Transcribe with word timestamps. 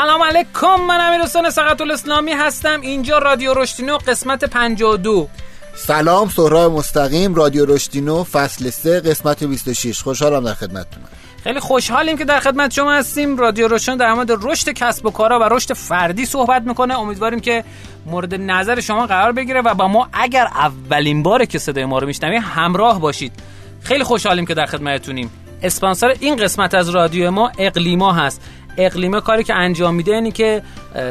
سلام 0.00 0.22
علیکم 0.22 0.80
من 0.88 1.00
امیر 1.00 1.20
حسین 1.20 1.50
سقط 1.50 1.80
الاسلامی 1.80 2.32
هستم. 2.32 2.80
اینجا 2.80 3.18
رادیو 3.18 3.54
رشتینو 3.54 3.98
قسمت 3.98 4.44
52 4.44 5.28
سلام 5.74 6.28
سهراب 6.28 6.72
مستقیم 6.72 7.34
رادیو 7.34 7.66
رشتینو 7.66 8.24
فصل 8.24 8.70
3 8.70 9.00
قسمت 9.00 9.44
26 9.44 10.02
خوشحالم 10.02 10.44
در 10.44 10.54
خدمتتونم 10.54 11.06
خیلی 11.44 11.60
خوشحالیم 11.60 12.16
که 12.18 12.24
در 12.24 12.40
خدمت 12.40 12.72
شما 12.72 12.92
هستیم. 12.92 13.36
رادیو 13.36 13.68
روشن 13.68 13.96
در 13.96 14.12
مورد 14.12 14.30
رشد 14.30 14.68
کسب 14.68 15.06
و 15.06 15.10
کارا 15.10 15.38
و 15.38 15.42
رشد 15.42 15.72
فردی 15.72 16.26
صحبت 16.26 16.62
می‌کنه. 16.62 16.98
امیدواریم 16.98 17.40
که 17.40 17.64
مورد 18.06 18.34
نظر 18.34 18.80
شما 18.80 19.06
قرار 19.06 19.32
بگیره 19.32 19.60
و 19.60 19.74
با 19.74 19.88
ما 19.88 20.08
اگر 20.12 20.44
اولین 20.44 21.22
باره 21.22 21.46
که 21.46 21.58
صدای 21.58 21.84
ما 21.84 21.98
رو 21.98 22.06
میشنوی 22.06 22.36
همراه 22.36 23.00
باشید. 23.00 23.32
خیلی 23.80 24.04
خوشحالیم 24.04 24.46
که 24.46 24.54
در 24.54 24.66
خدمتتونیم. 24.66 25.30
اسپانسر 25.62 26.14
این 26.20 26.36
قسمت 26.36 26.74
از 26.74 26.90
رادیو 26.90 27.30
ما 27.30 27.52
اقلیما 27.58 28.12
هست. 28.12 28.42
اقلیما 28.76 29.20
کاری 29.20 29.44
که 29.44 29.54
انجام 29.54 29.94
میده 29.94 30.14
اینی 30.14 30.32
که 30.32 30.62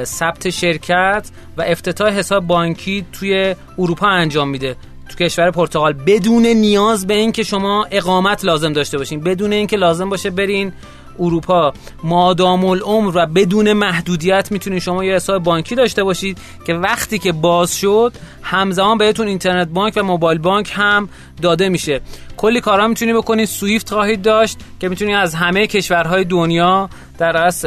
ثبت 0.04 0.50
شرکت 0.50 1.30
و 1.58 1.62
افتتاح 1.62 2.14
حساب 2.14 2.48
بانکی 2.48 3.06
توی 3.14 3.56
اروپا 3.78 4.08
انجام 4.08 4.50
میده. 4.50 4.76
تو 5.10 5.26
کشور 5.26 5.52
پرتغال 5.52 5.94
بدون 5.94 6.46
نیاز 6.46 7.08
به 7.08 7.14
اینکه 7.14 7.44
شما 7.44 7.88
اقامت 7.92 8.46
لازم 8.46 8.74
داشته 8.74 8.98
باشین. 8.98 9.22
بدون 9.22 9.54
اینکه 9.54 9.78
لازم 9.78 10.10
باشه 10.10 10.30
برین 10.30 10.74
اروپا 11.20 11.74
مادام 12.04 12.66
العمر 12.66 13.12
و 13.16 13.26
بدون 13.26 13.74
محدودیت 13.74 14.52
می‌تونید 14.52 14.80
شما 14.80 15.04
یه 15.04 15.16
حساب 15.16 15.44
بانکی 15.44 15.76
داشته 15.76 16.04
باشید 16.04 16.38
که 16.66 16.74
وقتی 16.74 17.20
که 17.20 17.32
باز 17.32 17.76
شد 17.76 18.14
همزمان 18.42 18.98
بهتون 18.98 19.28
اینترنت 19.28 19.68
بانک 19.68 19.94
و 19.98 20.04
موبایل 20.04 20.38
بانک 20.38 20.72
هم 20.76 21.10
داده 21.42 21.70
میشه. 21.70 22.02
کلی 22.38 22.62
کارا 22.62 22.88
می‌تونید 22.88 23.16
بکنید. 23.16 23.46
سویفت 23.46 23.90
خواهید 23.90 24.22
داشت 24.22 24.58
که 24.80 24.90
می‌تونید 24.90 25.16
از 25.16 25.36
همه 25.36 25.68
کشورهای 25.68 26.24
دنیا 26.24 26.90
در 27.18 27.38
از 27.38 27.66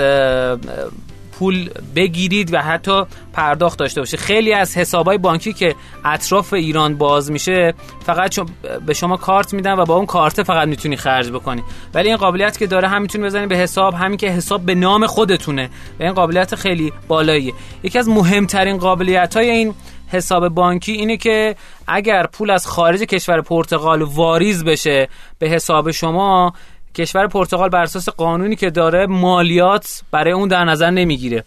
پول 1.43 1.71
بگیرید 1.97 2.55
و 2.55 2.59
حتی 2.59 3.03
پرداخت 3.33 3.79
داشته 3.79 4.01
باشه 4.01 4.17
خیلی 4.17 4.53
از 4.53 4.77
حسابای 4.77 5.19
بانکی 5.19 5.53
که 5.53 5.75
اطراف 6.05 6.53
ایران 6.53 6.98
باز 6.98 7.31
میشه 7.31 7.75
فقط 8.07 8.41
به 8.87 8.95
شما 8.95 9.17
کارت 9.17 9.55
میدن 9.55 9.73
و 9.73 9.85
با 9.85 9.97
اون 9.97 10.07
کارت 10.07 10.43
فقط 10.43 10.69
می‌تونی 10.69 10.97
خرج 10.97 11.31
بکنی. 11.31 11.63
ولی 11.95 12.09
این 12.09 12.17
قابلیت 12.17 12.59
که 12.59 12.67
داره 12.67 12.89
هم 12.89 13.03
می‌تونی 13.03 13.25
بزنی 13.25 13.47
به 13.47 13.57
حساب 13.57 13.95
همین 13.95 14.17
که 14.17 14.29
حساب 14.29 14.67
به 14.67 14.75
نام 14.75 15.07
خودتونه. 15.07 15.70
و 16.01 16.03
این 16.03 16.13
قابلیت 16.13 16.55
خیلی 16.55 16.93
بالاییه. 17.09 17.53
یکی 17.83 17.98
از 17.98 18.09
مهمترین 18.09 18.79
قابلیت 18.79 19.37
های 19.37 19.51
این 19.51 19.75
حساب 20.09 20.48
بانکی 20.48 20.93
اینه 20.93 21.17
که 21.17 21.57
اگر 21.87 22.27
پول 22.27 22.51
از 22.51 22.67
خارج 22.67 23.01
کشور 23.01 23.41
پرتغال 23.41 24.03
واریز 24.03 24.65
بشه 24.65 25.09
به 25.39 25.48
حساب 25.48 25.91
شما 25.91 26.53
کشور 26.95 27.27
پرتغال 27.27 27.69
بر 27.69 27.83
اساس 27.83 28.09
قانونی 28.09 28.57
که 28.57 28.71
داره 28.71 29.07
مالیات 29.07 30.03
برای 30.11 30.33
اون 30.33 30.48
در 30.48 30.65
نظر 30.65 30.91
نمی‌گیره. 30.91 31.45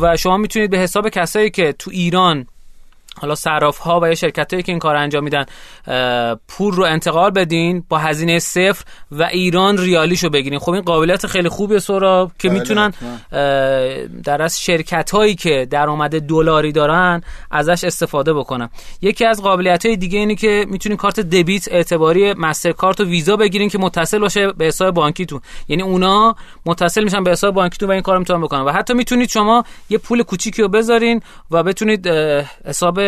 و 0.00 0.16
شما 0.16 0.36
می‌تونید 0.36 0.70
به 0.70 0.78
حساب 0.78 1.08
کسایی 1.08 1.50
که 1.50 1.72
تو 1.72 1.90
ایران 1.90 2.46
حالا 3.20 3.34
صراف 3.34 3.78
ها 3.78 4.00
و 4.00 4.08
یا 4.08 4.14
شرکت 4.14 4.52
هایی 4.52 4.62
که 4.62 4.72
این 4.72 4.78
کار 4.78 4.96
انجام 4.96 5.24
میدن 5.24 5.44
پول 6.48 6.74
رو 6.74 6.84
انتقال 6.84 7.30
بدین 7.30 7.84
با 7.88 7.98
هزینه 7.98 8.38
صفر 8.38 8.84
و 9.12 9.22
ایران 9.22 9.78
ریالیشو 9.78 10.28
بگیرین. 10.28 10.58
خب 10.58 10.72
این 10.72 10.82
قابلیت 10.82 11.26
خیلی 11.26 11.48
خوبه 11.48 11.78
سورا 11.78 12.30
که 12.38 12.48
بله، 12.48 12.58
می‌تونن 12.58 12.92
در 14.24 14.42
از 14.42 14.62
شرکت 14.62 15.10
هایی 15.10 15.34
که 15.34 15.66
درآمد 15.70 16.20
دلاری 16.20 16.72
دارن 16.72 17.22
ازش 17.50 17.84
استفاده 17.84 18.34
بکنن. 18.34 18.70
یکی 19.02 19.24
از 19.24 19.42
قابلیت 19.42 19.86
های 19.86 19.96
دیگه 19.96 20.18
اینه 20.18 20.34
که 20.34 20.66
می‌تونین 20.68 20.98
کارت 20.98 21.20
دبیت 21.20 21.68
اعتباری 21.70 22.34
کارت 22.76 23.00
و 23.00 23.04
ویزا 23.04 23.36
بگیرین 23.36 23.68
که 23.68 23.78
متصل 23.78 24.18
باشه 24.18 24.52
به 24.52 24.64
حساب 24.64 24.94
بانکیتون. 24.94 25.40
یعنی 25.68 25.82
اونا 25.82 26.36
متصل 26.66 27.04
میشن 27.04 27.24
به 27.24 27.30
حساب 27.30 27.54
بانکیتون 27.54 27.88
و 27.88 27.92
این 27.92 28.02
کارو 28.02 28.18
می‌تونن 28.18 28.40
بکنن. 28.40 28.60
و 28.60 28.70
حتی 28.70 28.94
می‌تونید 28.94 29.28
شما 29.28 29.64
یه 29.90 29.98
پول 29.98 30.22
کوچیکی 30.22 30.62
رو 30.62 30.68
بذارین 30.68 31.22
و 31.50 31.62
بتونید 31.62 32.06
حساب 32.66 33.00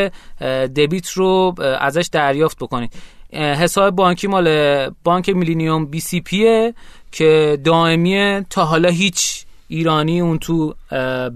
دبیت 0.76 1.08
رو 1.08 1.54
ازش 1.80 2.08
دریافت 2.12 2.58
بکنید. 2.58 2.92
حساب 3.32 3.96
بانکی 3.96 4.26
مال 4.26 4.48
بانک 5.04 5.28
میلینیوم 5.28 5.86
بی 5.86 6.00
سی 6.00 6.20
پیه 6.20 6.74
که 7.12 7.58
دائمیه 7.64 8.46
تا 8.50 8.64
حالا 8.64 8.88
هیچ 8.88 9.44
ایرانی 9.68 10.20
اون 10.20 10.38
تو 10.38 10.74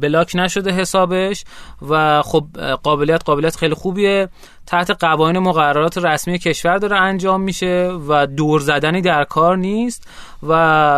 بلاک 0.01 0.33
نشده 0.35 0.73
حسابش 0.73 1.45
و 1.89 2.23
خب 2.23 2.45
قابلیت 2.83 3.25
قابلیت 3.25 3.57
خیلی 3.57 3.75
خوبیه. 3.75 4.29
تحت 4.67 4.91
قوانین 4.91 5.43
مقررات 5.43 5.99
رسمی 5.99 6.39
کشور 6.39 6.79
داره 6.79 6.97
انجام 6.97 7.41
میشه 7.41 7.93
و 8.09 8.27
دور 8.27 8.61
زدنی 8.61 9.01
در 9.01 9.25
کار 9.25 9.57
نیست. 9.57 10.09
و 10.43 10.53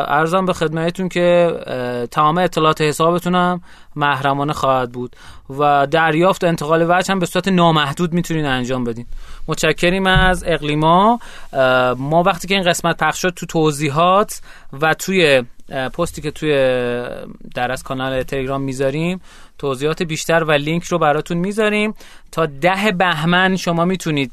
ارزم 0.08 0.46
به 0.46 0.52
خدمتتون 0.52 1.08
که 1.08 1.52
تمام 2.10 2.38
اطلاعات 2.38 2.80
حسابتونم 2.80 3.60
محرمانه 3.96 4.52
خواهد 4.52 4.92
بود 4.92 5.16
و 5.58 5.86
دریافت 5.86 6.44
انتقال 6.44 6.86
وجه 6.88 7.12
هم 7.12 7.18
به 7.18 7.26
صورت 7.26 7.48
نامحدود 7.48 8.12
می‌تونین 8.12 8.44
انجام 8.46 8.84
بدین. 8.84 9.06
متشکریم 9.48 10.06
از 10.06 10.44
اقلیما. 10.46 11.18
ما 11.96 12.22
وقتی 12.26 12.48
که 12.48 12.54
این 12.54 12.64
قسمت 12.64 12.96
پخش 12.96 13.22
شد 13.22 13.30
تو 13.30 13.46
توضیحات 13.46 14.40
و 14.80 14.94
توی 14.94 15.42
پستی 15.94 16.22
که 16.22 16.30
توی 16.30 16.52
در 17.54 17.72
از 17.72 17.82
کانال 17.82 18.22
تلگرام 18.22 18.45
می‌ذاریم. 18.54 19.20
توضیحات 19.58 20.02
بیشتر 20.02 20.44
و 20.44 20.52
لینک 20.52 20.84
رو 20.84 20.98
براتون 20.98 21.36
می‌ذاریم. 21.36 21.94
تا 22.32 22.46
ده 22.46 22.92
بهمن 22.92 23.56
شما 23.56 23.84
می‌تونید 23.84 24.32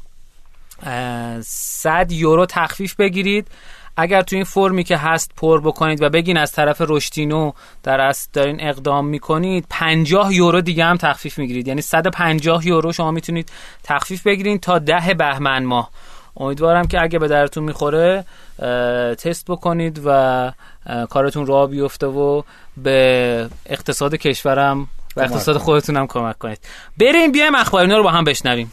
100 1.40 2.12
یورو 2.12 2.46
تخفیف 2.46 2.94
بگیرید. 2.94 3.48
اگر 3.96 4.22
تو 4.22 4.36
این 4.36 4.44
فرمی 4.44 4.84
که 4.84 4.96
هست 4.96 5.30
پر 5.36 5.60
بکنید 5.60 6.02
و 6.02 6.08
بگین 6.08 6.36
از 6.36 6.52
طرف 6.52 6.82
رشتینو 6.88 7.52
در 7.82 8.00
اصل 8.00 8.28
دارین 8.32 8.56
اقدام 8.60 9.06
می‌کنید 9.06 9.66
50 9.70 10.34
یورو 10.34 10.60
دیگه 10.60 10.84
هم 10.84 10.96
تخفیف 10.96 11.38
می‌گیرید. 11.38 11.68
یعنی 11.68 11.82
150 11.82 12.66
یورو 12.66 12.92
شما 12.92 13.10
می‌تونید 13.10 13.52
تخفیف 13.82 14.26
بگیرید 14.26 14.60
تا 14.60 14.78
ده 14.78 15.14
بهمن 15.14 15.64
ماه. 15.64 15.90
امیدوارم 16.36 16.86
که 16.86 17.02
اگه 17.02 17.18
به 17.18 17.28
درتون 17.28 17.64
می‌خوره 17.64 18.24
تست 19.18 19.44
بکنید 19.48 20.00
و 20.04 20.52
کارتون 21.10 21.46
راه 21.46 21.66
بیفته 21.66 22.06
و 22.06 22.42
به 22.76 23.48
اقتصاد 23.66 24.14
کشورم 24.14 24.88
و 25.16 25.20
اقتصاد 25.20 25.56
خودتون 25.56 25.96
هم 25.96 26.06
کمک 26.06 26.38
کنید. 26.38 26.58
بریم 26.98 27.32
بیایم 27.32 27.54
اخبار 27.54 27.82
اینا 27.82 27.96
رو 27.96 28.02
با 28.02 28.10
هم 28.10 28.24
بشنویم. 28.24 28.72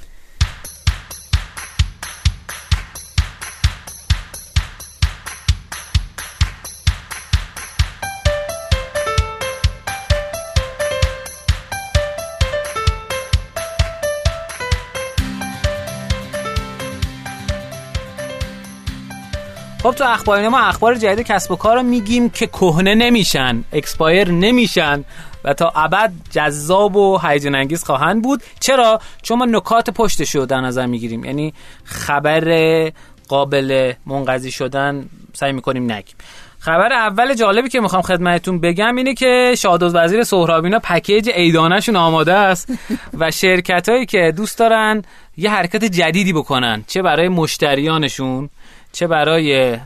خب 19.83 19.91
تو 19.91 20.03
اخبار 20.03 20.49
ما 20.49 20.59
اخبار 20.59 20.95
جدید 20.95 21.27
کسب 21.27 21.51
و 21.51 21.55
کار 21.55 21.75
رو 21.75 21.83
میگیم 21.83 22.29
که 22.29 22.47
کهنه 22.47 22.95
نمیشن 22.95 23.63
expire 23.73 24.31
نمیشن 24.31 25.03
و 25.43 25.53
تا 25.53 25.71
ابد 25.75 26.11
جذاب 26.31 26.95
و 26.95 27.19
هیجان 27.23 27.55
انگیز 27.55 27.83
خواهند 27.83 28.21
بود. 28.21 28.43
چرا؟ 28.59 28.99
چون 29.21 29.37
ما 29.37 29.45
نکات 29.45 29.89
پشتش 29.89 30.35
رو 30.35 30.45
در 30.45 30.61
نظر 30.61 30.85
می‌گیریم. 30.85 31.25
یعنی 31.25 31.53
خبر 31.83 32.91
قابل 33.27 33.93
منقضی 34.05 34.51
شدن 34.51 35.05
سعی 35.33 35.51
می‌کنیم 35.51 35.91
نگیم. 35.91 36.15
خبر 36.59 36.93
اول 36.93 37.33
جالبی 37.33 37.69
که 37.69 37.79
می‌خوام 37.79 38.01
خدمتتون 38.01 38.59
بگم 38.59 38.95
اینه 38.95 39.13
که 39.13 39.53
شادوز 39.57 39.95
وزیر 39.95 40.23
سهرابینا 40.23 40.79
پکیج 40.79 41.29
ایدانشون 41.35 41.95
آماده 41.95 42.33
است 42.33 42.73
و 43.13 43.31
شرکت 43.31 43.89
هایی 43.89 44.05
که 44.05 44.33
دوست 44.37 44.59
دارن 44.59 45.01
یه 45.37 45.51
حرکت 45.51 45.85
جدیدی 45.85 46.33
بکنن 46.33 46.83
چه 46.87 47.01
برای 47.01 47.29
مشتریانشون 47.29 48.49
چه 48.91 49.07
برای 49.07 49.77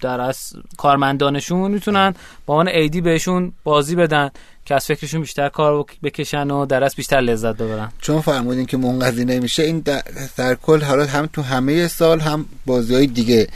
در 0.00 0.20
از 0.20 0.52
کارمندانشون 0.76 1.70
می‌تونن 1.70 2.14
با 2.46 2.54
عنوان 2.54 2.68
ایدی 2.68 3.00
بهشون 3.00 3.52
بازی 3.64 3.96
بدن 3.96 4.30
که 4.64 4.74
از 4.74 4.86
فکرشون 4.86 5.20
بیشتر 5.20 5.48
کار 5.48 5.86
بکشن 6.02 6.50
و 6.50 6.66
در 6.66 6.88
بیشتر 6.96 7.20
لذت 7.20 7.56
ببرن. 7.56 7.92
چون 8.00 8.20
فرمودین 8.20 8.66
که 8.66 8.76
منقضی 8.76 9.24
نمیشه 9.24 9.62
این 9.62 9.82
در, 10.36 10.54
کل 10.54 10.82
حالا 10.82 11.06
هم 11.06 11.26
تو 11.26 11.42
همه 11.42 11.88
سال 11.88 12.20
هم 12.20 12.46
بازی 12.66 12.94
های 12.94 13.06
دیگه. 13.06 13.48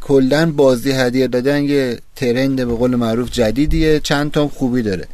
کلا 0.00 0.52
بازی 0.52 0.92
هدیه 0.92 1.28
دادن 1.28 1.64
یه 1.64 1.98
ترند 2.16 2.56
به 2.56 2.74
قول 2.74 2.96
معروف 2.96 3.30
جدیدیه 3.30 4.00
چند 4.00 4.30
تا 4.30 4.48
خوبی 4.48 4.82
داره. 4.82 5.08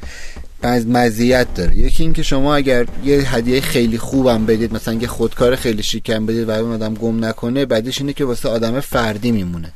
مزیت 0.67 1.55
داره. 1.55 1.77
یکی 1.77 2.03
اینکه 2.03 2.23
شما 2.23 2.55
اگر 2.55 2.87
یه 3.05 3.35
هدیه 3.35 3.61
خیلی 3.61 3.99
خوبم 3.99 4.47
بدید 4.47 4.75
مثلا 4.75 4.95
یه 4.95 5.07
خودکار 5.07 5.57
خیلی 5.57 5.83
شیکم 5.83 6.27
بدید 6.27 6.49
و 6.49 6.51
اون 6.51 6.73
آدم 6.73 6.95
گم 6.95 7.25
نکنه 7.25 7.67
بعدش 7.67 8.01
اینه 8.01 8.13
که 8.13 8.25
واسه 8.25 8.49
آدم 8.49 8.81
فردی 8.81 9.31
میمونه. 9.31 9.73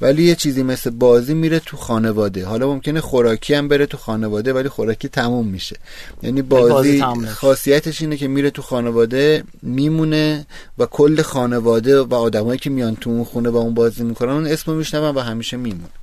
ولی 0.00 0.22
یه 0.22 0.34
چیزی 0.34 0.62
مثل 0.62 0.90
بازی 0.90 1.34
میره 1.34 1.58
تو 1.58 1.76
خانواده. 1.76 2.46
حالا 2.46 2.66
ممکنه 2.66 3.00
خوراکی 3.00 3.54
هم 3.54 3.68
بره 3.68 3.86
تو 3.86 3.96
خانواده 3.96 4.52
ولی 4.52 4.68
خوراکی 4.68 5.08
تموم 5.08 5.46
میشه. 5.46 5.76
یعنی 6.22 6.42
بازی, 6.42 7.00
بازی 7.00 7.26
خاصیتش 7.26 8.02
اینه 8.02 8.16
که 8.16 8.28
میره 8.28 8.50
تو 8.50 8.62
خانواده 8.62 9.44
میمونه 9.62 10.46
و 10.78 10.86
کل 10.86 11.22
خانواده 11.22 12.00
و 12.00 12.14
آدمایی 12.14 12.58
که 12.58 12.70
میان 12.70 12.96
تو 12.96 13.10
اون 13.10 13.24
خونه 13.24 13.50
با 13.50 13.58
اون 13.60 13.74
بازی 13.74 14.04
می‌کنن 14.04 14.30
اون 14.30 14.46
اسمو 14.46 14.74
میشنون 14.74 15.14
و 15.14 15.20
همیشه 15.20 15.56
میمونه. 15.56 15.99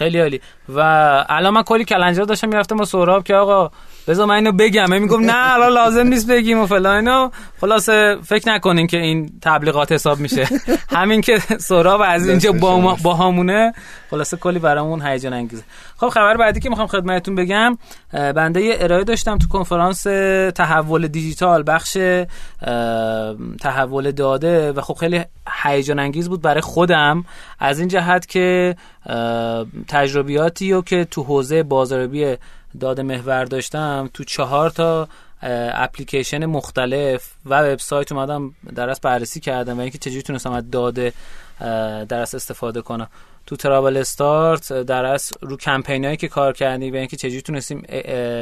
خیلی 0.00 0.20
عالی. 0.20 0.40
و 0.68 0.80
الان 1.28 1.54
من 1.54 1.62
کلی 1.62 1.84
کلنجار 1.84 2.24
داشتم 2.24 2.48
می‌رفتم 2.48 2.76
با 2.76 2.84
سهراب 2.84 3.24
که 3.24 3.34
آقا 3.34 3.70
بذار 4.08 4.26
من 4.26 4.34
اینو 4.34 4.52
بگم. 4.52 5.00
میگم 5.00 5.20
نه 5.20 5.52
الان 5.54 5.72
لازم 5.72 6.06
نیست 6.06 6.30
بگیم 6.30 6.58
و 6.58 6.66
فلان 6.66 6.96
اینو 6.96 7.30
خلاصه 7.60 8.16
فکر 8.24 8.48
نکنین 8.48 8.86
که 8.86 8.96
این 8.96 9.32
تبلیغات 9.42 9.92
حساب 9.92 10.18
میشه. 10.20 10.48
همین 10.96 11.20
که 11.20 11.38
سهراب 11.38 12.00
از 12.04 12.28
اینجا 12.28 12.52
با, 12.52 12.96
با 13.02 13.14
همونه 13.14 13.72
خلاصه 14.10 14.36
کلی 14.36 14.58
برامون 14.58 15.02
هیجان 15.02 15.32
انگیزه. 15.32 15.62
خب 15.96 16.08
خبر 16.08 16.36
بعدی 16.36 16.60
که 16.60 16.68
می‌خوام 16.68 16.86
خدمتتون 16.88 17.34
بگم 17.34 17.78
بنده 18.12 18.62
یه 18.62 18.76
ارائه 18.80 19.04
داشتم 19.04 19.38
تو 19.38 19.48
کنفرانس 19.48 20.02
تحول 20.54 21.08
دیجیتال 21.08 21.64
بخش 21.66 21.96
تحول 23.60 24.10
داده 24.10 24.72
و 24.72 24.80
خب 24.80 24.94
خیلی 24.94 25.24
هیجان 25.62 25.98
انگیز 25.98 26.28
بود 26.28 26.42
برای 26.42 26.60
خودم. 26.60 27.24
از 27.58 27.78
این 27.78 27.88
جهت 27.88 28.26
که 28.26 28.76
تجربیاتی 29.88 30.72
رو 30.72 30.82
که 30.82 31.04
تو 31.04 31.22
حوزه 31.22 31.62
بازاریابی 31.62 32.36
داده 32.80 33.02
محور 33.02 33.44
داشتم 33.44 34.10
تو 34.14 34.24
چهار 34.24 34.70
تا 34.70 35.08
اپلیکیشن 35.72 36.46
مختلف 36.46 37.32
و 37.46 37.62
وبسایت 37.62 38.12
اومدم 38.12 38.54
درست 38.74 39.00
بررسی 39.00 39.40
کردم 39.40 39.78
و 39.78 39.80
اینکه 39.80 39.98
چجوری 39.98 40.22
تونستم 40.22 40.52
از 40.52 40.70
داده 40.70 41.12
درست 42.08 42.34
استفاده 42.34 42.82
کنم. 42.82 43.08
تو 43.50 43.56
ترابل 43.56 43.96
استارت 43.96 44.72
در 44.72 45.04
از 45.04 45.32
رو 45.40 45.56
کمپین 45.56 46.04
هایی 46.04 46.16
که 46.16 46.28
کار 46.28 46.52
کردیم 46.52 46.94
و 46.94 46.96
اینکه 46.96 47.16
چجوری 47.16 47.42
تونستیم 47.42 47.82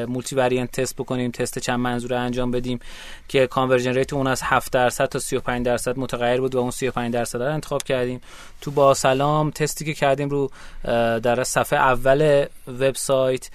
مولتی 0.08 0.36
وریانت 0.36 0.80
تست 0.80 0.96
بکنیم 0.96 1.30
تست 1.30 1.58
چند 1.58 1.80
منظوره 1.80 2.16
انجام 2.16 2.50
بدیم 2.50 2.78
که 3.28 3.46
conversion 3.46 3.94
rate 3.94 4.12
اون 4.12 4.26
از 4.26 4.42
7 4.42 4.72
درصد 4.72 5.06
تا 5.06 5.18
35 5.18 5.66
درصد 5.66 5.98
متغیر 5.98 6.40
بود 6.40 6.54
و 6.54 6.58
اون 6.58 6.70
35 6.70 7.14
درصد 7.14 7.42
رو 7.42 7.52
انتخاب 7.52 7.82
کردیم. 7.82 8.20
تو 8.60 8.70
با 8.70 8.94
سلام 8.94 9.50
تستی 9.50 9.84
که 9.84 9.94
کردیم 9.94 10.28
رو 10.28 10.50
در 11.22 11.44
صفحه 11.44 11.78
اول 11.78 12.44
وبسایت 12.68 13.50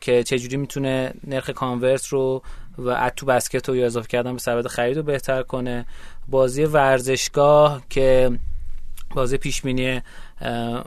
که 0.00 0.22
چجوری 0.22 0.56
می‌تونه 0.56 1.12
نرخ 1.26 1.50
convert 1.50 2.06
رو 2.06 2.42
و 2.78 2.88
add 2.88 3.12
to 3.16 3.26
basket 3.26 3.68
رو 3.68 3.74
اضافه 3.84 4.08
کردن 4.08 4.32
به 4.32 4.38
سبد 4.38 4.66
خرید 4.66 4.96
رو 4.96 5.02
بهتر 5.02 5.42
کنه. 5.42 5.86
بازی 6.28 6.64
ورزشگاه 6.64 7.82
که 7.90 8.30
بازی 9.14 9.36
پیش‌بینی 9.36 10.02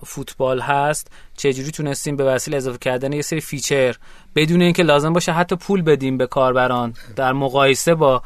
فوتبال 0.05 0.59
هست. 0.59 1.11
چجوری 1.37 1.71
تونستیم 1.71 2.15
به 2.15 2.23
وسیله 2.23 2.57
اضافه 2.57 2.77
کردن 2.77 3.13
یه 3.13 3.21
سری 3.21 3.41
feature 3.41 3.95
بدون 4.35 4.61
اینکه 4.61 4.83
لازم 4.83 5.13
باشه 5.13 5.31
حتی 5.31 5.55
پول 5.55 5.81
بدیم 5.81 6.17
به 6.17 6.27
کاربران 6.27 6.93
در 7.15 7.33
مقایسه 7.33 7.95
با 7.95 8.23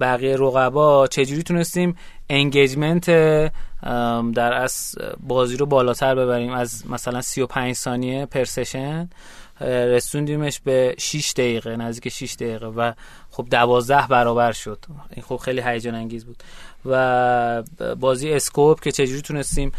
بقیه 0.00 0.36
رقبا 0.36 1.06
چجوری 1.06 1.42
تونستیم 1.42 1.96
engagement 2.30 3.06
در 4.34 4.52
از 4.52 4.94
بازی 5.20 5.56
رو 5.56 5.66
بالاتر 5.66 6.14
ببریم؟ 6.14 6.52
از 6.52 6.90
مثلا 6.90 7.20
35 7.20 7.74
ثانیه 7.74 8.26
per 8.26 8.44
session 8.44 9.10
رسوندیمش 9.60 10.60
به 10.60 10.94
6 10.98 11.32
دقیقه 11.32 11.76
نزدیک 11.76 12.12
6 12.12 12.34
دقیقه 12.34 12.66
و 12.66 12.92
خب 13.30 13.46
12 13.50 14.06
برابر 14.06 14.52
شد. 14.52 14.84
این 15.10 15.22
خب 15.22 15.36
خیلی 15.36 15.60
هیجان 15.60 15.94
انگیز 15.94 16.24
بود. 16.24 16.42
و 16.84 17.62
بازی 18.00 18.32
اسکوپ 18.32 18.80
که 18.80 18.92
چجوری 18.92 19.22
تونستیم 19.22 19.72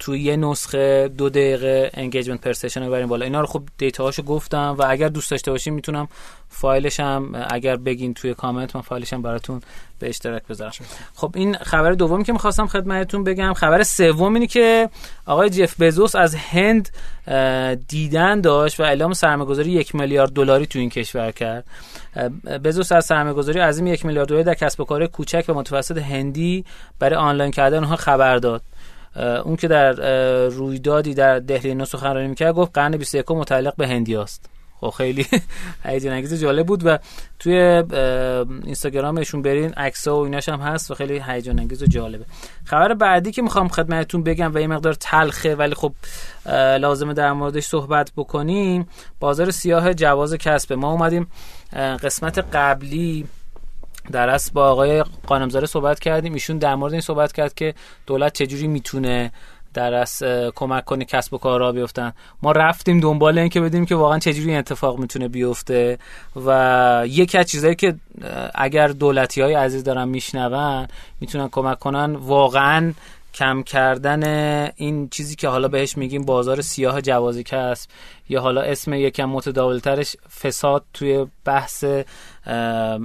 توی 0.00 0.20
یه 0.20 0.36
نسخه 0.36 1.08
دو 1.08 1.28
دقیقه 1.28 1.90
engagement 1.94 2.40
per 2.40 2.53
session 2.53 2.82
رو 2.82 2.86
ببریم 2.86 3.06
بالا. 3.06 3.24
اینا 3.24 3.40
رو 3.40 3.46
خب 3.46 3.62
data 3.78 4.00
هاشو 4.00 4.22
گفتم 4.22 4.76
و 4.78 4.84
اگر 4.88 5.08
دوست 5.08 5.30
داشته 5.30 5.50
باشیم 5.50 5.74
می‌تونم 5.74 6.08
فایلش 6.48 7.00
هم 7.00 7.46
اگر 7.50 7.76
بگین 7.76 8.14
توی 8.14 8.34
کامنت 8.34 8.76
من 8.76 8.82
فایلش 8.82 9.12
هم 9.12 9.22
براتون 9.22 9.60
به 9.98 10.08
اشتراک 10.08 10.42
بذارم. 10.46 10.72
خب 11.14 11.32
این 11.34 11.54
خبر 11.54 11.92
دومی 11.92 12.24
که 12.24 12.32
می‌خواستم 12.32 12.66
خدمتتون 12.66 13.24
بگم 13.24 13.52
خبر 13.52 13.82
سوم 13.82 14.34
اینی 14.34 14.46
که 14.46 14.88
آقای 15.26 15.50
جف 15.50 15.80
بزوس 15.80 16.16
از 16.16 16.34
هند 16.34 16.88
دیدن 17.88 18.40
داشت 18.40 18.80
و 18.80 18.82
اعلام 18.82 19.12
سرمایه‌گذاری 19.12 19.70
یک 19.70 19.94
میلیارد 19.94 20.30
دلاری 20.30 20.66
تو 20.66 20.78
این 20.78 20.90
کشور 20.90 21.30
کرد. 21.30 21.64
بزوس 22.64 22.92
از 22.92 23.04
سرمایه‌گذاری 23.04 23.60
عظیم 23.60 23.86
یک 23.86 24.06
میلیارد 24.06 24.28
دلاری 24.28 24.44
در 24.44 24.54
کسب 24.54 24.80
و 24.80 24.84
کار 24.84 25.06
کوچک 25.06 25.44
و 25.48 25.54
متوسط 25.54 25.98
هندی 25.98 26.64
برای 26.98 27.16
آنلاین 27.16 27.50
کردن 27.50 27.76
اونها 27.76 27.96
خبر 27.96 28.36
داد. 28.36 28.62
اون 29.16 29.56
که 29.56 29.68
در 29.68 29.92
رویدادی 30.48 31.14
در 31.14 31.38
دهلی 31.38 31.74
نو 31.74 31.84
سخنرانی 31.84 32.28
می‌کرد 32.28 32.54
گفت 32.54 32.70
قرن 32.74 32.96
21 32.96 33.30
متعلق 33.30 33.76
به 33.76 33.88
هندی 33.88 34.16
است 34.16 34.50
خب 34.80 34.90
خیلی 34.90 35.26
هیجان 35.84 36.12
انگیز 36.12 36.34
جالب 36.34 36.66
بود 36.66 36.86
و 36.86 36.98
توی 37.38 37.54
اینستاگرامشون 38.64 39.42
برین 39.42 39.72
عکس‌ها 39.72 40.16
و 40.16 40.24
ایناش 40.24 40.48
هم 40.48 40.60
هست 40.60 40.90
و 40.90 40.94
خیلی 40.94 41.22
هیجان 41.26 41.58
انگیز 41.58 41.82
و 41.82 41.86
جالبه. 41.86 42.24
خبر 42.64 42.94
بعدی 42.94 43.32
که 43.32 43.42
می‌خوام 43.42 43.68
خدمتتون 43.68 44.22
بگم 44.22 44.54
و 44.54 44.58
یه 44.58 44.66
مقدار 44.66 44.94
تلخه 44.94 45.54
ولی 45.54 45.74
خب 45.74 45.92
لازمه 46.80 47.14
در 47.14 47.32
موردش 47.32 47.66
صحبت 47.66 48.12
بکنیم. 48.16 48.88
بازار 49.20 49.50
سیاه 49.50 49.94
جواز 49.94 50.34
کسبه 50.34 50.76
ما 50.76 50.92
اومدیم 50.92 51.26
قسمت 52.02 52.38
قبلی 52.38 53.26
در 54.12 54.28
اصل 54.28 54.50
با 54.54 54.68
آقای 54.70 55.04
قانمزاده 55.26 55.66
صحبت 55.66 56.00
کردیم. 56.00 56.32
ایشون 56.32 56.58
در 56.58 56.74
مورد 56.74 56.92
این 56.92 57.00
صحبت 57.00 57.32
کرد 57.32 57.54
که 57.54 57.74
دولت 58.06 58.32
چجوری 58.32 58.66
می‌تونه 58.66 59.32
در 59.74 59.94
از 59.94 60.22
کمک 60.54 60.84
کنه 60.84 61.04
کسب 61.04 61.34
و 61.34 61.38
کار 61.38 61.60
را 61.60 61.72
بیفتن. 61.72 62.12
ما 62.42 62.52
رفتیم 62.52 63.00
دنبال 63.00 63.38
این 63.38 63.48
که 63.48 63.60
بدیم 63.60 63.86
که 63.86 63.94
واقعا 63.94 64.18
چجوری 64.18 64.48
این 64.48 64.58
اتفاق 64.58 64.98
می‌تونه 64.98 65.28
بیفته 65.28 65.98
و 66.46 67.04
یکی 67.06 67.38
از 67.38 67.46
چیزهایی 67.46 67.76
که 67.76 67.94
اگر 68.54 68.88
دولتی 68.88 69.40
های 69.40 69.54
عزیز 69.54 69.84
دارن 69.84 70.08
میشنون 70.08 70.86
می‌تونن 71.20 71.48
کمک 71.48 71.78
کنن 71.78 72.14
واقعا 72.14 72.92
کم 73.34 73.62
کردن 73.62 74.22
این 74.76 75.08
چیزی 75.08 75.36
که 75.36 75.48
حالا 75.48 75.68
بهش 75.68 75.96
میگیم 75.96 76.24
بازار 76.24 76.60
سیاه 76.60 77.00
جوازی 77.00 77.42
کسب 77.42 77.90
یا 78.28 78.40
حالا 78.40 78.60
اسم 78.60 78.92
یکم 78.92 79.24
متداولترش 79.24 80.16
فساد 80.42 80.84
توی 80.94 81.26
بحث 81.44 81.84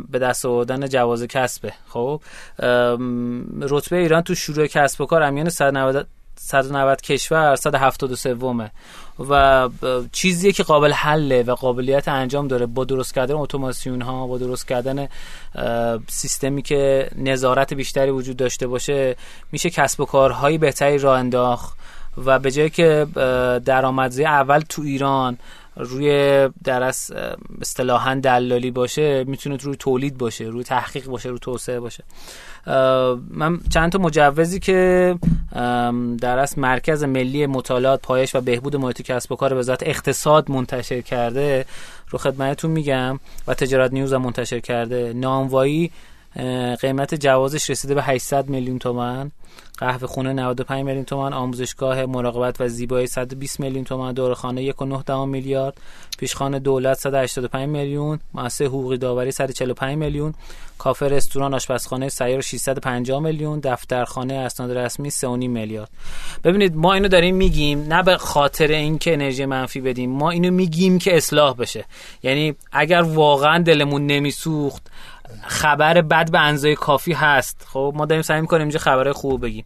به 0.09 0.19
دست 0.21 0.45
آوردن 0.45 0.87
جواز 0.87 1.23
کسبه. 1.23 1.73
خب 1.87 2.21
رتبه 3.61 3.97
ایران 3.97 4.21
تو 4.21 4.35
شروع 4.35 4.67
کسب 4.67 5.01
و 5.01 5.05
کار 5.05 5.23
امیان 5.23 5.49
190 5.49 6.07
190 6.37 7.01
کشور 7.01 7.55
173 7.55 8.33
ومه 8.33 8.71
و 9.19 9.69
چیزیه 10.11 10.51
که 10.51 10.63
قابل 10.63 10.91
حله 10.91 11.43
و 11.43 11.55
قابلیت 11.55 12.07
انجام 12.07 12.47
داره 12.47 12.65
با 12.65 12.83
درست 12.83 13.13
کردن 13.13 13.33
اتوماسیون 13.35 14.01
ها 14.01 14.27
با 14.27 14.37
درست 14.37 14.67
کردن 14.67 15.07
سیستمی 16.07 16.61
که 16.61 17.09
نظارت 17.15 17.73
بیشتری 17.73 18.11
وجود 18.11 18.37
داشته 18.37 18.67
باشه 18.67 19.15
میشه 19.51 19.69
کسب 19.69 20.01
و 20.01 20.05
کارهایی 20.05 20.57
بهتری 20.57 20.97
راه 20.97 21.19
انداخت 21.19 21.77
و 22.25 22.39
به 22.39 22.51
جایی 22.51 22.69
که 22.69 23.07
درآمدزایی 23.65 24.27
اول 24.27 24.59
تو 24.59 24.81
ایران 24.81 25.37
روی 25.75 26.49
در 26.63 26.83
اصطلاحا 27.61 28.15
دلالی 28.15 28.71
باشه 28.71 29.23
می‌تونه 29.23 29.57
روی 29.57 29.75
تولید 29.75 30.17
باشه 30.17 30.45
روی 30.45 30.63
تحقیق 30.63 31.05
باشه 31.05 31.29
روی 31.29 31.39
توسعه 31.39 31.79
باشه. 31.79 32.03
من 33.29 33.59
چند 33.73 33.91
تا 33.91 33.99
مجوزی 33.99 34.59
که 34.59 35.15
در 36.21 36.39
از 36.39 36.59
مرکز 36.59 37.03
ملی 37.03 37.45
مطالعات 37.45 38.01
پایش 38.01 38.35
و 38.35 38.41
بهبود 38.41 38.75
محیط 38.75 39.01
کسب 39.01 39.31
و 39.31 39.35
کار 39.35 39.53
وزارت 39.53 39.83
اقتصاد 39.83 40.51
منتشر 40.51 41.01
کرده 41.01 41.65
رو 42.09 42.19
خدمتتون 42.19 42.71
میگم 42.71 43.19
و 43.47 43.53
تجارت 43.53 43.93
نیوز 43.93 44.13
هم 44.13 44.21
منتشر 44.21 44.59
کرده. 44.59 45.13
ناموایی 45.13 45.91
قیمت 46.81 47.15
جوازش 47.15 47.69
رسیده 47.69 47.95
به 47.95 48.03
800 48.03 48.49
میلیون 48.49 48.79
تومن 48.79 49.31
قهوه 49.77 50.07
خونه 50.07 50.33
95 50.33 50.85
میلیون 50.85 51.05
تومان. 51.05 51.33
آموزشگاه 51.33 52.05
مراقبت 52.05 52.61
و 52.61 52.67
زیبایی 52.67 53.07
120 53.07 53.59
میلیون 53.59 53.83
تومان. 53.83 54.13
دورخانه 54.13 54.71
1.9 54.71 55.09
میلیارد. 55.27 55.77
پیشخانه 56.17 56.59
دولت 56.59 56.97
185 56.97 57.69
میلیون. 57.69 58.19
مؤسسه 58.33 58.65
حقوقی 58.65 58.97
داوری 58.97 59.31
145 59.31 59.97
میلیون. 59.97 60.33
کافه 60.77 61.07
رستوران 61.07 61.53
آشپزخانه 61.53 62.09
سیار 62.09 62.41
650 62.41 63.19
میلیون. 63.19 63.59
دفترخانه 63.59 64.33
اسناد 64.33 64.77
رسمی 64.77 65.11
3.5 65.11 65.25
میلیارد. 65.25 65.89
ببینید 66.43 66.75
ما 66.75 66.93
اینو 66.93 67.07
داریم 67.07 67.35
میگیم 67.35 67.93
نه 67.93 68.03
به 68.03 68.17
خاطر 68.17 68.67
اینکه 68.67 69.13
انرژی 69.13 69.45
منفی 69.45 69.81
بدیم. 69.81 70.11
ما 70.11 70.31
اینو 70.31 70.51
میگیم 70.51 70.99
که 70.99 71.17
اصلاح 71.17 71.55
بشه. 71.55 71.85
یعنی 72.23 72.55
اگر 72.71 73.01
واقعا 73.01 73.63
دلمون 73.63 74.05
نمیسوخت 74.05 74.87
خبر 75.47 76.01
بد 76.01 76.31
به 76.31 76.39
اندازه 76.39 76.75
کافی 76.75 77.13
هست. 77.13 77.67
خب 77.69 77.93
ما 77.95 78.05
داریم 78.05 78.21
سعی 78.21 78.41
می‌کنیم 78.41 78.61
اینجا 78.61 78.79
خبرهای 78.79 79.13
خوب 79.13 79.41
بگیم. 79.41 79.65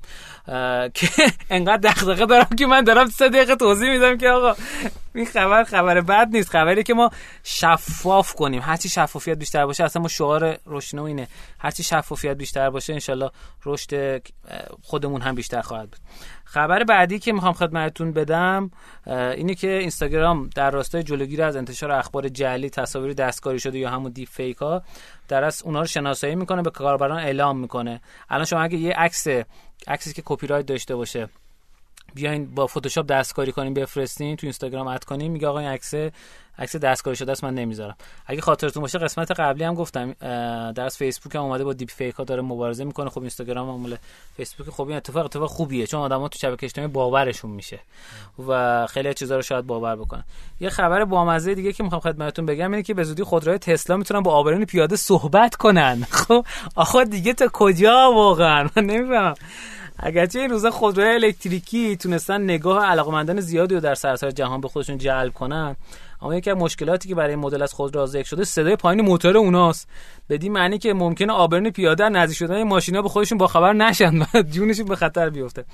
که 0.93 1.07
انقدر 1.49 1.89
دغدغه 1.89 2.25
دارم 2.25 2.47
که 2.57 2.65
من 2.65 2.83
دارم 2.83 3.05
سه 3.05 3.29
دقیقه 3.29 3.55
توضیح 3.55 3.89
میدم 3.89 4.17
که 4.17 4.29
آقا 4.29 4.55
این 5.15 5.25
خبر 5.25 5.63
خبر 5.63 6.01
بد 6.01 6.27
نیست. 6.31 6.49
خبری 6.49 6.83
که 6.83 6.93
ما 6.93 7.09
شفاف 7.43 8.33
کنیم. 8.33 8.61
هرچی 8.61 8.89
شفافیت 8.89 9.37
بیشتر 9.37 9.65
باشه 9.65 9.83
اصلا 9.83 10.01
ما 10.01 10.07
شعار 10.07 10.57
رشدینو 10.65 11.03
اینه. 11.03 11.27
هرچی 11.59 11.83
شفافیت 11.83 12.37
بیشتر 12.37 12.69
باشه 12.69 12.93
انشالله 12.93 13.31
رشد 13.65 14.21
خودمون 14.81 15.21
هم 15.21 15.35
بیشتر 15.35 15.61
خواهد 15.61 15.89
بود. 15.89 15.99
خبر 16.43 16.83
بعدی 16.83 17.19
که 17.19 17.33
می‌خوام 17.33 17.53
خدمتتون 17.53 18.13
بدم 18.13 18.71
اینه 19.07 19.55
که 19.55 19.71
اینستاگرام 19.71 20.49
در 20.55 20.71
راستای 20.71 21.03
جلوگیری 21.03 21.41
از 21.41 21.55
انتشار 21.55 21.91
اخبار 21.91 22.29
جعلی 22.29 22.69
تصاویر 22.69 23.13
دستکاری 23.13 23.59
شده 23.59 23.79
یا 23.79 23.89
همون 23.89 24.11
دیپ 24.11 24.29
فیک 24.29 24.57
ها 24.57 24.83
در 25.27 25.43
از 25.43 25.63
اونا 25.63 25.79
رو 25.79 25.85
شناسایی 25.85 26.35
می‌کنه 26.35 26.61
به 26.61 26.69
کاربران 26.69 27.19
اعلام 27.19 27.59
می‌کنه. 27.59 28.01
الان 28.29 28.45
شما 28.45 28.61
اگه 28.61 28.77
یه 28.77 28.93
عکس 28.93 29.27
عکسی 29.87 30.13
که 30.13 30.21
کپی 30.25 30.47
رایت 30.47 30.65
داشته 30.65 30.95
باشه. 30.95 31.29
بیاین 32.13 32.55
با 32.55 32.67
فتوشاپ 32.67 33.05
دستکاری 33.05 33.51
کنیم 33.51 33.73
بفرستین 33.73 34.35
تو 34.35 34.47
اینستاگرام 34.47 34.87
add 34.87 35.03
کنیم. 35.03 35.31
میگه 35.31 35.47
آقا 35.47 35.59
این 35.59 35.69
عکس 35.69 35.93
عکس 36.59 36.75
دستکاری 36.75 37.15
شده 37.15 37.31
است 37.31 37.43
من 37.43 37.53
نمی‌ذارم. 37.53 37.95
اگه 38.25 38.41
خاطرتون 38.41 38.81
باشه 38.81 38.99
قسمت 38.99 39.31
قبلی 39.31 39.63
هم 39.63 39.73
گفتم 39.73 40.13
در 40.71 40.85
از 40.85 40.97
فیسبوک 40.97 41.35
هم 41.35 41.41
اومده 41.41 41.63
با 41.63 41.73
دیپ 41.73 41.89
فیک 41.89 42.15
ها 42.15 42.23
داره 42.23 42.41
مبارزه 42.41 42.83
می‌کنه. 42.83 43.09
خب 43.09 43.19
اینستاگرام 43.19 43.85
هم 43.85 43.97
فیسبوک 44.37 44.69
خب 44.69 44.87
این 44.87 44.97
اتفاق 44.97 45.25
اتفاق 45.25 45.49
خوبیه 45.49 45.87
چون 45.87 45.99
آدما 45.99 46.27
تو 46.27 46.39
شبکه 46.39 46.65
اجتماعی 46.65 46.91
باورشون 46.91 47.51
میشه 47.51 47.79
و 48.47 48.87
خیلی 48.87 49.13
چیزا 49.13 49.35
رو 49.35 49.41
شاید 49.41 49.65
باور 49.65 49.95
بکنن. 49.95 50.23
یه 50.59 50.69
خبر 50.69 51.05
بامزه 51.05 51.55
دیگه 51.55 51.73
که 51.73 51.83
می‌خوام 51.83 52.01
خدمتتون 52.01 52.45
بگم 52.45 52.71
اینه 52.71 52.83
که 52.83 52.93
به 52.93 53.03
زودی 53.03 53.23
خودروی 53.23 53.57
تسلا 53.57 53.97
می‌تونن 53.97 54.21
با 54.21 54.31
آبرین 54.31 54.65
پیاده 54.65 54.95
صحبت 54.95 55.55
کنن. 55.55 56.07
خب 56.27 56.45
آخه 56.75 57.05
دیگه 57.05 57.33
تا 57.33 57.47
کجا 57.53 58.11
واقعا؟ 58.11 58.69
من 58.75 58.83
نمی‌فهمم. 58.83 59.33
اگرچه 59.97 60.39
این 60.39 60.49
روزا 60.49 60.71
خودروی 60.71 61.13
الکتریکی 61.13 61.97
تونستن 61.97 62.41
نگاه 62.41 62.85
علاقمندان 62.85 63.39
زیادی 63.39 63.75
رو 63.75 63.81
در 63.81 63.95
سراسر 63.95 64.31
جهان 64.31 64.61
به 64.61 64.67
خودشون 64.67 64.97
جلب 64.97 65.33
کنن 65.33 65.75
اما 66.21 66.35
یکی 66.35 66.51
از 66.51 66.57
مشکلاتی 66.57 67.09
که 67.09 67.15
برای 67.15 67.29
این 67.29 67.39
مدل 67.39 67.61
از 67.61 67.73
خودرو 67.73 68.05
ذکر 68.05 68.27
شده 68.27 68.43
صدای 68.43 68.75
پایین 68.75 69.01
موتور 69.01 69.37
اوناست. 69.37 69.89
بدین 70.29 70.51
معنی 70.51 70.77
که 70.77 70.93
ممکنه 70.93 71.33
آبرن 71.33 71.69
پیاده 71.69 72.09
نزدیک 72.09 72.37
شدن 72.37 72.63
ماشینا 72.63 73.01
به 73.01 73.09
خودشون 73.09 73.37
با 73.37 73.47
خبر 73.47 73.73
نشن 73.73 74.19
و 74.21 74.41
جونشون 74.51 74.85
به 74.85 74.95
خطر 74.95 75.29
بیفته. 75.29 75.65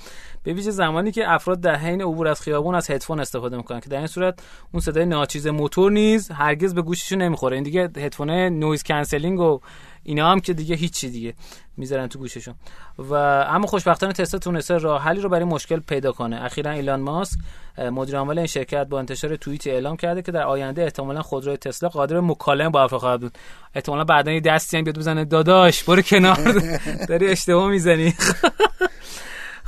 به 0.43 0.53
ویژه 0.53 0.71
زمانی 0.71 1.11
که 1.11 1.31
افراد 1.31 1.61
در 1.61 1.75
حین 1.75 2.01
عبور 2.01 2.27
از 2.27 2.41
خیابون 2.41 2.75
از 2.75 2.89
هدفون 2.89 3.19
استفاده 3.19 3.57
می‌کنن 3.57 3.79
که 3.79 3.89
در 3.89 3.97
این 3.97 4.07
صورت 4.07 4.39
اون 4.71 4.81
صدای 4.81 5.05
ناچیز 5.05 5.47
موتور 5.47 5.91
نیز 5.91 6.31
هرگز 6.31 6.73
به 6.73 6.81
گوششون 6.81 7.21
نمی‌خوره. 7.21 7.55
این 7.55 7.63
دیگه 7.63 7.83
هدفون 7.83 8.29
noise 8.29 8.83
cancelling 8.83 9.39
و 9.39 9.59
اینا 10.05 10.31
هم 10.31 10.39
که 10.39 10.53
دیگه 10.53 10.75
هیچی 10.75 11.09
دیگه 11.09 11.33
می‌ذارن 11.77 12.07
تو 12.07 12.19
گوششون. 12.19 12.55
و 12.99 13.13
اما 13.13 13.67
خوشبختانه 13.67 14.13
تسلا 14.13 14.39
تونسته 14.39 14.77
راه 14.77 15.01
حلی 15.01 15.21
رو 15.21 15.29
برای 15.29 15.45
مشکل 15.45 15.79
پیدا 15.79 16.11
کنه. 16.11 16.43
اخیرا 16.43 16.71
ایلان 16.71 17.01
ماسک 17.01 17.39
مدیر 17.77 18.17
عامل 18.17 18.37
این 18.37 18.47
شرکت 18.47 18.87
با 18.87 18.99
انتشار 18.99 19.35
توییتی 19.35 19.71
اعلام 19.71 19.97
کرده 19.97 20.21
که 20.21 20.31
در 20.31 20.43
آینده 20.43 20.83
احتمالا 20.83 21.21
خودروی 21.21 21.57
تسلا 21.57 21.89
قادر 21.89 22.19
مکالمه 22.19 22.69
با 22.69 22.83
افراد 22.83 23.01
خواهد 23.01 23.21
بود. 23.21 23.37
احتمالا 23.75 24.03
بعدا 24.03 24.31
یه 24.31 24.39
دستی 24.39 24.77
هم 24.77 24.83
بیاد 24.83 24.97
بزنه. 24.97 25.25
داداش 25.25 25.83
برو 25.83 26.01
کنار. 26.01 26.37
داری 27.09 27.27
اشتباه 27.27 27.69
می‌زنی. 27.69 28.13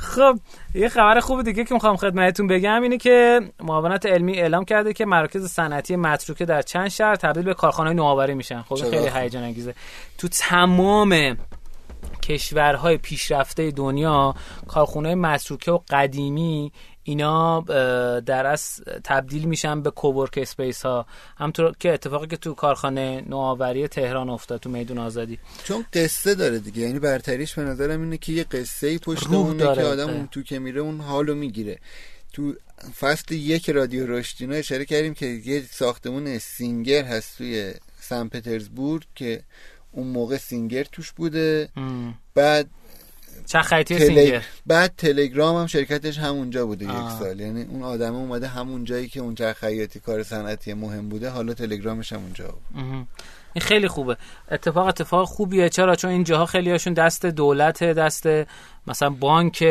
خب 0.00 0.38
یه 0.74 0.88
خبر 0.88 1.20
خوب 1.20 1.42
دیگه 1.42 1.64
که 1.64 1.74
می‌خوام 1.74 1.96
خدمتتون 1.96 2.46
بگم 2.46 2.82
اینه 2.82 2.98
که 2.98 3.40
معاونت 3.60 4.06
علمی 4.06 4.38
اعلام 4.38 4.64
کرده 4.64 4.92
که 4.92 5.06
مراکز 5.06 5.46
صنعتی 5.46 5.96
متروکه 5.96 6.44
در 6.44 6.62
چند 6.62 6.88
شهر 6.88 7.16
تبدیل 7.16 7.42
به 7.42 7.54
کارخانه 7.54 7.92
نوآوری 7.92 8.34
میشن. 8.34 8.62
خب 8.62 8.74
خیلی 8.74 9.08
هیجان 9.14 9.42
انگیزه 9.42 9.74
تو 10.18 10.28
تمام 10.28 11.36
کشورهای 12.22 12.96
پیشرفته 12.96 13.70
دنیا 13.70 14.34
کارخونه 14.68 15.14
متروکه 15.14 15.72
و 15.72 15.78
قدیمی 15.90 16.72
اینا 17.02 17.60
در 18.20 18.46
از 18.46 18.80
تبدیل 19.04 19.44
میشن 19.44 19.82
به 19.82 19.90
کوورک 19.90 20.38
اسپیس 20.42 20.82
ها 20.82 21.06
همطور 21.36 21.72
که 21.80 21.92
اتفاقی 21.92 22.26
که 22.26 22.36
تو 22.36 22.54
کارخانه 22.54 23.24
نوآوری 23.28 23.88
تهران 23.88 24.28
افتاد 24.28 24.60
تو 24.60 24.70
میدون 24.70 24.98
آزادی. 24.98 25.38
چون 25.64 25.84
قصه 25.92 26.34
داره 26.34 26.58
دیگه. 26.58 26.82
یعنی 26.82 26.98
برتریش 26.98 27.54
به 27.54 27.62
نظرم 27.62 28.02
اینه 28.02 28.18
که 28.18 28.32
یه 28.32 28.44
قصه 28.44 28.98
پشت 28.98 29.26
اونه 29.26 29.74
که 29.74 29.82
آدم 29.82 30.08
اون 30.08 30.26
تو 30.26 30.42
که 30.42 30.58
میره 30.58 30.80
اون 30.80 31.00
حالو 31.00 31.34
می‌گیره. 31.34 31.78
تو 32.32 32.54
فصل 33.00 33.34
یک 33.34 33.70
رادیو 33.70 34.06
رشدینو 34.06 34.54
اشاره 34.54 34.84
کردیم 34.84 35.14
که 35.14 35.26
یه 35.26 35.62
ساختمون 35.70 36.38
سینگر 36.38 37.04
هست 37.04 37.38
توی 37.38 37.74
سن 38.00 38.28
پترزبورگ 38.28 39.02
که 39.14 39.42
اون 39.98 40.06
موقع 40.06 40.36
سینگر 40.36 40.84
توش 40.84 41.12
بوده. 41.12 41.68
بعد 42.34 42.66
چرخ 43.46 43.60
خیاطی 43.60 43.98
سینگر؟ 43.98 44.44
بعد 44.66 44.92
تلگرام 44.96 45.56
هم 45.56 45.66
شرکتش 45.66 46.18
همونجا 46.18 46.66
بوده 46.66 46.84
یک 46.84 47.10
سال. 47.18 47.40
یعنی 47.40 47.62
اون 47.62 47.82
آدم 47.82 48.14
اومده 48.14 48.48
همون 48.48 48.84
جایی 48.84 49.08
که 49.08 49.20
اون 49.20 49.34
چرخ 49.34 49.56
خیاطی 49.58 50.00
کار 50.00 50.22
صنعتی 50.22 50.74
مهم 50.74 51.08
بوده 51.08 51.28
حالا 51.28 51.54
تلگرامش 51.54 52.12
همونجا 52.12 52.46
بود. 52.48 53.06
این 53.58 53.66
خیلی 53.66 53.88
خوبه. 53.88 54.16
اتفاق 54.50 54.86
اتفاق 54.86 55.28
خوبیه. 55.28 55.68
چرا؟ 55.68 55.96
چون 55.96 56.10
این 56.10 56.24
جاها 56.24 56.46
خیلی 56.46 56.70
هاشون 56.70 56.92
دست 56.92 57.26
دولت 57.26 57.84
دست 57.84 58.28
مثلا 58.86 59.10
بانک 59.10 59.64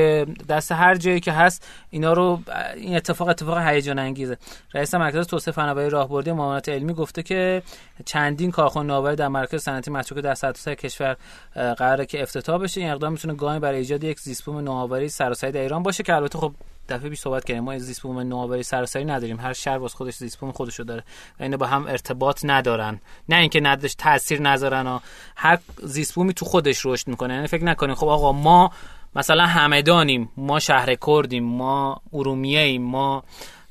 دست 0.49 0.71
هر 0.71 0.95
جایی 0.95 1.19
که 1.19 1.31
هست 1.31 1.67
اینا 1.89 2.13
رو 2.13 2.39
این 2.75 2.95
اتفاق 2.95 3.27
اتفاق 3.27 3.57
هیجان 3.57 3.99
انگیزه. 3.99 4.37
رئیس 4.73 4.95
مرکز 4.95 5.27
توسعه 5.27 5.51
فناوری 5.51 5.89
راهبردی 5.89 6.31
معاونت 6.31 6.69
علمی 6.69 6.93
گفته 6.93 7.23
که 7.23 7.61
چندین 8.05 8.51
کارخانه 8.51 8.87
نوآوری 8.87 9.15
در 9.15 9.27
مرکز 9.27 9.63
صنعتی 9.63 9.91
متروکه 9.91 10.21
در 10.21 10.33
سرتاسر 10.33 10.75
کشور 10.75 11.17
قراره 11.55 12.05
که 12.05 12.21
افتتاح 12.21 12.61
بشه. 12.61 12.81
این 12.81 12.89
اقدام 12.89 13.11
می‌تونه 13.11 13.33
گامی 13.33 13.59
برای 13.59 13.77
ایجاد 13.79 14.03
یک 14.03 14.19
زیست 14.19 14.49
نوآوری 14.49 15.09
سراسری 15.09 15.51
در 15.51 15.61
ایران 15.61 15.83
باشه 15.83 16.03
که 16.03 16.15
البته 16.15 16.39
خب 16.39 16.53
دفعه 16.89 17.09
پیش 17.09 17.19
صحبت 17.19 17.45
کردیم 17.45 17.63
ما 17.63 17.77
زیست 17.77 18.01
بوم 18.01 18.19
نوآوری 18.19 18.63
سراسری 18.63 19.05
نداریم. 19.05 19.39
هر 19.39 19.53
شهر 19.53 19.77
واسه 19.77 19.95
خودش 19.95 20.15
زیست 20.15 20.39
بوم 20.39 20.51
خودشو 20.51 20.83
داره. 20.83 21.03
و 21.39 21.43
اینا 21.43 21.57
با 21.57 21.65
هم 21.65 21.87
ارتباط 21.87 22.39
ندارن. 22.43 23.01
نه 23.29 23.35
اینکه 23.35 23.59
ندش 23.59 23.95
تاثیر 23.95 24.41
نذارن 24.41 24.87
و 24.87 24.99
هر 25.35 25.59
زیست 25.83 26.33
تو 26.35 26.45
خودش 26.45 26.85
رشد 26.85 27.07
می‌کنه. 27.07 27.33
یعنی 27.33 27.47
فکر 27.47 27.63
نکنین 27.63 27.95
خب 27.95 28.07
آقا 28.07 28.31
ما 28.31 28.71
مثلا 29.15 29.45
همدانیم 29.45 30.31
ما 30.37 30.59
شهر 30.59 30.95
کردیم 30.95 31.43
ما 31.43 32.01
ارومیه 32.13 32.59
ایم 32.59 32.81
ما 32.81 33.23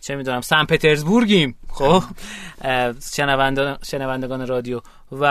چه 0.07 0.17
می‌دونم 0.17 0.41
سن 0.41 0.65
پترزبورگیم. 0.65 1.57
خب؟ 1.69 2.03
شنوندگان 3.83 4.47
رادیو. 4.47 4.81
و 5.13 5.25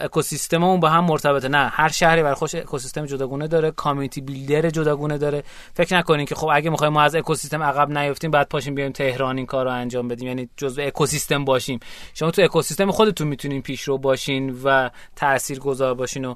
اکوسیستم 0.00 0.64
اون 0.64 0.80
با 0.80 0.88
هم 0.88 1.04
مرتبطه. 1.04 1.48
نه 1.48 1.68
هر 1.68 1.88
شهری 1.88 2.22
بر 2.22 2.34
خوش 2.34 2.54
اکوسیستم 2.54 3.06
جداگونه 3.06 3.48
داره 3.48 3.70
کامیونیتی 3.70 4.20
بیلدر 4.20 4.70
جداگونه 4.70 5.18
داره. 5.18 5.44
فکر 5.74 5.98
نکنین 5.98 6.26
که 6.26 6.34
خب 6.34 6.48
اگه 6.52 6.70
می‌خوایم 6.70 6.92
ما 6.92 7.02
از 7.02 7.14
اکوسیستم 7.14 7.62
عقب 7.62 7.98
نیفتیم 7.98 8.30
بعد 8.30 8.48
پاشیم 8.48 8.74
بیایم 8.74 8.92
تهران 8.92 9.36
این 9.36 9.46
کار 9.46 9.64
رو 9.64 9.70
انجام 9.70 10.08
بدیم. 10.08 10.28
یعنی 10.28 10.48
جزء 10.56 10.82
اکوسیستم 10.82 11.44
باشیم. 11.44 11.80
شما 12.14 12.30
تو 12.30 12.42
اکوسیستم 12.42 12.90
خودتون 12.90 13.28
می‌تونین 13.28 13.62
پیشرو 13.62 13.98
باشین 13.98 14.60
و 14.64 14.90
تاثیرگذار 15.16 15.94
باشین 15.94 16.24
و 16.24 16.34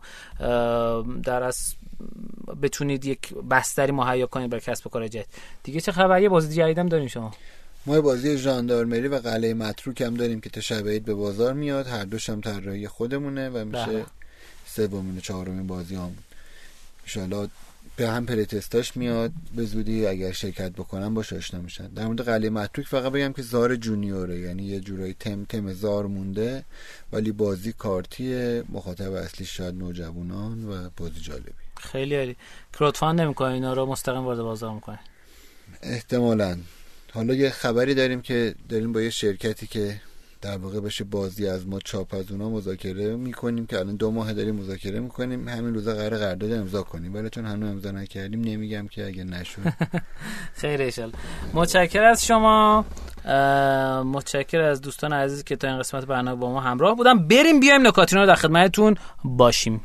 در 1.24 1.42
از 1.42 1.74
بتونید 2.62 3.04
یک 3.04 3.34
بستری 3.50 3.92
مهیا 3.92 4.26
کنید 4.26 4.50
برای 4.50 4.60
کسب 4.60 4.86
و 4.86 4.90
کار 4.90 5.08
جدید. 5.08 5.26
دیگه 5.62 5.80
چه 5.80 5.92
خبر؟ 5.92 6.22
یه 6.22 6.28
بازی 6.28 6.54
جدیدم 6.54 6.88
داریم 6.88 7.08
شما. 7.08 7.30
ما 7.86 8.00
بازی 8.00 8.38
ژاندارمری 8.38 9.08
و 9.08 9.18
قلعه 9.18 9.54
متروک 9.54 10.00
هم 10.00 10.14
داریم 10.14 10.40
که 10.40 10.60
شب 10.60 11.02
به 11.04 11.14
بازار 11.14 11.52
میاد. 11.52 11.86
هر 11.86 12.04
دوش 12.04 12.30
هم 12.30 12.40
طراحی 12.40 12.88
خودمونه 12.88 13.48
و 13.48 13.64
میشه 13.64 13.86
بله. 13.86 14.06
سومین 14.66 15.16
و 15.16 15.20
چهارمین 15.20 15.66
بازی 15.66 15.94
هم. 15.94 16.16
ان 17.16 17.48
به 17.96 18.08
هم 18.08 18.26
پریتستاش 18.26 18.96
میاد. 18.96 19.32
به 19.56 19.64
زودی 19.64 20.06
اگر 20.06 20.32
شرکت 20.32 20.72
بکنم 20.72 21.14
باش 21.14 21.32
آشنا 21.32 21.60
میشن. 21.60 21.86
در 21.86 22.06
مورد 22.06 22.20
قلعه 22.20 22.50
متروک 22.50 22.86
فقط 22.86 23.12
بگم 23.12 23.32
که 23.32 23.42
زار 23.42 23.76
جونیوره. 23.76 24.38
یعنی 24.38 24.62
یه 24.62 24.80
جورایی 24.80 25.16
تم 25.20 25.44
تم 25.44 25.72
زار 25.72 26.06
مونده 26.06 26.64
ولی 27.12 27.32
بازی 27.32 27.72
کارتیه. 27.72 28.64
مخاطب 28.68 29.12
اصلی 29.12 29.46
شاید 29.46 29.74
نوجوانان 29.74 30.64
و 30.64 30.88
بازی 30.96 31.20
جالبی. 31.20 31.52
خیلی 31.76 32.16
عالی. 32.16 32.36
کراودفاند 32.78 33.20
نمی‌کنه 33.20 33.52
اینا 33.52 33.72
رو؟ 33.72 33.86
مستقیم 33.86 34.24
وارد 34.24 34.38
بازار 34.38 34.74
می‌کنه. 34.74 35.00
احتمالاً. 35.82 36.58
حالا 37.14 37.34
یه 37.34 37.50
خبری 37.50 37.94
داریم 37.94 38.20
که 38.20 38.54
داریم 38.68 38.92
با 38.92 39.00
یه 39.00 39.10
شرکتی 39.10 39.66
که 39.66 40.00
در 40.42 40.58
واقع 40.58 40.80
بشه 40.80 41.04
بازی 41.04 41.46
از 41.46 41.66
ما 41.66 41.78
چاپ 41.78 42.14
از 42.14 42.30
اونا 42.30 42.50
مذاکره 42.50 43.16
می‌کنیم 43.16 43.66
که 43.66 43.78
الان 43.78 43.96
دو 43.96 44.10
ماه 44.10 44.32
داریم 44.32 44.54
مذاکره 44.54 45.00
می‌کنیم. 45.00 45.48
همین 45.48 45.74
روزا 45.74 45.94
قرار 45.94 46.18
قرارداد 46.18 46.52
امضا 46.52 46.82
کنیم. 46.82 47.14
ولی 47.14 47.30
چون 47.30 47.46
هنوز 47.46 47.70
امضا 47.70 47.90
نکردیم 47.90 48.40
نمیگم 48.40 48.88
که 48.88 49.06
اگه 49.06 49.24
نشد. 49.24 49.60
خیر 50.60 50.82
ایشال 50.82 51.12
متشکر 51.54 52.02
از 52.02 52.26
شما. 52.26 52.84
متشکر 54.04 54.60
از 54.60 54.80
دوستان 54.80 55.12
عزیز 55.12 55.44
که 55.44 55.56
تا 55.56 55.68
این 55.68 55.78
قسمت 55.78 56.04
برنامه 56.04 56.40
با 56.40 56.52
ما 56.52 56.60
همراه 56.60 56.96
بودم 56.96 57.28
بریم 57.28 57.60
بیایم 57.60 57.86
نکاتینا 57.86 58.20
رو 58.20 58.26
در 58.26 58.34
خدمتتون 58.34 58.94
باشیم. 59.24 59.80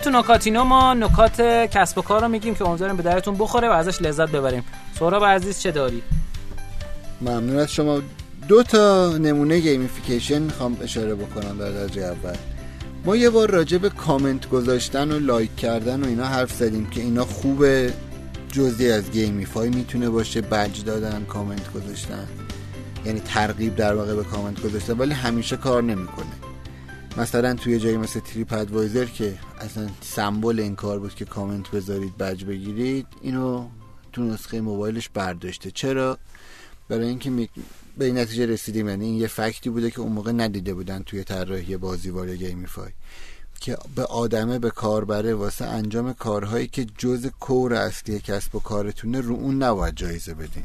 تو 0.00 0.10
نکاتینو 0.10 0.64
ما 0.64 0.94
نکات 0.94 1.40
کسب 1.40 1.98
و 1.98 2.02
کار 2.02 2.20
رو 2.20 2.28
میگیم 2.28 2.54
که 2.54 2.66
امیدواریم 2.66 2.96
به 2.96 3.02
درتون 3.02 3.34
بخوره 3.38 3.68
و 3.68 3.72
ازش 3.72 4.02
لذت 4.02 4.30
ببریم. 4.30 4.64
سهراب 4.98 5.24
عزیز 5.24 5.60
چه 5.60 5.70
داری؟ 5.70 6.02
ممنون 7.20 7.58
از 7.58 7.72
شما. 7.72 8.00
دو 8.48 8.62
تا 8.62 9.16
نمونه 9.18 9.58
gamification 9.58 10.42
می‌خوام 10.42 10.76
اشاره 10.82 11.14
بکنم 11.14 11.58
در 11.58 11.70
درجه 11.70 12.02
اول. 12.02 12.36
ما 13.04 13.16
یه 13.16 13.30
بار 13.30 13.50
راجع 13.50 13.78
به 13.78 13.88
کامنت 13.88 14.48
گذاشتن 14.48 15.12
و 15.12 15.18
لایک 15.18 15.56
کردن 15.56 16.02
و 16.04 16.06
اینا 16.06 16.26
حرف 16.26 16.52
زدیم 16.52 16.86
که 16.90 17.00
اینا 17.00 17.24
خوبه 17.24 17.92
جزی 18.52 18.90
از 18.90 19.10
gamify 19.10 19.68
می‌تونه 19.68 20.10
باشه 20.10 20.40
بج 20.40 20.84
دادن 20.84 21.24
کامنت 21.24 21.72
گذاشتن. 21.72 22.26
یعنی 23.06 23.20
ترغیب 23.20 23.76
در 23.76 23.94
واقع 23.94 24.14
به 24.14 24.24
کامنت 24.24 24.62
گذاشتن 24.62 24.98
ولی 24.98 25.14
همیشه 25.14 25.56
کار 25.56 25.82
نمی‌کنه. 25.82 26.51
مثلا 27.16 27.54
توی 27.54 27.78
جایی 27.78 27.96
مثل 27.96 28.20
TripAdvisor 28.20 29.04
که 29.04 29.38
اصلا 29.60 29.88
سمبل 30.00 30.60
این 30.60 30.76
کار 30.76 30.98
بود 30.98 31.14
که 31.14 31.24
کامنت 31.24 31.70
بذارید 31.70 32.18
بج 32.18 32.44
بگیرید 32.44 33.06
اینو 33.20 33.68
تو 34.12 34.22
نسخه 34.22 34.60
موبایلش 34.60 35.08
برداشته. 35.08 35.70
چرا؟ 35.70 36.18
برای 36.88 37.08
اینکه 37.08 37.30
می... 37.30 37.48
به 37.98 38.04
این 38.04 38.18
نتیجه 38.18 38.46
رسیدیم. 38.46 38.88
یعنی 38.88 39.04
این 39.04 39.14
یه 39.14 39.26
fact 39.26 39.61
ی 39.61 39.70
بوده 39.70 39.90
که 39.90 40.00
اون 40.00 40.12
موقع 40.12 40.32
ندیده 40.32 40.74
بودن 40.74 41.02
توی 41.02 41.24
طراحی 41.24 41.76
بازیوار 41.76 42.36
gamify. 42.36 42.92
که 43.60 43.76
به 43.94 44.04
آدمه 44.04 44.58
به 44.58 44.70
کاربره 44.70 45.34
واسه 45.34 45.64
انجام 45.64 46.12
کارهایی 46.12 46.66
که 46.66 46.86
جز 46.98 47.26
core 47.40 47.74
اصلی 47.74 48.20
کسب 48.20 48.54
و 48.54 48.60
کارتونه 48.60 49.20
رو 49.20 49.34
اون 49.34 49.62
نباید 49.62 49.94
جایزه 49.94 50.34
بدین 50.34 50.64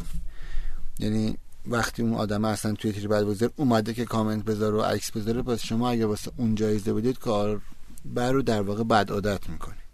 یعنی 1.00 1.38
وقتی 1.70 2.02
اون 2.02 2.14
آدم 2.14 2.46
اصلا 2.46 2.74
توی 2.74 2.92
تیر 2.92 3.08
بعد 3.08 3.52
اومده 3.56 3.94
که 3.94 4.06
کامنت 4.06 4.46
بذاره 4.46 4.78
و 4.78 4.82
عکس 4.82 5.12
بذاره 5.12 5.42
پس 5.42 5.64
شما 5.64 5.90
اگه 5.90 6.06
واسه 6.06 6.32
اون 6.38 6.56
جایزه 6.56 6.94
بدید 6.94 7.20
کار 7.20 7.62
بر 8.06 8.32
رو 8.32 8.42
در 8.42 8.62
واقع 8.62 8.84
بد 8.84 9.12
عادت 9.12 9.50
می‌کنید. 9.50 9.88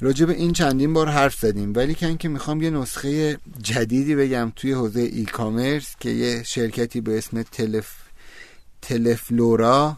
راجع 0.00 0.26
به 0.26 0.32
این 0.32 0.52
چندین 0.52 0.92
بار 0.92 1.08
حرف 1.08 1.34
زدیم 1.34 1.72
ولی 1.76 1.94
کن 1.94 2.16
که 2.16 2.28
می‌خوام 2.28 2.62
یه 2.62 2.70
نسخه 2.70 3.38
جدیدی 3.62 4.14
بگم 4.14 4.52
توی 4.56 4.72
حوزه 4.72 5.00
ای 5.00 5.24
کامرس 5.24 5.96
که 6.00 6.10
یه 6.10 6.42
شرکتی 6.42 7.00
به 7.00 7.18
اسم 7.18 7.42
تلف 7.42 7.94
تلفلورا 8.82 9.96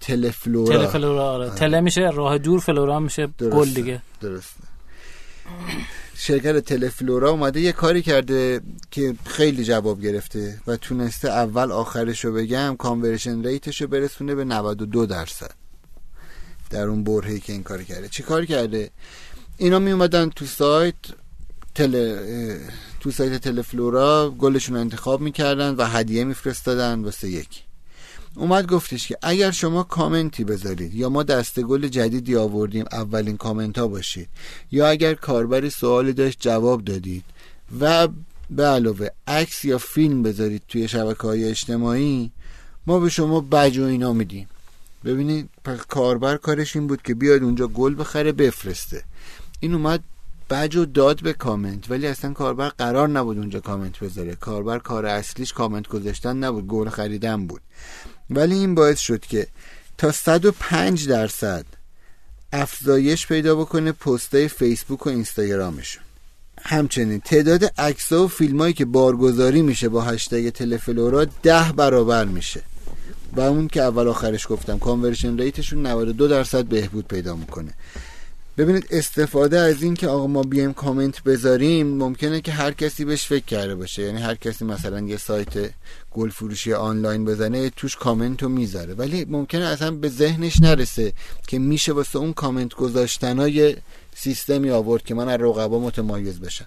تلفلورا. 0.00 0.76
تلفلورا 0.76 1.32
آره. 1.32 1.50
تله 1.50 1.80
میشه 1.80 2.10
راه 2.10 2.38
دور 2.38 2.60
فلورا 2.60 3.00
میشه 3.00 3.26
گل 3.26 3.68
دیگه. 3.68 4.02
درسته. 4.20 4.62
شرکت 6.18 6.58
تلفلورا 6.58 7.30
اومده 7.30 7.60
یه 7.60 7.72
کاری 7.72 8.02
کرده 8.02 8.60
که 8.90 9.14
خیلی 9.26 9.64
جواب 9.64 10.02
گرفته 10.02 10.58
و 10.66 10.76
تونسته 10.76 11.28
اول 11.28 11.72
آخرش 11.72 12.24
رو 12.24 12.32
بگم 12.32 12.76
کانورشن 12.78 13.44
ریتش 13.44 13.80
رو 13.80 13.88
برسونه 13.88 14.34
به 14.34 14.44
92 14.44 15.06
درصد. 15.06 15.54
در 16.70 16.86
اون 16.86 17.04
برهی 17.04 17.40
که 17.40 17.52
این 17.52 17.62
کار 17.62 17.82
کرده. 17.82 18.08
چی 18.08 18.22
کار 18.22 18.44
کرده؟ 18.44 18.90
اینا 19.56 19.78
می 19.78 19.90
اومدن 19.90 20.30
تو 20.30 20.46
سایت 20.46 20.94
تل... 21.74 22.16
تو 23.00 23.10
سایت 23.10 23.36
تلفلورا 23.36 24.34
گلشون 24.38 24.76
انتخاب 24.76 25.20
می‌کردن 25.20 25.74
و 25.74 25.84
هدیه 25.84 26.24
میفرستادن 26.24 27.04
واسه 27.04 27.28
یکی. 27.28 27.65
اومد 28.36 28.66
گفتش 28.66 29.08
که 29.08 29.18
اگر 29.22 29.50
شما 29.50 29.82
کامنتی 29.82 30.44
بذارید 30.44 30.94
یا 30.94 31.08
ما 31.08 31.22
دسته 31.22 31.62
گل 31.62 31.88
جدیدی 31.88 32.36
آوردیم 32.36 32.84
اولین 32.92 33.36
کامنت 33.36 33.78
ها 33.78 33.88
باشید. 33.88 34.28
یا 34.72 34.88
اگر 34.88 35.14
کاربری 35.14 35.70
سوالی 35.70 36.12
داشت 36.12 36.38
جواب 36.40 36.84
دادید. 36.84 37.24
و 37.80 38.08
به 38.50 38.64
علاوه 38.64 39.08
عکس 39.26 39.64
یا 39.64 39.78
فیلم 39.78 40.22
بذارید 40.22 40.62
توی 40.68 40.88
شبکه 40.88 41.22
های 41.22 41.44
اجتماعی 41.44 42.30
ما 42.86 43.00
به 43.00 43.08
شما 43.08 43.40
بج 43.40 43.78
و 43.78 43.84
اینا 43.84 44.12
میدیم. 44.12 44.48
ببینید 45.04 45.48
کاربر 45.88 46.36
کارش 46.36 46.76
این 46.76 46.86
بود 46.86 47.02
که 47.02 47.14
بیاد 47.14 47.42
اونجا 47.42 47.66
گل 47.66 47.94
بخره 47.98 48.32
بفرسته. 48.32 49.02
این 49.60 49.74
اومد 49.74 50.00
بج 50.50 50.76
و 50.76 50.84
داد 50.84 51.22
به 51.22 51.32
کامنت 51.32 51.90
ولی 51.90 52.06
اصلا 52.06 52.32
کاربر 52.32 52.68
قرار 52.68 53.08
نبود 53.08 53.38
اونجا 53.38 53.60
کامنت 53.60 53.98
بذاره. 53.98 54.34
کاربر 54.34 54.78
کار 54.78 55.06
اصلیش 55.06 55.52
کامنت 55.52 55.88
گذاشتن 55.88 56.36
نبود 56.36 56.66
گل 56.66 56.88
خریدن 56.88 57.46
بود. 57.46 57.60
ولی 58.30 58.54
این 58.54 58.74
باعث 58.74 58.98
شد 58.98 59.20
که 59.20 59.46
تا 59.98 60.12
105 60.12 61.08
درصد 61.08 61.66
افزایش 62.52 63.26
پیدا 63.26 63.56
بکنه 63.56 63.92
پستای 63.92 64.48
فیسبوک 64.48 65.06
و 65.06 65.10
اینستاگرامشون. 65.10 66.02
همچنین 66.62 67.20
تعداد 67.20 67.64
عکس 67.78 68.12
و 68.12 68.28
فیلمایی 68.28 68.74
که 68.74 68.84
بارگذاری 68.84 69.62
میشه 69.62 69.88
با 69.88 70.02
هشتگ 70.02 70.50
تلفلورا 70.50 71.24
ده 71.24 71.72
برابر 71.72 72.24
میشه. 72.24 72.62
و 73.32 73.40
اون 73.40 73.68
که 73.68 73.82
اول 73.82 74.08
آخرش 74.08 74.46
گفتم 74.48 74.78
کانورشن 74.78 75.38
ریتشون 75.38 75.86
92 75.86 76.28
درصد 76.28 76.64
بهبود 76.64 77.08
پیدا 77.08 77.36
می‌کنه. 77.36 77.72
ببینید 78.58 78.86
استفاده 78.90 79.58
از 79.58 79.82
این 79.82 79.94
که 79.94 80.08
آقا 80.08 80.26
ما 80.26 80.42
بیایم 80.42 80.72
کامنت 80.72 81.22
بذاریم 81.22 81.86
ممکنه 81.86 82.40
که 82.40 82.52
هر 82.52 82.72
کسی 82.72 83.04
بهش 83.04 83.26
فکر 83.26 83.44
کرده 83.44 83.74
باشه. 83.74 84.02
یعنی 84.02 84.22
هر 84.22 84.34
کسی 84.34 84.64
مثلا 84.64 85.00
یه 85.00 85.16
سایت 85.16 85.70
گل 86.10 86.30
فروشی 86.30 86.72
آنلاین 86.72 87.24
بزنه 87.24 87.70
توش 87.70 87.96
کامنت 87.96 88.42
رو 88.42 88.48
می‌ذاره. 88.48 88.94
ولی 88.94 89.24
ممکنه 89.24 89.64
اصلا 89.64 89.90
به 89.90 90.08
ذهنش 90.08 90.60
نرسه 90.60 91.12
که 91.46 91.58
میشه 91.58 91.92
واسه 91.92 92.18
اون 92.18 92.32
کامنت 92.32 92.74
گذاشتن 92.74 93.50
سیستمی 94.14 94.70
آورد 94.70 95.02
که 95.02 95.14
من 95.14 95.28
از 95.28 95.40
رقبا 95.40 95.78
متمایز 95.78 96.40
بشم. 96.40 96.66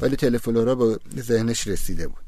ولی 0.00 0.16
Teleflora 0.16 0.74
به 0.74 0.98
ذهنش 1.18 1.66
رسیده 1.66 2.08
بود. 2.08 2.24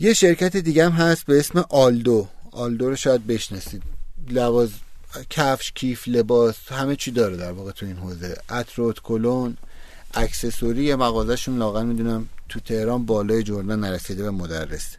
یه 0.00 0.12
شرکت 0.12 0.56
دیگه 0.56 0.84
هم 0.84 0.92
هست 0.92 1.26
به 1.26 1.38
اسم 1.38 1.64
Aldo. 1.70 2.28
Aldo 2.52 2.90
رو 2.90 2.96
شاید 2.96 3.26
بشناسید. 3.26 3.82
لوازم 4.30 4.70
کفش 5.30 5.72
کیف 5.72 6.08
لباس 6.08 6.56
همه 6.70 6.96
چی 6.96 7.10
داره 7.10 7.36
در 7.36 7.52
واقع 7.52 7.70
تو 7.70 7.86
این 7.86 7.96
حوزه. 7.96 8.36
عطر 8.50 9.00
و 9.00 9.09
ادکلن 9.09 9.56
اکسسوری 10.14 10.84
یه 10.84 10.96
مغازهشون 10.96 11.58
لااقل 11.58 11.84
می‌دونم 11.84 12.28
تو 12.48 12.60
تهران 12.60 13.06
بالای 13.06 13.42
جردن 13.42 13.78
نرسیده 13.80 14.22
به 14.22 14.30
مدرس. 14.30 14.96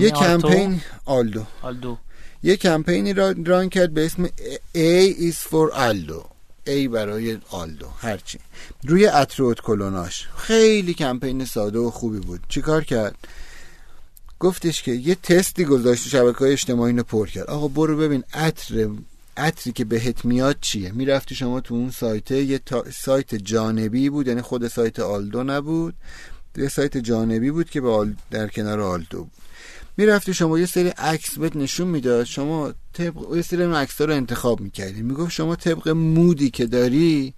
یه 0.00 0.10
کمپین 0.10 0.80
Aldo. 1.04 1.46
Aldo. 1.62 1.98
یه 2.42 2.56
کمپینی 2.56 3.12
را 3.12 3.34
run 3.46 3.68
کرد 3.68 3.94
به 3.94 4.06
اسم 4.06 4.26
A 4.74 5.14
is 5.32 5.50
for 5.50 5.72
Aldo 5.74 6.24
A 6.66 6.88
برای 6.88 7.38
Aldo 7.50 7.86
هرچی 7.98 8.38
روی 8.84 9.06
عطر 9.06 9.60
و 9.60 9.68
ادکلناش. 9.68 10.28
خیلی 10.36 10.94
کمپین 10.94 11.44
ساده 11.44 11.78
و 11.78 11.90
خوبی 11.90 12.18
بود. 12.18 12.40
چیکار 12.48 12.84
کرد؟ 12.84 13.14
گفتش 14.40 14.82
که 14.82 14.92
یه 14.92 15.14
تستی 15.14 15.64
گذاشت 15.64 16.08
شبکه 16.08 16.38
های 16.38 16.52
اجتماعی 16.52 16.92
رو 16.92 17.02
پر 17.02 17.26
کرد. 17.26 17.46
آقا 17.46 17.68
برو 17.68 17.96
ببین 17.96 18.24
عطر 18.34 18.88
عطری 19.36 19.72
که 19.72 19.84
بهت 19.84 20.24
میاد 20.24 20.56
چیه؟ 20.60 20.92
می‌رفتی 20.92 21.34
شما 21.34 21.60
تو 21.60 21.74
اون 21.74 21.90
سایت 21.90 22.30
یه 22.30 22.60
سایت 22.92 23.34
جانبی 23.34 24.10
بود 24.10 24.28
یعنی 24.28 24.42
خود 24.42 24.68
سایت 24.68 25.00
آلدو 25.00 25.44
نبود. 25.44 25.94
یه 26.56 26.68
سایت 26.68 26.96
جانبی 26.96 27.50
بود 27.50 27.70
که 27.70 27.80
به 27.80 28.14
در 28.30 28.48
کنار 28.48 28.80
آلدو 28.80 29.18
بود. 29.18 29.32
می‌رفتی 29.96 30.34
شما 30.34 30.58
یه 30.58 30.66
سری 30.66 30.88
عکس 30.88 31.38
بهت 31.38 31.56
نشون 31.56 31.88
می‌داد. 31.88 32.24
شما 32.24 32.72
طبق 32.92 33.36
یه 33.36 33.42
سری 33.42 33.62
عکس 33.62 34.00
رو 34.00 34.12
انتخاب 34.12 34.60
می‌کردی. 34.60 35.02
می‌گفت 35.02 35.32
شما 35.32 35.56
طبق 35.56 35.88
مودی 35.88 36.50
که 36.50 36.66
داری 36.66 37.34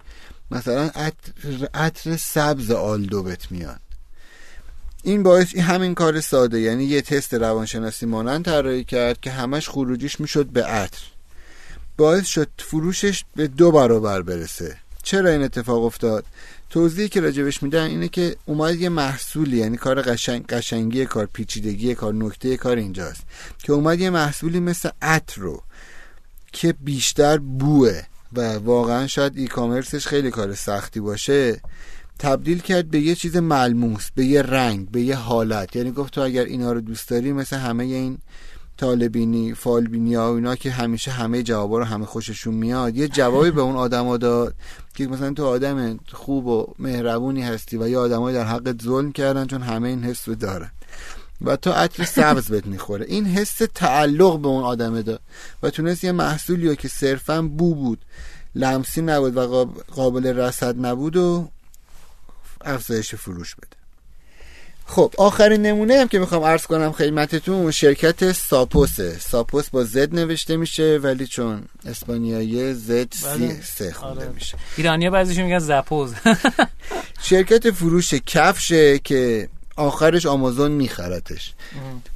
مثلا 0.51 0.89
عطر, 0.95 1.31
عطر 1.73 2.17
سبز 2.17 2.71
آلدو 2.71 3.23
بهت 3.23 3.51
میاد. 3.51 3.79
این 5.03 5.23
باعث 5.23 5.55
همین 5.55 5.95
کار 5.95 6.21
ساده 6.21 6.59
یعنی 6.59 6.83
یه 6.83 7.01
تست 7.01 7.33
روانشناسی 7.33 8.05
مانند 8.05 8.45
طراحی 8.45 8.83
کرد 8.83 9.21
که 9.21 9.31
همش 9.31 9.69
خروجیش 9.69 10.19
می‌شد 10.19 10.45
به 10.45 10.63
عطر. 10.63 11.01
باعث 11.97 12.25
شد 12.27 12.47
فروشش 12.57 13.23
به 13.35 13.47
دو 13.47 13.71
برابر 13.71 14.21
برسه. 14.21 14.77
چرا 15.03 15.29
این 15.29 15.43
اتفاق 15.43 15.83
افتاد؟ 15.83 16.25
توضیحی 16.69 17.09
که 17.09 17.21
راجبش 17.21 17.63
میدن 17.63 17.83
اینه 17.83 18.07
که 18.07 18.35
اومد 18.45 18.75
یه 18.75 18.89
محصولی 18.89 19.57
یعنی 19.57 19.77
کار 19.77 20.01
قشنگ 20.01 20.45
قشنگی 20.45 21.05
کار 21.05 21.25
پیچیدگی 21.25 21.95
کار 21.95 22.13
نکته 22.13 22.57
کار 22.57 22.77
اینجاست 22.77 23.21
که 23.63 23.73
اومد 23.73 23.99
یه 23.99 24.09
محصولی 24.09 24.59
مثل 24.59 24.89
عطر 25.01 25.41
رو 25.41 25.63
که 26.51 26.73
بیشتر 26.73 27.37
بوه 27.37 28.01
و 28.33 28.53
واقعا 28.53 29.07
شاید 29.07 29.37
ای 29.37 29.47
کامرسش 29.47 30.07
خیلی 30.07 30.31
کار 30.31 30.55
سختی 30.55 30.99
باشه 30.99 31.61
تبدیل 32.19 32.59
کرد 32.59 32.89
به 32.89 32.99
یه 32.99 33.15
چیز 33.15 33.37
ملموس 33.37 34.09
به 34.15 34.25
یه 34.25 34.41
رنگ 34.41 34.91
به 34.91 35.01
یه 35.01 35.15
حالت. 35.15 35.75
یعنی 35.75 35.91
گفت 35.91 36.13
تو 36.13 36.21
اگر 36.21 36.45
اینا 36.45 36.71
رو 36.71 36.81
دوست 36.81 37.09
داری 37.09 37.33
مثل 37.33 37.57
همه 37.57 37.83
این 37.83 38.17
طالبینی 38.77 39.53
فالبینی 39.53 40.15
ها 40.15 40.31
و 40.31 40.35
اینا 40.35 40.55
که 40.55 40.71
همیشه 40.71 41.11
همه 41.11 41.43
جوابا 41.43 41.77
رو 41.77 41.83
همه 41.83 42.05
خوششون 42.05 42.53
میاد 42.53 42.95
یه 42.97 43.07
جوابی 43.07 43.51
به 43.51 43.61
اون 43.61 43.75
آدما 43.75 44.17
داد 44.17 44.53
که 44.95 45.07
مثلا 45.07 45.33
تو 45.33 45.45
آدم 45.45 45.99
خوب 46.11 46.47
و 46.47 46.73
مهربونی 46.79 47.41
هستی 47.41 47.77
و 47.77 47.87
یه 47.87 47.97
آدمایی 47.97 48.37
در 48.37 48.43
حق 48.43 48.81
ظلم 48.83 49.11
کردن 49.11 49.47
چون 49.47 49.61
همه 49.61 49.87
این 49.87 50.03
حس 50.03 50.27
رو 50.27 50.35
دارن. 50.35 50.71
و 51.41 51.55
تو 51.55 51.71
عطر 51.71 52.05
سبز 52.05 52.47
بهت 52.47 52.65
می‌خوره. 52.65 53.05
این 53.09 53.25
حس 53.25 53.61
تعلق 53.75 54.39
به 54.39 54.47
اون 54.47 54.63
آدمه 54.63 55.01
داد. 55.01 55.21
و 55.63 55.69
تونست 55.69 56.03
یه 56.03 56.11
محصولی 56.11 56.75
که 56.75 56.87
صرفا 56.87 57.41
بو 57.41 57.75
بود 57.75 57.99
لمسی 58.55 59.01
نبود 59.01 59.37
و 59.37 59.65
قابل 59.95 60.25
رصد 60.25 60.85
نبود 60.85 61.15
و 61.15 61.49
افزایش 62.61 63.15
فروش 63.15 63.55
بده 63.55 63.79
خب 64.85 65.13
آخرین 65.17 65.61
نمونه 65.61 65.97
هم 65.97 66.07
که 66.07 66.19
می‌خوام 66.19 66.43
عرض 66.43 66.65
کنم 66.65 66.91
خدمتتون 66.91 67.71
شرکت 67.71 68.31
ساپوسه 68.31 69.19
ساپوس 69.19 69.69
با 69.69 69.83
زد 69.83 70.15
نوشته 70.15 70.57
میشه 70.57 70.99
ولی 71.03 71.27
چون 71.27 71.63
اسپانیایی 71.85 72.73
زد 72.73 73.13
سی 73.13 73.25
بله. 73.25 73.61
سه 73.61 73.93
خونده 73.93 74.21
آره. 74.21 74.29
میشه 74.29 74.57
ایرانی 74.77 75.09
بعضیشون 75.09 75.43
میگن 75.43 75.59
زپوز 75.59 76.13
شرکت 77.21 77.71
فروش 77.71 78.13
کفشه 78.13 78.99
که 78.99 79.49
آخرش 79.79 80.25
آمازون 80.25 80.71
میخرتش. 80.71 81.53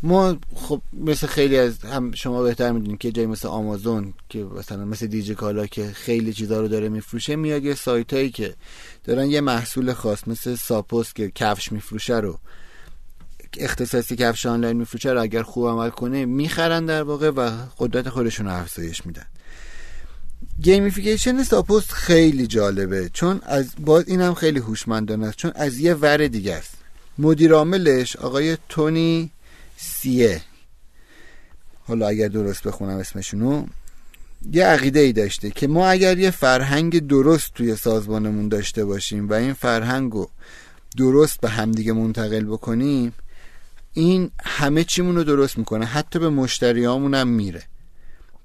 ما 0.03 0.37
خب 0.55 0.81
مثل 0.93 1.27
خیلی 1.27 1.57
از 1.57 1.79
هم 1.79 2.11
شما 2.11 2.43
بهتر 2.43 2.71
می‌دونید 2.71 2.99
که 2.99 3.11
جای 3.11 3.25
مثل 3.25 3.47
آمازون 3.47 4.13
که 4.29 4.39
مثلا 4.39 4.85
مثل 4.85 5.07
دیجی 5.07 5.35
کالا 5.35 5.65
که 5.65 5.91
خیلی 5.91 6.33
چیزا 6.33 6.61
رو 6.61 6.67
داره 6.67 6.89
میفروشه 6.89 7.35
میاد 7.35 7.63
یه 7.63 7.75
سایت 7.75 8.13
هایی 8.13 8.29
که 8.29 8.55
دارن 9.03 9.27
یه 9.27 9.41
محصول 9.41 9.93
خاص 9.93 10.27
مثل 10.27 10.55
Zappos 10.55 11.13
که 11.13 11.31
کفش 11.35 11.71
میفروشه 11.71 12.17
رو 12.17 12.39
اختصاصی 13.57 14.15
کفش 14.15 14.45
آنلاین 14.45 14.77
میفروشه 14.77 15.11
رو 15.11 15.21
اگر 15.21 15.43
خوب 15.43 15.67
عمل 15.67 15.89
کنه 15.89 16.25
می‌خرن 16.25 16.85
در 16.85 17.03
واقع 17.03 17.29
و 17.29 17.49
قدرت 17.77 18.09
خودشون 18.09 18.45
رو 18.45 18.53
افزایش 18.53 19.05
میدن. 19.05 19.25
gamification 20.61 21.43
Zappos 21.43 21.91
خیلی 21.91 22.47
جالبه 22.47 23.09
چون 23.13 23.41
از 23.43 23.73
باز 23.79 24.07
این 24.07 24.21
هم 24.21 24.33
خیلی 24.33 24.59
هوشمندانه 24.59 25.27
است 25.27 25.37
چون 25.37 25.51
از 25.55 25.79
یه 25.79 25.93
ور 25.93 26.27
دیگه 26.27 26.53
است. 26.53 26.82
مدیر 27.17 27.53
عاملش 27.53 28.15
آقای 28.15 28.57
تونی 28.69 29.31
سیه. 29.77 30.41
حالا 31.87 32.07
اگر 32.07 32.27
درست 32.27 32.63
بخونم 32.63 32.97
اسمشونو 32.97 33.65
یه 34.51 34.65
عقیده 34.65 34.99
ای 34.99 35.13
داشته 35.13 35.51
که 35.51 35.67
ما 35.67 35.87
اگر 35.87 36.17
یه 36.17 36.31
فرهنگ 36.31 37.07
درست 37.07 37.53
توی 37.53 37.75
سازمانمون 37.75 38.47
داشته 38.47 38.85
باشیم 38.85 39.29
و 39.29 39.33
این 39.33 39.53
فرهنگ 39.53 40.11
رو 40.11 40.29
درست 40.97 41.41
به 41.41 41.49
همدیگه 41.49 41.93
منتقل 41.93 42.43
بکنیم 42.43 43.13
این 43.93 44.31
همه 44.43 44.83
چیمون 44.83 45.23
درست 45.23 45.57
می‌کنه 45.57 45.85
حتی 45.85 46.19
به 46.19 46.29
مشتریامون 46.29 47.13
هم 47.13 47.27
میره. 47.27 47.63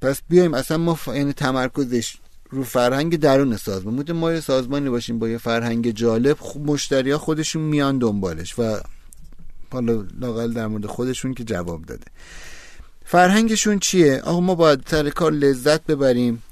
پس 0.01 0.21
بیایم 0.29 0.55
اصلا 0.55 0.77
ما 0.77 0.95
ف... 0.95 1.07
یعنی 1.09 1.33
تمرکزش 1.33 2.17
رو 2.51 2.65
فرهنگ 2.65 3.17
درون 3.17 3.57
سازمان. 3.57 3.97
بوده 3.97 4.13
ما 4.13 4.33
یه 4.33 4.41
سازمانی 4.41 4.89
باشیم 4.91 5.19
با 5.19 5.29
یه 5.29 5.39
فرهنگ 5.39 5.91
جالب 5.91 6.37
خوب 6.41 6.71
مشتری 6.71 7.11
ها 7.11 7.19
خودشون 7.19 7.63
میان 7.63 7.99
دنبالش 7.99 8.59
و 8.59 8.81
حالا 9.73 10.05
لاقل 10.21 10.53
در 10.53 10.67
مورد 10.67 10.87
خودشون 10.87 11.35
که 11.35 11.45
جواب 11.45 11.85
داده. 11.85 12.07
فرهنگشون 13.05 13.79
چیه؟ 13.79 14.21
آقا 14.21 14.41
ما 14.41 14.55
باید 14.55 14.83
سر 14.87 15.11
کار 15.11 15.33
لذت 15.33 15.87
ببریم 15.87 16.43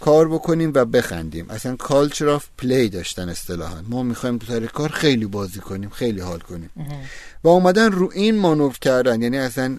کار 0.00 0.28
بکنیم 0.28 0.72
و 0.74 0.84
بخندیم. 0.84 1.50
اصلا 1.50 1.76
culture 1.76 2.28
of 2.28 2.46
play 2.58 2.88
داشتن 2.88 3.28
اصطلاحا. 3.28 3.82
ما 3.88 4.02
می‌خوایم 4.02 4.38
تو 4.38 4.46
سر 4.46 4.66
کار 4.66 4.88
خیلی 4.88 5.26
بازی 5.26 5.60
کنیم 5.60 5.90
خیلی 5.90 6.20
حال 6.20 6.38
کنیم. 6.38 6.70
و 7.44 7.48
اومدن 7.48 7.92
رو 7.92 8.10
این 8.14 8.38
مانور 8.38 8.78
کردن. 8.80 9.22
یعنی 9.22 9.38
اصلا 9.38 9.78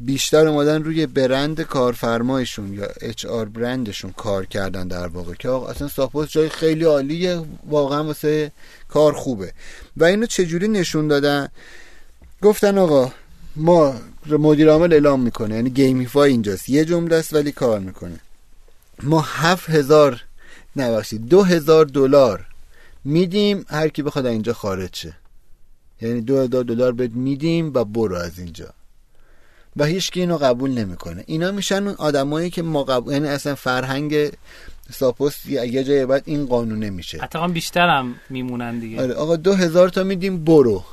بیشتر 0.00 0.46
اومدن 0.46 0.84
روی 0.84 1.06
برند 1.06 1.60
کارفرمایشون 1.60 2.74
یا 2.74 2.88
HR 3.00 3.24
brand 3.24 3.44
شون 3.44 4.12
کار 4.12 4.46
کردن 4.46 4.88
در 4.88 5.06
واقع 5.06 5.34
که 5.34 5.48
آقا 5.48 5.68
اصلا 5.68 5.88
Zappos 5.88 6.30
جای 6.30 6.48
خیلی 6.48 6.84
عالیه 6.84 7.42
واقعا 7.66 8.04
واسه 8.04 8.52
کار 8.88 9.12
خوبه. 9.12 9.52
و 9.96 10.04
اینو 10.04 10.26
چجوری 10.26 10.68
نشون 10.68 11.08
دادن؟ 11.08 11.48
گفتن 12.42 12.78
آقا 12.78 13.12
ما 13.56 13.94
مدیر 14.26 14.70
عامل 14.70 14.92
اعلام 14.92 15.20
می‌کنه 15.20 15.54
یعنی 15.54 15.70
gamify 15.70 16.30
اینجاست 16.30 16.68
یه 16.68 16.84
جمله 16.84 17.16
است 17.16 17.34
ولی 17.34 17.52
کار 17.52 17.80
می‌کنه. 17.80 18.20
ما 19.02 19.20
هفت 19.20 19.70
هزار 19.70 20.24
نه 20.76 20.96
ببخشید 20.96 21.28
دو 21.28 21.42
هزار 21.42 21.84
دلار 21.84 22.46
میدیم 23.04 23.66
هر 23.68 23.88
کی 23.88 24.02
بخواد 24.02 24.26
اینجا 24.26 24.52
خارج 24.52 24.96
شه. 24.96 25.16
یعنی 26.00 26.20
دو 26.20 26.40
هزار 26.40 26.64
دلار 26.64 26.92
بهت 26.92 27.10
میدیم 27.10 27.70
و 27.74 27.84
برو 27.84 28.16
از 28.16 28.38
اینجا. 28.38 28.74
و 29.76 29.84
هیچ 29.84 30.10
کی 30.10 30.20
اینو 30.20 30.36
قبول 30.36 30.70
نمی‌کنه. 30.70 31.24
اینا 31.26 31.52
میشن 31.52 31.86
اون 31.86 31.94
آدمایی 31.98 32.50
که 32.50 32.62
ما 32.62 32.84
قبول 32.84 33.12
یعنی 33.12 33.28
اصلا 33.28 33.54
فرهنگ 33.54 34.30
Zappos 34.92 35.46
یه 35.46 35.84
جای 35.84 36.06
بعد 36.06 36.22
این 36.26 36.46
قانونه 36.46 36.90
میشه. 36.90 37.18
حتی 37.18 37.48
بیشتر 37.48 37.88
هم 37.88 38.14
میمونن 38.30 38.78
دیگه. 38.78 39.02
آره 39.02 39.14
آقا 39.14 39.36
دو 39.36 39.54
هزار 39.54 39.88
تا 39.88 40.04
میدیم 40.04 40.44
برو. 40.44 40.84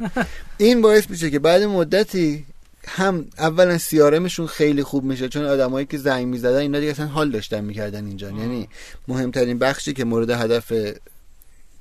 این 0.58 0.82
باعث 0.82 1.10
میشه 1.10 1.30
که 1.30 1.38
بعد 1.38 1.62
مدتی 1.62 2.44
هم 2.86 3.26
اولا 3.38 3.78
سیارمشون 3.78 4.46
خیلی 4.46 4.82
خوب 4.82 5.04
میشه 5.04 5.28
چون 5.28 5.44
آدمایی 5.44 5.86
که 5.86 5.98
زنگ 5.98 6.26
می‌زدن 6.26 6.58
اینا 6.58 6.78
دیگه 6.80 6.90
اصلا 6.90 7.06
حال 7.06 7.30
داشتن 7.30 7.60
می‌کردن 7.60 8.06
اینجا. 8.06 8.28
آه. 8.28 8.38
یعنی 8.38 8.68
مهمترین 9.08 9.58
بخشی 9.58 9.92
که 9.92 10.04
مورد 10.04 10.30
هدف 10.30 10.72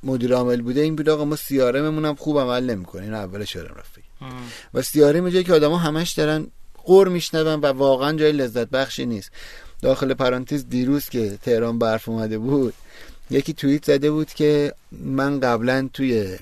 مدیر 0.04 0.34
عامل 0.34 0.62
بوده 0.62 0.82
این 0.82 0.95
بود 0.95 1.10
آقا 1.10 1.26
ما 1.26 1.36
سیارممون 1.36 2.06
هم 2.06 2.15
خوب 2.15 2.39
عمل 2.39 2.63
نمی‌کنه. 2.69 3.04
این 3.04 3.13
اول 3.13 3.45
شرم 3.45 3.76
رفت 3.78 4.09
و 4.73 4.82
سیارم 4.82 5.29
جایی 5.29 5.43
که 5.43 5.53
آدما 5.53 5.77
همش 5.77 6.12
دارن 6.12 6.47
قور 6.84 7.08
میشنون 7.08 7.60
و 7.62 7.65
واقعا 7.65 8.17
جای 8.17 8.32
لذت 8.32 8.69
بخشی 8.69 9.05
نیست. 9.05 9.32
داخل 9.82 10.13
پرانتز 10.13 10.69
دیروز 10.69 11.10
که 11.10 11.38
تهران 11.41 11.79
برف 11.79 12.10
اومده 12.10 12.38
بود 12.38 12.73
یکی 13.32 13.53
توییت 13.53 13.86
زده 13.86 14.12
بود 14.12 14.34
که 14.34 14.73
من 14.91 15.39
قبلا 15.39 15.89
توی 15.93 16.38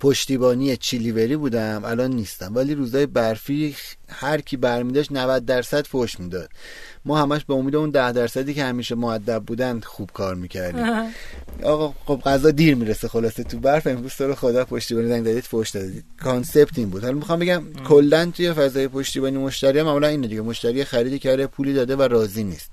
پشتیبانی 0.00 0.76
چیلیوری 0.76 1.36
بودم 1.36 1.82
الان 1.84 2.10
نیستم. 2.10 2.54
ولی 2.54 2.74
روزای 2.74 3.06
برفی 3.06 3.76
هر 4.08 4.40
کی 4.40 4.56
برمیداشت 4.56 5.12
90 5.12 5.44
درصد 5.44 5.86
فوش 5.86 6.20
می‌داد. 6.20 6.50
ما 7.04 7.18
همش 7.18 7.44
به 7.44 7.54
امید 7.54 7.76
اون 7.76 7.90
10 7.90 8.12
درصدی 8.12 8.54
که 8.54 8.64
همیشه 8.64 8.94
معدب 8.94 9.42
بودن 9.46 9.80
خوب 9.80 10.10
کار 10.14 10.34
می‌کردیم. 10.34 10.86
آقا 11.62 11.94
خب 12.06 12.20
غذا 12.24 12.50
دیر 12.50 12.74
می‌رسه 12.74 13.08
خلاصه 13.08 13.42
تو 13.44 13.58
برف. 13.58 13.86
امروز 13.86 14.14
تو 14.14 14.26
رو 14.26 14.34
خدا 14.34 14.64
پشتیبانی 14.64 15.08
زنگ 15.08 15.24
دادید 15.24 15.44
فوش 15.44 15.70
دادید. 15.70 16.04
کانسپت 16.22 16.78
این 16.78 16.90
بود. 16.90 17.02
حالا 17.02 17.14
می‌خوام 17.14 17.38
بگم 17.38 17.62
کلا 17.88 18.30
توی 18.34 18.52
فضای 18.52 18.88
پشتیبانی 18.88 19.38
مشتری 19.38 19.82
معمولا 19.82 20.08
اینه 20.08 20.26
دیگه 20.26 20.40
مشتری 20.40 20.84
خریدی 20.84 21.18
کرده 21.18 21.46
پولی 21.46 21.74
داده 21.74 21.96
و 21.96 22.02
راضی 22.02 22.44
نیست. 22.44 22.70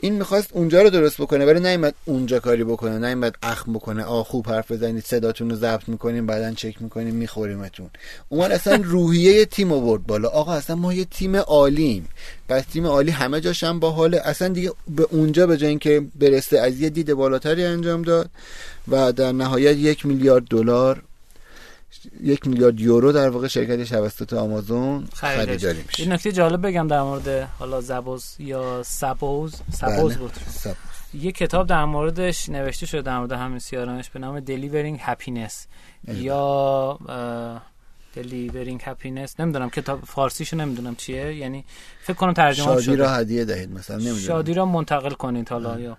این 0.00 0.14
می‌خواست 0.14 0.48
اونجا 0.52 0.82
رو 0.82 0.90
درست 0.90 1.20
بکنه 1.20 1.46
ولی 1.46 1.60
نیومد 1.60 1.94
اونجا 2.04 2.40
کاری 2.40 2.64
بکنه 2.64 2.98
نیومد 2.98 3.34
اخم 3.42 3.72
بکنه 3.72 4.04
آ 4.04 4.22
خوب 4.22 4.48
حرف 4.48 4.72
بزنید 4.72 5.04
صداتون 5.04 5.50
رو 5.50 5.56
ضبط 5.56 5.88
می‌کنیم 5.88 6.26
بعدا 6.26 6.52
چک 6.52 6.82
می‌کنیم 6.82 7.14
میخوریمتون 7.14 7.90
اومد 8.28 8.52
اصلا 8.52 8.80
روحیه 8.84 9.44
تیم 9.44 9.72
آورد 9.72 10.06
بالا. 10.06 10.28
آقا 10.28 10.52
اصلا 10.52 10.76
ما 10.76 10.94
یه 10.94 11.04
تیم 11.04 11.36
عالیم. 11.36 12.08
پس 12.48 12.64
تیم 12.64 12.86
عالی 12.86 13.10
همه 13.10 13.40
جاش 13.40 13.64
هم 13.64 13.80
باحاله 13.80 14.20
اصلا 14.24 14.48
دیگه 14.48 14.72
به 14.88 15.06
اونجا 15.10 15.46
به 15.46 15.56
جای 15.56 15.68
اینکه 15.68 16.02
برسه 16.20 16.58
از 16.58 16.80
یه 16.80 16.90
دید 16.90 17.14
بالاتری 17.14 17.64
انجام 17.64 18.02
داد 18.02 18.30
و 18.88 19.12
در 19.12 19.32
نهایت 19.32 19.76
یک 19.76 20.06
میلیارد 20.06 20.44
دلار 20.44 21.02
یک 22.22 22.46
میلیارد 22.46 22.80
یورو 22.80 23.12
در 23.12 23.28
واقع 23.28 23.48
شرکت 23.48 23.82
توسط 23.88 24.32
آمازون 24.32 25.08
خریداری 25.14 25.82
میشه. 25.86 26.02
این 26.02 26.12
نکته 26.12 26.32
جالب 26.32 26.66
بگم 26.66 26.88
در 26.88 27.02
مورد 27.02 27.48
حالا 27.58 27.80
زبوز 27.80 28.34
یا 28.38 28.82
سبوز. 28.82 29.54
سبوز 29.72 30.12
بله. 30.12 30.18
بود. 30.18 30.32
یه 31.14 31.32
کتاب 31.32 31.66
در 31.66 31.84
موردش 31.84 32.48
نوشته 32.48 32.86
شده 32.86 33.02
در 33.02 33.18
مورد 33.18 33.32
همین 33.32 33.58
سیارانش 33.58 34.10
به 34.10 34.18
نام 34.18 34.40
Delivering 34.40 35.00
Happiness. 35.00 35.52
یا 36.08 36.98
Delivering 38.16 38.82
Happiness. 38.82 39.40
نمی‌دونم 39.40 39.70
کتاب 39.70 40.04
فارسیشو 40.04 40.56
نمی‌دونم 40.56 40.96
چیه. 40.96 41.34
یعنی 41.34 41.64
فکر 42.02 42.16
کنم 42.16 42.32
ترجمه 42.32 42.66
شادی 42.66 42.82
شده. 42.82 42.96
را 42.96 43.10
هدیه 43.10 43.44
دهید 43.44 43.72
مثلا 43.72 43.96
نمی‌دونم. 43.96 44.18
شادی 44.18 44.54
را 44.54 44.64
منتقل 44.64 45.10
کنید 45.10 45.48
حالا 45.48 45.80
یا 45.80 45.96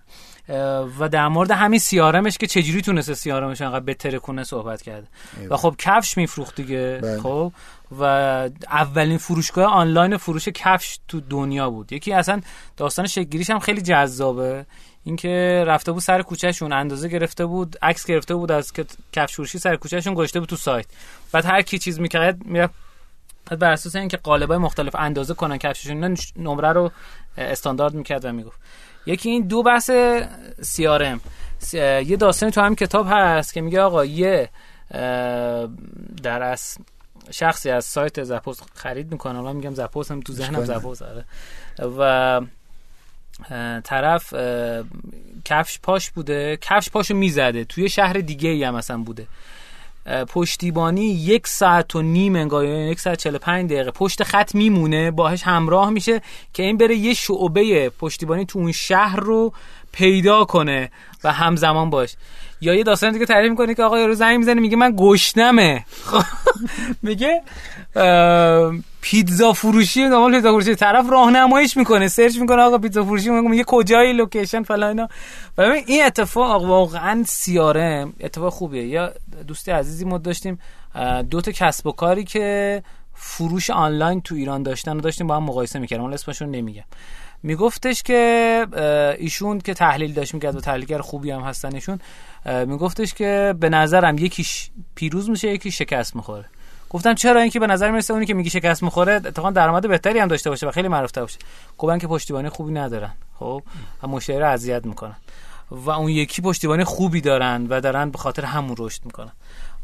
و 0.99 1.09
در 1.11 1.27
مورد 1.27 1.51
همین 1.51 1.79
سیارمش 1.79 2.37
که 2.37 2.47
چجوری 2.47 2.81
تونسته 2.81 3.13
سیارمش 3.13 3.61
انقدر 3.61 3.79
بهتر 3.79 4.17
کنه 4.17 4.43
صحبت 4.43 4.81
کرده 4.81 5.07
و 5.49 5.57
خب 5.57 5.75
کفش 5.77 6.17
میفروخت 6.17 6.55
دیگه 6.55 6.99
بله. 7.03 7.21
خب؟ 7.21 7.51
و 7.99 8.03
اولین 8.71 9.17
فروشگاه 9.17 9.65
آنلاین 9.65 10.17
فروش 10.17 10.47
کفش 10.47 10.99
تو 11.07 11.19
دنیا 11.19 11.69
بود. 11.69 11.93
یکی 11.93 12.13
اصلا 12.13 12.41
داستان 12.77 13.07
شگیریش 13.07 13.49
هم 13.49 13.59
خیلی 13.59 13.81
جذابه. 13.81 14.65
اینکه 15.03 15.63
رفته 15.67 15.91
بود 15.91 16.01
سر 16.01 16.21
کوچهشون 16.21 16.73
اندازه 16.73 17.07
گرفته 17.07 17.45
بود 17.45 17.77
عکس 17.81 18.05
گرفته 18.05 18.35
بود 18.35 18.51
از 18.51 18.73
کفش 19.13 19.35
فروشی 19.35 19.59
سر 19.59 19.75
کوچهشون 19.75 20.13
گذاشته 20.13 20.39
بود 20.39 20.49
تو 20.49 20.55
سایت. 20.55 20.85
بعد 21.31 21.45
هر 21.45 21.61
کی 21.61 21.79
چیز 21.79 21.99
می‌کرد 21.99 22.45
می‌رفت. 22.45 22.73
بر 23.59 23.71
اساس 23.71 23.95
اینکه 23.95 24.17
قالبای 24.17 24.57
مختلف 24.57 24.95
اندازه 24.95 25.33
کنن 25.33 25.57
کفششون 25.57 26.17
نمره 26.35 26.71
رو 26.71 26.91
استاندارد 27.37 27.93
می‌کرد 27.93 28.25
و 28.25 28.31
می‌گفت. 28.31 28.59
یکی 29.07 29.29
این 29.29 29.47
دو 29.47 29.63
بحث 29.63 29.91
سیارم 30.61 31.21
یه 31.73 32.17
داستانی 32.19 32.51
تو 32.51 32.61
هم 32.61 32.75
کتاب 32.75 33.07
هست 33.09 33.53
که 33.53 33.61
میگه 33.61 33.81
آقا 33.81 34.05
یه 34.05 34.49
در 36.23 36.41
از 36.41 36.77
شخصی 37.31 37.69
از 37.69 37.85
سایت 37.85 38.23
زپوز 38.23 38.61
خرید 38.73 39.11
می‌کنه. 39.11 39.39
الان 39.39 39.55
میگم 39.55 39.73
زپوز 39.73 40.11
هم 40.11 40.21
تو 40.21 40.33
ذهنم 40.33 40.65
زپوز 40.65 41.01
آره. 41.01 41.25
و 41.99 42.41
طرف 43.83 44.33
کفش 45.45 45.79
پاش 45.79 46.11
بوده. 46.11 46.57
کفش 46.61 46.89
پاشو 46.89 47.15
می‌زده. 47.15 47.63
توی 47.65 47.89
شهر 47.89 48.13
دیگه 48.13 48.49
ای 48.49 48.63
هم 48.63 48.75
مثلا 48.75 48.97
بوده. 48.97 49.27
پشتیبانی 50.07 51.05
یک 51.05 51.47
ساعت 51.47 51.95
و 51.95 52.01
نیم 52.01 52.35
انگار 52.35 52.65
یعنی 52.65 52.91
یک 52.91 52.99
ساعت 52.99 53.17
45 53.17 53.71
دقیقه. 53.71 53.91
پشت 53.91 54.23
خط 54.23 54.55
میمونه 54.55 55.11
باهش 55.11 55.43
همراه 55.43 55.89
میشه 55.89 56.21
که 56.53 56.63
این 56.63 56.77
بره 56.77 56.95
یه 56.95 57.13
شعبه 57.13 57.89
پشتیبانی 57.89 58.45
تو 58.45 58.59
اون 58.59 58.71
شهر 58.71 59.19
رو 59.19 59.53
پیدا 59.97 60.45
کنه 60.45 60.91
و 61.23 61.31
همزمان 61.31 61.89
باش. 61.89 62.15
یا 62.61 62.73
یه 62.73 62.83
داستان 62.83 63.11
دیگه 63.11 63.25
تعریف 63.25 63.51
می‌کنه 63.51 63.73
که 63.73 63.83
آقا 63.83 63.99
یارو 63.99 64.13
زنگ 64.13 64.37
می‌زنه 64.37 64.61
میگه 64.61 64.77
من 64.77 64.93
گشنمه. 64.97 65.85
میگه 67.03 67.41
پیتزا 69.01 69.53
فروشی 69.53 70.09
دنبال 70.09 70.31
پیتزا 70.31 70.51
فروشی. 70.51 70.75
طرف 70.75 71.09
راهنماییش 71.09 71.77
می‌کنه 71.77 72.07
search 72.07 72.37
می‌کنه 72.37 72.61
آقا 72.61 72.77
پیتزا 72.77 73.03
فروشی 73.03 73.29
میگه 73.29 73.63
کجایی 73.67 74.13
location 74.13 74.63
فلان 74.63 74.89
اینا. 74.89 75.07
و 75.57 75.61
این 75.61 76.05
اتفاق 76.05 76.63
واقعا 76.63 77.23
سیاره 77.27 78.07
اتفاق 78.19 78.53
خوبیه. 78.53 78.87
یا 78.87 79.13
دوستی 79.47 79.71
عزیزی 79.71 80.05
ما 80.05 80.17
داشتیم 80.17 80.59
دو 81.29 81.41
تا 81.41 81.51
کسب 81.51 81.87
و 81.87 81.91
کاری 81.91 82.23
که 82.23 82.83
فروش 83.13 83.69
آنلاین 83.69 84.21
تو 84.21 84.35
ایران 84.35 84.63
داشتن 84.63 84.97
و 84.97 85.01
داشتیم 85.01 85.27
با 85.27 85.35
هم 85.35 85.43
مقایسه 85.43 85.79
می‌کردیم. 85.79 86.01
حالا 86.01 86.13
اسمشون 86.13 86.51
نمیگم. 86.51 86.83
میگفتش 87.43 88.03
که 88.03 88.67
ایشون 89.19 89.59
که 89.59 89.73
تحلیل 89.73 90.13
داشت 90.13 90.33
می‌کرد 90.33 90.55
و 90.55 90.61
تحلیلگر 90.61 91.01
خوبی 91.01 91.31
هم 91.31 91.41
هستن 91.41 91.75
ایشون 91.75 91.99
میگفتش 92.45 93.13
که 93.13 93.55
به 93.59 93.69
نظرم 93.69 94.17
یکیش 94.17 94.69
پیروز 94.95 95.29
میشه 95.29 95.47
یکی 95.47 95.71
شکست 95.71 96.15
می‌خوره. 96.15 96.45
گفتم 96.89 97.13
چرا؟ 97.13 97.41
اینکه 97.41 97.59
به 97.59 97.67
نظر 97.67 97.91
می‌رسه 97.91 98.13
اونی 98.13 98.25
که 98.25 98.33
میگی 98.33 98.49
شکست 98.49 98.83
می‌خوره 98.83 99.13
اتفاقا 99.13 99.51
درآمد 99.51 99.87
بهتری 99.87 100.19
هم 100.19 100.27
داشته 100.27 100.49
باشه 100.49 100.67
و 100.67 100.71
خیلی 100.71 100.87
معروف 100.87 101.17
باشه. 101.17 101.39
گفتن 101.77 101.97
که 101.97 102.07
پشتیبانی 102.07 102.49
خوبی 102.49 102.73
ندارن 102.73 103.13
خب؟ 103.39 103.63
و 104.03 104.07
مشتری 104.07 104.43
اذیت 104.43 104.85
می‌کنن. 104.85 105.15
و 105.71 105.89
اون 105.89 106.09
یکی 106.09 106.41
پشتیبانی 106.41 106.83
خوبی 106.83 107.21
دارن 107.21 107.67
و 107.69 107.81
دارن 107.81 108.09
به 108.09 108.17
خاطر 108.17 108.45
همون 108.45 108.75
رشد 108.79 109.05
می‌کنن. 109.05 109.31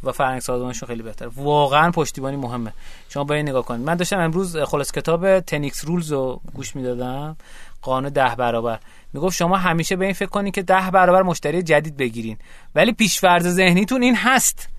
و 0.03 0.11
فرهنگ 0.11 0.41
سازمانشون 0.41 0.87
خیلی 0.87 1.03
بهتر 1.03 1.27
واقعا 1.27 1.91
پشتیبانی 1.91 2.37
مهمه. 2.37 2.73
شما 3.09 3.23
با 3.23 3.35
این 3.35 3.49
نگاه 3.49 3.65
کنید. 3.65 3.85
من 3.85 3.95
داشتم 3.95 4.19
امروز 4.19 4.57
خلاص 4.57 4.91
کتاب 4.91 5.39
تنیکس 5.39 5.85
رولز 5.85 6.11
رو 6.11 6.41
گوش 6.53 6.75
می‌دادم. 6.75 7.37
قانون 7.81 8.11
ده 8.11 8.35
برابر. 8.35 8.79
می‌گفت 9.13 9.35
شما 9.35 9.57
همیشه 9.57 9.95
به 9.95 10.05
این 10.05 10.13
فکر 10.13 10.29
کنید 10.29 10.53
که 10.53 10.61
ده 10.61 10.91
برابر 10.93 11.21
مشتری 11.21 11.63
جدید 11.63 11.97
بگیرین. 11.97 12.37
ولی 12.75 12.93
پیشفرض 12.93 13.47
ذهنیتون 13.47 14.03
این 14.03 14.15
هست. 14.15 14.69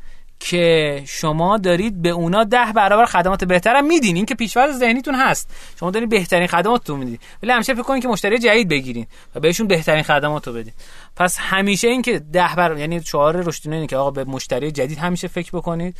که 0.40 1.02
شما 1.06 1.58
دارید 1.58 2.02
به 2.02 2.08
اونا 2.08 2.44
ده 2.44 2.72
برابر 2.72 3.04
خدمات 3.04 3.44
بهتر 3.44 3.76
هم 3.76 3.86
میدین. 3.86 4.16
این 4.16 4.26
که 4.26 4.34
پیشورد 4.34 4.72
ذهنیتون 4.72 5.14
هست. 5.14 5.54
شما 5.80 5.90
دارید 5.90 6.08
بهترین 6.08 6.46
خدماتتون 6.46 6.98
میدین. 6.98 7.18
ولی 7.42 7.52
همیشه 7.52 7.74
فکر 7.74 7.82
کنید 7.82 8.02
که 8.02 8.08
مشتری 8.08 8.38
جدید 8.38 8.68
بگیرین 8.68 9.06
و 9.34 9.40
بهشون 9.40 9.66
بهترین 9.66 10.02
خدمات 10.02 10.46
رو 10.46 10.52
بدین. 10.52 10.72
پس 11.16 11.38
همیشه 11.38 11.88
این 11.88 12.02
که 12.02 12.18
ده 12.18 12.54
برابر 12.56 12.80
یعنی 12.80 13.02
شعار 13.02 13.36
رشدینه 13.36 13.76
اینه 13.76 13.86
که 13.86 13.96
آقا 13.96 14.10
به 14.10 14.24
مشتری 14.24 14.72
جدید 14.72 14.98
همیشه 14.98 15.28
فکر 15.28 15.50
بکنید 15.52 15.96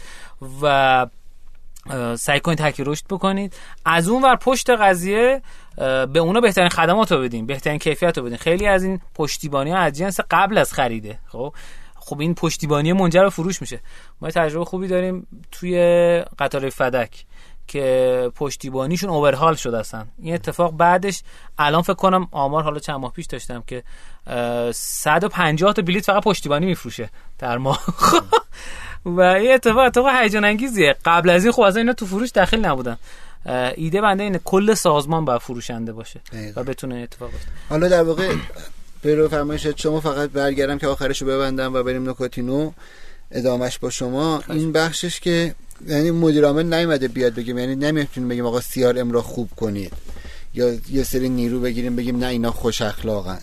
و 0.62 1.06
سعی 2.16 2.40
کنید 2.40 2.58
تکی 2.58 2.84
رشد 2.84 3.04
بکنید. 3.10 3.54
از 3.84 4.08
اون 4.08 4.22
ور 4.22 4.36
پشت 4.36 4.70
قضیه 4.70 5.42
به 6.12 6.18
اونا 6.18 6.40
بهترین 6.40 6.68
خدمات 6.68 7.12
رو 7.12 7.20
بدین. 7.20 7.46
بهترین 7.46 7.78
کیفیت 7.78 8.18
رو 8.18 8.24
بدین. 8.24 8.36
خیلی 8.36 8.66
از 8.66 8.82
این 8.82 9.00
پشتیبانی 9.14 9.70
ها 9.70 9.78
از 9.78 9.92
جنس 9.92 10.20
قبل 10.30 10.58
از 10.58 10.72
خریده. 10.72 11.18
خب؟ 11.26 11.54
خب 12.04 12.20
این 12.20 12.34
پشتیبانی 12.34 12.92
منجر 12.92 13.22
به 13.22 13.30
فروش 13.30 13.60
میشه. 13.60 13.80
ما 14.20 14.30
تجربه 14.30 14.64
خوبی 14.64 14.88
داریم 14.88 15.26
توی 15.52 15.78
قطار 16.38 16.70
فدک 16.70 17.24
که 17.66 18.30
پشتیبانیشون 18.36 19.10
اوورهال 19.10 19.54
شده 19.54 19.78
هستن. 19.78 20.08
این 20.18 20.34
اتفاق 20.34 20.76
بعدش 20.76 21.22
الان 21.58 21.82
فکر 21.82 21.94
کنم 21.94 22.28
آمار 22.30 22.62
حالا 22.62 22.78
چند 22.78 22.96
ماه 22.96 23.12
پیش 23.12 23.26
داشتم 23.26 23.62
که 23.66 23.82
150 24.72 25.72
تا 25.72 25.82
بلیت 25.82 26.04
فقط 26.04 26.22
پشتیبانی 26.22 26.66
میفروشه 26.66 27.10
در 27.38 27.58
ماه. 27.58 27.84
و 29.04 29.20
این 29.20 29.54
اتفاق 29.54 29.78
اتفاق 29.86 30.22
هیجان 30.22 30.44
انگیزیه 30.44 30.96
قبل 31.04 31.30
از 31.30 31.44
این 31.44 31.52
خب 31.52 31.62
از 31.62 31.76
اینا 31.76 31.92
تو 31.92 32.06
فروش 32.06 32.30
داخل 32.30 32.64
نبودن. 32.64 32.96
ایده 33.76 34.00
بنده 34.00 34.22
اینه 34.22 34.40
کل 34.44 34.74
سازمان 34.74 35.24
باید 35.24 35.40
فروشنده 35.40 35.92
باشه 35.92 36.20
و 36.56 36.64
بتونه 36.64 36.94
اتفاق 36.94 37.30
بیفته. 37.30 37.50
حالا 37.68 37.88
در 37.88 38.02
واقع 38.02 38.34
به 39.04 39.14
رو 39.14 39.28
فرمایشت 39.28 39.78
شما 39.78 40.00
فقط 40.00 40.30
برگردم 40.30 40.78
که 40.78 40.86
آخرش 40.86 41.22
رو 41.22 41.28
ببندم 41.28 41.74
و 41.74 41.82
بریم 41.82 42.10
نکاتینو. 42.10 42.72
ادامش 43.30 43.78
با 43.78 43.90
شما. 43.90 44.42
این 44.50 44.72
بخشش 44.72 45.20
که 45.20 45.54
یعنی 45.88 46.10
مدیر 46.10 46.44
عامل 46.44 46.74
نیومده 46.74 47.08
بیاد 47.08 47.34
بگیم. 47.34 47.58
یعنی 47.58 47.76
نمی‌تونیم 47.76 48.28
بگیم 48.28 48.46
آقا 48.46 48.60
سیار 48.60 48.98
ام 48.98 49.12
را 49.12 49.22
خوب 49.22 49.50
کنید. 49.56 49.92
یا 50.54 50.74
یه 50.90 51.02
سری 51.02 51.28
نیرو 51.28 51.60
بگیریم 51.60 51.96
بگیم 51.96 52.18
نه 52.18 52.26
اینا 52.26 52.50
خوش 52.50 52.82
اخلاقن. 52.82 53.38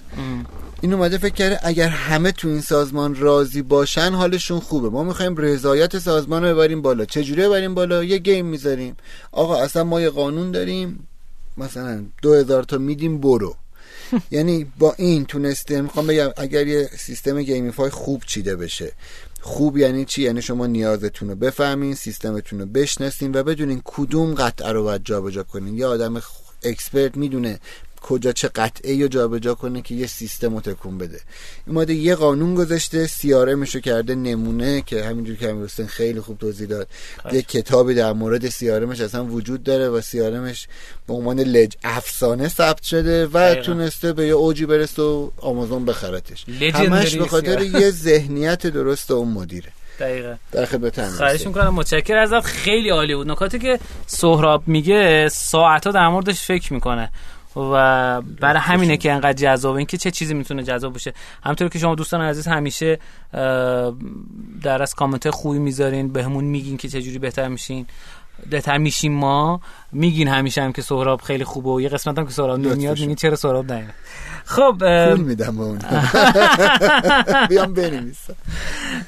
این 0.81 0.93
اومده 0.93 1.17
فکر 1.17 1.33
کرده 1.33 1.59
اگر 1.63 1.87
همه 1.87 2.31
تو 2.31 2.47
این 2.47 2.61
سازمان 2.61 3.15
راضی 3.15 3.61
باشن 3.61 4.11
حالشون 4.11 4.59
خوبه. 4.59 4.89
ما 4.89 5.03
می‌خوایم 5.03 5.37
رضایت 5.37 5.99
سازمان 5.99 6.43
رو 6.43 6.55
ببریم 6.55 6.81
بالا. 6.81 7.05
چجوری 7.05 7.41
ببریم 7.41 7.73
بالا؟ 7.73 8.03
یه 8.03 8.17
game 8.17 8.45
می‌ذاریم. 8.45 8.97
آقا 9.31 9.55
اصلا 9.55 9.83
ما 9.83 10.01
یه 10.01 10.09
قانون 10.09 10.51
داریم. 10.51 11.07
مثلا 11.57 12.03
دو 12.21 12.33
هزار 12.33 12.63
تا 12.63 12.77
میدیم 12.77 13.17
برو. 13.17 13.55
یعنی 14.31 14.71
با 14.79 14.95
این 14.97 15.25
تونسته 15.25 15.81
می‌خوام 15.81 16.07
بگم 16.07 16.29
اگر 16.37 16.67
یه 16.67 16.89
سیستم 16.97 17.41
gamify 17.41 17.89
خوب 17.89 18.23
چیده 18.27 18.55
بشه. 18.55 18.91
خوب 19.41 19.77
یعنی 19.77 20.05
چی؟ 20.05 20.21
یعنی 20.21 20.41
شما 20.41 20.67
نیازتون 20.67 21.29
رو 21.29 21.35
بفهمین 21.35 21.95
سیستمتون 21.95 22.59
رو 22.59 22.65
بشناسین 22.65 23.31
و 23.35 23.43
بدونین 23.43 23.81
کدوم 23.85 24.33
قطعه 24.33 24.71
رو 24.71 24.83
باید 24.83 25.03
جابجا 25.03 25.43
کنین. 25.43 25.77
یه 25.77 25.85
آدم 25.85 26.21
اکسپرت 26.63 27.17
می‌دونه 27.17 27.59
کجا 28.01 28.31
چه 28.31 28.47
قطعه 28.47 29.01
رو 29.01 29.07
جابجا 29.07 29.55
کنه 29.55 29.81
که 29.81 29.95
یه 29.95 30.07
سیستم 30.07 30.53
رو 30.53 30.61
تکون 30.61 30.97
بده. 30.97 31.19
این 31.67 31.75
ماده 31.75 31.93
یه 31.93 32.15
قانون 32.15 32.55
گذاشته 32.55 33.07
سیاره 33.07 33.55
میشو 33.55 33.79
کرده 33.79 34.15
نمونه 34.15 34.81
که 34.81 35.03
همینجور 35.03 35.35
که 35.35 35.49
همین 35.49 35.67
خیلی 35.87 36.19
خوب 36.21 36.37
توضیح 36.37 36.67
داد. 36.67 36.87
یه 37.31 37.41
کتابی 37.41 37.93
در 37.93 38.13
مورد 38.13 38.49
سیارمش 38.49 39.01
اصلا 39.01 39.25
وجود 39.25 39.63
داره 39.63 39.89
و 39.89 40.01
سیارمش 40.01 40.67
به 41.07 41.13
عنوان 41.13 41.39
لج 41.39 41.73
افسانه 41.83 42.47
ثبت 42.47 42.83
شده 42.83 43.27
و 43.27 43.55
تونسته 43.55 44.13
به 44.13 44.27
یه 44.27 44.33
اوجی 44.33 44.65
برسه 44.65 45.01
و 45.01 45.29
آمازون 45.37 45.85
بخرتش. 45.85 46.45
همش 46.73 47.15
به 47.15 47.27
خاطر 47.27 47.61
یه 47.81 47.91
ذهنیت 47.91 48.67
درست 48.67 49.11
اون 49.11 49.27
مدیره. 49.27 49.69
دقیقه 49.99 50.37
در 50.51 50.65
خدمت 50.65 51.09
خواهش 51.09 51.47
می‌کنم. 51.47 51.73
متشکر 51.73 52.17
ازت. 52.17 52.39
خیلی 52.39 52.89
عالی 52.89 53.15
بود. 53.15 53.31
نکاتی 53.31 53.59
که 53.59 53.79
سهراب 54.07 54.63
میگه 54.67 55.29
ساعتها 55.29 55.91
در 55.93 56.07
موردش 56.07 56.41
فکر 56.41 56.73
می‌کنه. 56.73 57.09
و 57.55 58.21
برای 58.21 58.59
همینه 58.59 58.97
که 58.97 59.11
انقدر 59.11 59.33
جذابه 59.33 59.77
اینکه 59.77 59.97
چه 59.97 60.11
چیزی 60.11 60.33
می‌تونه 60.33 60.63
جذاب 60.63 60.93
باشه. 60.93 61.13
همطور 61.43 61.69
که 61.69 61.79
شما 61.79 61.95
دوستان 61.95 62.21
عزیز 62.21 62.47
همیشه 62.47 62.99
در 64.61 64.81
از 64.81 64.95
کامنت 64.95 65.29
خوبی 65.29 65.59
می‌ذارین 65.59 66.13
بهمون 66.13 66.43
میگین 66.43 66.77
که 66.77 66.89
چه 66.89 67.01
جوری 67.01 67.19
بهتر 67.19 67.47
میشین 67.47 67.85
بهتر 68.49 68.77
میشیم 68.77 69.13
ما. 69.13 69.61
میگین 69.91 70.27
همیشه 70.27 70.61
هم 70.61 70.73
که 70.73 70.81
سهراب 70.81 71.21
خیلی 71.21 71.43
خوبه 71.43 71.69
و 71.69 71.81
یه 71.81 71.89
قسمت 71.89 72.17
هم 72.17 72.25
که 72.25 72.31
سهراب 72.31 72.59
نمیاد 72.59 72.99
میگین 72.99 73.15
چرا 73.15 73.35
سهراب 73.35 73.71
نیاد. 73.71 73.93
خب 74.51 74.75
پول 75.09 75.21
میدم 75.21 75.57
به 75.57 75.63
اون 75.63 75.79
بیام 77.49 77.73
بنویسم. 77.73 78.35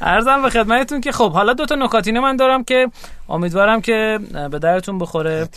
ارزم 0.01 0.41
به 0.41 0.49
خدمتتون 0.49 1.01
که 1.01 1.11
خب 1.11 1.31
حالا 1.31 1.53
دو 1.53 1.65
تا 1.65 1.75
نکاتینه 1.75 2.19
من 2.19 2.35
دارم 2.35 2.63
که 2.63 2.87
امیدوارم 3.29 3.81
که 3.81 4.19
به 4.51 4.59
درتون 4.59 4.97
بخوره. 4.97 5.49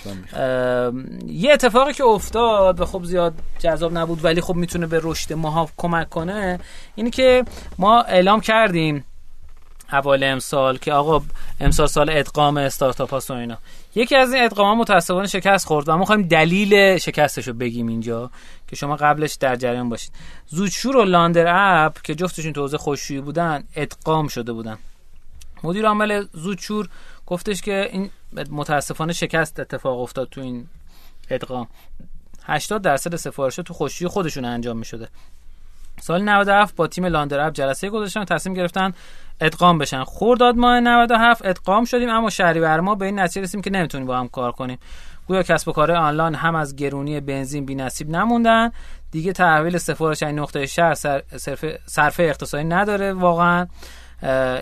یه 1.27 1.53
اتفاقی 1.53 1.92
که 1.92 2.05
افتاد 2.05 2.81
و 2.81 2.85
خب 2.85 3.05
زیاد 3.05 3.35
جذاب 3.59 3.99
نبود 3.99 4.25
ولی 4.25 4.40
خب 4.40 4.55
می‌تونه 4.55 4.87
به 4.87 5.01
رشد 5.03 5.33
ما 5.33 5.68
کمک 5.77 6.09
کنه 6.09 6.59
اینی 6.94 7.11
که 7.11 7.44
ما 7.79 8.03
اعلام 8.03 8.40
کردیم 8.40 9.05
اول 9.92 10.25
امسال 10.25 10.79
که 10.79 10.92
آقا 10.92 11.22
امسال 11.61 11.87
سال 11.87 12.11
ادغام 12.11 12.57
استارتاپ 12.57 13.11
هاست 13.11 13.31
و 13.31 13.35
اینا. 13.35 13.59
یکی 13.94 14.16
از 14.16 14.33
این 14.33 14.44
ادغام 14.44 14.66
ها 14.66 14.75
متاسفانه 14.75 15.27
شکست 15.27 15.66
خورد 15.66 15.88
و 15.88 15.92
ما 15.92 15.99
می‌خوایم 15.99 16.22
دلیل 16.22 16.99
شکستش 16.99 17.49
رو 17.49 17.55
بگیم 17.55 17.87
اینجا. 17.87 18.31
که 18.68 18.76
شما 18.76 18.96
قبلش 18.96 19.35
در 19.35 19.57
جریان 19.57 19.88
باشید. 19.88 20.12
زودشور 20.46 20.96
و 20.96 21.05
لاندر 21.05 21.46
اپ 21.48 22.02
که 22.02 22.14
جفتشون 22.14 22.52
تو 22.52 22.61
حوزه 22.61 22.79
خوششویی 22.79 23.20
بودن 23.20 23.64
ادغام 23.76 24.29
شده 24.29 24.52
بودن. 24.52 24.79
مدیر 25.62 25.87
عامل 25.87 26.26
زودشور 26.33 26.88
گفتش 27.26 27.62
که 27.62 27.88
این 27.92 28.11
متاسفانه 28.50 29.12
شکست 29.12 29.61
اتفاق 29.61 30.00
افتاد 30.00 30.29
تو 30.29 30.40
این 30.40 30.66
ادغام. 31.31 31.68
80 32.44 32.83
درصد 32.83 33.16
سفارش 33.16 33.57
تو 33.57 33.74
خوشی 33.74 34.07
خودشون 34.07 34.44
انجام 34.44 34.76
می 34.76 34.85
شده 34.85 35.09
سال 36.00 36.22
97 36.22 36.76
با 36.76 36.87
تیم 36.87 37.07
لاندر 37.07 37.40
اپ 37.40 37.52
جلسه 37.52 37.90
گذاشتن 37.90 38.20
و 38.20 38.24
تصمیم 38.24 38.55
گرفتن 38.55 38.92
ادغام 39.40 39.79
بشن. 39.79 40.05
خورداد 40.05 40.57
ماه 40.57 40.81
97 40.81 41.46
ادغام 41.46 41.85
شدیم 41.85 42.11
اما 42.11 42.31
شهریور 42.31 42.81
ما 42.81 42.94
به 42.94 43.07
این 43.07 43.18
نتیجه 43.18 43.42
رسیدیم 43.42 43.62
که 43.62 43.70
نمی‌تونیم 43.70 44.07
با 44.07 44.18
هم 44.18 44.29
کار 44.29 44.52
کنیم. 44.52 44.79
گویا 45.27 45.43
کسب 45.43 45.69
و 45.69 45.73
کار 45.73 45.93
آنلاین 45.93 46.35
هم 46.35 46.55
از 46.55 46.77
گرونی 46.77 47.21
بنزین 47.21 47.81
نصیب 47.81 48.11
نموندن. 48.11 48.71
دیگه 49.11 49.33
تحویل 49.33 49.79
سفارش 49.79 50.23
این 50.23 50.39
نقطه 50.39 50.67
شهر 50.67 50.95
صرفه 51.87 52.23
اقتصادی 52.23 52.65
نداره 52.65 53.12
واقعا. 53.12 53.67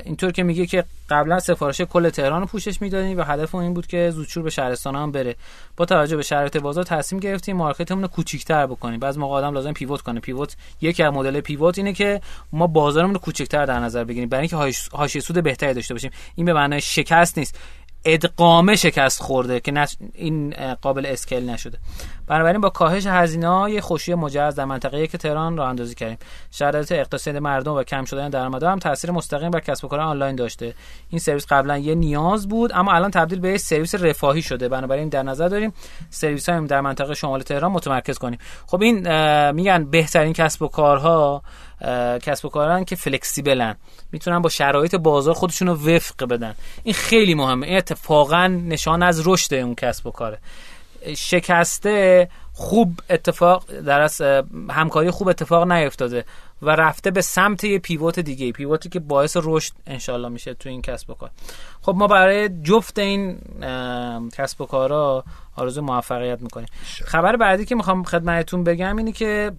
اینطور 0.05 0.33
که 0.33 0.43
میگه 0.43 0.67
که 0.67 0.85
قبلا 1.11 1.41
سفارش 1.41 1.81
کل 1.81 2.11
تهران 2.11 2.41
رو 2.41 2.47
پوشش 2.47 2.83
می‌دادیم 2.83 3.19
و 3.19 3.23
هدف 3.23 3.55
این 3.55 3.75
بود 3.75 3.87
که 3.87 4.11
زودشور 4.11 4.43
به 4.43 4.51
شهرستان 4.51 4.97
هم 4.97 5.13
بره. 5.13 5.37
با 5.77 5.85
توجه 5.85 6.17
به 6.17 6.23
شرایط 6.23 6.57
بازار 6.57 6.85
تصمیم 6.85 7.21
گرفتیم 7.21 7.57
مارکتمون 7.57 8.03
رو 8.03 8.09
کوچیک‌تر 8.09 8.67
بکنیم. 8.67 9.01
بعضی 9.01 9.21
موقع 9.21 9.35
آدم 9.35 9.55
لازم 9.55 9.73
پیوت 9.73 10.01
کنه. 10.01 10.21
پیوت 10.21 10.57
یکی 10.81 11.03
از 11.03 11.13
مدل 11.13 11.41
پیوت 11.41 11.79
اینه 11.79 11.93
که 11.93 12.21
ما 12.53 12.67
بازارمون 12.67 13.15
رو 13.15 13.21
کوچیک‌تر 13.21 13.67
در 13.67 13.79
نظر 13.79 14.05
بگیریم. 14.05 14.29
برای 14.29 14.49
اینکه 14.51 14.77
حاشیه 14.93 15.23
سود 15.23 15.43
بهتری 15.43 15.75
داشته 15.75 15.95
باشیم. 15.95 16.11
این 16.35 16.47
به 16.47 16.53
معنای 16.53 16.81
شکست 16.81 17.39
نیست. 17.39 17.59
ادغامه 18.05 18.77
شکست 18.77 19.23
خورده 19.23 19.61
که 19.61 19.87
این 20.15 20.55
قابل 20.83 21.07
scale 21.07 21.51
نشده. 21.51 21.79
بنابراین 22.27 22.61
با 22.61 22.69
کاهش 22.69 23.07
هزینه 23.07 23.49
ها 23.49 23.81
خشکشویی 23.81 24.15
مجهز 24.15 24.55
در 24.55 24.65
منطقه 24.65 25.07
یک 25.07 25.19
تهران 25.19 25.57
راه 25.57 25.69
اندازی 25.69 25.95
کردیم. 25.95 26.19
شرایط 26.51 26.93
اقتصادی 26.93 27.39
مردم 27.39 27.73
و 27.73 27.83
کم 27.83 28.05
شدن 28.05 28.31
درآمدها 28.31 28.73
هم 28.73 28.79
تاثیر 28.79 29.11
مستقیم 29.11 29.51
بر 29.51 29.61
کسب 29.61 29.85
و 29.85 29.89
کار 29.89 30.01
آنلاین 30.01 30.37
داشته. 30.37 30.75
این 31.11 31.19
سرویس 31.19 31.47
قبلا 31.47 31.79
یه 31.79 31.95
نیاز 31.95 32.49
بود 32.49 32.73
اما 32.75 32.93
الان 32.93 33.11
تبدیل 33.11 33.41
به 33.41 33.59
سرویس 33.59 33.95
رفاهی 33.95 34.43
شده. 34.43 34.69
بنابراین 34.69 35.09
در 35.09 35.23
نظر 35.23 35.49
داریم 35.49 35.73
سرویس 36.11 36.49
های 36.49 36.67
در 36.67 36.81
منطقه 36.81 37.15
شمال 37.15 37.43
تهران 37.43 37.73
متمرکز 37.73 38.19
کنیم. 38.19 38.39
خب 38.67 38.83
این 38.83 39.51
میگن 39.51 39.85
بهترین 39.85 40.33
کسب 40.33 40.63
و 40.63 40.69
کارها 40.69 41.43
کسب 42.23 42.45
و 42.45 42.49
کاران 42.49 42.85
که 42.85 42.97
flexible 42.97 43.61
ن. 43.61 43.77
می‌تونن 44.13 44.39
با 44.43 44.49
شرایط 44.49 44.95
بازار 44.95 45.35
خودشون 45.35 45.69
رو 45.69 45.75
وفق 45.75 46.25
بدن. 46.25 46.55
این 46.83 46.95
خیلی 46.95 47.35
مهمه. 47.35 47.67
این 47.67 47.77
اتفاقا 47.77 48.47
نشان 48.47 49.03
از 49.03 49.29
رشد 49.29 49.55
اون 49.55 49.75
کسب 49.75 50.07
و 50.07 50.11
کاره. 50.11 50.39
شکسته 51.17 52.29
خوب 52.53 53.01
اتفاق 53.11 53.65
در 53.87 54.01
از 54.01 54.21
همکاری 54.71 55.11
خوب 55.11 55.29
اتفاق 55.29 55.73
نیفتاده 55.73 56.25
و 56.63 56.71
رفته 56.71 57.11
به 57.11 57.21
سمت 57.21 57.65
یه 57.65 57.79
پیوت 57.79 58.21
دیگه 58.21 58.53
پیوتی 58.53 58.89
که 58.89 59.01
باعث 59.01 59.37
رشد 59.43 59.73
انشالله 59.87 60.29
میشه 60.29 60.55
تو 60.55 60.69
این 60.69 60.83
کسب 60.83 61.11
و 61.11 61.15
کار. 61.15 61.31
خب 61.83 61.95
ما 61.97 62.07
برای 62.07 62.49
جفت 62.49 62.99
این 62.99 63.39
کسب 64.37 64.61
و 64.61 64.67
کارا 64.67 65.25
آرزو 65.57 65.83
موفقیت 65.83 66.43
می‌کنیم. 66.43 66.69
خبر 67.05 67.37
بعدی 67.37 67.65
که 67.65 67.75
می‌خوام 67.75 68.05
خدمتتون 68.05 68.65
بگم 68.65 68.97
اینه 68.97 69.13
که 69.13 69.53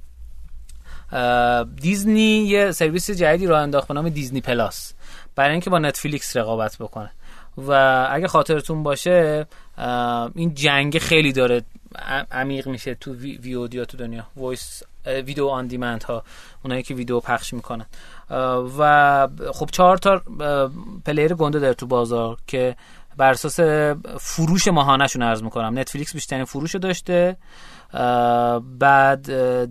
دیزنی 1.81 2.21
یه 2.21 2.71
سرویس 2.71 3.11
جدیدی 3.11 3.47
راه 3.47 3.61
انداخت 3.61 3.87
به 3.87 3.93
نام 3.93 4.09
دیزنی 4.09 4.41
پلاس. 4.41 4.93
برای 5.35 5.51
اینکه 5.51 5.69
با 5.69 5.79
نتفلیکس 5.79 6.37
رقابت 6.37 6.77
بکنه. 6.77 7.11
و 7.57 7.71
اگه 8.11 8.27
خاطرتون 8.27 8.83
باشه 8.83 9.45
این 10.35 10.53
جنگ 10.53 10.97
خیلی 10.97 11.33
داره 11.33 11.63
عمیق 12.31 12.67
میشه 12.67 12.95
تو 12.95 13.13
ویدیو 13.13 13.85
تو 13.85 13.97
دنیا. 13.97 14.27
وایس 14.35 14.83
video 15.05 15.47
on 15.47 15.67
demand 15.67 16.03
ها 16.03 16.23
اونایی 16.63 16.83
که 16.83 16.93
ویدیو 16.93 17.19
پخش 17.19 17.53
می‌کنن. 17.53 17.85
و 18.79 19.27
خب 19.53 19.69
چهار 19.71 19.97
تا 19.97 20.21
player 21.05 21.33
گنده 21.33 21.59
داره 21.59 21.73
تو 21.73 21.87
بازار 21.87 22.37
که 22.47 22.75
بر 23.17 23.31
اساس 23.31 23.59
فروش 24.19 24.67
ماهانهشون 24.67 25.21
عرض 25.21 25.43
می‌کنم. 25.43 25.79
نتفلیکس 25.79 26.13
بیشترین 26.13 26.45
فروش 26.45 26.75
داشته. 26.75 27.37
بعد 28.79 29.25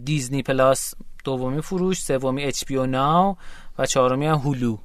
دیزنی 0.04 0.42
پلاس 0.42 0.94
دومی 1.24 1.62
فروش 1.62 2.00
سومی 2.00 2.44
HBO 2.44 2.86
Now 2.86 3.36
و 3.78 3.86
چهارمی 3.86 4.26
Hulu 4.26 4.78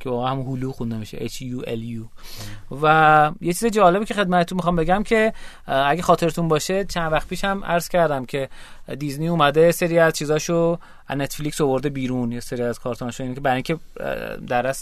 که 0.00 0.10
واقعا 0.10 0.30
هم 0.30 0.40
هولو 0.40 0.72
خونده 0.72 0.96
میشه 0.96 1.28
H 1.28 1.32
U 1.32 1.66
L 1.66 2.00
U. 2.00 2.08
و 2.82 3.32
یه 3.40 3.52
چیز 3.52 3.66
جالبی 3.66 4.04
که 4.04 4.14
خدمتتون 4.14 4.56
می‌خوام 4.56 4.76
بگم 4.76 5.02
که 5.02 5.32
اگه 5.66 6.02
خاطرتون 6.02 6.48
باشه 6.48 6.84
چند 6.84 7.12
وقت 7.12 7.28
پیش 7.28 7.44
هم 7.44 7.64
عرض 7.64 7.88
کردم 7.88 8.24
که 8.24 8.48
دیزنی 8.98 9.28
اومده 9.28 9.72
سری 9.72 9.98
از 9.98 10.12
چیزاشو 10.12 10.78
از 11.08 11.18
نتفلیکس 11.18 11.60
آورده 11.60 11.88
بیرون 11.88 12.32
یه 12.32 12.40
سری 12.40 12.62
از 12.62 12.78
کارتوناشو 12.78 13.22
اینه 13.22 13.34
که 13.34 13.40
برای 13.40 13.54
اینکه 13.54 13.78
در 14.48 14.74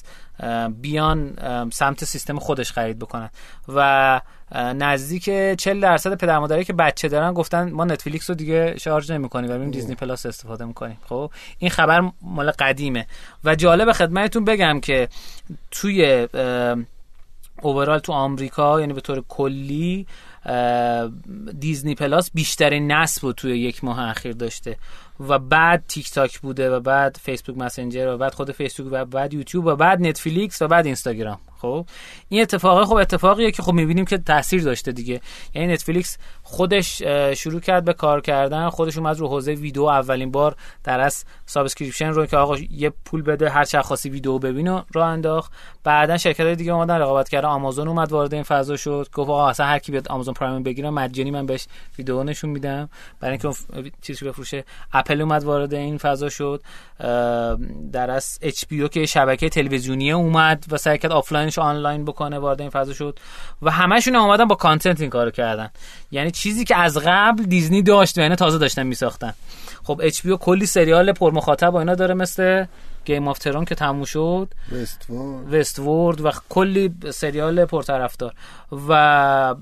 بیان 0.69 1.39
سمت 1.73 2.05
سیستم 2.05 2.39
خودش 2.39 2.73
خرید 2.73 2.99
بکنن. 2.99 3.31
و 3.69 4.21
نزدیک 4.55 5.25
40 5.59 5.81
درصد 5.81 6.15
پدر 6.15 6.39
مادرایی 6.39 6.65
که 6.65 6.73
بچه 6.73 7.09
دارن 7.09 7.33
گفتن 7.33 7.71
ما 7.71 7.85
نتفلیکس 7.85 8.31
رو 8.31 8.37
دیگه 8.37 8.79
شارژ 8.79 9.11
نمی‌کنیم 9.11 9.51
و 9.51 9.59
بریم 9.59 9.71
دیزنی 9.71 9.95
پلاس 9.95 10.27
استفاده 10.27 10.65
می‌کنیم. 10.65 10.99
خب؟ 11.09 11.31
این 11.59 11.71
خبر 11.71 12.11
مال 12.23 12.51
قدیمه. 12.51 13.07
و 13.45 13.55
جالب 13.55 13.93
خدمتتون 13.93 14.45
بگم 14.45 14.81
که 14.81 15.09
توی 15.71 16.29
overall 17.63 17.99
تو 17.99 18.13
آمریکا 18.13 18.81
یعنی 18.81 18.93
به 18.93 19.01
طور 19.01 19.25
کلی 19.29 20.07
دیزنی 21.61 21.95
پلاس 21.95 22.31
بیشترین 22.35 22.93
نصب 22.93 23.25
رو 23.25 23.33
توی 23.33 23.59
یک 23.59 23.85
ماه 23.85 24.01
اخیر 24.09 24.33
داشته. 24.33 24.77
و 25.21 25.39
بعد 25.39 25.85
تیک 25.89 26.11
تاک 26.11 26.41
بوده 26.41 26.71
و 26.71 26.81
بعد 26.81 27.17
فیسبوک 27.23 27.59
مسنجر 27.59 28.09
و 28.09 28.19
بعد 28.19 28.35
خود 28.35 28.51
فیسبوک 28.51 28.89
و 28.91 29.05
بعد 29.05 29.35
یوتیوب 29.35 29.67
و 29.67 29.77
بعد 29.77 30.01
نتفلیکس 30.01 30.63
و 30.63 30.69
بعد 30.69 30.87
اینستاگرام. 30.87 31.39
خب؟ 31.65 31.87
این 32.29 32.43
اتفاقه 32.43 32.85
خب 32.85 32.95
اتفاقیه 32.95 33.51
که 33.51 33.63
خب 33.63 33.73
می‌بینیم 33.73 34.05
که 34.05 34.19
تاثیر 34.19 34.63
داشته 34.63 34.93
دیگه. 34.93 35.21
یعنی 35.55 35.73
نتفلیکس 35.73 36.19
خودش 36.43 37.03
شروع 37.37 37.61
کرد 37.61 37.85
به 37.85 37.93
کار 37.93 38.21
کردن 38.21 38.69
خودش 38.69 38.99
اومد 38.99 39.19
رو 39.19 39.29
حوزه 39.29 39.53
ویدیو 39.53 39.83
اولین 39.83 40.31
بار 40.31 40.57
در 40.85 41.01
واقع 41.01 41.25
subscription 41.47 42.09
رو 42.09 42.27
که 42.27 42.37
آقا 42.37 42.57
یه 42.71 42.93
پول 43.05 43.23
بده 43.23 43.51
هر 43.51 43.65
چی 43.65 43.83
خواستی 43.83 44.11
ویدیو 44.11 44.39
ببین 44.39 44.69
رو 44.69 45.01
انداخت. 45.01 45.53
بعدا 45.85 46.17
شرکت 46.17 46.47
دیگه 46.47 46.73
اومدن 46.73 46.99
رقابت 46.99 47.29
کردن 47.29 47.49
آمازون 47.49 47.89
اومد 47.89 48.13
وارد 48.13 48.35
این 48.35 48.43
فضا 48.43 48.77
شد. 48.77 49.09
گفت 49.13 49.31
آقا 49.31 49.49
اصلا 49.49 49.67
هر 49.67 49.79
کی 49.79 49.93
بیاد 49.93 50.09
آمازون 50.09 50.35
پرایم 50.35 50.63
بگیره 50.63 50.91
مجانی 50.91 51.31
من 51.31 51.47
بهش 51.47 51.67
ویدیو 51.99 52.23
نشون 52.23 52.51
میدم. 52.51 52.89
برای 53.21 53.39
اینکه 53.43 53.59
چیزی 54.03 54.25
بفروشه 54.25 54.65
اپل 54.93 55.21
اومد 55.21 55.45
وارد 55.45 55.75
این 55.75 55.99
فضا 55.99 56.29
شد. 56.29 56.63
در 57.93 58.11
واقع 58.11 58.39
HBO 58.43 58.65
که 58.93 59.07
شبکه 59.07 59.49
تلویزیونی 59.49 60.13
اومد 60.13 60.65
و 60.71 60.77
سعی 60.77 60.99
کرد 60.99 61.13
آفلاینش 61.59 61.77
آنلاین 61.77 62.05
بکنه 62.05 62.39
وارد 62.39 62.61
این 62.61 62.71
فضا 62.71 62.95
شد 62.95 63.19
و 63.63 63.71
همشون 63.71 64.17
اومدن 64.17 64.45
با 64.45 64.55
content 64.55 65.01
این 65.01 65.11
کارو 65.11 65.31
کردن. 65.31 65.71
یعنی 66.11 66.31
چیزی 66.31 66.65
که 66.65 66.77
از 66.77 66.99
قبل 67.07 67.43
دیزنی 67.43 67.83
داشت 67.83 68.19
و 68.19 68.21
یعنی 68.21 68.37
تازه 68.37 68.59
داشتن 68.59 68.87
میساختن. 68.87 69.35
خب 69.85 70.01
HBO 70.03 70.37
کلی 70.41 70.67
سریال 70.67 71.13
پر 71.13 71.33
مخاطب 71.33 71.75
و 71.75 71.77
اینا 71.77 71.95
داره 71.95 72.15
مثل 72.15 72.65
Game 73.05 73.29
of 73.29 73.39
Thrones 73.39 73.65
که 73.65 73.75
تموم 73.75 74.05
شد. 74.05 74.49
Westworld 75.53 76.21
و 76.21 76.33
کلی 76.49 76.95
سریال 77.11 77.65
پرطرفدار. 77.65 78.33
و 78.89 78.93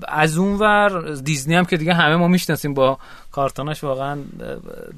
از 0.07 0.37
اون 0.37 0.59
ور 0.59 1.15
دیزنی 1.15 1.55
هم 1.55 1.65
که 1.65 1.77
دیگه 1.77 1.93
همه 1.93 2.15
ما 2.15 2.27
می‌شناسیم 2.27 2.73
با 2.73 2.97
کارتوناش 3.31 3.83
واقعا 3.83 4.17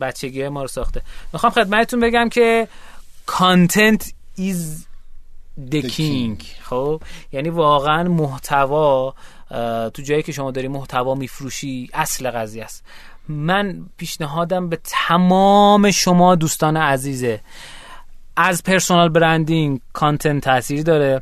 بچگی 0.01 0.47
ما 0.47 0.61
رو 0.61 0.67
ساخته. 0.67 1.01
می‌خوام 1.33 1.51
خدمتتون 1.51 1.99
بگم 1.99 2.29
که 2.29 2.67
content 3.25 4.13
is 4.35 4.87
the 5.71 5.81
king. 5.81 6.43
خب؟ 6.61 7.01
یعنی 7.31 7.49
واقعا 7.49 8.03
محتوا 8.03 9.13
تو 9.93 10.01
جایی 10.01 10.23
که 10.23 10.31
شما 10.31 10.51
داری 10.51 10.67
محتوا 10.67 11.15
میفروشی 11.15 11.89
اصل 11.93 12.31
قضیه 12.31 12.63
است. 12.63 12.83
من 13.29 13.85
پیشنهادم 13.97 14.69
به 14.69 14.79
تمام 14.83 15.91
شما 15.91 16.35
دوستان 16.35 16.77
عزیزه 16.77 17.41
از 18.37 18.63
پرسونال 18.63 19.09
برندینگ 19.09 19.79
کانتنت 19.93 20.43
تاثیر 20.43 20.83
داره 20.83 21.21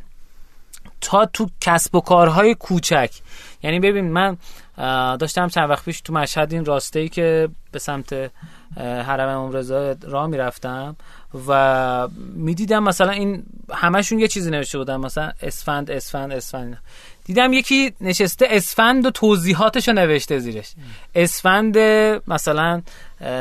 تا 1.02 1.26
تو 1.26 1.50
کسب 1.62 1.96
و 1.96 2.02
کارهای 2.02 2.56
کوچک. 2.56 3.12
یعنی 3.64 3.80
ببین 3.80 4.12
من 4.12 4.38
داشتم 5.18 5.48
چند 5.48 5.70
وقت 5.70 5.86
پیش 5.86 6.02
تو 6.02 6.14
مشهد 6.14 6.54
این 6.54 6.66
راسته 6.66 7.00
ای 7.00 7.10
که 7.10 7.50
به 7.72 7.80
سمت 7.80 8.32
حرم 8.78 9.30
امام 9.30 9.52
رضا 9.52 9.96
راه 10.08 10.28
می‌رفتم 10.28 10.96
و 11.48 12.08
می‌دیدم 12.36 12.84
مثلا 12.84 13.12
این 13.12 13.44
همشون 13.74 14.20
یه 14.20 14.28
چیزی 14.28 14.52
نوشته 14.52 14.78
بودن 14.78 14.96
مثلا 14.96 15.32
اسفند 15.42 15.92
اسفند 15.92 16.32
اسفند. 16.32 16.78
دیدم 17.26 17.54
یکی 17.54 17.94
نشسته 18.02 18.48
اسفند 18.50 19.06
و 19.06 19.12
توضیحاتش 19.12 19.88
رو 19.88 19.94
نوشته 19.94 20.40
زیرش. 20.40 20.74
اسفند 21.16 21.78
مثلا 22.28 22.82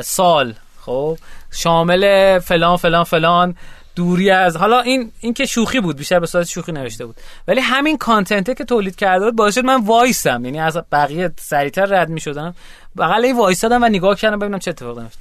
سال 0.02 0.54
خب 0.80 1.18
شامل 1.50 2.38
فلان 2.38 2.76
فلان 2.76 3.04
فلان. 3.04 3.56
دوری 3.96 4.30
از 4.30 4.56
حالا 4.56 4.80
این 4.80 5.12
این 5.20 5.34
که 5.34 5.46
شوخی 5.46 5.80
بود 5.80 5.96
بیشتر 5.96 6.20
به 6.20 6.26
صورت 6.26 6.46
شوخی 6.46 6.72
نوشته 6.72 7.06
بود. 7.06 7.16
ولی 7.48 7.60
همین 7.60 7.98
کانتنته 7.98 8.54
که 8.54 8.64
تولید 8.64 8.96
کرده 8.96 9.24
بود 9.24 9.36
باعث 9.36 9.58
من 9.58 9.84
وایسم. 9.84 10.44
یعنی 10.44 10.60
از 10.60 10.78
بقیه 10.92 11.30
سریعتر 11.38 11.84
رد 11.84 12.08
می 12.08 12.20
شدم 12.20 12.54
بغل 12.98 13.24
این 13.24 13.36
وایسادم 13.36 13.82
و 13.82 13.86
نگاه 13.86 14.16
کردم 14.16 14.38
ببینم 14.38 14.58
چه 14.58 14.70
اتفاقی 14.70 15.02
میفته 15.02 15.18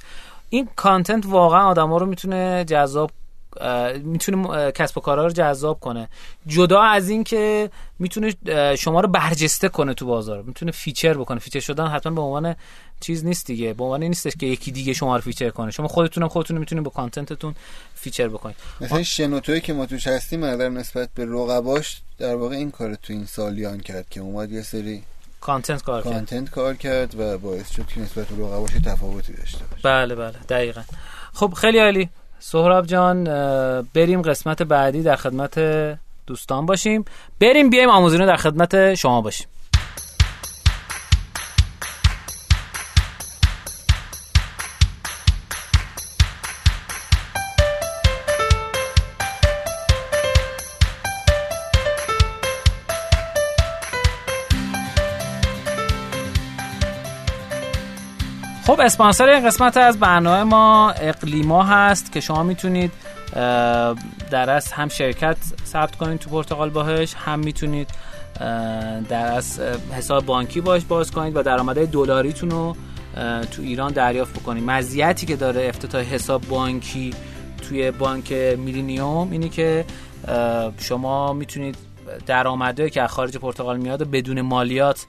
این 0.48 0.68
content 0.76 1.26
واقعا 1.26 1.60
آدما 1.60 1.96
رو 1.96 2.06
می‌تونه 2.06 2.64
جذاب 2.64 3.10
می‌تونه 4.02 4.72
کسب 4.72 4.98
و 4.98 5.00
کارها 5.00 5.24
رو 5.24 5.32
جذاب 5.32 5.80
کنه. 5.80 6.08
جدا 6.46 6.82
از 6.82 7.08
این 7.08 7.24
که 7.24 7.70
می‌تونه 7.98 8.34
شما 8.78 9.00
رو 9.00 9.08
برجسته 9.08 9.68
کنه 9.68 9.94
تو 9.94 10.06
بازار. 10.06 10.42
می‌تونه 10.42 10.72
feature 10.72 11.14
بکنه. 11.14 11.38
feature 11.38 11.60
شدن 11.60 11.86
حتما 11.86 12.14
به 12.14 12.20
عنوان 12.20 12.56
چیز 13.00 13.24
نیست 13.24 13.46
دیگه. 13.46 13.72
به 13.72 13.84
عنوان 13.84 14.02
نیستش 14.02 14.32
که 14.36 14.46
یکی 14.46 14.72
دیگه 14.72 14.92
شما 14.92 15.16
رو 15.16 15.22
feature 15.22 15.50
کنه. 15.50 15.70
شما 15.70 15.88
خودتون 15.88 16.28
خودتون 16.28 16.58
می‌تونید 16.58 16.84
با 16.84 16.90
content 16.90 17.35
تون 17.35 17.54
feature 17.94 18.28
بکنید. 18.28 18.56
مثلا 18.80 19.02
شنوتوی 19.02 19.60
که 19.60 19.72
ما 19.72 19.86
توش 19.86 20.06
هستیم 20.06 20.56
در 20.56 20.68
نسبت 20.68 21.08
به 21.14 21.24
رقباش 21.24 22.00
در 22.18 22.34
واقع 22.34 22.56
این 22.56 22.70
کار 22.70 22.94
تو 22.94 23.12
این 23.12 23.26
سالیان 23.26 23.80
کرد 23.80 24.08
که 24.08 24.20
اومد 24.20 24.52
یه 24.52 24.62
سری 24.62 25.02
content 25.40 25.82
کار 25.82 26.02
کرد. 26.02 26.12
content 26.12 26.50
کار 26.50 26.74
کرد 26.74 27.20
و 27.20 27.38
باعث 27.38 27.70
شد 27.70 27.86
که 27.86 28.00
نسبت 28.00 28.26
به 28.26 28.44
رقباش 28.44 28.70
تفاوتی 28.84 29.32
داشته 29.32 29.64
باشه. 29.70 29.82
بله 29.82 30.14
بله. 30.14 30.34
دقیقا. 30.48 30.82
خب 31.32 31.52
خیلی 31.56 31.78
عالی. 31.78 32.08
سهراب 32.44 32.86
جان 32.86 33.24
بریم 33.94 34.22
قسمت 34.22 34.62
بعدی 34.62 35.02
در 35.02 35.16
خدمت 35.16 35.58
دوستان 36.26 36.66
باشیم. 36.66 37.04
بریم 37.40 37.70
بیایم 37.70 37.88
آموزینو 37.88 38.26
در 38.26 38.36
خدمت 38.36 38.94
شما 38.94 39.20
باشیم. 39.20 39.46
خب 58.72 58.80
اسپانسر 58.80 59.28
این 59.28 59.46
قسمت 59.46 59.76
از 59.76 60.00
برنامه 60.00 60.44
ما 60.44 60.90
اقلیما 60.90 61.62
هست 61.62 62.12
که 62.12 62.20
شما 62.20 62.42
می‌تونید 62.42 62.92
در 64.30 64.50
از 64.50 64.72
هم 64.72 64.88
شرکت 64.88 65.36
ثبت 65.66 65.96
کنید 65.96 66.18
تو 66.18 66.30
پرتغال 66.30 66.70
باهش 66.70 67.14
هم 67.14 67.38
می‌تونید 67.38 67.90
در 69.08 69.32
از 69.36 69.60
حساب 69.92 70.26
بانکی 70.26 70.60
باش 70.60 70.84
باز 70.84 71.10
کنید 71.10 71.36
و 71.36 71.42
درآمدهای 71.42 71.86
دلاریتون 71.86 72.50
رو 72.50 72.76
تو 73.50 73.62
ایران 73.62 73.92
دریافت 73.92 74.40
بکنید. 74.40 74.64
مزیتی 74.64 75.26
که 75.26 75.36
داره 75.36 75.68
افتتاح 75.68 76.02
حساب 76.02 76.42
بانکی 76.48 77.14
توی 77.68 77.90
بانک 77.90 78.32
میلینیوم 78.32 79.30
اینی 79.30 79.48
که 79.48 79.84
شما 80.78 81.32
می‌تونید 81.32 81.76
درآمدهایی 82.26 82.90
که 82.90 83.02
از 83.02 83.10
خارج 83.10 83.36
پرتغال 83.36 83.76
میاد 83.76 84.10
بدون 84.10 84.40
مالیات 84.40 85.06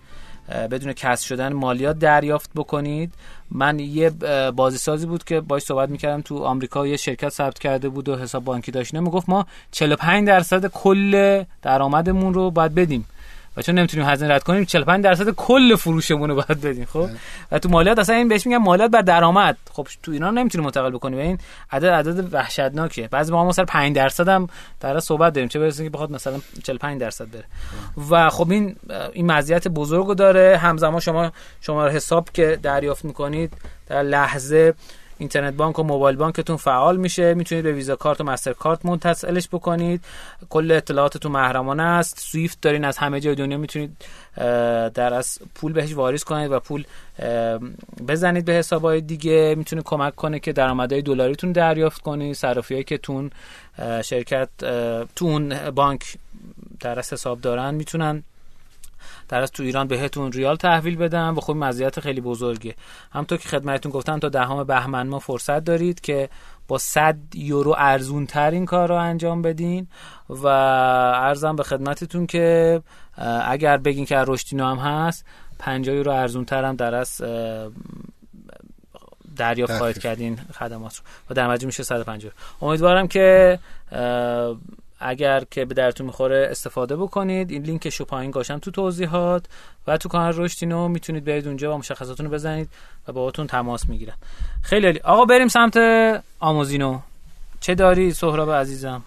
بدون 0.50 0.94
کسب 0.94 1.26
شدن 1.26 1.54
مالیات 1.54 2.00
دریافت 2.00 2.50
بکنید. 2.56 3.14
من 3.52 3.80
یه 3.80 4.10
بازی 4.56 4.78
سازی 4.78 5.06
بود 5.06 5.24
که 5.24 5.42
باش 5.42 5.62
صحبت 5.62 5.90
می‌کردم 5.90 6.22
تو 6.22 6.44
آمریکا 6.44 6.88
یه 6.88 6.98
شرکت 6.98 7.30
ثبت 7.30 7.60
کرده 7.60 7.90
بود 7.90 8.10
و 8.10 8.18
حساب 8.18 8.44
بانکی 8.44 8.72
داشت. 8.72 8.94
می‌گفت 8.94 9.30
ما 9.30 9.46
45 9.72 10.28
درصد 10.28 10.66
کل 10.66 11.44
درآمدمون 11.62 12.34
رو 12.34 12.52
باید 12.52 12.76
بدیم. 12.76 13.06
و 13.58 13.62
چون 13.62 13.76
نمی‌تونیم 13.76 14.08
هزینه 14.08 14.34
رد 14.34 14.44
کنیم 14.44 14.66
45 14.66 15.04
درصد 15.04 15.30
کل 15.30 15.76
فروشمون 15.76 16.30
رو 16.30 16.36
باید 16.36 16.62
بدیم 16.62 16.86
خب؟ 16.86 17.10
و 17.52 17.60
تو 17.60 17.70
مالیات 17.70 18.00
اصلا 18.00 18.16
این 18.16 18.28
بهش 18.28 18.46
میگن 18.46 18.58
مالیات 18.58 18.92
بر 18.92 19.02
درآمد. 19.02 19.58
خب 19.72 19.88
تو 20.04 20.12
ایران 20.12 20.38
نمی‌تونیم 20.38 20.66
منتقل 20.66 20.92
بکنیم. 20.92 21.20
این 21.20 21.38
عدد 21.72 21.88
عدد 21.88 22.34
وحشتناکه. 22.34 23.08
بعضی 23.08 23.32
ما 23.32 23.46
مثلا 23.46 23.66
5 23.66 23.96
درصد 23.96 24.28
هم 24.28 24.48
در 24.80 25.00
صحبت 25.00 25.34
داریم. 25.34 25.48
چه 25.48 25.60
برسه 25.60 25.84
که 25.84 25.90
بخواد 25.90 26.12
مثلا 26.12 26.40
45 26.64 27.02
درصد 27.02 27.26
بره. 27.32 27.46
و 28.10 28.30
خب 28.30 28.52
این 28.52 28.76
این 29.14 29.32
مزیت 29.32 29.68
بزرگو 29.68 30.16
داره. 30.16 30.58
همزمان 30.58 31.00
شما 31.00 31.32
شما 31.62 31.88
حساب 31.88 32.30
که 32.34 32.60
دریافت 32.64 33.06
می‌کنید 33.06 33.54
در 33.88 34.04
لحظه 34.04 34.74
اینترنت 35.18 35.54
بانک 35.54 35.80
و 35.80 35.84
موبایل 35.84 36.16
بانکتون 36.16 36.58
فعال 36.58 36.98
میشه. 36.98 37.34
می‌تونید 37.34 37.64
به 37.64 37.72
ویزا 37.72 37.96
کارت 37.96 38.22
و 38.22 38.24
مستر 38.24 38.54
کارت 38.54 38.86
متصلش 38.86 39.48
بکنید. 39.48 40.06
کل 40.50 40.72
اطلاعاتتون 40.72 41.32
محرمانه 41.32 41.84
است. 41.84 42.20
سویفت 42.20 42.62
دارین 42.62 42.86
از 42.86 42.98
همه 42.98 43.20
جای 43.20 43.36
دنیا 43.36 43.58
می‌تونید 43.58 44.06
در 44.94 45.14
از 45.14 45.40
پول 45.56 45.74
بهش 45.74 45.94
واریز 45.94 46.24
کنید 46.24 46.52
و 46.52 46.60
پول 46.60 46.86
بزنید 48.08 48.46
به 48.46 48.54
حسابهای 48.54 49.02
دیگه. 49.02 49.56
می‌تونه 49.58 49.82
کمک 49.82 50.16
کنه 50.16 50.40
که 50.40 50.54
درآمدهای 50.54 51.02
دلاریتون 51.02 51.52
دریافت 51.52 52.02
کنید 52.02 52.36
صرافیایی 52.36 52.84
که 52.84 52.98
تون 52.98 53.32
شرکت 54.04 54.50
تون 55.16 55.70
بانک 55.72 56.18
در 56.80 57.00
حساب 57.00 57.42
دارن 57.42 57.76
می‌تونن 57.76 58.24
در 59.30 59.42
از 59.42 59.52
تو 59.52 59.64
ایران 59.64 59.88
بهتون 59.88 60.32
ریال 60.32 60.56
تحویل 60.56 60.96
بدم 60.96 61.38
و 61.38 61.42
خب 61.42 61.54
مزیت 61.54 62.00
خیلی 62.00 62.22
بزرگه. 62.22 62.76
همطور 63.12 63.38
که 63.38 63.50
خدمتتون 63.50 63.92
گفتم 63.92 64.20
تا 64.20 64.30
دهم 64.30 64.64
بهمن 64.64 65.08
ما 65.08 65.20
فرصت 65.20 65.60
دارید 65.60 66.02
که 66.02 66.30
با 66.68 66.78
100 66.78 67.18
یورو 67.36 67.76
ارزون 67.78 68.26
تر 68.26 68.52
این 68.52 68.66
کار 68.66 68.90
رو 68.90 68.96
انجام 68.96 69.42
بدین 69.42 69.88
و 70.30 70.48
ارزم 70.48 71.56
به 71.56 71.64
خدمتتون 71.64 72.28
که 72.28 72.82
اگر 73.46 73.78
بگین 73.78 74.06
که 74.06 74.24
رشدینو 74.28 74.66
هم 74.66 74.78
هست 74.78 75.26
50 75.60 75.96
یورو 75.96 76.12
ارزون 76.12 76.46
تر 76.46 76.64
هم 76.64 76.76
در 76.76 76.96
از 76.96 77.22
دریافت 79.36 79.78
خواهید 79.78 79.98
کردین 79.98 80.36
خدمات 80.36 80.96
رو. 80.96 81.04
و 81.30 81.34
در 81.34 81.48
مجموع 81.48 81.66
میشه 81.66 81.84
150 81.84 82.32
امیدوارم 82.62 83.08
که 83.08 83.60
اگر 85.04 85.44
که 85.52 85.66
به 85.66 85.74
درتون 85.74 86.06
می‌خوره 86.06 86.48
استفاده 86.52 86.96
بکنید. 86.96 87.52
این 87.52 87.64
لینکش 87.64 87.96
رو 87.96 88.06
پایین 88.06 88.32
گاشم 88.32 88.60
تو 88.60 88.72
توضیحات 88.72 89.46
و 89.88 89.98
تو 89.98 90.10
کانال 90.10 90.34
رشدینو 90.38 90.88
می‌تونید 90.88 91.26
برید 91.26 91.48
اونجا 91.48 91.76
و 91.76 91.78
مشخصاتون 91.78 92.26
رو 92.26 92.32
بزنید 92.32 92.70
و 93.08 93.12
باهاتون 93.12 93.48
تماس 93.48 93.90
می‌گیرم. 93.90 94.18
خیلی 94.62 94.86
عالی. 94.86 95.00
آقا 95.00 95.26
بریم 95.26 95.48
سمت 95.48 95.78
آموزینو. 96.40 97.00
چه 97.60 97.76
داری 97.76 98.14
سهراب 98.14 98.52
عزیزم؟ 98.52 99.04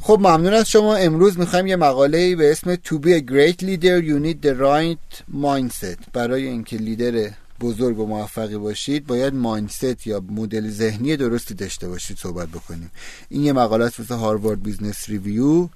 خب 0.00 0.18
ممنون 0.20 0.52
از 0.52 0.70
شما. 0.70 0.96
امروز 0.96 1.38
می‌خوایم 1.38 1.66
یه 1.66 1.76
مقاله 1.76 2.36
به 2.36 2.50
اسم 2.50 2.74
To 2.74 2.78
be 2.78 3.08
a 3.08 3.30
great 3.32 3.62
leader 3.62 4.02
you 4.08 4.24
need 4.26 4.46
the 4.46 4.60
right 4.60 5.34
mindset. 5.42 6.10
برای 6.12 6.46
اینکه 6.46 6.76
لیدر 6.76 7.30
بزرگ 7.62 7.98
و 7.98 8.06
موفقی 8.06 8.56
باشید 8.56 9.06
باید 9.06 9.34
mindset 9.34 10.06
یا 10.06 10.20
مدل 10.20 10.70
ذهنی 10.70 11.16
درستی 11.16 11.54
داشته 11.54 11.88
باشید 11.88 12.18
صحبت 12.18 12.48
بکنیم. 12.48 12.90
این 13.28 13.44
یه 13.44 13.52
مقاله 13.52 13.84
است 13.84 14.00
واسه 14.00 14.14
Harvard 14.14 14.62
Business 14.62 15.08
Review 15.08 15.68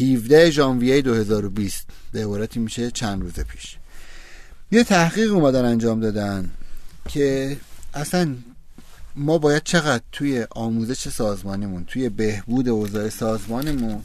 17 0.00 0.50
ژانویه 0.50 1.02
2020 1.02 1.86
به 2.12 2.24
عبارتی 2.24 2.60
میشه 2.60 2.90
چند 2.90 3.22
روز 3.22 3.32
پیش. 3.32 3.76
یه 4.72 4.84
تحقیق 4.84 5.34
اومدن 5.34 5.64
انجام 5.64 6.00
دادن 6.00 6.50
که 7.08 7.56
اصلا 7.94 8.36
ما 9.16 9.38
باید 9.38 9.62
چقدر 9.62 10.02
توی 10.12 10.46
آموزش 10.50 11.08
سازمانمون 11.08 11.84
توی 11.84 12.08
بهبود 12.08 12.68
اوضاع 12.68 13.08
سازمانمون 13.08 14.02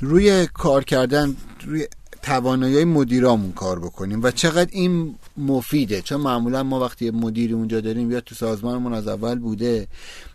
روی 0.00 0.46
کار 0.46 0.84
کردن 0.84 1.36
روی 1.64 1.88
توانایی 2.26 2.84
مدیرامون 2.84 3.52
کار 3.52 3.78
بکنیم 3.78 4.22
و 4.22 4.30
چقدر 4.30 4.70
این 4.72 5.14
مفیده. 5.36 6.02
چون 6.02 6.20
معمولا 6.20 6.62
ما 6.62 6.80
وقتی 6.80 7.10
مدیری 7.10 7.52
اونجا 7.52 7.80
داریم 7.80 8.10
یا 8.10 8.20
تو 8.20 8.34
سازمانمون 8.34 8.94
از 8.94 9.08
اول 9.08 9.38
بوده 9.38 9.88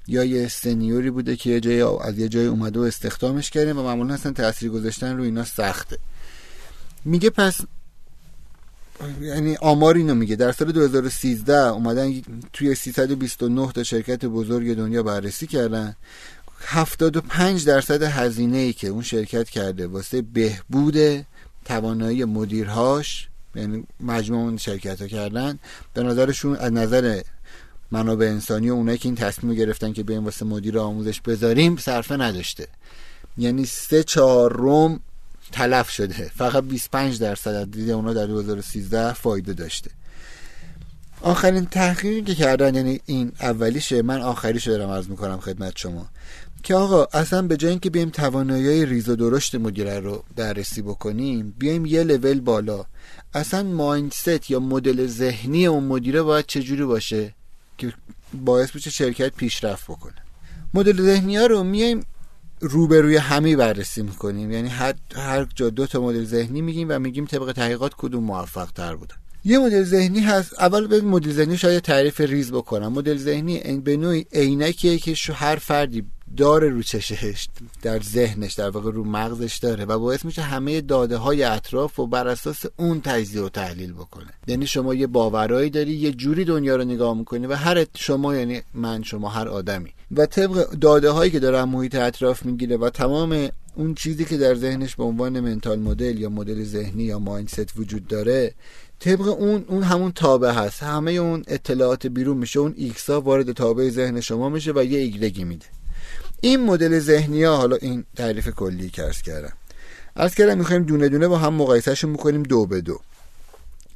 یا 0.08 0.24
یه 0.24 0.48
سنیوری 0.48 1.10
بوده 1.10 1.36
که 1.36 1.50
یه 1.50 1.60
جای 1.60 1.82
از 1.82 2.20
یه 2.20 2.30
جای 2.30 2.46
اومده 2.46 2.80
و 2.80 2.84
استخدامش 2.84 3.50
کردیم 3.50 3.78
و 3.78 3.84
معمولا 3.84 4.14
اصلا 4.14 4.32
تاثیر 4.32 4.70
گذاشتن 4.70 5.18
رو 5.18 5.24
اینا 5.24 5.44
سخته. 5.44 5.98
میگه 7.06 7.30
پس 7.30 7.62
یعنی 9.22 9.56
آمار 9.56 9.96
اینو 9.96 10.16
میگه. 10.16 10.36
در 10.36 10.52
سال 10.52 10.72
2013 10.72 11.54
اومدن 11.54 12.22
توی 12.54 12.76
329 12.76 13.72
تا 13.72 13.84
شرکت 13.84 14.26
بزرگ 14.26 14.76
دنیا 14.76 15.04
بررسی 15.04 15.48
کردن. 15.48 15.96
75 16.66 17.66
درصد 17.66 18.04
هزینه 18.04 18.58
ای 18.58 18.74
که 18.74 18.88
اون 18.88 19.04
شرکت 19.04 19.50
کرده 19.50 19.88
واسه 19.88 20.22
بهبود 20.22 21.26
توانایی 21.66 22.26
مدیرهاش 22.26 23.28
یعنی 23.56 23.84
مجموع 24.00 24.42
اون 24.42 24.58
شرکت 24.58 25.02
ها 25.02 25.08
کردن 25.08 25.60
به 25.94 26.04
نظرشون 26.04 26.56
از 26.56 26.74
نظر 26.74 27.22
منابع 27.92 28.26
انسانی 28.26 28.70
و 28.70 28.74
اونایی 28.74 28.98
که 28.98 29.08
این 29.08 29.16
تصمیم 29.16 29.54
گرفتن 29.54 29.94
که 29.94 30.04
بریم 30.04 30.26
واسه 30.26 30.46
مدیر 30.46 30.80
آموزش 30.80 31.22
بذاریم 31.22 31.78
صرفه 31.78 32.18
نداشته. 32.18 32.68
یعنی 33.38 33.66
سه 33.66 34.04
چهار 34.04 34.54
روم 34.54 35.00
تلف 35.52 35.90
شده. 35.90 36.32
فقط 36.36 36.64
25 36.64 37.20
درصد 37.20 37.50
از 37.50 37.72
دید 37.72 37.90
اونا 37.90 38.14
در 38.14 38.26
2013 38.26 39.14
فایده 39.14 39.54
داشته. 39.54 39.92
آخرین 41.22 41.66
تحقیقی 41.66 42.22
که 42.22 42.36
کردن 42.36 42.76
یعنی 42.76 43.00
این 43.06 43.32
اولیشه 43.42 44.02
من 44.02 44.22
آخریشو 44.22 44.72
دارم 44.72 44.90
عرض 44.90 45.08
می‌کنم 45.08 45.40
خدمت 45.40 45.74
شما. 45.78 46.08
که 46.64 46.76
آقا 46.76 47.08
اصلا 47.14 47.42
به 47.42 47.58
جای 47.58 47.70
اینکه 47.72 47.90
بیایم 47.90 48.10
توانایی 48.10 48.86
ریز 48.86 49.10
و 49.10 49.16
درشت 49.16 49.56
مدیره 49.56 50.00
رو 50.00 50.24
بررسی 50.36 50.82
بکنیم 50.82 51.56
بیایم 51.58 51.86
یه 51.86 52.04
لول 52.04 52.40
بالا. 52.40 52.86
اصلا 53.34 53.64
مایندست 53.64 54.52
یا 54.52 54.60
مدل 54.60 55.08
ذهنی 55.08 55.66
اون 55.66 55.84
مدیره 55.84 56.22
باید 56.22 56.46
چجوری 56.46 56.86
باشه 56.86 57.36
که 57.78 57.94
باعث 58.34 58.72
بشه 58.72 58.90
شرکت 58.90 59.36
پیشرفت 59.36 59.84
بکنه. 59.84 60.16
مدل 60.74 61.02
ذهنی 61.02 61.38
ها 61.38 61.46
رو 61.46 61.64
میایم 61.64 62.06
روبروی 62.60 63.18
همه 63.18 63.56
بررسی 63.56 64.02
می‌کنیم. 64.02 64.52
یعنی 64.52 64.70
هر, 64.70 64.94
هر 65.16 65.48
جا 65.56 65.70
دو 65.70 65.88
تا 65.88 66.02
مدل 66.02 66.24
ذهنی 66.26 66.62
میگیم 66.62 66.88
و 66.90 67.00
میگیم 67.00 67.26
طبق 67.26 67.52
تحقیقات 67.52 67.92
کدوم 67.98 68.24
موفق 68.24 68.72
تر 68.72 68.96
بودن 68.96 69.16
یه 69.46 69.60
مدل 69.60 69.84
ذهنی 69.84 70.20
هست. 70.20 70.60
اول 70.60 70.88
به 70.88 71.02
مدل 71.02 71.32
ذهنی 71.32 71.58
شاید 71.58 71.84
تعریف 71.84 72.22
ریز 72.22 72.52
بکنم. 72.52 72.94
مدل 72.94 73.18
ذهنی 73.18 73.60
به 73.60 73.98
نوعی 73.98 74.26
عینکیه 74.34 74.98
که 74.98 75.34
هر 75.34 75.56
فردی 75.56 76.04
داره 76.38 76.70
رو 76.70 76.84
چشش 76.84 77.48
در 77.82 78.00
ذهنش 78.00 78.54
در 78.54 78.70
واقع 78.70 78.92
رو 78.92 79.04
مغزش 79.04 79.58
داره 79.58 79.86
و 79.86 80.00
باعث 80.00 80.26
میشه 80.26 80.42
همه 80.42 80.82
داده 80.82 81.18
های 81.18 81.44
اطراف 81.44 82.00
و 82.00 82.08
بر 82.08 82.28
اساس 82.28 82.66
اون 82.78 83.02
تجزیه 83.02 83.42
و 83.42 83.50
تحلیل 83.50 83.94
بکنه. 83.94 84.30
یعنی 84.48 84.68
شما 84.68 84.94
یه 84.94 85.08
باورایی 85.08 85.70
داری 85.70 85.92
یه 85.94 86.12
جوری 86.12 86.46
دنیا 86.46 86.76
رو 86.76 86.84
نگاه 86.84 87.18
می‌کنی 87.18 87.48
و 87.48 87.54
هر 87.54 87.86
شما 87.96 88.36
یعنی 88.36 88.62
من 88.74 89.04
شما 89.04 89.30
هر 89.30 89.48
آدمی. 89.48 89.90
و 90.12 90.26
طبق 90.26 90.70
داده 90.70 91.10
هایی 91.10 91.32
که 91.32 91.40
داره 91.40 91.66
محیط 91.66 91.96
اطراف 91.96 92.46
می‌گیره 92.46 92.78
و 92.78 92.90
تمام 92.90 93.50
اون 93.76 93.96
چیزی 93.96 94.26
که 94.26 94.38
در 94.38 94.56
ذهنش 94.56 94.96
به 94.96 95.04
عنوان 95.04 95.40
mental 95.40 95.80
model 95.80 96.20
یا 96.20 96.30
مدل 96.30 96.64
ذهنی 96.64 97.04
یا 97.04 97.20
mindset 97.20 97.74
وجود 97.78 98.08
داره 98.08 98.54
طبق 99.00 99.28
اون 99.28 99.66
اون 99.68 99.84
همون 99.84 100.12
تابع 100.12 100.52
هست. 100.52 100.84
همه 100.84 101.12
اون 101.12 101.44
اطلاعات 101.48 102.08
بیرون 102.08 102.38
میشه 102.38 102.60
اون 102.60 102.74
ایکس 102.78 103.10
ها 103.10 103.22
وارد 103.22 103.52
تابع 103.52 103.90
ذهن 103.90 104.22
شما 104.22 104.50
میشه 104.50 104.72
و 104.76 104.84
یه 104.84 105.00
ایگرگی 105.00 105.44
میده. 105.44 105.66
این 106.42 106.66
مدل 106.66 107.00
ذهنی 107.00 107.44
ها 107.44 107.58
حالا 107.58 107.76
این 107.76 108.06
تعریف 108.16 108.50
کلی 108.50 108.90
که 108.90 109.04
ارز 109.04 109.22
کردم. 109.22 109.54
ارز 110.16 110.36
کردم 110.36 110.58
می‌خوایم 110.58 110.84
دونه 110.84 111.10
دونه 111.10 111.28
با 111.28 111.38
هم 111.38 111.54
مقایسهشون 111.54 112.10
می‌کنیم 112.10 112.44
دو 112.44 112.66
به 112.66 112.82
دو. 112.82 113.00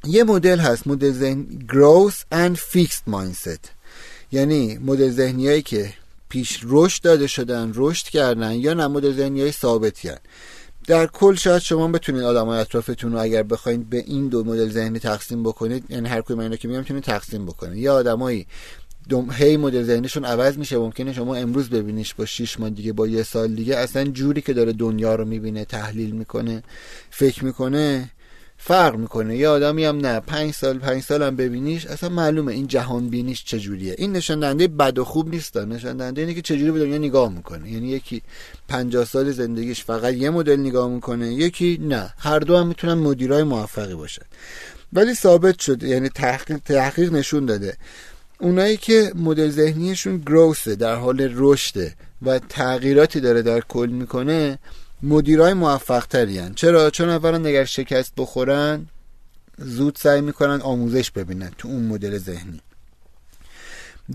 یه 0.04 0.24
مدل 0.24 0.58
هست 0.58 0.86
مدل 0.86 1.12
ذهن 1.12 1.46
growth 1.68 2.34
and 2.34 2.56
fixed 2.56 3.12
mindset. 3.12 3.68
یعنی 4.32 4.78
مدل 4.78 5.10
ذهنی 5.10 5.48
هایی 5.48 5.62
که 5.62 5.92
پیش 6.28 6.60
رشد 6.64 7.02
داده 7.02 7.26
شدن 7.26 7.72
رشد 7.74 8.06
کردن 8.06 8.52
یا 8.52 8.74
نه 8.74 8.86
مدل 8.86 9.12
ذهنی 9.12 9.40
های 9.40 9.52
ثابتی 9.52 10.08
هن. 10.08 10.18
در 10.86 11.06
کل 11.06 11.34
شاید 11.34 11.62
شما 11.62 11.88
بتونید 11.88 12.22
آدم 12.22 12.46
های 12.46 12.60
اطرافتون 12.60 13.12
رو 13.12 13.20
اگر 13.20 13.42
بخواید 13.42 13.90
به 13.90 13.96
این 13.96 14.28
دو 14.28 14.44
مدل 14.44 14.70
ذهنی 14.70 14.98
تقسیم 14.98 15.42
بکنید 15.42 15.84
یعنی 15.88 16.08
هر 16.08 16.20
کدوم 16.20 16.38
اینا 16.38 16.56
که 16.56 16.68
میگم 16.68 16.80
می‌تونید 16.80 17.02
تقسیم 17.04 17.46
بکنید 17.46 17.78
یا 17.78 17.94
آدمایی 17.94 18.46
دم 19.08 19.30
هی 19.32 19.56
مدل 19.56 19.82
ذهنیشون 19.82 20.24
عوض 20.24 20.58
میشه 20.58 20.78
ممکنه 20.78 21.12
شما 21.12 21.34
امروز 21.34 21.70
ببینیش 21.70 22.14
با 22.14 22.24
6 22.24 22.60
ماه 22.60 22.70
دیگه 22.70 22.92
با 22.92 23.06
یه 23.06 23.22
سال 23.22 23.54
دیگه. 23.54 23.76
اصلا 23.76 24.04
جوری 24.04 24.40
که 24.40 24.52
داره 24.52 24.72
دنیا 24.72 25.14
رو 25.14 25.24
می‌بینه 25.24 25.64
تحلیل 25.64 26.10
می‌کنه 26.10 26.62
فکر 27.10 27.44
می‌کنه 27.44 28.10
فرق 28.58 28.96
می‌کنه. 28.96 29.36
یه 29.36 29.48
آدمی 29.48 29.84
هم 29.84 29.96
نه 29.96 30.20
پنج 30.20 30.54
سال 30.54 30.78
پنج 30.78 31.02
سال 31.02 31.22
هم 31.22 31.36
ببینیش 31.36 31.86
اصلا 31.86 32.08
معلومه 32.08 32.52
این 32.52 32.66
جهان 32.66 33.08
بینیش 33.08 33.44
چجوریه 33.44 33.94
این 33.98 34.12
نشان 34.12 34.40
دهنده 34.40 34.68
بد 34.68 34.98
و 34.98 35.04
خوب 35.04 35.28
نیست 35.28 35.56
نشان 35.56 35.96
دهنده 35.96 36.20
اینه 36.20 36.34
که 36.34 36.42
چجوری 36.42 36.70
به 36.70 36.78
دنیا 36.78 36.98
نگاه 36.98 37.32
می‌کنه. 37.32 37.72
یعنی 37.72 37.88
یکی 37.88 38.22
پنجاه 38.68 39.04
سال 39.04 39.32
زندگیش 39.32 39.84
فقط 39.84 40.14
یه 40.14 40.30
مدل 40.30 40.60
نگاه 40.60 40.90
می‌کنه 40.90 41.32
یکی 41.32 41.78
نه. 41.82 42.14
هر 42.18 42.38
دو 42.38 42.56
هم 42.56 42.66
می‌تونن 42.66 42.94
مدیرای 42.94 43.42
موفقی 43.42 43.94
باشن. 43.94 44.26
ولی 44.92 45.14
ثابت 45.14 45.60
شد 45.60 45.82
یعنی 45.82 46.08
تحقیق, 46.08 46.58
تحقیق 46.58 47.12
نشون 47.12 47.46
داده. 47.46 47.76
اونایی 48.40 48.76
که 48.76 49.12
مدل 49.14 49.50
ذهنیشون 49.50 50.18
گروسه 50.18 50.74
در 50.74 50.94
حال 50.94 51.32
رشده 51.34 51.94
و 52.22 52.38
تغییراتی 52.38 53.20
داره 53.20 53.42
در 53.42 53.60
کل 53.60 53.90
می‌کنه 53.92 54.58
مدیرای 55.02 55.54
موفق 55.54 56.06
ترین 56.06 56.54
چرا؟ 56.54 56.90
چون 56.90 57.08
اولا 57.08 57.48
اگر 57.48 57.64
شکست 57.64 58.12
بخورن 58.16 58.86
زود 59.58 59.96
سعی 59.96 60.20
می‌کنن 60.20 60.60
آموزش 60.60 61.10
ببینن 61.10 61.50
تو 61.58 61.68
اون 61.68 61.82
مدل 61.82 62.18
ذهنی. 62.18 62.60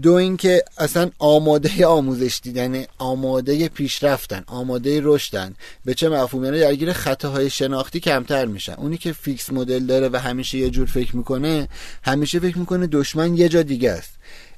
دو 0.02 0.14
اینکه 0.14 0.64
اصلا 0.78 1.12
آماده 1.20 1.86
آموزش 1.86 2.40
دیدن 2.44 2.84
آماده 2.98 3.70
پیشرفتن 3.70 4.44
آماده 4.48 5.00
رشدن 5.04 5.56
به 5.86 5.94
چه 5.94 6.10
مفهومی؟ 6.10 6.48
یعنی 6.48 6.60
درگیر 6.60 6.94
خطاهای 6.94 7.50
شناختی 7.50 8.00
کمتر 8.00 8.46
میشن. 8.46 8.74
اونی 8.74 8.98
که 8.98 9.14
fixed 9.14 9.50
model 9.50 9.86
داره 9.86 10.10
و 10.10 10.16
همیشه 10.18 10.58
یه 10.58 10.70
جور 10.70 10.86
فکر 10.86 11.16
می‌کنه 11.16 11.68
همیشه 12.04 12.40
فکر 12.40 12.58
می‌کنه 12.58 12.88
دشمن 12.88 13.38
یه 13.38 13.50
جا 13.50 13.62
دیگه 13.62 13.92
است. 13.92 14.12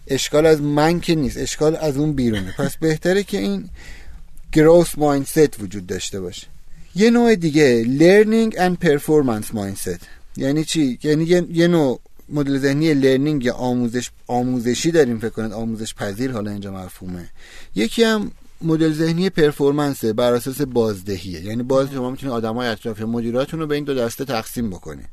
اشکال 0.08 0.46
از 0.46 0.62
من 0.62 1.00
که 1.00 1.16
نیست 1.16 1.38
اشکال 1.38 1.76
از 1.76 1.98
اون 1.98 2.14
بیرونه. 2.14 2.54
پس 2.58 2.78
بهتره 2.78 3.24
که 3.24 3.38
این 3.38 3.70
growth 4.52 4.98
mindset 4.98 5.60
وجود 5.60 5.88
داشته 5.88 6.22
باشه. 6.22 6.48
یه 6.96 7.10
نوع 7.10 7.36
دیگه 7.36 7.84
learning 7.84 8.56
and 8.56 8.88
performance 8.88 9.56
mindset. 9.56 10.00
یعنی 10.38 10.64
چی؟ 10.64 11.00
یعنی 11.04 11.24
یه, 11.52 11.68
نوع 11.68 12.00
مدل 12.34 12.58
ذهنی 12.58 12.94
learning 12.94 13.46
یا 13.46 13.54
آموزش 13.54 14.10
آموزشی 14.28 14.92
داریم 14.92 15.20
فکر 15.20 15.30
کنید. 15.30 15.52
آموزش 15.52 15.94
پذیر 15.94 16.32
حالا 16.32 16.52
اینجا 16.52 16.72
مفهومه. 16.72 17.30
یکی 17.76 18.04
هم 18.04 18.32
مدل 18.62 18.94
ذهنی 18.94 19.30
پرفورمنس 19.30 20.06
بر 20.06 20.34
اساس 20.34 20.62
بازدهیه. 20.62 21.42
یعنی 21.42 21.64
باز 21.64 21.88
شما 21.94 22.10
می‌تونید 22.12 22.36
آدمای 22.36 22.68
اطراف 22.68 23.02
مدیراتون 23.02 23.60
رو 23.60 23.68
به 23.68 23.76
این 23.76 23.84
دو 23.84 23.94
دسته 23.94 24.26
تقسیم 24.26 24.70
بکنید. 24.70 25.06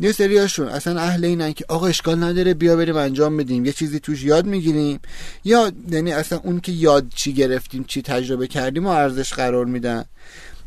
یه 0.00 0.12
سریاشون 0.12 0.68
اصلا 0.68 1.00
اهل 1.00 1.24
اینن 1.24 1.52
که 1.52 1.64
آقا 1.68 1.86
اشکال 1.86 2.24
نداره 2.24 2.54
بیا 2.54 2.76
بریم 2.76 2.96
انجام 2.96 3.36
بدیم. 3.36 3.64
یه 3.64 3.72
چیزی 3.72 4.00
توش 4.00 4.24
یاد 4.24 4.46
می‌گیریم. 4.46 5.00
یا 5.44 5.72
یعنی 5.90 6.12
اصلا 6.12 6.40
اون 6.44 6.60
که 6.60 6.72
یاد 6.72 7.06
چی 7.14 7.32
گرفتیم 7.32 7.84
چی 7.84 8.02
تجربه 8.02 8.46
کردیم 8.46 8.86
و 8.86 8.88
ارزش 8.88 9.32
قرار 9.32 9.64
میدن. 9.64 10.04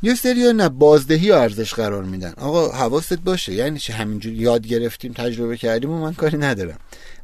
یه 0.04 0.16
سری 0.16 0.54
نه 0.54 0.70
بازدهی 0.70 1.32
ارزش 1.32 1.74
قرار 1.74 2.04
میدن. 2.04 2.34
آقا 2.38 2.70
حواست 2.70 3.20
باشه. 3.20 3.54
یعنی 3.54 3.80
چه 3.80 3.94
همینجور 3.94 4.34
یاد 4.34 4.68
گرفتیم 4.68 5.14
تجربه 5.14 5.58
کردیم 5.58 5.90
و 5.90 6.00
من 6.00 6.14
کاری 6.14 6.38
ندارم. 6.38 6.78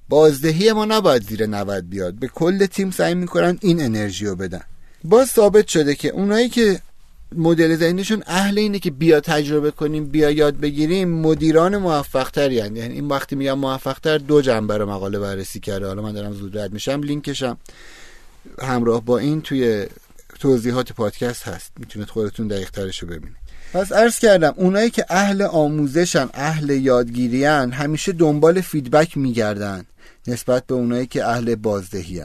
بازدهی 0.09 0.73
ما 0.73 0.85
نباید 0.85 1.23
زیر 1.23 1.45
90 1.45 1.89
بیاد. 1.89 2.13
به 2.13 2.27
کل 2.27 2.65
تیم 2.65 2.91
سعی 2.91 3.15
می‌کنن 3.15 3.57
این 3.61 3.81
انرژی 3.81 4.25
رو 4.25 4.35
بدن. 4.35 4.61
باز 5.03 5.27
ثابت 5.27 5.67
شده 5.67 5.95
که 5.95 6.09
اونایی 6.09 6.49
که 6.49 6.79
مدل 7.35 7.75
ذهنیشون 7.75 8.23
اهل 8.27 8.57
اینه 8.59 8.79
که 8.79 8.91
بیا 8.91 9.19
تجربه 9.19 9.71
کنیم 9.71 10.05
بیا 10.05 10.31
یاد 10.31 10.57
بگیریم 10.57 11.09
مدیران 11.09 11.77
موفق 11.77 12.29
تری 12.29 12.55
یعنی 12.55 12.81
این 12.81 13.07
وقتی 13.07 13.35
میگم 13.35 13.59
موفق 13.59 13.99
تر 13.99 14.17
دو 14.17 14.41
جنبه 14.41 14.77
رو 14.77 14.89
مقاله 14.89 15.19
بررسی 15.19 15.59
کرده. 15.59 15.87
حالا 15.87 16.01
من 16.01 16.11
دارم 16.11 16.33
زود 16.33 16.57
رد 16.57 16.73
میشم 16.73 17.01
لینکشم. 17.03 17.57
همراه 18.61 19.05
با 19.05 19.17
این 19.17 19.41
توی 19.41 19.85
توضیحات 20.39 20.93
پادکست 20.93 21.43
هست. 21.43 21.71
می‌تونید 21.79 22.09
خودتون 22.09 22.47
دقیق 22.47 22.69
ترش 22.69 22.99
رو 22.99 23.07
ببینید. 23.07 23.45
پس 23.73 23.91
عرض 23.91 24.19
کردم 24.19 24.53
اونایی 24.57 24.89
که 24.89 25.05
اهل 25.09 25.41
آموزشن 25.41 26.29
اهل 26.33 26.69
یادگیریان 26.69 27.71
همیشه 27.71 28.11
دنبال 28.11 28.61
فیدبک 28.61 29.17
میگردن 29.17 29.85
نسبت 30.27 30.65
به 30.67 30.75
اونایی 30.75 31.07
که 31.07 31.25
اهل 31.25 31.55
بازدهی 31.55 32.23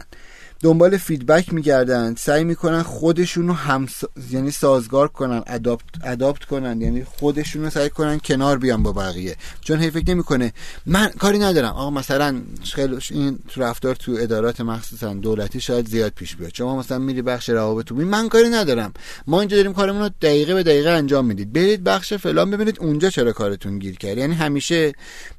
دنبال 0.62 0.96
فیدبک 0.96 1.52
میگردن 1.52 2.14
سعی 2.18 2.44
می‌کنن 2.44 2.82
خودشون 2.82 3.48
رو 3.48 3.54
هم 3.54 3.88
یعنی 4.30 4.50
سازگار 4.50 5.08
کنن 5.08 5.42
اداپت 5.46 5.84
اداپت 6.04 6.44
کنن. 6.44 6.80
یعنی 6.80 7.04
خودشون 7.04 7.64
رو 7.64 7.70
سعی 7.70 7.90
کنن 7.90 8.18
کنار 8.24 8.58
بیان 8.58 8.82
با 8.82 8.92
بقیه. 8.92 9.36
چون 9.60 9.80
هی 9.80 9.90
فکر 9.90 10.10
نمی‌کنه. 10.10 10.52
من 10.86 11.08
کاری 11.08 11.38
ندارم. 11.38 11.72
آقا 11.72 11.90
مثلا 11.90 12.40
خیلی 12.74 12.96
این 13.10 13.38
تو 13.48 13.62
رفتار 13.62 13.94
تو 13.94 14.16
ادارات 14.20 14.60
مخصوصا 14.60 15.14
دولتی 15.14 15.60
شاید 15.60 15.88
زیاد 15.88 16.12
پیش 16.12 16.36
بیاد. 16.36 16.54
شما 16.54 16.78
مثلا 16.78 16.98
میری 16.98 17.22
بخش 17.22 17.48
روابط 17.48 17.84
تو 17.84 17.94
من 17.94 18.28
کاری 18.28 18.48
ندارم. 18.48 18.92
ما 19.26 19.40
اینجا 19.40 19.56
داریم 19.56 19.72
کارمون 19.72 20.02
رو 20.02 20.10
دقیقه 20.22 20.54
به 20.54 20.62
دقیقه 20.62 20.90
انجام 20.90 21.26
می‌دید 21.26 21.52
برید 21.52 21.84
بخش 21.84 22.12
فلان 22.12 22.50
ببینید 22.50 22.76
اونجا 22.80 23.10
چرا 23.10 23.32
کارتون 23.32 23.78
گیر 23.78 23.96
کرد. 23.96 24.18
یعنی 24.18 24.34
همیشه 24.34 24.92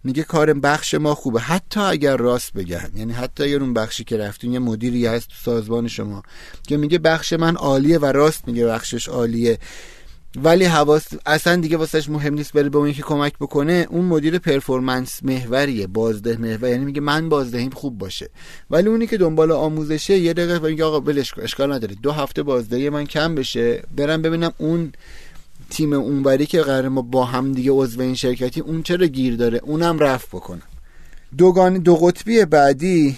میگه 0.04 0.24
کار 0.24 0.54
بخش 0.54 0.94
ما 0.94 1.16
خوبه. 1.16 1.40
حتی 1.40 1.80
اگر 1.80 2.18
راست 2.18 2.54
بگن. 2.54 2.92
یعنی 2.96 3.14
حتی 3.14 3.44
اگر 3.44 3.60
اون 3.60 3.74
بخشی 3.74 4.04
که 4.04 4.18
رفتین 4.18 4.54
یه 4.54 4.60
مدیری 4.60 5.11
هست 5.12 5.28
تو 5.28 5.36
سازمان 5.44 5.88
شما. 5.88 6.24
که 6.68 6.78
میگه 6.78 6.98
بخش 6.98 7.34
من 7.34 7.56
عالیه 7.56 7.98
و 7.98 8.06
راست 8.06 8.48
میگه 8.48 8.66
بخشش 8.66 9.10
عالیه. 9.10 9.58
ولی 10.36 10.66
حواس 10.66 11.04
اصلا 11.26 11.56
دیگه 11.56 11.78
واسهش 11.78 12.10
مهم 12.10 12.34
نیست 12.34 12.54
بره 12.54 12.70
به 12.70 12.78
اون 12.78 12.94
که 12.94 13.02
کمک 13.02 13.34
بکنه. 13.40 13.88
اون 13.90 14.06
مدیر 14.06 14.40
پرفورمنس 14.40 15.24
محوریه 15.24 15.88
بازده 15.88 16.38
محور. 16.38 16.70
یعنی 16.70 16.86
میگه 16.86 17.02
من 17.02 17.30
بازدهیم 17.30 17.70
خوب 17.70 17.98
باشه. 17.98 18.30
ولی 18.70 18.90
اونی 18.90 19.08
که 19.08 19.18
دنبال 19.18 19.52
آموزشه 19.52 20.18
یه 20.18 20.34
دقیقه 20.34 20.70
میگه 20.70 20.84
آقا 20.84 21.00
بلش 21.00 21.34
اشکال 21.38 21.74
نداره. 21.74 21.96
دو 22.04 22.12
هفته 22.12 22.44
بازدهی 22.44 22.90
من 22.90 23.06
کم 23.06 23.36
بشه. 23.36 23.84
برم 23.96 24.22
ببینم 24.22 24.54
اون 24.58 24.92
تیم 25.70 25.94
اونوری 25.94 26.46
که 26.46 26.62
قرار 26.62 26.90
ما 26.90 27.02
با 27.02 27.26
هم 27.26 27.54
دیگه 27.54 27.72
عضو 27.72 28.02
این 28.02 28.16
شرکتی 28.16 28.60
اون 28.60 28.84
چرا 28.84 29.06
گیر 29.06 29.36
داره؟ 29.36 29.60
اونم 29.64 30.00
رفت 30.00 30.28
بکنم 30.30 30.62
دوگانی 31.38 31.80
دو 31.80 31.96
قطبی 31.96 32.46
بعدی 32.46 33.18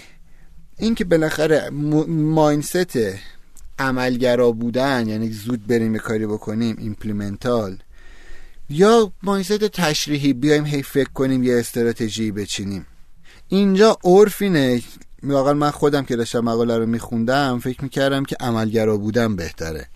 این 0.78 0.94
که 0.94 1.04
بالاخره 1.04 1.70
ماینست 2.08 2.98
عملگرا 3.78 4.52
بودن 4.52 5.08
یعنی 5.08 5.30
زود 5.30 5.66
بریم 5.66 5.92
به 5.92 5.98
کاری 5.98 6.26
بکنیم 6.26 6.76
ایمپلیمنتال 6.78 7.78
یا 8.70 9.12
ماینست 9.22 9.52
تشریحی 9.52 10.32
بیایم 10.32 10.66
هی 10.66 10.82
فکر 10.82 11.08
کنیم 11.08 11.42
یه 11.42 11.58
استراتژی 11.58 12.30
بچینیم. 12.30 12.86
اینجا 13.48 13.98
عرف 14.04 14.42
اینه. 14.42 14.82
واقعا 15.22 15.52
من 15.52 15.70
خودم 15.70 16.04
که 16.04 16.16
داشتم 16.16 16.40
مقاله 16.40 16.78
رو 16.78 16.86
میخوندم 16.86 17.58
فکر 17.58 17.82
می‌کردم 17.82 18.24
که 18.24 18.36
عملگرا 18.40 18.96
بودن 18.96 19.36
بهتره. 19.36 19.86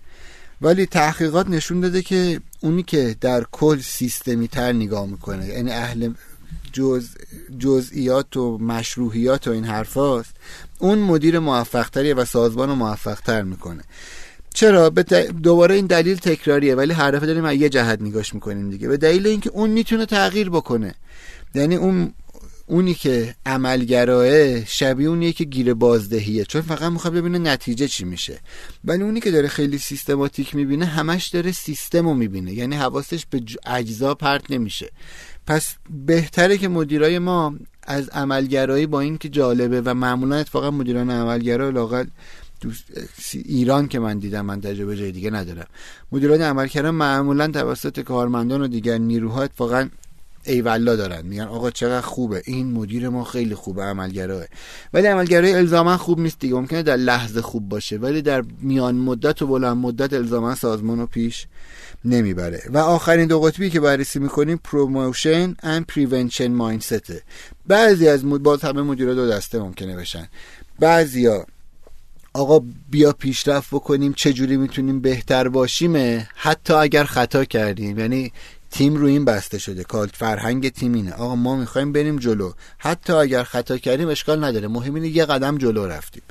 ولی 0.61 0.87
تحقیقات 0.87 1.49
نشون 1.49 1.81
داده 1.81 2.03
که 2.03 2.41
اونی 2.61 2.83
که 2.83 3.17
در 3.21 3.45
کل 3.53 3.79
سیستمی 3.81 4.49
تر 4.49 4.73
نگاه 4.73 5.07
می‌کنه 5.07 5.47
یعنی 5.47 5.71
اهل 5.71 6.13
جز 6.79 7.09
جزئیات 7.59 8.37
و 8.37 8.59
مشروحیات 8.59 9.49
و 9.49 9.51
این 9.51 9.65
حرفاست 9.65 10.31
اون 10.79 10.99
مدیر 10.99 11.39
موفقتریه 11.39 12.15
و 12.15 12.25
سازمان 12.25 12.69
رو 12.69 12.75
موفقتر 12.75 13.43
می‌کنه. 13.43 13.83
چرا؟ 14.55 14.91
به 14.91 15.03
دوباره 15.43 15.75
این 15.75 15.87
دلیل 15.87 16.17
تکراریه 16.17 16.75
ولی 16.75 16.93
هر 16.93 17.11
دفعه 17.11 17.27
داریم 17.27 17.61
یه 17.63 17.69
جهت 17.69 18.03
نگاش 18.03 18.35
می‌کنیم 18.35 18.71
دیگه. 18.71 18.89
به 18.89 18.97
دلیل 18.97 19.27
اینکه 19.27 19.51
اون 19.51 19.71
می‌تونه 19.71 20.07
تغییر 20.07 20.51
بکنه. 20.51 20.95
یعنی 21.55 21.77
اون 21.77 22.13
اونی 22.67 22.95
که 22.95 23.35
عملگراه 23.47 24.65
شبیه 24.65 25.09
اونیه 25.09 25.33
که 25.33 25.45
گیر 25.45 25.75
بازدهیه. 25.75 26.45
چون 26.45 26.61
فقط 26.61 26.93
می‌خواد 26.93 27.15
ببینه 27.15 27.39
نتیجه 27.39 27.89
چی 27.89 28.05
میشه. 28.05 28.39
ولی 28.85 29.03
اونی 29.03 29.21
که 29.21 29.31
داره 29.31 29.49
خیلی 29.49 29.79
سیستماتیک 29.79 30.55
می‌بینه 30.55 30.85
همش 30.85 31.29
داره 31.29 31.53
سیستم 31.53 32.09
رو 32.09 32.15
می‌بینه. 32.15 32.53
یعنی 32.53 32.77
حواسش 32.77 33.27
به 33.31 33.43
اجزا 33.67 34.15
پرت 34.15 34.51
نمیشه. 34.51 34.91
پس 35.49 35.75
بهتره 36.07 36.59
که 36.59 36.69
مدیرای 36.69 37.19
ما 37.19 37.55
از 37.83 38.09
عملگرایی 38.09 38.87
با 38.87 39.01
این 39.01 39.19
که 39.19 39.29
جالبه 39.29 39.81
و 39.81 39.95
معمولا 39.95 40.37
اتفاقا 40.37 40.71
مدیران 40.71 41.11
عملگرا 41.11 41.71
لاقل 41.71 42.05
ایران 43.33 43.89
که 43.89 43.99
من 43.99 44.19
دیدم 44.19 44.41
من 44.41 44.61
تجربه 44.61 44.97
جای 44.97 45.13
دیگه 45.13 45.31
ندارم. 45.31 45.67
مدیران 46.13 46.43
عملگرا 46.43 46.93
معمولا 46.93 47.49
توسط 47.49 48.01
کارمندان 48.01 48.63
و 48.63 48.69
دیگر 48.69 48.99
نیروها 48.99 49.43
اتفاقا 49.43 49.89
ایوالا 50.45 50.97
دارن. 50.97 51.27
میگن 51.27 51.45
آقا 51.45 51.71
چقدر 51.71 52.01
خوبه. 52.01 52.43
این 52.45 52.73
مدیر 52.73 53.09
ما 53.09 53.25
خیلی 53.25 53.55
خوبه 53.55 53.83
عملگراه 53.83 54.45
ولی 54.93 55.07
عملگرای 55.07 55.55
الزاما 55.55 55.97
خوب 55.97 56.21
نیست 56.21 56.39
دیگه. 56.39 56.55
ممکنه 56.55 56.83
در 56.83 56.97
لحظه 56.97 57.43
خوب 57.43 57.69
باشه 57.69 57.97
ولی 57.97 58.23
در 58.23 58.45
میان 58.61 58.95
مدت 58.95 59.43
و 59.43 59.47
بلند 59.47 59.77
مدت 59.77 60.13
الزاما 60.13 60.55
سازمان 60.55 60.99
رو 60.99 61.07
پیش 61.07 61.47
نمی‌بره. 62.09 62.63
و 62.71 62.79
آخرین 62.79 63.27
دو 63.27 63.41
قطبی 63.41 63.71
که 63.71 63.81
بررسی 63.81 64.19
می‌کنیم 64.19 64.61
promotion 64.65 65.57
and 65.63 65.87
prevention 65.87 66.53
mindset 66.53 67.13
بعضی 67.67 68.09
از 68.09 68.25
مد... 68.25 68.43
باز 68.43 68.63
همه 68.63 68.83
مدیرا 68.83 69.15
دو 69.15 69.29
دسته 69.29 69.59
ممکنه 69.59 69.97
بشن. 69.97 70.29
بعضیا 70.79 71.47
آقا 72.33 72.65
بیا 72.91 73.13
پیشرفت 73.13 73.69
بکنیم 73.73 74.13
چه 74.13 74.33
جوری 74.33 74.57
می‌تونیم 74.57 75.01
بهتر 75.01 75.49
باشیم؟ 75.49 76.27
حتی 76.35 76.75
اگر 76.75 77.05
خطا 77.05 77.45
کردیم. 77.45 77.99
یعنی 77.99 78.33
تیم 78.71 78.97
رو 78.97 79.07
این 79.07 79.25
بسته 79.25 79.59
شده. 79.59 79.85
culture 79.85 80.17
فرهنگ 80.17 80.69
تیم 80.69 80.93
اینه. 80.95 81.13
آقا 81.13 81.37
ما 81.37 81.57
می‌خوایم 81.57 81.93
بریم 81.93 82.19
جلو. 82.19 82.53
حتی 82.79 83.13
اگر 83.13 83.43
خطا 83.43 83.79
کردیم 83.79 84.09
اشکال 84.09 84.45
نداره. 84.45 84.69
مهم 84.69 84.95
اینه 84.95 85.09
یه 85.09 85.25
قدم 85.25 85.59
جلو 85.59 85.87
رفتیم. 85.87 86.23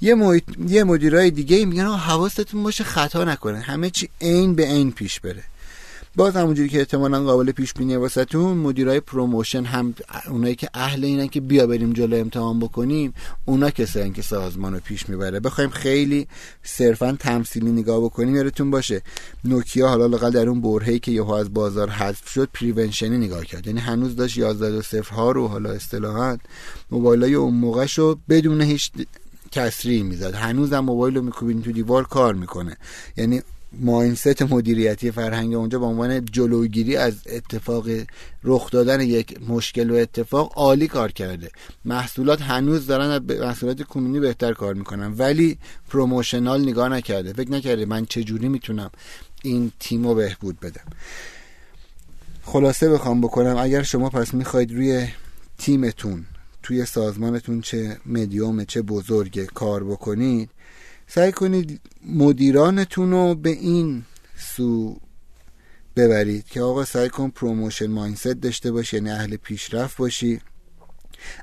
یه 0.00 0.14
محیط... 0.14 0.44
یه 0.68 0.84
مدیرای 0.84 1.30
دیگه 1.30 1.64
میگن 1.64 1.86
حواستون 1.86 2.62
باشه 2.62 2.84
خطا 2.84 3.24
نکنه. 3.24 3.60
همه 3.60 3.90
چی 3.90 4.08
عین 4.20 4.54
به 4.54 4.66
عین 4.66 4.92
پیش 4.92 5.20
بره. 5.20 5.44
باز 6.18 6.36
همونجوری 6.36 6.68
که 6.68 6.78
احتمالا 6.78 7.24
قابل 7.24 7.52
پیش 7.52 7.74
بینی 7.74 7.96
واسهتون 7.96 8.56
مدیرای 8.56 9.00
promotion 9.00 9.64
هم 9.64 9.94
اونایی 10.28 10.54
که 10.54 10.68
اهل 10.74 11.04
اینن 11.04 11.28
که 11.28 11.40
بیا 11.40 11.66
بریم 11.66 11.92
جلو 11.92 12.16
امتحان 12.16 12.60
بکنیم 12.60 13.14
اونا 13.44 13.70
کسایی 13.70 14.10
که 14.10 14.22
سازمان 14.22 14.74
رو 14.74 14.80
پیش 14.80 15.08
می‌بره. 15.08 15.40
بخوایم 15.40 15.70
خیلی 15.70 16.28
صرفا 16.62 17.16
تمثیلی 17.20 17.72
نگاه 17.72 18.00
بکنیم 18.00 18.36
یادتون 18.36 18.70
باشه 18.70 19.02
نوکیا 19.44 19.88
حالا 19.88 20.06
لااقل 20.06 20.30
در 20.30 20.48
اون 20.48 20.60
برهه‌ای 20.60 20.98
که 20.98 21.12
یهو 21.12 21.30
از 21.30 21.54
بازار 21.54 21.90
حذف 21.90 22.28
شد 22.28 22.48
prevention 22.54 23.12
ی 23.12 23.18
نگاه 23.18 23.44
کرد. 23.44 23.66
یعنی 23.66 23.80
هنوز 23.80 24.16
داشت 24.16 24.38
11 24.38 24.82
صفر 24.82 25.14
ها 25.14 25.30
رو 25.30 25.48
حالا 25.48 25.70
اصطلاحا 25.70 26.38
موبایلای 26.90 27.34
اون 27.34 27.54
موقع 27.54 27.86
شو 27.86 28.18
بدون 28.28 28.60
هیچ 28.60 28.90
کسری 29.52 30.02
می‌زد. 30.02 30.34
هنوزم 30.34 30.80
موبایل 30.80 31.16
رو 31.16 31.22
میکوبین 31.22 31.62
تو 31.62 31.72
دیوار 31.72 32.04
کار 32.04 32.34
می‌کنه. 32.34 32.76
یعنی 33.16 33.42
ماینست 33.72 34.42
مدیریتی 34.42 35.10
فرهنگ 35.10 35.54
اونجا 35.54 35.78
به 35.78 35.84
عنوان 35.86 36.24
جلوگیری 36.24 36.96
از 36.96 37.14
اتفاق 37.26 37.86
رخ 38.44 38.70
دادن 38.70 39.00
یک 39.00 39.48
مشکل 39.48 39.90
و 39.90 39.94
اتفاق 39.94 40.52
عالی 40.56 40.88
کار 40.88 41.12
کرده. 41.12 41.50
محصولات 41.84 42.42
هنوز 42.42 42.86
دارن 42.86 43.24
محصولات 43.40 43.82
کنونی 43.82 44.20
بهتر 44.20 44.52
کار 44.52 44.74
می‌کنن 44.74 45.14
ولی 45.18 45.58
پروموشنال 45.90 46.62
نگاه 46.62 46.88
نکرده. 46.88 47.32
فکر 47.32 47.52
نکرده 47.52 47.86
من 47.86 48.06
چجوری 48.06 48.48
می‌تونم 48.48 48.90
این 49.42 49.72
تیم 49.80 50.08
رو 50.08 50.14
بهبود 50.14 50.60
بدم. 50.60 50.84
خلاصه 52.42 52.88
بخوام 52.88 53.20
بکنم 53.20 53.56
اگر 53.56 53.82
شما 53.82 54.10
پس 54.10 54.34
می‌خواید 54.34 54.72
روی 54.72 55.06
تیمتون 55.58 56.26
توی 56.62 56.84
سازمانتون 56.84 57.60
چه 57.60 57.96
مدیوم 58.06 58.64
چه 58.64 58.82
بزرگ 58.82 59.44
کار 59.44 59.84
بکنید 59.84 60.50
سعی 61.08 61.32
کنید 61.32 61.80
مدیرانتون 62.06 63.10
رو 63.10 63.34
به 63.34 63.50
این 63.50 64.04
سو 64.36 64.96
ببرید 65.96 66.44
که 66.44 66.60
آقا 66.62 66.84
سعی 66.84 67.08
کن 67.08 67.30
promotion 67.30 67.86
mindset 67.86 68.28
داشته 68.28 68.72
باشی 68.72 68.96
یعنی 68.96 69.10
اهل 69.10 69.36
پیشرفت 69.36 69.96
باشی. 69.96 70.40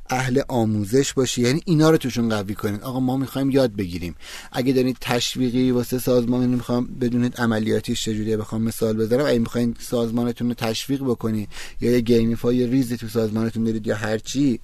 اهل 0.09 0.41
آموزش 0.47 1.13
باشی. 1.13 1.41
یعنی 1.41 1.61
اینا 1.65 1.89
رو 1.89 1.97
توشون 1.97 2.29
قوی 2.29 2.55
کنید 2.55 2.81
آقا 2.81 2.99
ما 2.99 3.17
می‌خوایم 3.17 3.49
یاد 3.49 3.75
بگیریم. 3.75 4.15
اگه 4.51 4.73
دارید 4.73 4.97
تشویقی 5.01 5.71
واسه 5.71 5.99
سازمان 5.99 6.49
می‌خوام 6.49 6.85
بدونید 7.01 7.35
عملیاتیش 7.37 8.03
چجوریه 8.03 8.37
بخوام 8.37 8.61
مثال 8.61 8.97
بذارم 8.97 9.25
اگه 9.25 9.39
می‌خواین 9.39 9.75
سازمانتون 9.79 10.47
رو 10.47 10.53
تشویق 10.53 11.03
بکنید 11.03 11.49
یا 11.81 11.91
یه 11.91 11.99
gamify 11.99 12.67
ریزی 12.67 12.97
تو 12.97 13.07
سازمانتون 13.07 13.63
دارید 13.63 13.87
یا 13.87 13.95
هر 13.95 14.17
چی 14.17 14.59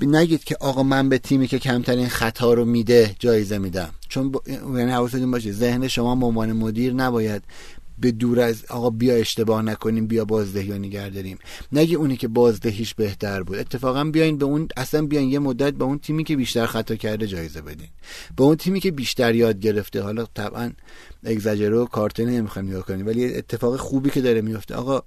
نگید 0.00 0.44
که 0.44 0.56
آقا 0.60 0.82
من 0.82 1.08
به 1.08 1.18
تیمی 1.18 1.48
که 1.48 1.58
کمترین 1.58 2.08
خطا 2.08 2.54
رو 2.54 2.64
میده 2.64 3.16
جایزه 3.18 3.58
میدم. 3.58 3.90
چون 4.08 4.32
ب... 4.32 4.36
یعنی 4.48 4.90
حواستون 4.90 5.30
باشه 5.30 5.52
ذهن 5.52 5.88
شما 5.88 6.16
به 6.16 6.26
عنوان 6.26 6.52
مدیر 6.52 6.92
نباید 6.92 7.42
به 7.98 8.12
دور 8.12 8.40
از 8.40 8.64
آقا 8.68 8.90
بیا 8.90 9.14
اشتباه 9.14 9.62
نکنیم 9.62 10.06
بیا 10.06 10.24
بازدهی 10.24 10.70
و 10.70 10.78
نگه 10.78 11.08
داریم 11.08 11.38
نگه 11.72 11.96
اونی 11.96 12.16
که 12.16 12.28
بازدهیش 12.28 12.94
بهتر 12.94 13.42
بود. 13.42 13.58
اتفاقا 13.58 14.04
بیاین 14.04 14.38
به 14.38 14.44
اون 14.44 14.68
اصلا 14.76 15.06
بیاین 15.06 15.30
یه 15.30 15.38
مدت 15.38 15.74
به 15.74 15.84
اون 15.84 15.98
تیمی 15.98 16.24
که 16.24 16.36
بیشتر 16.36 16.66
خطا 16.66 16.96
کرده 16.96 17.26
جایزه 17.26 17.60
بدین. 17.60 17.88
به 18.36 18.42
اون 18.44 18.56
تیمی 18.56 18.80
که 18.80 18.90
بیشتر 18.90 19.34
یاد 19.34 19.60
گرفته. 19.60 20.02
حالا 20.02 20.24
طبعا 20.34 20.72
exaggerate 21.24 21.82
و 21.82 21.86
کارتونی 21.86 22.24
نمی‌خوایم 22.24 22.68
نگاه 22.68 22.86
کنیم 22.86 23.06
ولی 23.06 23.34
اتفاق 23.34 23.76
خوبی 23.76 24.10
که 24.10 24.20
داره 24.20 24.40
میفته 24.40 24.74
آقا 24.74 25.02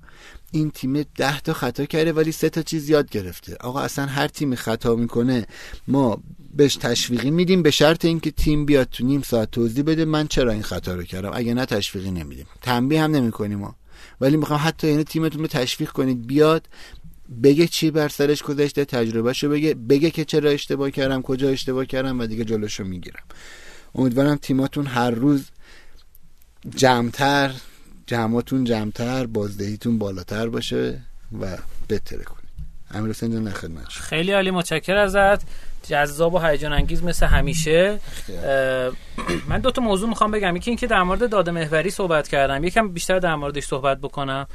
این 0.56 0.72
تیم 0.72 1.06
ده 1.16 1.39
تا 1.39 1.53
خطا 1.53 1.86
کرده 1.86 2.14
ولی 2.14 2.32
سه 2.32 2.49
تا 2.49 2.62
چیز 2.62 2.89
یاد 2.89 3.10
گرفته. 3.10 3.56
آقا 3.60 3.80
اصلا 3.80 4.06
هر 4.06 4.28
تیمی 4.28 4.56
خطا 4.56 4.95
می‌کنه 4.95 5.47
ما 5.88 6.24
بهش 6.56 6.76
تشویقی 6.76 7.32
میدیم 7.32 7.64
به 7.64 7.72
شرط 7.72 8.06
اینکه 8.06 8.32
تیم 8.32 8.66
بیاد 8.66 8.88
تو 8.89 9.06
نیم 9.06 9.22
ساعت 9.22 9.51
توضیح 9.51 9.84
بده 9.84 10.06
من 10.06 10.28
چرا 10.28 10.51
این 10.51 10.64
خطا 10.64 10.95
رو 10.95 11.03
کردم. 11.03 11.32
اگه 11.34 11.53
نه 11.53 11.66
تشویقی 11.66 12.12
نمیدیم. 12.12 12.45
تنبیه 12.62 13.01
هم 13.01 13.12
نمی‌کنیم 13.12 13.60
ما. 13.60 13.76
ولی 14.22 14.38
می‌خوام 14.38 14.60
حتی 14.64 14.88
یعنی 14.88 15.03
تیمتون 15.03 15.41
رو 15.41 15.47
تشویق 15.47 15.89
کنید 15.89 16.28
بیاد 16.28 16.68
بگه 17.43 17.68
چی 17.68 17.91
بر 17.91 18.10
سرش 18.10 18.43
گذشته 18.43 18.86
تجربهشو 18.86 19.49
بگه 19.49 19.74
بگه 19.74 20.12
که 20.12 20.26
چرا 20.26 20.49
اشتباه 20.49 20.91
کردم 20.91 21.22
کجا 21.22 21.49
اشتباه 21.49 21.86
کردم 21.86 22.20
و 22.20 22.26
دیگه 22.28 22.45
جلوشو 22.45 22.84
می‌گیرم. 22.84 23.24
امیدوارم 23.95 24.36
تیماتون 24.36 24.86
هر 24.86 25.12
روز 25.12 25.45
جمعتر 26.76 27.51
جمعاتون 28.08 28.64
جمعتر 28.64 29.26
بازدهیتون 29.26 29.99
بالاتر 29.99 30.47
باشه 30.47 31.01
و 31.41 31.58
بهتره 31.88 32.24
کنید. 32.24 32.45
امیر 32.91 33.10
حسین 33.10 33.32
جان 33.32 33.53
خیلی 33.89 34.32
عالی 34.32 34.51
متشکر 34.51 34.95
ازت. 34.95 35.41
جذاب 35.88 36.34
و 36.34 36.39
هیجان 36.39 36.74
انگیز 36.74 37.03
مثل 37.03 37.26
همیشه. 37.26 37.99
من 39.47 39.60
دو 39.60 39.72
تا 39.72 39.82
موضوع 39.82 40.10
می‌خوام 40.10 40.32
بگم. 40.32 40.56
یکی 40.56 40.72
اینکه 40.72 40.88
در 40.88 41.03
مورد 41.03 41.30
داده 41.30 41.51
محوری 41.51 41.89
صحبت 41.89 42.28
کردم. 42.28 42.64
یکم 42.64 42.89
بیشتر 42.89 43.20
در 43.20 43.36
موردش 43.36 43.66
صحبت 43.66 43.97
بکنم. 43.97 44.47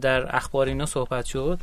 در 0.00 0.36
اخبار 0.36 0.66
اینا 0.66 0.86
صحبت 0.86 1.24
شد. 1.24 1.58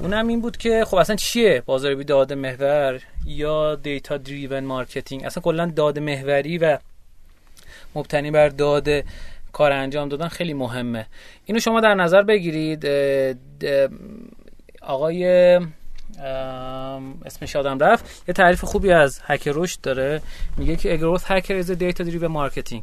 اونم 0.00 0.28
این 0.28 0.40
بود 0.40 0.56
که 0.56 0.84
خب 0.84 0.96
اصلا 0.96 1.16
چیه 1.16 1.62
بازاریابی 1.66 2.04
داده 2.04 2.34
محور 2.34 3.00
یا 3.26 3.74
data 3.74 4.16
driven 4.16 4.64
marketing 4.64 5.24
اصلا 5.24 5.42
کلا 5.42 5.72
داده 5.76 6.00
محوری 6.00 6.58
و 6.58 6.78
مبتنی 7.94 8.30
بر 8.30 8.48
داده 8.48 9.04
کار 9.52 9.72
انجام 9.72 10.08
دادن 10.08 10.28
خیلی 10.28 10.54
مهمه. 10.54 11.06
اینو 11.44 11.60
شما 11.60 11.80
در 11.80 11.94
نظر 11.94 12.22
بگیرید 12.22 12.86
آقای 14.82 15.24
اسمش 17.24 17.56
یادم 17.56 17.78
رفت 17.78 18.24
یه 18.28 18.34
تعریف 18.34 18.64
خوبی 18.64 18.92
از 18.92 19.20
هک 19.24 19.48
رشد 19.54 19.80
داره. 19.80 20.22
میگه 20.56 20.76
که 20.76 20.96
growth 20.96 21.24
hacker 21.26 21.56
is 21.56 21.70
data 21.70 22.04
driven 22.04 22.28
marketing 22.28 22.82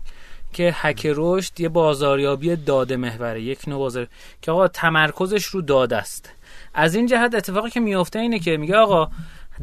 که 0.54 0.72
هک 0.76 1.08
رشد 1.16 1.60
یه 1.60 1.70
بازاریابی 1.70 2.56
داده 2.56 2.98
محوره 2.98 3.42
یک 3.42 3.68
نوع 3.68 3.80
بازار 3.80 4.08
که 4.42 4.52
آقا 4.52 4.68
تمرکزش 4.68 5.46
رو 5.46 5.62
داده 5.62 5.98
است. 5.98 6.30
از 6.74 6.96
این 6.96 7.08
جهت 7.08 7.36
اتفاقی 7.36 7.70
که 7.70 7.80
میفته 7.80 8.20
اینه 8.20 8.40
که 8.40 8.58
میگه 8.58 8.76
آقا 8.76 9.10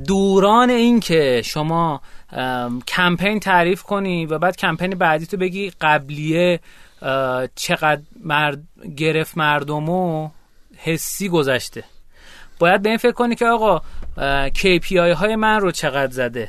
دوران 0.07 0.71
این 0.71 1.01
که 1.01 1.43
شما 1.45 2.01
کمپین 2.89 3.41
تعریف 3.41 3.83
کنی 3.83 4.27
و 4.27 4.39
بعد 4.39 4.57
کمپین 4.57 4.91
بعدی 4.91 5.27
تو 5.27 5.37
بگی 5.37 5.73
قبلیه 5.81 6.61
چقدر 7.55 8.03
مرد 8.25 8.63
گرفت 8.97 9.39
مردمو 9.39 10.31
حسی 10.77 11.29
گذشته. 11.29 11.85
باید 12.59 12.83
به 12.83 12.89
این 12.89 12.99
فکر 12.99 13.13
کنی 13.13 13.35
که 13.35 13.47
آقا 13.47 13.83
KPI 14.49 14.93
های 14.97 15.37
من 15.37 15.61
رو 15.61 15.71
چقدر 15.71 16.13
زده؟ 16.13 16.49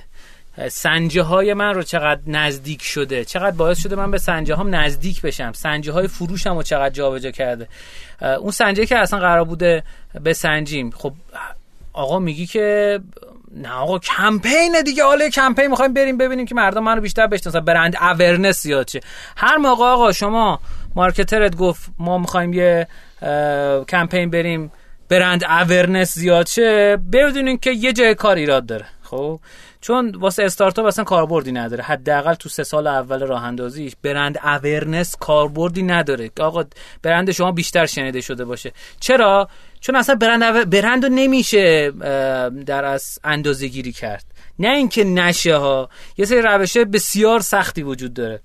سنجه 0.69 1.21
های 1.21 1.53
من 1.53 1.73
رو 1.73 1.83
چقدر 1.83 2.21
نزدیک 2.27 2.83
شده؟ 2.83 3.25
چقدر 3.25 3.55
باعث 3.55 3.79
شده 3.79 3.95
من 3.95 4.11
به 4.11 4.17
سنجه 4.17 4.55
هم 4.55 4.75
نزدیک 4.75 5.21
بشم؟ 5.21 5.51
سنجه 5.53 5.91
های 5.91 6.07
فروشم 6.07 6.55
رو 6.55 6.63
چقدر 6.63 6.89
جابجا 6.93 7.31
کرده؟ 7.31 7.67
اون 8.21 8.51
سنجه 8.51 8.85
که 8.85 8.97
اصلا 8.97 9.19
قرار 9.19 9.43
بوده 9.43 9.83
به 10.23 10.33
سنجیم 10.33 10.91
خب 10.91 11.13
آقا 11.93 12.19
میگی 12.19 12.45
که 12.45 12.99
نه 13.55 13.73
آقا 13.73 13.99
کمپین 13.99 14.81
دیگه. 14.85 15.03
حالا 15.03 15.29
کمپین 15.29 15.67
می‌خوایم 15.67 15.93
بریم 15.93 16.17
ببینیم 16.17 16.45
که 16.45 16.55
مردم 16.55 16.83
منو 16.83 17.01
بیشتر 17.01 17.27
بشناسن 17.27 17.59
brand 17.59 17.95
awareness 17.95 18.63
زیاد 18.63 18.85
شه 18.85 18.99
هر 19.37 19.57
موقع 19.57 19.85
آقا 19.85 20.11
شما 20.11 20.59
marketer 20.95 21.48
ت 21.48 21.55
گفت 21.55 21.89
ما 21.99 22.17
می‌خوایم 22.17 22.53
یه 22.53 22.87
کمپین 23.89 24.29
بریم 24.29 24.71
brand 25.09 25.43
awareness 25.43 26.15
زیاد 26.15 26.47
شه 26.47 26.97
بدونین 26.97 27.57
که 27.57 27.71
یه 27.71 27.93
جای 27.93 28.15
کار 28.15 28.35
ایراد 28.35 28.65
داره. 28.65 28.85
خب؟ 29.03 29.39
چون 29.81 30.15
واسه 30.15 30.43
استارتاپ 30.43 30.85
اصلا 30.85 31.03
کاربردی 31.03 31.51
نداره. 31.51 31.83
حداقل 31.83 32.33
تو 32.33 32.49
سه 32.49 32.63
سال 32.63 32.87
اول 32.87 33.27
راه 33.27 33.43
اندازیش 33.43 33.93
brand 34.03 34.37
awareness 34.37 35.15
کاربردی 35.15 35.83
نداره. 35.83 36.31
آقا 36.39 36.63
برند 37.03 37.31
شما 37.31 37.51
بیشتر 37.51 37.85
شنیده 37.85 38.21
شده 38.21 38.45
باشه. 38.45 38.71
چرا؟ 38.99 39.49
چون 39.85 39.95
اصلا 39.95 40.15
برند 40.15 40.69
برند 40.69 41.05
رو 41.05 41.09
نمیشه 41.13 41.91
در 42.65 42.85
از 42.85 43.19
اندازه 43.23 43.67
گیری 43.67 43.91
کرد. 43.91 44.25
نه 44.59 44.69
اینکه 44.69 45.03
نشه 45.03 45.55
ها. 45.55 45.89
یه 46.17 46.25
سری 46.25 46.41
روشه 46.41 46.85
بسیار 46.85 47.39
سختی 47.39 47.83
وجود 47.83 48.13
داره. 48.13 48.41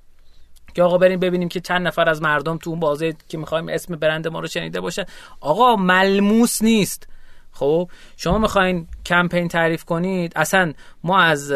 که 0.75 0.83
آقا 0.83 0.99
بریم 0.99 1.21
ببینیم 1.21 1.49
که 1.49 1.61
چند 1.61 1.87
نفر 1.87 2.09
از 2.09 2.23
مردم 2.23 2.57
تو 2.57 2.71
اون 2.71 2.81
بازه 2.81 3.15
که 3.29 3.39
می‌خوایم 3.39 3.69
اسم 3.69 3.97
برند 3.97 4.29
ما 4.29 4.41
رو 4.41 4.47
شنیده 4.47 4.81
باشه 4.81 5.07
آقا 5.41 5.77
ملموس 5.77 6.63
نیست. 6.63 7.09
خب 7.61 7.91
شما 8.17 8.39
می‌خواین 8.39 8.87
کمپین 9.07 9.49
تعریف 9.49 9.85
کنید 9.85 10.33
اصلا 10.37 10.73
ما 11.05 11.19
از 11.19 11.53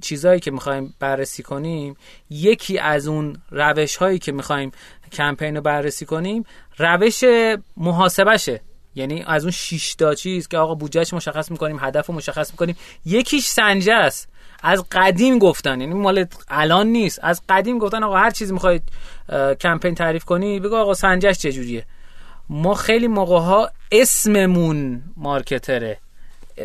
چیزهایی 0.00 0.40
که 0.40 0.50
می‌خوایم 0.50 0.94
بررسی 1.00 1.42
کنیم 1.42 1.96
یکی 2.30 2.78
از 2.78 3.06
اون 3.06 3.36
روش 3.50 3.96
هایی 3.96 4.18
که 4.18 4.32
می‌خوایم 4.32 4.72
کمپین 5.12 5.56
رو 5.56 5.62
بررسی 5.62 6.06
کنیم 6.06 6.44
روش 6.78 7.24
محاسبشه. 7.76 8.60
یعنی 8.94 9.24
از 9.26 9.44
اون 9.44 9.50
6 9.50 9.94
تا 9.94 10.14
چیز 10.14 10.48
که 10.48 10.58
آقا 10.58 10.74
بودجهش 10.74 11.14
مشخص 11.14 11.50
می‌کنیم 11.50 11.78
هدف 11.80 12.06
رو 12.06 12.14
مشخص 12.14 12.50
می‌کنیم 12.50 12.76
یکیش 13.04 13.46
سنجه 13.46 13.94
است. 13.94 14.28
از 14.62 14.84
قدیم 14.92 15.38
گفتن 15.38 15.80
یعنی 15.80 15.94
مال 15.94 16.26
الان 16.48 16.86
نیست. 16.86 17.18
از 17.22 17.42
قدیم 17.48 17.78
گفتن 17.78 18.02
آقا 18.02 18.16
هر 18.16 18.30
چیزی 18.30 18.52
می‌خواید 18.52 18.82
کمپین 19.60 19.94
تعریف 19.94 20.24
کنی 20.24 20.60
بگو 20.60 20.76
آقا 20.76 20.94
سنجش 20.94 21.38
چجوریه. 21.38 21.84
ما 22.48 22.74
خیلی 22.74 23.08
موقع 23.08 23.38
ها 23.38 23.70
اسممون 24.00 25.02
مارکتره. 25.16 25.98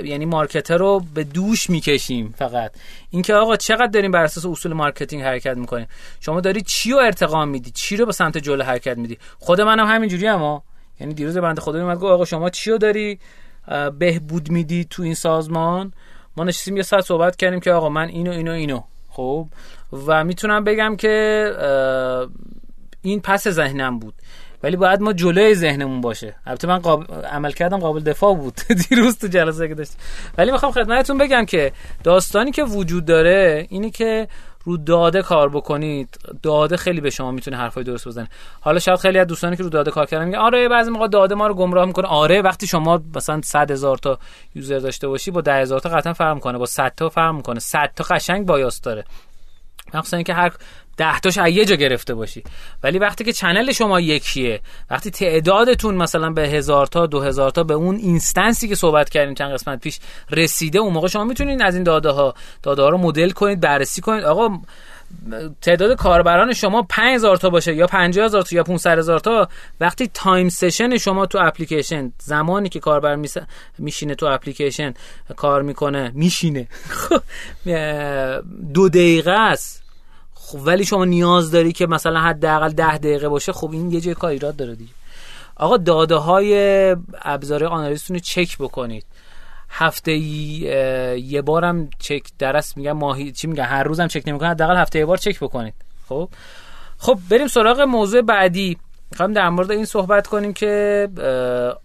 یعنی 0.03 0.25
مارکتر 0.25 0.77
رو 0.77 1.03
به 1.13 1.23
دوش 1.23 1.69
می‌کشیم 1.69 2.33
فقط. 2.37 2.71
اینکه 3.09 3.33
آقا 3.33 3.55
چقدر 3.55 3.87
داریم 3.87 4.11
بر 4.11 4.23
اساس 4.23 4.45
اصول 4.45 4.73
marketing 4.73 5.23
حرکت 5.23 5.57
می‌کنیم؟ 5.57 5.87
شما 6.19 6.41
داری 6.41 6.61
چی 6.61 6.91
رو 6.91 6.97
ارتقا 6.97 7.47
میدی؟ 7.49 7.71
چی 7.71 7.97
رو 7.97 8.05
به 8.05 8.11
سمت 8.11 8.37
جلو 8.37 8.63
حرکت 8.63 8.97
میدی؟ 8.97 9.17
خود 9.39 9.61
منم 9.61 9.87
همینجوری 9.87 10.27
اما 10.27 10.63
یعنی 10.99 11.13
دیروز 11.13 11.37
بنده 11.37 11.61
خدا 11.61 11.81
اومد 11.81 11.97
گفت 11.97 12.11
آقا 12.11 12.25
شما 12.25 12.49
چی 12.49 12.71
رو 12.71 12.77
داری 12.77 13.19
بهبود 13.99 14.51
میدی 14.51 14.85
تو 14.89 15.03
این 15.03 15.15
سازمان؟ 15.15 15.93
ما 16.37 16.43
نشستیم 16.43 16.77
یه 16.77 16.83
ساعت 16.83 17.05
صحبت 17.05 17.35
کردیم 17.35 17.59
که 17.59 17.71
آقا 17.71 17.89
من 17.89 18.07
اینو 18.07 18.31
اینو 18.31 18.51
اینو. 18.51 18.83
خب؟ 19.09 19.47
و 20.07 20.23
می‌تونم 20.23 20.63
بگم 20.63 20.95
که 20.95 21.45
این 23.01 23.19
پس 23.21 23.47
ذهنم 23.47 23.99
بود. 23.99 24.13
ولی 24.63 24.75
باید 24.75 25.01
ما 25.01 25.13
جلوی 25.13 25.55
ذهنمون 25.55 26.01
باشه. 26.01 26.35
البته 26.45 26.67
من 26.67 26.79
قابل... 26.79 27.13
عمل 27.13 27.51
کردم 27.51 27.77
قابل 27.77 27.99
دفاع 27.99 28.35
بود. 28.35 28.53
دیروز 28.89 29.17
تو 29.17 29.27
جلسه 29.27 29.67
که 29.67 29.75
داشت 29.75 29.91
ولی 30.37 30.51
می‌خوام 30.51 30.71
خدمتتون 30.71 31.17
بگم 31.17 31.45
که 31.45 31.71
داستانی 32.03 32.51
که 32.51 32.63
وجود 32.63 33.05
داره 33.05 33.67
اینه 33.69 33.89
که 33.89 34.27
رو 34.63 34.77
داده 34.77 35.21
کار 35.21 35.49
بکنید. 35.49 36.17
داده 36.43 36.77
خیلی 36.77 37.01
به 37.01 37.09
شما 37.09 37.31
می‌تونه 37.31 37.57
حرفای 37.57 37.83
درست 37.83 38.07
بزنه. 38.07 38.27
حالا 38.61 38.79
شاید 38.79 38.99
خیلی 38.99 39.19
از 39.19 39.27
دوستانی 39.27 39.55
که 39.55 39.63
رو 39.63 39.69
داده 39.69 39.91
کار 39.91 40.05
کردن 40.05 40.25
میگن 40.25 40.37
آره 40.37 40.69
بعضی 40.69 40.91
موقع 40.91 41.07
داده 41.07 41.35
ما 41.35 41.47
رو 41.47 41.53
گمراه 41.53 41.85
می‌کنه. 41.85 42.07
آره 42.07 42.41
وقتی 42.41 42.67
شما 42.67 43.01
مثلا 43.15 43.41
100 43.43 43.71
هزار 43.71 43.97
تا 43.97 44.19
user 44.55 44.79
داشته 44.79 45.07
باشی 45.07 45.31
با 45.31 45.41
10 45.41 45.53
هزار 45.53 45.79
تا 45.79 45.89
قطعا 45.89 46.13
فرق 46.13 46.35
می‌کنه. 46.35 46.57
با 46.57 46.65
100 46.65 46.93
تا 46.97 47.09
فرق 47.09 47.35
می‌کنه. 47.35 47.59
100 47.59 47.91
تا 47.95 48.03
قشنگ 48.03 48.45
bias 48.45 48.81
داره. 48.81 49.03
مخصوصا 49.93 50.17
اینکه 50.17 50.33
هر 50.33 50.51
ده 50.99 51.19
تاش 51.19 51.37
یه 51.37 51.65
جا 51.65 51.75
گرفته 51.75 52.13
باشی. 52.13 52.43
ولی 52.83 52.99
وقتی 52.99 53.23
که 53.23 53.33
channel 53.33 53.71
شما 53.71 53.99
یکیه 53.99 54.59
وقتی 54.89 55.11
تعدادتون 55.11 55.95
مثلا 55.95 56.29
به 56.29 56.41
هزار 56.49 56.87
تا 56.87 57.05
دو 57.05 57.21
هزار 57.21 57.51
تا 57.51 57.63
به 57.63 57.73
اون 57.73 57.95
instance 57.95 58.59
ی 58.59 58.67
که 58.67 58.75
صحبت 58.75 59.09
کردیم 59.09 59.33
چند 59.33 59.53
قسمت 59.53 59.79
پیش 59.79 59.99
رسیده 60.31 60.79
اون 60.79 60.93
موقع 60.93 61.07
شما 61.07 61.23
می‌تونید 61.23 61.61
از 61.61 61.75
این 61.75 61.83
داده 61.83 62.09
ها 62.09 62.33
داده 62.63 62.81
ها 62.81 62.89
رو 62.89 62.97
مدل 62.97 63.29
کنید 63.29 63.59
بررسی 63.59 64.01
کنید. 64.01 64.23
آقا 64.23 64.49
تعداد 65.61 65.97
کاربران 65.97 66.53
شما 66.53 66.81
5000 66.89 67.37
تا 67.37 67.49
باشه 67.49 67.75
یا 67.75 67.87
50000 67.87 68.41
تا 68.41 68.55
یا 68.55 68.63
500000 68.63 69.19
تا 69.19 69.49
وقتی 69.79 70.09
time 70.13 70.49
session 70.49 70.97
شما 70.97 71.25
تو 71.25 71.39
اپلیکیشن 71.41 72.11
زمانی 72.17 72.69
که 72.69 72.79
کاربر 72.79 73.17
میشینه 73.77 74.15
تو 74.15 74.25
اپلیکیشن 74.25 74.93
کار 75.35 75.61
می‌کنه 75.61 76.11
میشینه. 76.15 76.67
خب، 76.99 77.21
دو 78.73 78.89
دقیقه 78.89 79.31
است. 79.31 79.88
خب 80.49 80.59
ولی 80.65 80.85
شما 80.85 81.05
نیاز 81.05 81.51
داری 81.51 81.71
که 81.71 81.87
مثلا 81.87 82.19
حداقل 82.19 82.69
ده 82.69 82.97
دقیقه 82.97 83.29
باشه 83.29 83.51
خب 83.51 83.71
این 83.71 83.91
یه 83.91 84.01
جای 84.01 84.13
کار 84.13 84.29
ایراد 84.29 84.55
داره 84.55 84.75
دیگه. 84.75 84.91
آقا 85.55 85.77
داده 85.77 86.15
های 86.15 86.95
ابزار 87.21 87.65
آنالیزتون 87.65 88.15
رو 88.15 88.19
چک 88.19 88.57
بکنید. 88.57 89.05
هفته 89.69 90.11
یه 90.11 91.41
بارم 91.41 91.89
چک 91.99 92.23
درست 92.39 92.77
میگم 92.77 92.91
ماهی 92.91 93.31
چی 93.31 93.47
میگم 93.47 93.63
هر 93.63 93.83
روزم 93.83 94.07
چک 94.07 94.23
نمی‌کنه 94.27 94.49
حداقل 94.49 94.77
هفته 94.77 94.99
یه 94.99 95.05
بار 95.05 95.17
چک 95.17 95.39
بکنید. 95.39 95.73
خب؟ 96.09 96.29
خب 96.97 97.19
بریم 97.29 97.47
سراغ 97.47 97.81
موضوع 97.81 98.21
بعدی. 98.21 98.77
می‌خوایم 99.11 99.33
در 99.33 99.49
مورد 99.49 99.71
این 99.71 99.85
صحبت 99.85 100.27
کنیم 100.27 100.53
که 100.53 101.07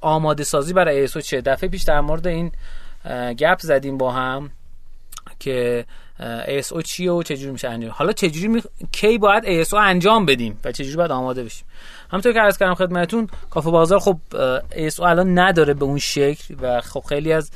آماده 0.00 0.44
سازی 0.44 0.72
برای 0.72 1.00
ایسو 1.00 1.20
چه؟ 1.20 1.40
دفعه 1.40 1.68
پیش 1.68 1.82
در 1.82 2.00
مورد 2.00 2.26
این 2.26 2.52
گپ 3.38 3.58
زدیم 3.60 3.98
با 3.98 4.12
هم 4.12 4.50
که 5.38 5.84
ASO 6.20 6.82
چیه 6.82 7.12
و 7.12 7.22
چجوری 7.22 7.52
میشه 7.52 7.68
انجام؟ 7.68 7.90
حالا 7.90 8.12
چجوری 8.12 8.48
می... 8.48 8.62
کی 8.92 9.18
باید 9.18 9.64
ASO 9.64 9.74
انجام 9.74 10.26
بدیم 10.26 10.60
و 10.64 10.72
چجوری 10.72 10.96
باید 10.96 11.10
آماده 11.10 11.44
بشیم؟ 11.44 11.66
همونطور 12.10 12.32
که 12.32 12.40
عرض 12.40 12.58
کردم 12.58 12.74
خدمتتون 12.74 13.28
کافه 13.50 13.70
بازار 13.70 13.98
خب 13.98 14.18
ASO 14.70 15.00
الان 15.00 15.38
نداره 15.38 15.74
به 15.74 15.84
اون 15.84 15.98
شکل 15.98 16.54
و 16.60 16.80
خب 16.80 17.00
خیلی 17.00 17.32
از 17.32 17.50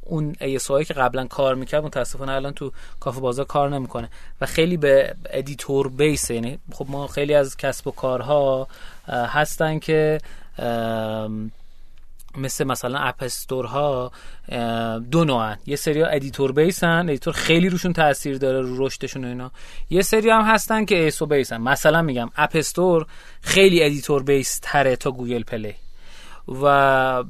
اون 0.00 0.34
ASO 0.34 0.66
هایی 0.66 0.84
که 0.84 0.94
قبلا 0.94 1.26
کار 1.26 1.54
می‌کرد 1.54 1.84
متاسفانه 1.84 2.32
الان 2.32 2.52
تو 2.52 2.72
کافه 3.00 3.20
بازار 3.20 3.44
کار 3.44 3.70
نمی‌کنه 3.70 4.08
و 4.40 4.46
خیلی 4.46 4.76
به 4.76 5.14
editor 5.30 5.88
base 5.88 6.30
یعنی 6.30 6.58
خب 6.72 6.86
ما 6.88 7.06
خیلی 7.06 7.34
از 7.34 7.56
کسب 7.56 7.86
و 7.86 7.90
کارها 7.90 8.68
هستن 9.08 9.78
که 9.78 10.18
مثل 12.36 12.64
مثلا 12.64 12.98
app 12.98 13.22
store 13.22 13.66
ها 13.66 14.12
دو 15.10 15.24
نوعن. 15.24 15.58
یه 15.66 15.76
سری 15.76 16.02
editor 16.02 16.52
base 16.52 16.97
ن 16.97 17.08
editor 17.08 17.34
خیلی 17.34 17.68
روشون 17.68 17.92
تاثیر 17.92 18.38
داره 18.38 18.60
رو 18.60 18.86
رشدشون 18.86 19.24
و 19.24 19.28
اینا. 19.28 19.50
یه 19.90 20.02
سری 20.02 20.30
هم 20.30 20.42
هستن 20.42 20.84
که 20.84 20.94
ASO 20.94 21.26
base 21.26 21.46
ن. 21.46 21.56
مثلا 21.56 22.02
میگم 22.02 22.30
App 22.36 22.50
Store 22.54 23.06
خیلی 23.40 23.84
editor 23.84 24.22
base 24.22 24.60
تره 24.62 24.96
تا 24.96 25.10
Google 25.10 25.42
Play. 25.42 25.74
و 26.62 27.24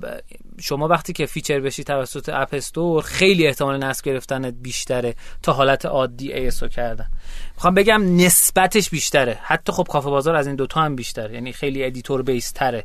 شما 0.61 0.89
وقتی 0.89 1.13
که 1.13 1.27
feature 1.27 1.61
بشی 1.61 1.85
توسط 1.85 2.29
App 2.29 2.49
Store 2.53 3.03
خیلی 3.03 3.47
احتمال 3.47 3.85
نصب 3.85 4.05
گرفتن 4.05 4.51
بیشتره 4.51 5.15
تا 5.43 5.53
حالت 5.53 5.87
عادی 5.87 6.33
ASO 6.33 6.69
کردن. 6.69 7.07
می‌خوام 7.55 7.75
بگم 7.75 8.17
نسبتش 8.17 8.91
بیشتره. 8.91 9.39
حتی 9.43 9.73
خب 9.73 9.87
کافه 9.91 10.11
بازار 10.11 10.37
از 10.37 10.47
این 10.47 10.57
دوتا 10.57 10.81
هم 10.81 10.97
بیشتر 10.97 11.31
یعنی 11.31 11.53
خیلی 11.53 11.85
editor 11.85 12.23
base 12.23 12.51
تره. 12.51 12.85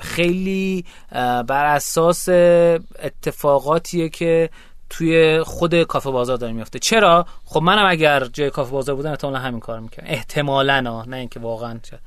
خیلی 0.00 0.84
بر 1.48 1.64
اساس 1.64 2.28
اتفاقاتیه 3.02 4.08
که 4.08 4.50
توی 4.90 5.42
خود 5.42 5.82
کافه 5.82 6.10
بازار 6.10 6.36
داره 6.36 6.52
میفته 6.52 6.78
چرا؟ 6.78 7.26
خب 7.44 7.62
منم 7.62 7.86
اگر 7.90 8.24
جای 8.24 8.50
کافه 8.50 8.70
بازار 8.70 8.94
بودم 8.94 9.10
احتمالا 9.10 9.38
همین 9.38 9.60
کار 9.60 9.80
می‌کنم 9.80 10.06
احتمالا 10.08 10.80
نه 10.80 11.16
اینکه 11.16 11.40
واقعا 11.40 11.78
چه. 11.82 11.98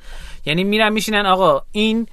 یعنی 0.46 0.64
میرم 0.64 0.94
میشینن 0.94 1.26
آقا 1.26 1.62
این 1.72 2.08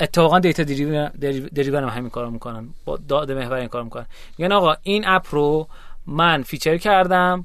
اتفاقا 0.00 0.38
data 0.38 0.62
driven 0.62 1.82
هم 1.82 1.88
همین 1.88 2.10
کارو 2.10 2.30
می‌کنن. 2.30 2.68
با 2.84 2.98
داده 3.08 3.34
محور 3.34 3.54
این 3.54 3.68
کار 3.68 3.82
می‌کنن. 3.82 4.06
میگن 4.38 4.52
آقا 4.52 4.74
این 4.82 5.04
اپ 5.08 5.26
رو 5.30 5.68
من 6.06 6.42
feature 6.42 6.76
کردم. 6.76 7.44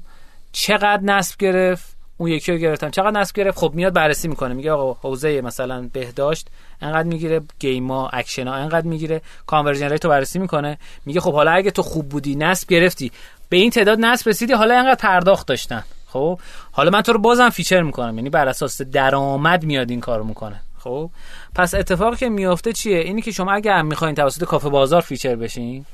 چقدر 0.52 1.02
نصب 1.02 1.38
گرفت؟ 1.38 1.91
اون 2.16 2.30
یکی 2.30 2.52
رو 2.52 2.58
گرفتم 2.58 2.90
چقدر 2.90 3.20
نصب 3.20 3.36
گرفت؟ 3.36 3.58
خب 3.58 3.72
میاد 3.74 3.92
بررسی 3.92 4.28
می‌کنه. 4.28 4.54
میگه 4.54 4.72
آقا 4.72 5.08
حوزه 5.08 5.40
مثلا 5.40 5.88
بهداشت 5.92 6.48
انقدر 6.80 7.08
می‌گیره 7.08 7.40
گیما 7.58 8.08
اکشن 8.08 8.48
ها 8.48 8.54
انقدر 8.54 8.86
می‌گیره. 8.86 9.22
conversion 9.46 9.88
rate 9.88 10.04
رو 10.04 10.10
بررسی 10.10 10.38
می‌کنه. 10.38 10.78
میگه 11.06 11.20
خب 11.20 11.32
حالا 11.32 11.50
اگه 11.50 11.70
تو 11.70 11.82
خوب 11.82 12.08
بودی 12.08 12.36
نصب 12.36 12.68
گرفتی. 12.68 13.12
به 13.48 13.56
این 13.56 13.70
تعداد 13.70 13.98
نصب 14.00 14.28
رسیدی 14.28 14.52
حالا 14.52 14.78
انقدر 14.78 14.94
پرداخت 14.94 15.46
داشتن. 15.46 15.84
خب؟ 16.06 16.40
حالا 16.72 16.90
من 16.90 17.02
تو 17.02 17.12
رو 17.12 17.18
بازم 17.18 17.50
feature 17.50 17.82
می‌کنم. 17.82 18.16
یعنی 18.16 18.30
بر 18.30 18.48
اساس 18.48 18.82
درآمد 18.82 19.64
میاد 19.64 19.90
این 19.90 20.00
کارو 20.00 20.24
می‌کنه. 20.24 20.60
خب؟ 20.78 21.10
پس 21.54 21.74
اتفاقی 21.74 22.16
که 22.16 22.28
میافته 22.28 22.72
چیه؟ 22.72 22.98
اینی 22.98 23.22
که 23.22 23.30
شما 23.30 23.52
اگه 23.52 23.72
هم 23.72 23.86
می‌خواین 23.86 24.14
توسط 24.14 24.44
کافه 24.44 24.68
بازار 24.68 25.00
feature 25.00 25.36
بشین 25.36 25.84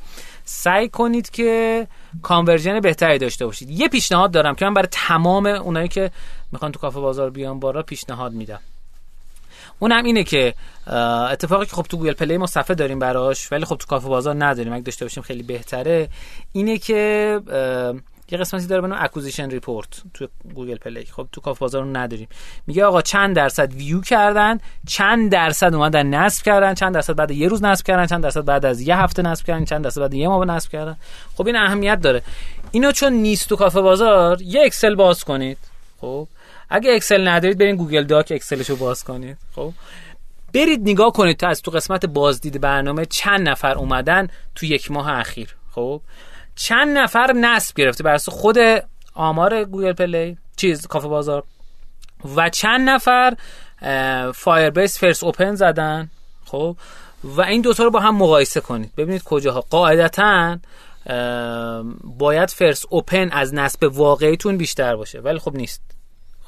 سعی 0.51 0.89
کنید 0.89 1.31
که 1.31 1.87
conversion 2.23 2.81
بهتری 2.81 3.19
داشته 3.19 3.47
باشید. 3.47 3.71
یه 3.71 3.89
پیشنهاد 3.89 4.31
دارم 4.31 4.55
که 4.55 4.65
من 4.65 4.75
برای 4.75 4.89
تمام 4.91 5.47
اونایی 5.47 5.89
که 5.89 6.11
می‌خوان 6.53 6.73
تو 6.73 6.79
کافه 6.79 7.01
بازار 7.01 7.31
بیان 7.31 7.61
بارا 7.61 7.83
پیشنهاد 7.83 8.33
میدم. 8.33 8.61
اونم 9.79 10.05
اینه 10.05 10.25
که 10.25 10.55
اتفاقی 11.33 11.67
که 11.67 11.73
خب 11.73 11.83
تو 11.83 11.97
گوگل 11.97 12.13
پلی 12.13 12.37
ما 12.37 12.47
صفحه 12.47 12.75
داریم 12.75 12.99
براش 12.99 13.53
ولی 13.53 13.65
خب 13.65 13.77
تو 13.77 13.87
کافه 13.87 14.09
بازار 14.09 14.45
نداریم. 14.45 14.73
اگه 14.73 14.83
داشته 14.83 15.05
باشیم 15.05 15.23
خیلی 15.23 15.43
بهتره. 15.43 16.09
اینه 16.53 16.79
که 16.79 17.41
یه 18.31 18.39
قسمتی 18.39 18.67
داره 18.67 18.83
به 18.83 18.89
نام 18.89 18.99
acquisition 19.03 19.51
report 19.51 20.03
تو 20.15 20.29
گوگل 20.55 20.77
پلی. 20.77 21.05
خب 21.05 21.29
تو 21.33 21.41
کافه 21.41 21.59
بازار 21.59 21.83
رو 21.83 21.97
نداریم. 21.97 22.29
میگه 22.67 22.85
آقا 22.85 23.03
چند 23.03 23.37
درصد 23.37 23.73
ویو 23.73 24.01
کردن 24.01 24.59
چند 24.87 25.33
درصد 25.33 25.75
اومدن 25.75 26.07
نصب 26.07 26.45
کردن 26.45 26.75
چند 26.75 26.95
درصد 26.95 27.15
بعد 27.15 27.31
یه 27.31 27.49
روز 27.49 27.65
نصب 27.65 27.87
کردن 27.87 28.07
چند 28.07 28.23
درصد 28.23 28.45
بعد 28.45 28.67
از 28.67 28.81
یه 28.81 28.97
هفته 28.97 29.23
نصب 29.23 29.47
کردن 29.47 29.65
چند 29.65 29.85
درصد 29.85 30.01
بعد 30.01 30.15
یه 30.15 30.29
ماه 30.29 30.45
نصب 30.45 30.71
کردن. 30.71 30.97
خب 31.37 31.47
این 31.47 31.57
اهمیت 31.57 32.01
داره. 32.01 32.23
اینو 32.71 32.93
چون 32.93 33.13
نیست 33.13 33.49
تو 33.49 33.57
کافه 33.57 33.81
بازار 33.81 34.43
یه 34.43 34.63
Excel 34.65 34.95
باز 34.95 35.25
کنید. 35.25 35.59
خب 36.01 36.29
اگه 36.71 36.95
Excel 36.95 37.29
ندارید 37.29 37.59
برین 37.59 37.77
Google 37.77 38.05
Doc 38.05 38.33
Excelشو 38.35 38.77
باز 38.77 39.05
کنید. 39.05 39.37
خب 39.55 39.73
برید 40.55 40.81
نگاه 40.89 41.13
کنید 41.13 41.37
تا 41.37 41.49
از 41.49 41.63
تو 41.63 41.71
قسمت 41.71 42.07
بازدید 42.07 42.61
برنامه 42.61 43.07
چند 43.07 43.49
نفر 43.49 43.75
اومدن 43.75 44.29
تو 44.55 44.67
یک 44.67 44.91
ماه 44.91 45.11
اخیر. 45.11 45.55
خب 45.71 46.01
چند 46.59 46.99
نفر 46.99 47.33
نصب 47.33 47.77
گرفته 47.77 48.05
بر 48.05 48.17
خود 48.17 48.59
آمار 49.15 49.65
گوگل 49.65 49.93
پلی 49.93 50.39
چیز 50.57 50.87
کافه 50.87 51.09
بازار. 51.09 51.45
و 52.37 52.49
چند 52.49 52.91
نفر 52.91 53.37
Firebase 54.35 54.99
first 54.99 55.25
open 55.25 55.55
زدن 55.55 56.11
خب؟ 56.45 56.77
و 57.25 57.43
این 57.43 57.61
دوتا 57.61 57.85
رو 57.85 57.91
با 57.91 58.01
هم 58.01 58.17
مقایسه 58.17 58.61
کنید. 58.61 58.93
ببینید 58.97 59.23
کجاها. 59.23 59.61
قاعدتا 59.61 60.59
باید 62.05 62.51
فرس 62.51 62.85
اوپن 62.89 63.31
از 63.33 63.55
نصب 63.55 63.91
واقعیتون 63.93 64.57
بیشتر 64.57 64.97
باشه 64.97 65.21
ولی 65.21 65.39
خب 65.39 65.57
نیست. 65.57 65.83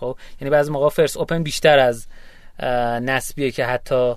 خب؟ 0.00 0.16
یعنی 0.40 0.50
بعضی 0.50 0.70
موقع 0.70 0.88
فرس 0.88 1.16
اوپن 1.16 1.42
بیشتر 1.42 1.78
از 1.78 2.06
نصبیه 3.02 3.50
که 3.50 3.64
حتی 3.64 4.14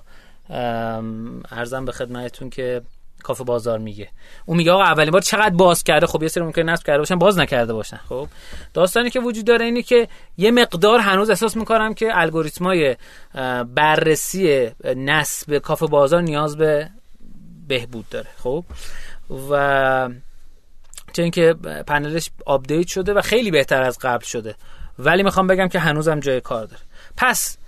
ارزم 1.50 1.84
به 1.84 1.92
خدمتتون 1.92 2.50
که 2.50 2.82
کافه 3.24 3.44
بازار 3.44 3.78
میگه. 3.78 4.08
اون 4.46 4.56
میگه 4.56 4.72
آقا 4.72 4.82
اولین 4.82 5.10
بار 5.10 5.20
چقدر 5.20 5.54
باز 5.54 5.82
کرده؟ 5.84 6.06
خب 6.06 6.22
یه 6.22 6.28
سری 6.28 6.44
ممکنه 6.44 6.72
نصب 6.72 6.86
کرده 6.86 6.98
باشن 6.98 7.18
باز 7.18 7.38
نکرده 7.38 7.72
باشن. 7.72 8.00
خب 8.08 8.28
داستانی 8.74 9.10
که 9.10 9.20
وجود 9.20 9.44
داره 9.44 9.64
اینه 9.64 9.82
که 9.82 10.08
یه 10.36 10.50
مقدار 10.50 10.98
هنوز 10.98 11.30
احساس 11.30 11.56
می‌کنم 11.56 11.94
که 11.94 12.18
الگوریتمای 12.18 12.96
بررسی 13.74 14.70
نصب 14.96 15.58
کافه 15.58 15.86
بازار 15.86 16.22
نیاز 16.22 16.56
به 16.56 16.90
بهبود 17.68 18.08
داره. 18.10 18.28
خب 18.42 18.64
و 19.50 20.10
چه 21.12 21.22
اینکه 21.22 21.54
پنلش 21.86 22.30
update 22.46 22.86
شده 22.86 23.12
و 23.12 23.20
خیلی 23.20 23.50
بهتر 23.50 23.82
از 23.82 23.98
قبل 23.98 24.24
شده. 24.24 24.54
ولی 24.98 25.22
می‌خوام 25.22 25.46
بگم 25.46 25.68
که 25.68 25.78
هنوزم 25.78 26.20
جای 26.20 26.40
کار 26.40 26.64
داره. 26.64 26.82
پس 27.16 27.58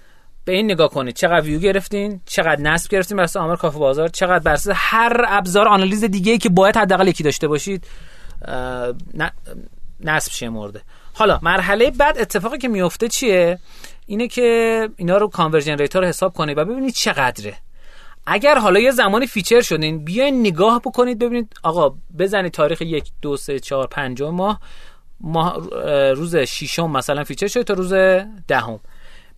به 0.46 0.52
این 0.52 0.70
نگاه 0.70 0.90
کنید. 0.90 1.14
چقدر 1.14 1.40
ویو 1.40 1.60
گرفتین 1.60 2.20
چقدر 2.26 2.60
نصب 2.60 2.90
گرفتین 2.90 3.16
بر 3.16 3.28
آمار 3.36 3.56
کافه 3.56 3.78
بازار 3.78 4.08
چقدر 4.08 4.38
بر 4.38 4.58
هر 4.74 5.24
ابزار 5.28 5.68
آنالیز 5.68 6.04
دیگه 6.04 6.38
که 6.38 6.48
باید 6.48 6.76
حداقل 6.76 7.08
یکی 7.08 7.22
داشته 7.22 7.48
باشید 7.48 7.86
نصب 10.00 10.32
شمرده 10.32 10.80
حالا 11.14 11.38
مرحله 11.42 11.90
بعد 11.90 12.18
اتفاقی 12.18 12.58
که 12.58 12.68
میفته 12.68 13.08
چیه؟ 13.08 13.58
اینه 14.06 14.28
که 14.28 14.88
اینا 14.96 15.16
رو 15.16 15.28
conversion 15.28 15.78
rate 15.78 15.96
حساب 15.96 16.32
کنید 16.32 16.58
و 16.58 16.64
ببینید 16.64 16.94
چقدره. 16.94 17.54
اگر 18.26 18.58
حالا 18.58 18.80
یه 18.80 18.90
زمانی 18.90 19.26
feature 19.26 19.60
شدین 19.60 20.04
بیاین 20.04 20.40
نگاه 20.40 20.80
بکنید 20.80 21.18
ببینید 21.18 21.54
آقا 21.62 21.94
بزنید 22.18 22.52
تاریخ 22.52 22.82
یک 22.82 23.10
دو 23.22 23.36
سه 23.36 23.60
چهار 23.60 23.86
پنجم 23.86 24.30
ماه 24.30 24.60
ماه 25.20 25.58
روز 26.12 26.36
ششم 26.36 26.90
مثلا 26.90 27.24
feature 27.24 27.46
شده 27.46 27.64
تا 27.64 27.74
روز 27.74 27.92
دهم. 28.48 28.80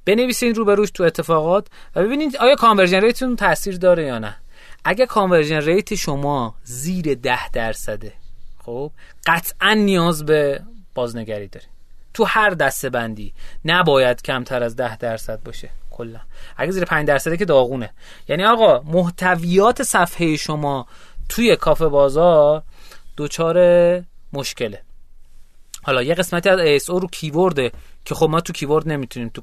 بنویسین 0.09 0.55
رو 0.55 0.65
به 0.65 0.75
روش 0.75 0.91
تو 0.91 1.05
اتفاقات 1.05 1.67
و 1.97 2.03
ببینید 2.03 2.37
آیا 2.37 2.55
conversion 2.55 3.01
rate 3.01 3.21
تون 3.21 3.37
تاثیر 3.37 3.77
داره 3.77 4.05
یا 4.05 4.19
نه. 4.19 4.37
اگه 4.85 5.07
conversion 5.07 5.61
rate 5.61 5.95
شما 5.95 6.55
زیر 6.65 7.15
ده 7.15 7.49
درصده 7.51 8.13
خب 8.65 8.91
قطعا 9.27 9.75
نیاز 9.75 10.27
به 10.27 10.61
بازنگری 10.95 11.49
دارید 11.49 11.69
تو 12.15 12.25
هر 12.25 12.51
دسته 12.51 12.91
بندی 12.91 13.33
نباید 13.65 14.23
کمتر 14.23 14.63
از 14.63 14.77
ده 14.77 14.97
درصد 14.97 15.43
باشه 15.43 15.71
کلا. 15.91 16.21
اگه 16.57 16.71
زیر 16.71 16.85
5 16.85 17.09
درصده 17.09 17.37
که 17.37 17.45
داغونه. 17.45 17.91
یعنی 18.29 18.45
آقا 18.45 18.81
محتویات 18.81 19.83
صفحه 19.83 20.37
شما 20.37 20.87
توی 21.29 21.57
کافه 21.57 21.89
بازار 21.89 22.63
دچار 23.17 23.59
مشکله. 24.33 24.83
حالا 25.83 26.03
یه 26.03 26.15
قسمتی 26.15 26.49
از 26.49 26.83
ASO 26.83 26.89
رو 26.89 27.07
keyword 27.07 27.64
ه 27.64 27.73
که 28.05 28.15
خب 28.15 28.27
ما 28.27 28.41
تو 28.41 28.53
keyword 28.53 28.89
نمی‌تونیم 28.89 29.29
تو 29.29 29.43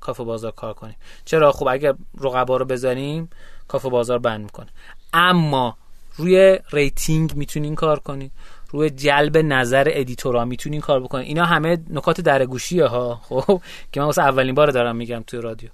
کافه 0.00 0.24
بازار 0.24 0.50
کار 0.50 0.74
کنیم. 0.74 0.96
چرا؟ 1.24 1.52
خب 1.52 1.68
اگر 1.68 1.94
رقبا 2.20 2.56
رو 2.56 2.64
بزنیم 2.64 3.30
کافه 3.68 3.88
بازار 3.88 4.18
ban 4.18 4.40
می‌کنه. 4.40 4.68
اما 5.12 5.76
روی 6.16 6.58
rating 6.72 7.34
می‌تونین 7.34 7.74
کار 7.74 7.98
کنید 7.98 8.32
روی 8.70 8.90
جلب 8.90 9.36
نظر 9.38 9.88
editor 9.90 10.36
ا 10.36 10.44
می‌تونین 10.44 10.80
کار 10.80 11.00
بکنین. 11.00 11.26
اینا 11.26 11.44
همه 11.44 11.78
نکات 11.90 12.20
درگوشیه 12.20 12.86
ها 12.86 13.20
خب؟ 13.22 13.60
که 13.92 14.00
من 14.00 14.06
واسه 14.06 14.22
اولین 14.22 14.54
بار 14.54 14.70
دارم 14.70 14.96
میگم 14.96 15.24
توی 15.26 15.40
رادیو. 15.40 15.70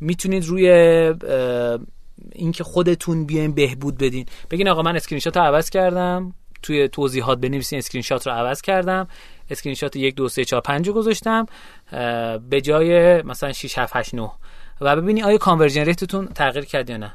می‌تونید 0.00 0.44
روی 0.44 0.68
اینکه 2.32 2.64
خودتون 2.64 3.26
بیاین 3.26 3.52
بهبود 3.52 3.98
بدین. 3.98 4.26
بگین 4.50 4.68
آقا 4.68 4.82
من 4.82 4.96
اسکرین 4.96 5.20
شات 5.20 5.36
عوض 5.36 5.70
کردم. 5.70 6.34
توی 6.62 6.88
توضیحات 6.88 7.38
بنویسین 7.38 7.78
اسکرین 7.78 8.02
شات 8.02 8.26
رو 8.26 8.32
عوض 8.32 8.62
کردم. 8.62 9.08
اسکرین 9.50 9.74
شات 9.74 9.96
1 9.96 10.14
2 10.14 10.28
3 10.28 10.44
4 10.44 10.60
5 10.60 10.90
گذاشتم 10.90 11.46
به 12.50 12.60
جای 12.60 13.22
مثلا 13.22 13.52
6 13.52 13.78
7 13.78 13.96
8 13.96 14.14
9 14.14 14.30
و 14.80 14.96
ببینید 14.96 15.24
آیا 15.24 15.38
conversion 15.38 15.84
rate 15.84 16.08
تون 16.08 16.26
تغییر 16.26 16.64
کرد 16.64 16.90
یا 16.90 16.96
نه. 16.96 17.14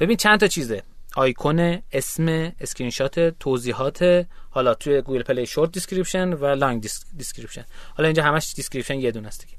ببین 0.00 0.16
چند 0.16 0.40
تا 0.40 0.46
چیزه. 0.46 0.82
آیکون 1.16 1.82
اسم 1.92 2.52
اسکرین 2.60 2.90
شات 2.90 3.20
توضیحات 3.20 4.26
حالا 4.50 4.74
توی 4.74 5.02
گوگل 5.02 5.22
پلی 5.22 5.46
short 5.46 5.72
description 5.72 6.32
و 6.32 6.46
long 6.46 6.88
description. 7.16 7.64
حالا 7.96 8.08
اینجا 8.08 8.22
همش 8.22 8.52
description 8.56 8.94
یه 9.00 9.10
دونه 9.10 9.28
است 9.28 9.40
دیگه. 9.44 9.56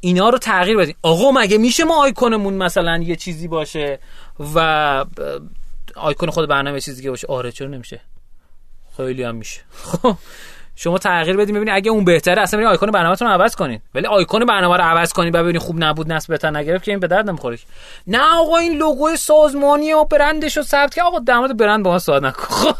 اینا 0.00 0.28
رو 0.28 0.38
تغییر 0.38 0.76
بدین. 0.76 0.94
آقا 1.02 1.30
مگه 1.30 1.58
میشه 1.58 1.84
ما 1.84 2.02
آیکونمون 2.02 2.54
مثلا 2.54 2.98
یه 2.98 3.16
چیزی 3.16 3.48
باشه 3.48 3.98
و 4.54 5.04
آیکون 5.96 6.30
خود 6.30 6.48
برنامه 6.48 6.80
چیزی 6.80 6.96
دیگه 6.96 7.10
باشه؟ 7.10 7.26
آره 7.26 7.52
چرا 7.52 7.68
نمیشه؟ 7.68 8.00
خیلی 8.96 9.22
هم 9.22 9.34
میشه. 9.34 9.60
خب. 9.72 10.16
شما 10.76 10.98
تغییر 10.98 11.36
بدین 11.36 11.54
ببینید 11.54 11.74
اگه 11.74 11.90
اون 11.90 12.04
بهتره 12.04 12.42
اصلا 12.42 12.58
برید 12.58 12.70
آیکون 12.70 12.90
برنامه‌تون 12.90 13.28
عوض 13.28 13.56
کنین. 13.56 13.80
ولی 13.94 14.06
آیکون 14.06 14.44
برنامه 14.44 14.76
رو 14.76 14.82
عوض 14.82 15.12
کنین 15.12 15.34
و 15.34 15.42
ببینید 15.42 15.62
خوب 15.62 15.84
نبود 15.84 16.12
نصب 16.12 16.28
بهتر 16.28 16.50
نگرفت 16.50 16.84
که 16.84 16.90
این 16.90 17.00
به 17.00 17.06
درد 17.06 17.28
نمی‌خوره. 17.28 17.58
نه 18.06 18.18
آقا 18.18 18.56
این 18.56 18.78
logo 18.78 19.08
ی 19.08 19.16
سازمانی 19.16 19.92
و 19.92 20.04
برندش 20.04 20.56
رو 20.56 20.62
ثبت 20.62 20.94
که 20.94 21.02
آقا 21.02 21.18
در 21.18 21.38
مورد 21.38 21.56
برند 21.56 21.84
با 21.84 21.90
ما 21.90 21.98
صحبت 21.98 22.22
نکن. 22.22 22.72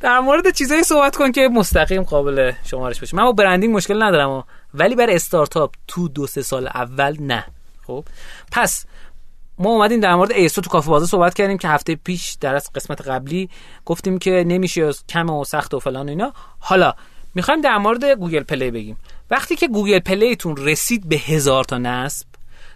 در 0.00 0.20
مورد 0.20 0.54
چیزایی 0.54 0.82
صحبت 0.82 1.16
کن 1.16 1.32
که 1.32 1.48
مستقیم 1.48 2.02
قابل 2.02 2.52
شمارش 2.64 3.00
بشه 3.00 3.16
من 3.16 3.24
با 3.24 3.32
branding 3.32 3.76
مشکل 3.76 4.02
ندارم 4.02 4.44
ولی 4.74 4.94
برای 4.94 5.14
استارتاپ 5.14 5.74
تو 5.88 6.08
دو 6.08 6.26
سه 6.26 6.42
سال 6.42 6.66
اول 6.66 7.16
نه. 7.20 7.44
خب 7.86 8.04
پس 8.52 8.84
ما 9.58 9.70
اومدیم 9.70 10.00
در 10.00 10.14
مورد 10.14 10.32
ASO 10.32 10.60
تو 10.60 10.70
کافه 10.70 10.90
بازار 10.90 11.06
صحبت 11.06 11.34
کردیم 11.34 11.58
که 11.58 11.68
هفته 11.68 11.94
پیش 11.94 12.36
در 12.40 12.54
از 12.54 12.70
قسمت 12.74 13.00
قبلی 13.08 13.50
گفتیم 13.84 14.18
که 14.18 14.44
نمیشه 14.46 14.90
کم 15.08 15.30
و 15.30 15.44
سخت 15.44 15.74
و 15.74 15.78
فلان 15.78 16.08
اینا. 16.08 16.32
حالا 16.58 16.94
می‌خوایم 17.34 17.60
در 17.60 17.78
مورد 17.78 18.04
گوگل 18.04 18.42
پلی 18.42 18.70
بگیم. 18.70 18.96
وقتی 19.30 19.56
که 19.56 19.68
گوگل 19.68 19.98
پلیتون 19.98 20.56
رسید 20.56 21.08
به 21.08 21.16
هزار 21.16 21.64
تا 21.64 21.78
نصب 21.78 22.26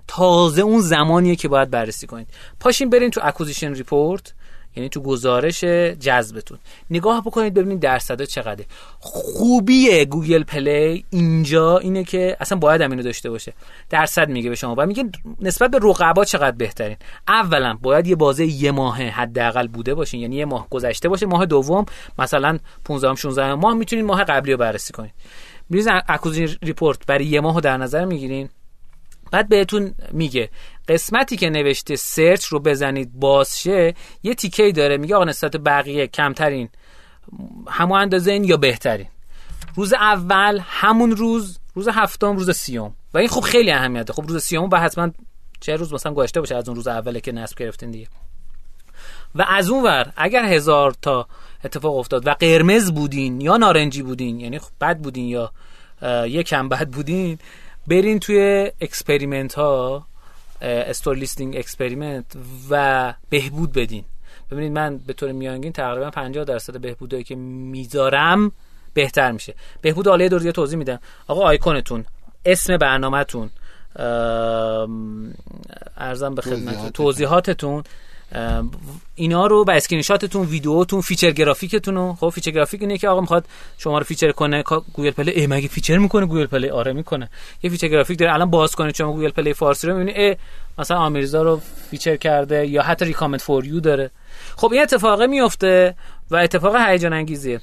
تازه 0.09 0.63
اون 0.63 0.81
زمانیه 0.81 1.37
که 1.37 1.49
باید 1.49 1.71
بررسی 1.71 2.07
کنید. 2.07 2.29
پاشین 2.61 2.91
برین 2.91 3.11
تو 3.11 3.21
acquisition 3.25 3.75
report. 3.75 4.35
یعنی 4.77 4.89
تو 4.89 5.01
گزارش 5.01 5.65
جذبتون. 6.01 6.59
نگاه 6.91 7.21
بکنید 7.25 7.55
ببینید 7.55 7.81
درصدا 7.81 8.25
چقدره. 8.25 8.67
خوبی 8.99 10.05
گوگل 10.05 10.45
پلی 10.45 11.05
اینجا 11.11 11.79
اینه 11.79 12.05
که 12.05 12.37
اصلا 12.41 12.59
باید 12.59 12.81
هم 12.81 12.91
اینو 12.91 13.03
داشته 13.03 13.31
باشه. 13.31 13.53
درصد 13.91 14.29
میگه 14.29 14.49
به 14.49 14.57
شما. 14.57 14.75
و 14.79 14.87
میگه 14.87 15.05
نسبت 15.41 15.71
به 15.71 15.79
رقبا 15.83 16.25
چقدر 16.25 16.57
بهترین. 16.57 16.97
اولا 17.29 17.79
باید 17.83 18.07
یه 18.07 18.17
بازه 18.17 18.47
یه 18.47 18.71
ماه 18.71 19.03
حداقل 19.03 19.67
بوده 19.69 19.95
باشین. 19.95 20.21
یعنی 20.21 20.37
یه 20.37 20.45
ماه 20.45 20.67
گذشته 20.71 21.09
باشه. 21.09 21.27
ماه 21.27 21.47
دوم 21.47 21.87
مثلا 22.19 22.59
15 22.85 23.15
16 23.15 23.55
ماه 23.55 23.75
می‌تونید 23.75 24.05
ماه 24.05 24.25
قبلی 24.25 24.53
رو 24.53 24.59
بررسی 24.59 24.93
کنید. 24.93 25.13
میرین 25.71 25.89
acquisition 26.09 26.57
report 26.63 27.07
برای 27.07 27.27
یه 27.27 27.41
ماه 27.41 27.61
در 27.61 27.77
نظر 27.77 28.05
می‌گیرین. 28.05 28.49
بعد 29.31 29.49
بهتون 29.49 29.95
میگه. 30.13 30.51
قسمتی 30.89 31.37
که 31.37 31.51
نوشته 31.51 31.97
search 31.97 32.45
رو 32.45 32.61
بزنید 32.61 33.13
باز 33.13 33.46
شه 33.46 33.95
یه 34.23 34.35
تیکه 34.35 34.73
داره. 34.73 34.97
میگه 34.97 35.15
آقا 35.15 35.25
نسبت 35.25 35.57
بقیه 35.57 36.07
کمترین 36.07 36.69
همون 37.69 37.99
اندازه 37.99 38.33
این 38.33 38.45
یا 38.45 38.57
بهترین. 38.57 39.07
روز 39.75 39.93
اول 39.93 40.61
همون 40.63 41.17
روز 41.17 41.59
روز 41.75 41.89
هفتم 41.89 42.37
روز 42.37 42.51
سیوم. 42.51 42.95
و 43.15 43.19
این 43.19 43.29
خب 43.29 43.41
خیلی 43.41 43.71
اهمیته. 43.71 44.13
خب 44.13 44.25
روز 44.29 44.43
سیوم 44.43 44.69
با 44.69 44.79
حتما 44.79 45.11
چه 45.61 45.77
روز 45.77 45.93
مثلا 45.93 46.15
گذشته 46.15 46.41
باشه 46.41 46.57
از 46.57 46.69
اون 46.69 46.77
روز 46.77 46.87
اوله 46.87 47.21
که 47.21 47.33
نصب 47.33 47.59
گرفتین 47.59 47.91
دیگه. 47.91 48.07
و 49.35 49.45
از 49.49 49.71
اون 49.71 49.85
ور 49.85 50.13
اگر 50.17 50.45
هزار 50.45 50.95
تا 51.03 51.29
اتفاق 51.65 51.97
افتاد 51.97 52.27
و 52.27 52.31
قرمز 52.31 52.93
بودین 52.93 53.41
یا 53.41 53.57
نارنجی 53.57 54.03
بودین 54.03 54.41
یعنی 54.41 54.59
خب 54.59 54.71
بد 54.81 54.99
بودین 54.99 55.29
یا 55.29 55.53
یکم 56.27 56.69
بد 56.69 56.89
بودین 56.89 57.39
برین 57.87 58.19
توی 58.19 58.71
experiment 58.81 59.55
ها 59.55 60.07
store 60.63 61.17
listing 61.17 61.57
experiment 61.57 62.25
و 62.71 63.15
بهبود 63.31 63.73
بدین. 63.73 64.05
ببینید 64.51 64.73
من 64.73 64.99
به 64.99 65.13
طور 65.13 65.33
میانگین 65.33 65.73
تقریبا 65.73 66.11
50 66.11 66.45
درصد 66.45 66.81
بهبودایی 66.81 67.25
که 67.25 67.35
می‌ذارم 67.35 68.53
بهتر 68.95 69.33
میشه. 69.33 69.55
بهبود 69.83 70.09
عالیه 70.09 70.29
دور 70.29 70.51
توضیح 70.51 70.79
میدم. 70.79 71.01
آقا 71.27 71.43
آیکونتون 71.43 72.05
اسم 72.45 72.77
برنامهتون 72.77 73.51
عرضم 75.97 76.35
به 76.35 76.43
خدمت 76.43 76.93
توضیحاتتون. 76.93 77.83
اینا 79.15 79.47
رو 79.47 79.65
با 79.65 79.73
اسکرین 79.73 80.03
شاتتون 80.03 80.47
ویدیوتون 80.47 81.01
feature 81.01 81.31
graphic 81.31 81.76
تون 81.76 81.95
رو 81.95 82.17
خب 82.21 82.29
feature 82.29 82.51
graphic 82.51 82.81
اینه 82.83 82.99
که 82.99 83.09
آقا 83.09 83.21
می‌خواد 83.21 83.45
شما 83.79 83.99
رو 83.99 84.05
feature 84.05 84.33
کنه 84.33 84.63
Google 84.93 85.11
Play 85.11 85.31
ای 85.31 85.47
مگه 85.47 85.69
feature 85.69 85.99
می‌کنه؟ 85.99 86.27
Google 86.27 86.47
Play 86.47 86.69
آره 86.69 86.93
می‌کنه. 86.93 87.31
یه 87.63 87.71
feature 87.71 87.89
graphic 87.89 88.19
داره 88.19 88.35
الان 88.35 88.51
باز 88.51 88.75
کنید 88.75 88.95
شما 88.95 89.13
Google 89.13 89.31
Play 89.31 89.55
فارسی 89.55 89.87
رو 89.87 89.99
می‌بینید 89.99 90.39
مثلا 90.79 90.97
آمیرزا 90.97 91.43
رو 91.43 91.61
feature 91.91 92.17
کرده 92.17 92.67
یا 92.67 92.83
حتی 92.83 93.05
recommended 93.05 93.41
for 93.41 93.67
you 93.67 93.81
داره. 93.81 94.11
خب 94.57 94.73
این 94.73 94.83
اتفاقه 94.83 95.27
میفته 95.27 95.95
و 96.31 96.37
اتفاق 96.37 96.77
هیجان 96.77 97.13
انگیزیه. 97.13 97.61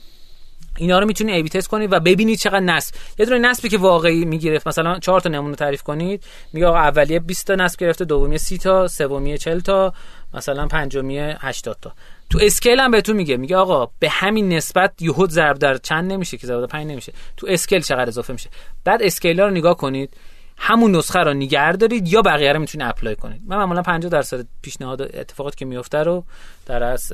اینا 0.78 1.00
رو 1.00 1.06
می‌تونید 1.06 1.36
A/B 1.36 1.44
test 1.44 1.68
کنید 1.68 1.94
و 1.94 2.00
ببینید 2.00 2.40
چقدر 2.40 2.60
نصب. 2.60 2.96
یه 3.20 3.26
دونه 3.26 3.50
نصبی 3.50 3.70
که 3.70 3.78
واقعی 3.78 4.26
می‌گرفت 4.26 4.68
مثلا 4.68 5.00
چهار 5.00 5.20
تا 5.20 5.30
نمونه 5.30 5.56
تعریف 5.56 5.84
کنید 5.84 6.24
میگه 6.54 6.68
آقا 6.68 6.78
اولیه 6.78 7.20
20 7.20 7.48
تا 7.48 7.56
نصب 7.56 7.80
گرفته 7.80 8.06
دومی 8.06 8.38
30 8.38 8.58
تا 8.58 8.88
سومی 8.88 9.38
40 9.38 9.60
تا 9.60 9.94
مثلا 10.34 10.68
پنجمی 10.68 11.20
80 11.20 11.78
تا. 11.82 11.94
تو 12.30 12.40
scale 12.42 12.80
هم 12.80 12.92
بهتون 12.92 13.16
میگه 13.16 13.38
میگه 13.38 13.58
آقا 13.58 13.92
به 14.00 14.10
همین 14.10 14.54
نسبت 14.54 15.02
یهود 15.02 15.30
ضرب 15.30 15.60
در 15.60 15.78
چند 15.78 16.12
نمیشه 16.12 16.38
که 16.38 16.48
ضرب 16.48 16.62
در 16.62 16.68
5 16.68 16.88
نمیشه. 16.88 17.14
تو 17.38 17.48
scale 17.50 17.82
چقدر 17.82 18.08
اضافه 18.08 18.34
میشه. 18.34 18.50
بعد 18.84 19.04
scale 19.04 19.40
رو 19.40 19.50
نگاه 19.50 19.78
کنید 19.78 20.18
همون 20.58 20.96
نسخه 20.96 21.20
رو 21.20 21.34
نگه 21.34 21.72
دارید 21.72 22.08
یا 22.08 22.22
بقیه 22.22 22.54
رو 22.54 22.60
می‌تونید 22.60 22.88
apply 22.88 23.16
کنید. 23.16 23.42
من 23.48 23.58
معمولا 23.58 23.82
50 23.82 24.10
درصد 24.10 24.46
پیشنهاد 24.62 25.02
اتفاقات 25.02 25.56
که 25.56 25.66
میفته 25.66 25.98
رو 25.98 26.24
در 26.66 26.84
از 26.84 27.14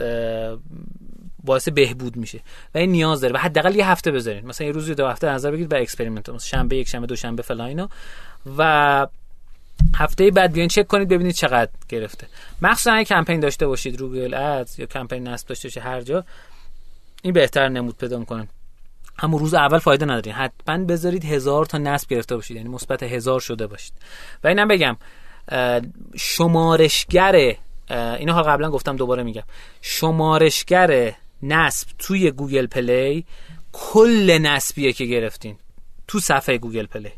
باعث 1.43 1.69
بهبود 1.69 2.15
میشه. 2.15 2.39
و 2.75 2.77
این 2.77 2.91
نیاز 2.91 3.21
داره. 3.21 3.33
و 3.33 3.37
حداقل 3.37 3.75
یه 3.75 3.89
هفته 3.89 4.11
بذارین. 4.11 4.45
مثلا 4.45 4.67
یه 4.67 4.73
روزی 4.73 4.95
دو 4.95 5.07
هفته 5.07 5.27
نظر 5.27 5.51
بگیرید 5.51 5.69
برای 5.69 5.83
experiment. 5.83 6.29
مثلا 6.29 6.47
شنبه 6.47 6.75
یک 6.75 6.87
شنبه 6.87 7.07
دو 7.07 7.15
شنبه 7.15 7.43
فلان 7.43 7.67
اینا. 7.67 7.89
و 8.57 9.07
هفته 9.95 10.31
بعد 10.31 10.53
بیاین 10.53 10.69
چک 10.69 10.87
کنید 10.87 11.07
ببینید 11.07 11.35
چقدر 11.35 11.71
گرفته. 11.89 12.27
مخصوصا 12.61 12.91
اگه 12.93 13.05
کمپین 13.05 13.39
داشته 13.39 13.67
باشید 13.67 13.99
رو 13.99 14.09
Google 14.09 14.33
Ads 14.33 14.79
یا 14.79 14.85
کمپین 14.85 15.27
نصب 15.27 15.47
داشته 15.47 15.67
باشید 15.67 15.83
هر 15.83 16.01
جا 16.01 16.23
این 17.21 17.33
بهتر 17.33 17.69
نمود 17.69 17.97
پیدا 17.97 18.19
می‌کنه. 18.19 18.47
همون 19.17 19.39
روز 19.39 19.53
اول 19.53 19.77
فایده 19.79 20.05
ندارین. 20.05 20.33
حتما 20.33 20.85
بذارید 20.85 21.25
هزار 21.25 21.65
تا 21.65 21.77
نصب 21.77 22.09
گرفته 22.09 22.35
باشید. 22.35 22.57
یعنی 22.57 22.69
مثبت 22.69 23.03
هزار 23.03 23.39
شده 23.39 23.67
باشید. 23.67 23.93
و 24.43 24.47
اینم 24.47 24.67
بگم 24.67 24.97
شمارشگر 26.15 27.55
اینو 27.89 28.33
ها 28.33 28.43
قبلا 28.43 28.69
گفتم 28.69 28.95
دوباره 28.95 29.23
میگم. 29.23 29.43
شمارشگر 29.81 31.13
نصب 31.43 31.87
توی 31.99 32.31
Google 32.31 32.67
Play 32.67 33.25
کل 33.71 34.37
نصبیه 34.41 34.93
که 34.93 35.05
گرفتین. 35.05 35.57
تو 36.07 36.19
صفحه 36.19 36.57
Google 36.57 36.85
Play. 36.85 37.11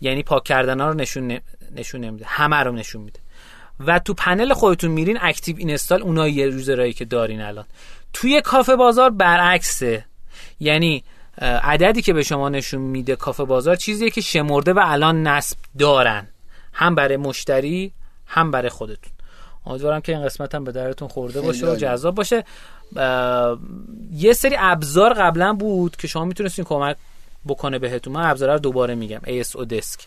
یعنی 0.00 0.22
پاک 0.22 0.44
کردن 0.44 0.80
ها 0.80 0.88
رو 0.88 0.94
نشون 0.94 1.40
نشون 1.76 2.00
نمیده. 2.00 2.24
همه 2.28 2.56
رو 2.56 2.72
نشون 2.72 3.02
میده. 3.02 3.20
و 3.80 3.98
تو 3.98 4.14
پنل 4.14 4.52
خودتون 4.52 4.90
میرین 4.90 5.18
اکتیو 5.20 5.56
اینستال 5.58 6.02
اونایی 6.02 6.34
یوزرایی 6.34 6.92
که 6.92 7.04
دارین 7.04 7.40
الان. 7.40 7.64
توی 8.12 8.40
کافه 8.40 8.76
بازار 8.76 9.10
برعکسه. 9.10 10.04
یعنی 10.60 11.04
عددی 11.38 12.02
که 12.02 12.12
به 12.12 12.22
شما 12.22 12.48
نشون 12.48 12.80
میده 12.80 13.16
کافه 13.16 13.44
بازار 13.44 13.76
چیزیه 13.76 14.10
که 14.10 14.20
شمرده 14.20 14.72
و 14.72 14.80
الان 14.84 15.26
نصب 15.26 15.56
دارن. 15.78 16.28
هم 16.72 16.94
برای 16.94 17.16
مشتری 17.16 17.92
هم 18.26 18.50
برای 18.50 18.68
خودتون. 18.68 19.12
امیدوارم 19.66 20.00
که 20.00 20.12
این 20.12 20.24
قسمت 20.24 20.54
هم 20.54 20.64
به 20.64 20.72
درتون 20.72 21.08
خورده 21.08 21.40
باشه 21.40 21.66
و 21.66 21.76
جذاب 21.76 22.14
باشه. 22.14 22.44
یه 24.12 24.32
سری 24.32 24.56
ابزار 24.58 25.12
قبلا 25.12 25.52
بود 25.52 25.96
که 25.96 26.08
شما 26.08 26.24
می‌تونستین 26.24 26.64
کمک 26.64 26.96
بکنه 27.48 27.78
بهتون. 27.78 28.12
من 28.12 28.30
ابزار 28.30 28.52
رو 28.52 28.58
دوباره 28.58 28.94
میگم. 28.94 29.20
ASO 29.24 29.64
دسک 29.64 30.06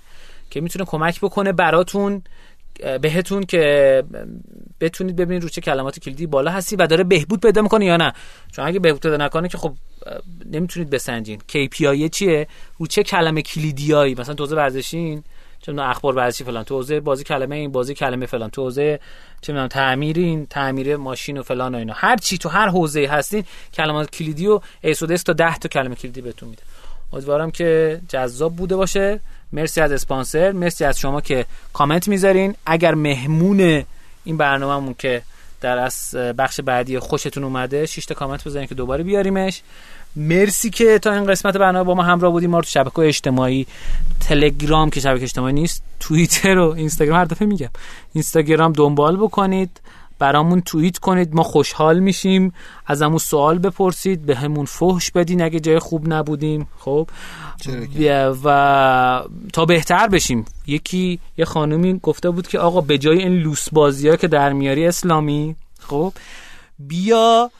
که 0.49 0.61
می‌تونه 0.61 0.86
کمک 0.86 1.19
بکنه 1.21 1.51
براتون 1.51 2.21
بهتون 3.01 3.43
که 3.43 4.03
بتونید 4.79 5.15
ببینید 5.15 5.43
رو 5.43 5.49
چه 5.49 5.61
کلمات 5.61 5.99
کلیدی 5.99 6.27
بالا 6.27 6.51
هستی 6.51 6.75
و 6.75 6.88
داره 6.88 7.03
بهبود 7.03 7.41
پیدا 7.41 7.61
می‌کنه 7.61 7.86
یا 7.86 7.97
نه. 7.97 8.13
چون 8.51 8.65
اگه 8.65 8.79
بهبود 8.79 9.01
پیدا 9.01 9.17
نکنه 9.17 9.47
که 9.47 9.57
خب 9.57 9.73
نمی‌تونید 10.45 10.89
بسنجین. 10.89 11.39
KPI 11.39 12.09
چیه؟ 12.09 12.47
رو 12.77 12.88
چه 12.88 13.03
کلمه 13.03 13.41
کلیدیایی؟ 13.41 14.15
مثلا 14.15 14.36
توزه 14.36 14.55
ورزشین. 14.55 15.23
چه 15.66 15.82
اخبار 15.82 16.16
ورزشی 16.16 16.43
فلان 16.43 16.64
تو 16.64 16.76
حوزه 16.76 16.99
بازی 16.99 17.24
کلمه 17.24 17.55
این 17.55 17.72
بازی 17.72 17.93
کلمه 17.93 18.26
فلان 18.26 18.49
تو 18.49 18.64
حوزه 18.64 18.99
چه 19.41 19.53
می‌دونم 19.53 19.68
تعمیرین 19.68 20.45
تعمیر 20.45 20.95
ماشین 20.95 21.38
و 21.38 21.43
فلان 21.43 21.76
و 21.76 21.78
اینا. 21.78 21.93
هر 21.95 22.18
چی 22.18 22.38
تو 22.38 22.49
هر 22.49 22.68
حوزه 22.68 23.07
هستین 23.07 23.43
کلمات 23.74 24.11
کلیدی 24.11 24.47
و 24.47 24.59
ایسودس 24.82 25.24
تا 25.24 25.34
10 25.34 25.57
تا 25.57 25.70
کلمه 25.70 25.95
کلیدی 25.95 26.22
بهتون 26.22 26.49
میده. 26.49 26.61
امیدوارم 27.14 27.51
که 27.51 28.01
جذاب 28.09 28.55
بوده 28.55 28.76
باشه. 28.76 29.20
مرسی 29.51 29.82
از 29.82 29.91
اسپانسر. 29.91 30.51
مرسی 30.51 30.86
از 30.86 30.99
شما 30.99 31.22
که 31.22 31.45
کامنت 31.74 32.07
می‌ذارین. 32.07 32.55
اگر 32.66 32.95
مهمون 32.95 33.86
این 34.24 34.38
برنامهمون 34.38 34.95
که 34.99 35.22
در 35.61 35.78
از 35.78 36.16
بخش 36.38 36.59
بعدی 36.59 36.99
خوشتون 36.99 37.43
اومده 37.43 37.86
6 37.86 38.05
تا 38.05 38.16
کامنت 38.16 38.43
بذارین 38.43 38.68
که 38.68 38.76
دوباره 38.76 39.03
بیاریمش. 39.03 39.61
مرسی 40.16 40.70
که 40.70 40.99
تا 40.99 41.14
این 41.14 41.26
قسمت 41.26 41.57
برنامه 41.57 41.86
با 41.86 41.93
ما 41.93 42.03
همراه 42.03 42.32
بودیم. 42.32 42.49
ما 42.49 42.57
رو 42.57 42.64
تو 42.64 42.70
شبکه 42.70 42.99
اجتماعی 42.99 43.68
تلگرام 44.20 44.89
که 44.89 44.99
شبکه 44.99 45.24
اجتماعی 45.24 45.53
نیست 45.53 45.84
توییتر 45.99 46.57
و 46.57 46.70
اینستاگرام 46.70 47.20
هر 47.20 47.26
دفعه 47.26 47.47
میگم. 47.47 47.70
اینستاگرام 48.14 48.74
دنبال 48.74 49.18
بکنید 49.18 49.82
برامون 50.20 50.61
توییت 50.61 50.97
کنید. 50.97 51.36
ما 51.36 51.43
خوشحال 51.43 51.99
میشیم. 51.99 52.53
ازمون 52.88 53.18
سوال 53.18 53.59
بپرسید 53.59 54.26
به 54.26 54.36
همون 54.36 54.66
فحش 54.66 55.11
بدین 55.11 55.41
اگه 55.41 55.59
جای 55.59 55.80
خوب 55.80 56.14
نبودیم. 56.14 56.68
خب؟ 56.80 57.09
و 58.43 59.24
تا 59.53 59.66
بهتر 59.66 60.07
بشیم. 60.07 60.45
یکی 60.68 61.20
یه 61.38 61.45
خانومی 61.45 61.99
گفته 62.03 62.30
بود 62.30 62.47
که 62.47 62.59
آقا 62.59 62.82
به 62.82 62.97
جای 62.97 63.18
این 63.18 63.38
لوس 63.38 63.70
بازی 63.70 64.09
ها 64.09 64.16
که 64.16 64.28
در 64.28 64.53
میاری 64.53 64.88
اسلامی 64.88 65.55
خب؟ 65.80 66.14
بیا 66.80 67.51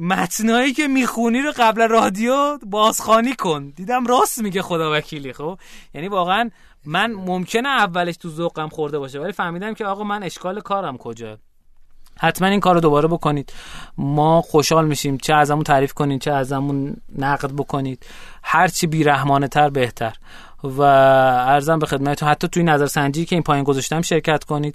متنایی 0.00 0.72
که 0.72 0.88
می‌خونی 0.88 1.40
رو 1.42 1.52
قبل 1.56 1.88
رادیو 1.88 2.58
بازخانی 2.66 3.34
کن. 3.34 3.72
دیدم 3.76 4.06
راست 4.06 4.42
میگه 4.42 4.62
خدا 4.62 4.92
وکیلی 4.92 5.32
خب؟ 5.32 5.58
یعنی 5.94 6.08
واقعا 6.08 6.50
من 6.84 7.12
ممکنه 7.12 7.68
اولش 7.68 8.16
تو 8.16 8.28
ذوقم 8.28 8.68
خورده 8.68 8.98
باشه 8.98 9.20
ولی 9.20 9.32
فهمیدم 9.32 9.74
که 9.74 9.86
آقا 9.86 10.04
من 10.04 10.22
اشکال 10.22 10.60
کارم 10.60 10.96
کجا. 10.96 11.38
حتما 12.18 12.48
این 12.48 12.60
کار 12.60 12.74
رو 12.74 12.80
دوباره 12.80 13.08
بکنید. 13.08 13.52
ما 13.98 14.42
خوشحال 14.42 14.86
میشیم. 14.86 15.18
چه 15.18 15.34
ازمون 15.34 15.64
تعریف 15.64 15.92
کنید 15.92 16.20
چه 16.20 16.32
ازمون 16.32 16.96
نقد 17.18 17.52
بکنید. 17.52 18.06
هرچی 18.42 18.86
بیرحمانه 18.86 19.48
تر 19.48 19.70
بهتر. 19.70 20.16
و 20.64 20.80
ارزم 20.80 21.78
به 21.78 21.86
خدمتتون 21.86 22.28
حتی 22.28 22.48
توی 22.48 22.62
نظر 22.62 22.86
سنجی 22.86 23.24
که 23.24 23.36
این 23.36 23.42
پایین 23.42 23.64
گذاشتم 23.64 24.02
شرکت 24.02 24.44
کنید 24.44 24.74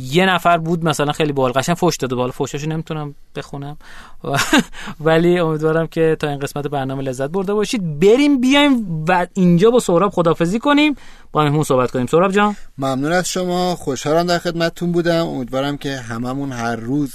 یه 0.00 0.26
نفر 0.26 0.58
بود 0.58 0.84
مثلا 0.84 1.12
خیلی 1.12 1.32
بال 1.32 1.52
قشنگ 1.52 1.76
فوش 1.76 1.96
داده 1.96 2.14
بالا 2.14 2.32
فوشاشو 2.32 2.68
نمی‌تونم 2.68 3.14
بخونم. 3.36 3.76
ولی 5.00 5.38
امیدوارم 5.38 5.86
که 5.86 6.16
تا 6.20 6.28
این 6.28 6.38
قسمت 6.38 6.66
برنامه 6.66 7.02
لذت 7.02 7.30
برده 7.30 7.54
باشید. 7.54 8.00
بریم 8.00 8.40
بیایم 8.40 9.04
و 9.08 9.26
اینجا 9.34 9.70
با 9.70 9.80
سهراب 9.80 10.12
خدافزی 10.12 10.58
کنیم 10.58 10.96
با 11.32 11.44
مهمون 11.44 11.64
صحبت 11.64 11.90
کنیم. 11.90 12.06
سهراب 12.06 12.32
جان. 12.32 12.56
ممنون 12.78 13.12
از 13.12 13.28
شما. 13.28 13.76
خوشحالم 13.76 14.26
در 14.26 14.38
خدمتتون 14.38 14.92
بودم. 14.92 15.26
امیدوارم 15.26 15.76
که 15.76 15.96
هممون 15.96 16.52
هر 16.52 16.76
روز 16.76 17.14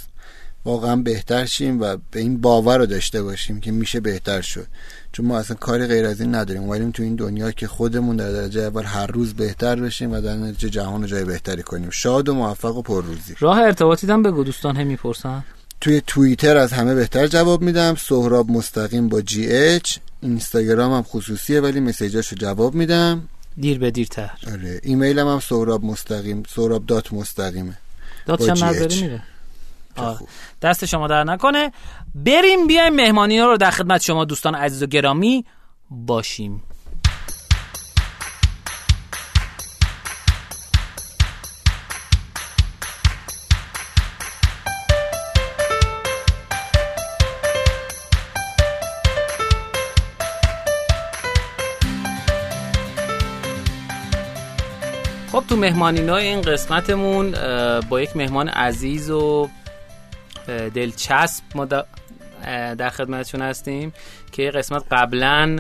واقعا 0.66 0.96
بهتر 0.96 1.46
شیم 1.46 1.82
و 1.82 1.98
به 2.12 2.20
این 2.20 2.42
باور 2.42 2.78
رو 2.78 2.86
داشته 2.86 3.24
باشیم 3.24 3.60
که 3.60 3.72
میشه 3.72 4.00
بهتر 4.00 4.42
شد. 4.42 4.68
چون 5.12 5.26
ما 5.26 5.40
اصلا 5.40 5.56
کاری 5.56 5.88
غیر 5.88 6.06
از 6.06 6.22
این 6.22 6.36
نداریم. 6.36 6.70
ولی 6.70 6.92
تو 6.92 7.04
این 7.04 7.16
دنیا 7.16 7.52
که 7.52 7.68
خودمون 7.68 8.16
در 8.16 8.32
درجه 8.32 8.62
اول 8.62 8.84
هر 8.84 9.08
روز 9.08 9.34
بهتر 9.34 9.76
بشیم 9.76 10.12
و 10.12 10.22
در 10.22 10.36
نتیجه 10.36 10.70
جهان 10.70 11.02
رو 11.02 11.08
جای 11.08 11.24
بهتری 11.24 11.64
کنیم. 11.64 11.90
شاد 11.90 12.30
و 12.30 12.34
موفق 12.34 12.78
و 12.78 12.82
پرروزی. 12.82 13.36
راه 13.40 13.60
ارتباطی 13.60 14.08
هم 14.08 14.24
بگو 14.24 14.44
دوستان 14.44 14.76
هم 14.76 14.88
می‌پرسن. 14.88 15.44
توی 15.82 16.02
توییتر 16.08 16.58
از 16.58 16.74
همه 16.74 16.96
بهتر 16.96 17.28
جواب 17.28 17.62
میدم. 17.62 17.96
سهراب 17.96 18.52
مستقیم 18.52 19.10
با 19.10 19.22
جی 19.22 19.48
اچ 19.48 19.98
اینستاگرام 20.22 20.94
هم 20.94 21.04
خصوصیه 21.04 21.62
ولی 21.62 21.80
مسیجاشو 21.80 22.36
جواب 22.36 22.76
میدم. 22.76 23.28
دیر 23.58 23.80
به 23.80 23.92
دیرتر. 23.92 24.32
آره 24.48 24.80
ایمیل 24.84 25.20
هم, 25.20 25.40
سهراب 25.40 25.86
مستقیم 25.86 26.44
سهراب 26.56 26.86
دات 26.86 27.14
مستقیمه. 27.14 27.78
دات 28.26 28.50
هم 28.50 28.88
میره؟ 29.02 29.24
دست 30.62 30.86
شما 30.86 31.08
در 31.08 31.24
نکنه. 31.24 31.72
بریم 32.16 32.68
بیایم 32.68 32.96
مهمانی 32.96 33.42
رو 33.42 33.58
در 33.58 33.72
خدمت 33.72 34.02
شما 34.02 34.26
دوستان 34.26 34.56
عزیز 34.56 34.84
و 34.84 34.86
گرامی 34.86 35.46
باشیم. 35.90 36.64
خب 55.32 55.44
تو 55.50 55.56
مهمانی 55.56 56.10
این 56.10 56.42
قسمتمون 56.42 57.32
با 57.90 58.02
یک 58.02 58.18
مهمان 58.18 58.50
عزیز 58.50 59.10
و 59.10 59.50
دلچسب 60.48 61.44
ما 61.56 61.66
در 62.76 62.90
خدمتشون 62.90 63.42
هستیم 63.42 63.94
که 64.32 64.52
قسمت 64.52 64.84
قبلا 64.92 65.60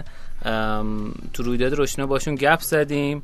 تو 1.33 1.43
رویداد 1.43 1.73
روشنا 1.73 2.05
باشون 2.05 2.35
گپ 2.35 2.61
زدیم. 2.61 3.23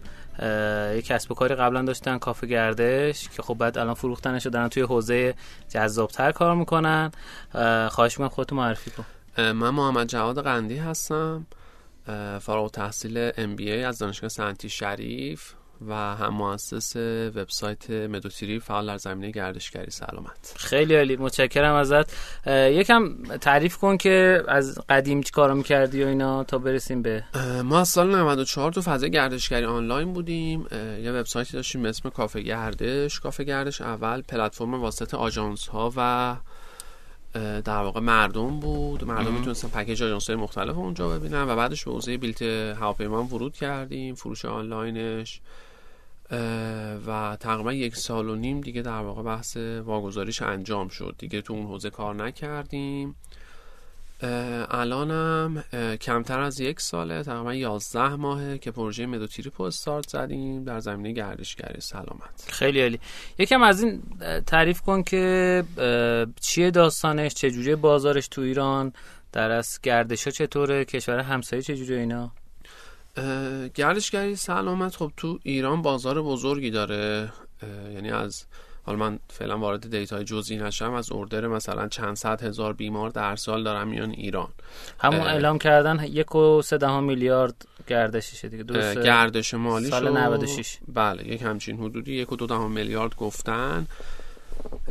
یه 0.95 1.01
کسب 1.01 1.31
و 1.31 1.35
کاری 1.35 1.55
قبلا 1.55 1.81
داشتن 1.81 2.17
کافه 2.17 2.47
گردش 2.47 3.29
که 3.29 3.41
خب 3.41 3.53
بعد 3.53 3.77
الان 3.77 3.93
فروختنش 3.93 4.47
دارن 4.47 4.67
توی 4.67 4.83
حوزه 4.83 5.35
جذابتر 5.69 6.31
کار 6.31 6.55
می‌کنن. 6.55 7.11
خواهش 7.89 8.13
می‌کنم 8.13 8.29
خودتو 8.29 8.55
معرفی 8.55 8.91
کن. 8.91 9.05
من 9.37 9.69
محمد 9.69 10.07
جواد 10.07 10.43
قندی 10.43 10.77
هستم. 10.77 11.45
فارغ 12.41 12.71
تحصیل 12.71 13.31
MBA 13.31 13.85
از 13.85 13.99
دانشگاه 13.99 14.29
سنتی 14.29 14.69
شریف. 14.69 15.53
و 15.87 15.93
هم 15.93 16.33
مؤسس 16.33 16.95
وبسایت 17.35 17.89
مدوتیری 17.89 18.59
فعال 18.59 18.87
در 18.87 18.97
زمینه 18.97 19.31
گردشگری 19.31 19.91
سلامت. 19.91 20.53
خیلی 20.57 20.95
عالی 20.95 21.15
متشکرم 21.15 21.73
ازت. 21.73 22.13
یکم 22.47 23.23
تعریف 23.41 23.77
کن 23.77 23.97
که 23.97 24.43
از 24.47 24.79
قدیم 24.89 25.21
چی 25.21 25.31
کارو 25.31 25.55
می‌کردی 25.55 26.03
و 26.03 26.07
اینا 26.07 26.43
تا 26.43 26.57
برسیم 26.57 27.01
به 27.01 27.23
ما 27.63 27.79
از 27.79 27.89
سال 27.89 28.15
94 28.15 28.71
تو 28.71 28.81
فضای 28.81 29.11
گردشگری 29.11 29.65
آنلاین 29.65 30.13
بودیم. 30.13 30.67
یه 31.03 31.11
وبسایتی 31.11 31.53
داشتیم 31.53 31.85
اسم 31.85 32.09
کافه 32.09 32.41
گردش. 32.41 33.19
کافه 33.19 33.43
گردش 33.43 33.81
اول 33.81 34.21
پلتفرم 34.21 34.73
واسط 34.73 35.13
آژانس 35.13 35.67
ها 35.67 35.93
و 35.97 36.35
در 37.65 37.81
واقع 37.81 37.99
مردم 37.99 38.59
بود. 38.59 39.03
مردم 39.03 39.33
می‌تونستن 39.33 39.67
پکیج 39.67 40.03
آژانس 40.03 40.29
مختلف 40.29 40.77
اونجا 40.77 41.09
ببینن 41.09 41.49
و 41.49 41.55
بعدش 41.55 41.85
به 41.85 41.91
حوزه 41.91 42.17
بیلت 42.17 42.41
هواپیما 42.41 43.23
ورود 43.23 43.53
کردیم 43.53 44.15
فروش 44.15 44.45
آنلاینش. 44.45 45.41
و 47.07 47.37
تقریبا 47.39 47.73
یک 47.73 47.95
سال 47.95 48.29
و 48.29 48.35
نیم 48.35 48.61
دیگه 48.61 48.81
در 48.81 49.01
واقع 49.01 49.23
بحث 49.23 49.57
واگذاریش 49.57 50.41
انجام 50.41 50.87
شد. 50.87 51.15
دیگه 51.17 51.41
تو 51.41 51.53
اون 51.53 51.65
حوزه 51.65 51.89
کار 51.89 52.15
نکردیم. 52.15 53.15
الانم 54.69 55.63
کمتر 56.01 56.39
از 56.39 56.59
یک 56.59 56.79
ساله 56.81 57.23
تقریبا 57.23 57.53
11 57.53 58.15
ماهه 58.15 58.57
که 58.57 58.71
پروژه 58.71 59.05
مدوتریپ 59.05 59.61
استارت 59.61 60.09
زدیم 60.09 60.63
در 60.63 60.79
زمینه 60.79 61.11
گردشگری 61.11 61.81
سلامت. 61.81 62.47
خیلی 62.49 62.81
عالی. 62.81 62.99
یکم 63.37 63.61
از 63.61 63.83
این 63.83 64.01
تعریف 64.45 64.81
کن 64.81 65.03
که 65.03 65.63
چیه 66.41 66.71
داستانش؟ 66.71 67.33
چجوری 67.33 67.75
بازارش 67.75 68.27
تو 68.27 68.41
ایران؟ 68.41 68.93
در 69.31 69.51
از 69.51 69.79
گردش 69.83 70.23
ها 70.23 70.31
چطوره؟ 70.31 70.85
کشور 70.85 71.19
همسایه 71.19 71.61
چجوری 71.61 71.95
اینا؟ 71.95 72.31
گردشگری 73.75 74.35
سلامت 74.35 74.95
خب 74.95 75.11
تو 75.17 75.39
ایران 75.43 75.81
بازار 75.81 76.21
بزرگی 76.21 76.71
داره. 76.71 77.31
یعنی 77.93 78.11
از 78.11 78.45
حالا 78.85 78.97
من 78.99 79.19
فعلا 79.29 79.57
وارد 79.57 79.89
دیتای 79.91 80.23
جزئی 80.23 80.57
نشم. 80.57 80.93
از 80.93 81.11
اردر 81.11 81.47
مثلا 81.47 81.87
چند 81.87 82.15
صد 82.15 82.43
هزار 82.43 82.73
بیمار 82.73 83.09
در 83.09 83.35
سال 83.35 83.63
دارم 83.63 83.87
میان 83.87 84.09
ایران. 84.09 84.47
همون 84.99 85.19
اعلام 85.19 85.57
کردن 85.57 86.03
یک 86.03 86.35
و 86.35 86.61
سه 86.61 86.99
میلیارد 86.99 87.67
گردششه 87.87 88.49
دیگه. 88.49 88.63
درسته؟ 88.63 89.03
گردش 89.03 89.53
مالی 89.53 89.89
سال 89.89 90.17
96 90.17 90.77
بله 90.87 91.27
یک 91.27 91.41
همچین 91.41 91.77
حدودی 91.77 92.13
یک 92.13 92.31
و 92.31 92.35
دو 92.35 92.47
دهم 92.47 92.71
میلیارد 92.71 93.15
گفتن. 93.15 93.87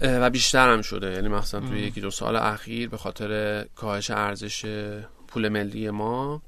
و 0.02 0.30
بیشتر 0.30 0.72
هم 0.72 0.82
شده. 0.82 1.12
یعنی 1.12 1.28
مثلا 1.28 1.60
توی 1.60 1.80
یکی 1.80 2.00
دو 2.00 2.10
سال 2.10 2.36
اخیر 2.36 2.88
به 2.88 2.96
خاطر 2.96 3.62
کاهش 3.76 4.10
ارزش 4.10 4.66
پول 5.28 5.48
ملی 5.48 5.90
ما. 5.90 6.42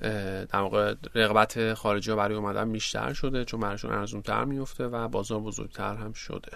در 0.00 0.58
واقع 0.60 0.94
رقبت 1.14 1.74
خارجی 1.74 2.10
ها 2.10 2.16
برای 2.16 2.36
اومدن 2.36 2.72
بیشتر 2.72 3.12
شده 3.12 3.44
چون 3.44 3.60
براشون 3.60 3.92
ارزون 3.92 4.22
تر 4.22 4.44
میفته 4.44 4.84
و 4.86 5.08
بازار 5.08 5.40
بزرگتر 5.40 5.94
هم 5.94 6.12
شده. 6.12 6.52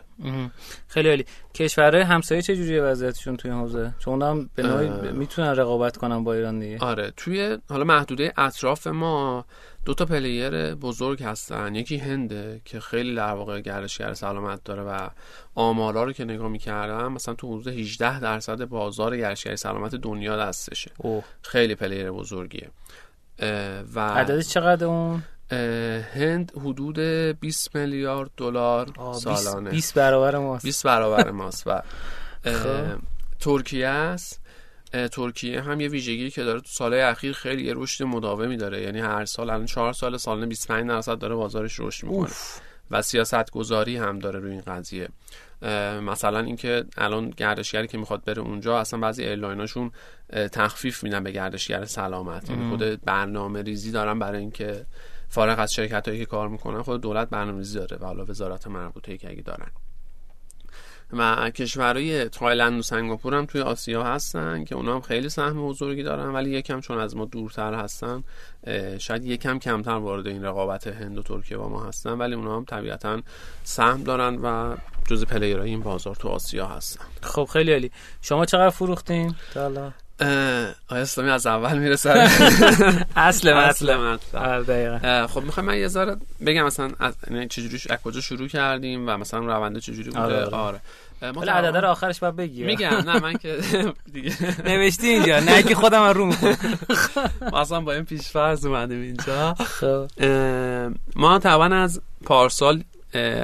خیلی 0.89 1.09
عالی. 1.09 1.25
کشورهای 1.55 2.03
همسایه 2.03 2.43
چه 2.43 2.57
جوریه 2.57 2.83
وضعیتشون 2.83 3.37
توی 3.37 3.51
حوزه؟ 3.51 3.95
چون 3.99 4.23
هم 4.23 4.51
به 4.55 4.63
نوعی 4.63 5.13
می‌تونن 5.13 5.57
رقابت 5.57 5.97
کنن 5.97 6.25
با 6.25 6.35
ایران 6.35 6.59
دیگه. 6.59 6.79
آره 6.79 7.13
توی 7.17 7.59
حالا 7.69 7.85
محدوده 7.85 8.33
اطراف 8.37 8.87
ما 8.87 9.45
دو 9.85 9.95
تا 9.95 10.05
player 10.05 10.75
بزرگ 10.75 11.23
هستن. 11.23 11.75
یکی 11.75 11.97
هنده 11.97 12.61
که 12.65 12.81
خیلی 12.81 13.15
در 13.15 13.35
واقع 13.35 13.61
گردشگر 13.61 14.15
سلامت 14.15 14.65
داره 14.65 14.83
و 14.83 15.09
آمارا 15.55 16.05
رو 16.05 16.13
که 16.13 16.25
نگاه 16.25 16.49
می‌کردم 16.49 17.13
مثلا 17.13 17.35
تو 17.35 17.49
حدود 17.49 17.69
18 17.69 18.21
درصد 18.21 18.65
بازار 18.65 19.17
گردشگری 19.17 19.57
سلامت 19.57 19.95
دنیا 19.95 20.37
دستشه. 20.37 20.91
اوه. 20.99 21.25
خیلی 21.43 21.75
player 21.75 22.11
بزرگیه. 22.11 22.71
و 23.95 24.01
عددش 24.01 24.49
چقدر 24.49 24.87
اون؟ 24.87 25.23
هند 26.15 26.53
حدود 26.61 26.99
20 26.99 27.77
میلیارد 27.77 28.31
دلار 28.37 28.89
سالانه. 29.15 29.71
20 29.71 29.95
برابر 29.95 30.39
ماست. 30.39 30.65
20 30.65 30.87
برابر 30.87 31.31
ماست 31.31 31.67
و 31.67 31.81
خب. 32.45 32.99
ترکیه 33.41 33.89
است. 33.89 34.41
ترکیه 35.13 35.61
هم 35.61 35.81
یه 35.81 35.89
ویژگی 35.89 36.31
که 36.31 36.45
داره 36.45 36.61
تو 36.61 36.69
سالهای 36.69 37.03
اخیر 37.03 37.33
خیلی 37.33 37.65
یه 37.65 37.73
رشد 37.77 38.05
مداومی 38.05 38.57
داره. 38.57 38.83
یعنی 38.83 39.01
هر 39.01 39.25
سال 39.25 39.51
الان 39.51 39.67
4 39.67 39.93
سال 39.93 40.17
سالانه 40.17 40.47
25 40.47 40.89
درصد 40.89 41.19
داره 41.19 41.35
بازارش 41.35 41.81
رشد 41.81 42.07
می‌کنه. 42.07 42.31
و 42.91 43.03
سیاست 43.03 43.51
گذاری 43.51 43.97
هم 43.97 44.19
داره 44.19 44.39
روی 44.39 44.53
این 44.53 44.61
قضیه. 44.61 45.09
مثلا 46.03 46.39
اینکه 46.41 46.85
الان 46.97 47.31
گردشگری 47.31 47.89
که 47.89 47.99
می‌خواد 47.99 48.25
بره 48.25 48.43
اونجا 48.43 48.79
اصلا 48.79 49.01
بعضی 49.01 49.25
ایرلایناشون 49.25 49.91
تخفیف 50.53 51.05
میدن 51.05 51.25
به 51.25 51.33
گردشگر 51.33 51.85
سلامت. 51.85 52.51
یعنی 52.51 52.69
خود 52.71 53.05
برنامه 53.05 53.63
ریزی 53.63 53.91
دارن 53.91 54.19
برای 54.19 54.41
اینکه 54.41 54.87
فارغ 55.29 55.59
از 55.59 55.75
شرکت 55.75 56.09
هایی 56.09 56.21
که 56.21 56.27
کار 56.27 56.49
می‌کنن 56.49 56.83
خود 56.83 57.01
دولت 57.01 57.31
برنامه 57.31 57.59
ریزی 57.59 57.79
داره 57.79 57.97
و 57.97 58.05
حالا 58.05 58.25
وزارت 58.25 58.67
مربوطه 58.67 59.19
که 59.19 59.31
اگه 59.31 59.43
دارن. 59.43 59.71
و 61.19 61.51
کشورهای 61.51 62.29
تایلند 62.29 62.79
و 62.79 62.83
سنگاپور 62.83 63.35
هم 63.35 63.47
توی 63.47 63.61
آسیا 63.61 64.03
هستن 64.03 64.65
که 64.65 64.75
اونا 64.75 64.95
هم 64.95 65.01
خیلی 65.01 65.29
سهم 65.29 65.69
بزرگی 65.69 66.03
دارن 66.03 66.33
ولی 66.33 66.51
یکم 66.51 66.81
چون 66.81 66.99
از 66.99 67.17
ما 67.17 67.25
دورتر 67.25 67.75
هستن 67.75 68.25
شاید 68.99 69.25
یکم 69.25 69.59
کمتر 69.59 69.91
وارد 69.91 70.27
این 70.27 70.45
رقابت 70.45 70.87
هند 70.87 71.19
و 71.19 71.23
ترکیه 71.23 71.57
با 71.57 71.69
ما 71.69 71.85
هستن 71.85 72.11
ولی 72.11 72.35
اونا 72.35 72.57
هم 72.57 72.65
طبیعتا 72.65 73.23
سهم 73.65 74.03
دارن 74.03 74.35
و 74.35 74.77
جز 75.07 75.25
پلیرهای 75.25 75.71
این 75.71 75.81
بازار 75.81 76.15
تو 76.15 76.29
آسیا 76.29 76.67
هستن. 76.67 77.05
خب 77.23 77.49
خیلی 77.53 77.73
عالی. 77.73 77.91
شما 78.21 78.45
چقدر 78.45 78.71
فروختین 78.71 79.35
آیا 80.21 81.03
اسلامی 81.03 81.31
از 81.31 81.47
اول 81.47 81.79
میره 81.79 81.97
سر؟ 81.97 82.17
اصل 83.17 83.49
اصل 83.69 83.97
مطلب. 83.97 85.27
خب 85.27 85.43
می‌خوام 85.43 85.67
من 85.67 85.79
یه 85.79 85.89
ذره 85.89 86.17
بگم 86.47 86.63
مثلا 86.67 86.91
از 87.01 87.15
چجوری 87.51 87.81
از 87.91 87.99
کجا 88.05 88.21
شروع 88.21 88.49
کردیم 88.49 89.09
و 89.09 89.17
مثلا 89.17 89.41
رونده 89.41 89.81
چجوری 89.81 90.11
بوده؟ 90.11 90.21
آره, 90.21 90.45
آره. 90.45 90.81
ولی 91.23 91.51
عدد 91.51 91.77
رو 91.77 91.89
آخرش 91.89 92.21
باید 92.21 92.37
بگی. 92.37 92.65
میگم 92.65 92.89
نه 92.89 93.21
من 93.21 93.37
که 93.37 93.59
دیگه. 94.13 94.35
نوشتی 94.65 95.09
اینجا 95.09 95.41
نه 95.41 95.63
که 95.63 95.75
خودم 95.75 96.03
رو 96.03 96.27
می‌خونم. 96.27 96.59
مثلا 97.61 97.81
با 97.81 97.93
این 97.93 98.05
پیش 98.05 98.29
فرض 98.29 98.67
اومدیم 98.67 99.03
اینجا. 99.03 99.55
خب. 99.55 100.07
ما 101.17 101.39
طبعا 101.39 101.75
از 101.83 102.01
پارسال 102.25 102.83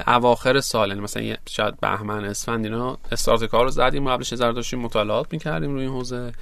اواخر 0.07 0.61
سال 0.61 0.89
یعنی 0.89 1.01
مثلا 1.01 1.35
شاید 1.49 1.81
بهمن 1.81 2.25
اسفند 2.25 2.65
اینا 2.65 2.99
استارت 3.13 3.45
کار 3.45 3.65
رو 3.65 3.71
زدیم 3.71 4.09
قبلش 4.09 4.33
هزار 4.33 4.53
داشتیم 4.53 4.79
مطالعات 4.79 5.33
می‌کردیم 5.33 5.73
روی 5.73 5.83
این 5.83 5.91
حوزه. 5.91 6.33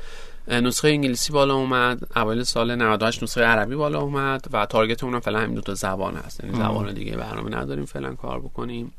نسخه 0.48 0.88
انگلیسی 0.88 1.32
بالا 1.32 1.54
اومد 1.54 2.00
اوایل 2.16 2.42
سال 2.42 2.74
98 2.74 3.22
نسخه 3.22 3.42
عربی 3.42 3.74
بالا 3.74 4.00
اومد 4.00 4.44
و 4.52 4.66
تارگت 4.66 5.04
اونم 5.04 5.20
فعلا 5.20 5.38
همین 5.38 5.54
دو 5.54 5.60
تا 5.60 5.74
زبان 5.74 6.16
هست. 6.16 6.44
یعنی 6.44 6.56
زبان 6.56 6.92
دیگه 6.92 7.16
برنامه 7.16 7.56
نداریم 7.56 7.84
فعلا 7.84 8.14
کار 8.14 8.40
بکنیم. 8.40 8.92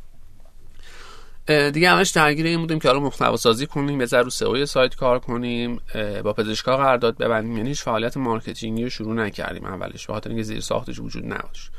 دیگه 1.74 1.90
همش 1.90 2.10
درگیر 2.10 2.46
این 2.46 2.60
بودیم 2.60 2.80
که 2.80 2.88
حالا 2.88 3.00
محتوا 3.00 3.38
سازی 3.38 3.66
کنیم 3.66 4.02
یه 4.02 4.08
رو 4.12 4.30
SEO 4.30 4.66
سایت 4.66 4.96
کار 4.96 5.20
کنیم 5.20 5.82
با 6.24 6.34
پزشکا 6.34 6.78
قرارداد 6.78 7.18
ببندیم. 7.18 7.58
یعنی 7.58 7.70
هیچ 7.70 7.84
فعالیت 7.84 8.18
marketing 8.18 8.77
ی 8.77 8.84
رو 8.84 8.90
شروع 8.90 9.14
نکردیم 9.14 9.66
اولش 9.66 10.08
به 10.08 10.14
خاطر 10.14 10.30
اینکه 10.30 10.44
زیر 10.44 10.60
ساختش 10.60 11.00
وجود 11.00 11.26
نداشت 11.26 11.72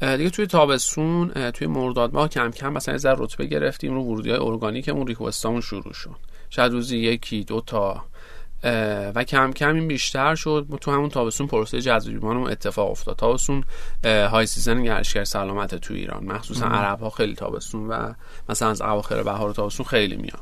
دیگه 0.00 0.30
توی 0.30 0.46
تابستون 0.46 1.50
توی 1.50 1.66
مرداد 1.66 2.14
ماه 2.14 2.28
کم 2.28 2.50
کم 2.50 2.72
مثلا 2.72 2.94
یه 2.94 2.98
ذره 2.98 3.16
رتبه 3.18 3.46
گرفتیم 3.46 3.94
رو 3.94 4.02
ورودی 4.02 4.30
های 4.30 4.38
ارگانیکمون 4.38 5.06
request 5.06 5.44
امون 5.44 5.60
شروع 5.60 5.92
شد. 5.92 6.16
شاید 6.50 6.72
روزی 6.72 6.98
یکی 6.98 7.44
دو 7.44 7.60
تا. 7.60 8.04
و 9.14 9.24
کم 9.24 9.52
کم 9.52 9.74
این 9.74 9.88
بیشتر 9.88 10.34
شد. 10.34 10.66
تو 10.80 10.90
همون 10.90 11.08
تابستون 11.08 11.46
پروسه 11.46 11.80
جذب 11.80 12.12
بیمارمون 12.12 12.50
اتفاق 12.50 12.90
افتاد. 12.90 13.16
تابستون 13.16 13.64
high 14.04 14.46
season 14.46 14.82
گردشگر 14.82 15.24
سلامت 15.24 15.74
تو 15.74 15.94
ایران. 15.94 16.24
مخصوصا 16.24 16.66
عرب 16.66 17.00
ها 17.00 17.10
خیلی 17.10 17.34
تابستون 17.34 17.88
و 17.88 18.12
مثلا 18.48 18.70
از 18.70 18.82
اواخر 18.82 19.22
بهار 19.22 19.52
تابستون 19.52 19.86
خیلی 19.86 20.16
میان. 20.16 20.40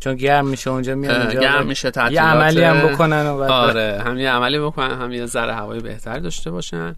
چون 0.00 0.14
گرم 0.14 0.46
میشه 0.46 0.70
اونجا 0.70 0.94
میاد 0.94 1.32
گرم 1.32 1.66
میشه 1.66 1.90
تعطیلات 1.90 2.24
یه 2.24 2.30
عملی 2.30 2.62
هم 2.62 2.88
بکنن 2.88 3.26
و 3.26 3.42
آره 3.42 4.02
هم 4.06 4.18
یه 4.18 4.30
عملی 4.30 4.58
بکنن 4.58 5.00
هم 5.00 5.12
یه 5.12 5.26
ذره 5.26 5.54
هوای 5.54 5.80
بهتری 5.80 6.20
داشته 6.20 6.50
باشن. 6.50 6.96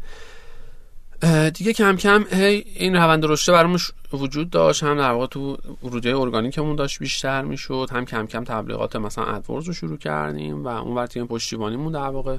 دیگه 1.55 1.73
کم 1.73 1.97
کم 1.97 2.25
هی 2.33 2.65
این 2.75 2.97
روند 2.97 3.25
رشد 3.25 3.53
برامون 3.53 3.79
وجود 4.13 4.51
داشت 4.51 4.83
هم 4.83 4.99
در 4.99 5.11
واقع 5.11 5.27
تو 5.27 5.59
ورودی 5.83 6.13
ارگانیکمون 6.13 6.77
داشت 6.77 6.99
بیشتر 6.99 7.43
می‌شد 7.43 7.89
هم 7.93 8.05
کم 8.05 8.27
کم 8.27 8.45
تبلیغات 8.45 8.97
مثلا 8.97 9.25
ادورز 9.25 9.67
رو 9.67 9.73
شروع 9.73 9.99
کردیم 9.99 10.65
و 10.65 10.69
اون 10.69 10.97
وقت 10.97 11.19
پشتیبانیمون 11.19 11.93
در 11.93 12.09
واقع 12.09 12.37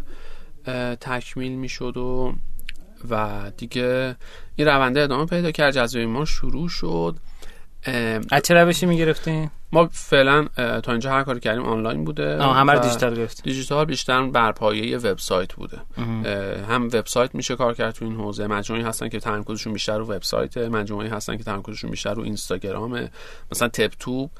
تکمیل 0.95 1.51
می‌شد 1.51 1.97
و 1.97 2.33
و 3.09 3.51
دیگه 3.57 4.15
این 4.55 4.67
رونده 4.67 5.01
ادامه 5.01 5.25
پیدا 5.25 5.51
کرد 5.51 5.73
جذب 5.73 5.99
ما 5.99 6.25
شروع 6.25 6.69
شد. 6.69 7.15
از 8.31 8.41
چه 8.43 8.53
روشی 8.53 8.85
می‌گرفتین؟ 8.85 9.49
ما 9.73 9.89
فعلا 9.91 10.47
تا 10.55 10.91
اینجا 10.91 11.11
هر 11.11 11.23
کاری 11.23 11.39
کردیم 11.39 11.63
آنلاین 11.63 12.03
بوده 12.03 12.43
همه 12.43 12.79
دیجیتال 12.79 13.15
گرفت 13.15 13.43
دیجیتال 13.43 13.85
بیشتر 13.85 14.23
بر 14.23 14.51
پایه 14.51 14.97
وبسایت 14.97 15.53
بوده. 15.53 15.81
هم 16.69 16.83
وبسایت 16.83 17.35
میشه 17.35 17.55
کار 17.55 17.73
کرد 17.73 17.93
تو 17.93 18.05
این 18.05 18.15
حوزه. 18.15 18.47
مجموعی 18.47 18.83
هستن 18.83 19.09
که 19.09 19.19
تمرکزشون 19.19 19.73
بیشتر 19.73 19.97
رو 19.97 20.05
وبسایت 20.05 20.57
مجموعی 20.57 21.07
هستن 21.07 21.37
که 21.37 21.43
تمرکزشون 21.43 21.91
بیشتر 21.91 22.13
رو 22.13 22.23
اینستاگرام 22.23 23.09
مثلا 23.51 23.67
تپ 23.67 23.93
توب 23.99 24.31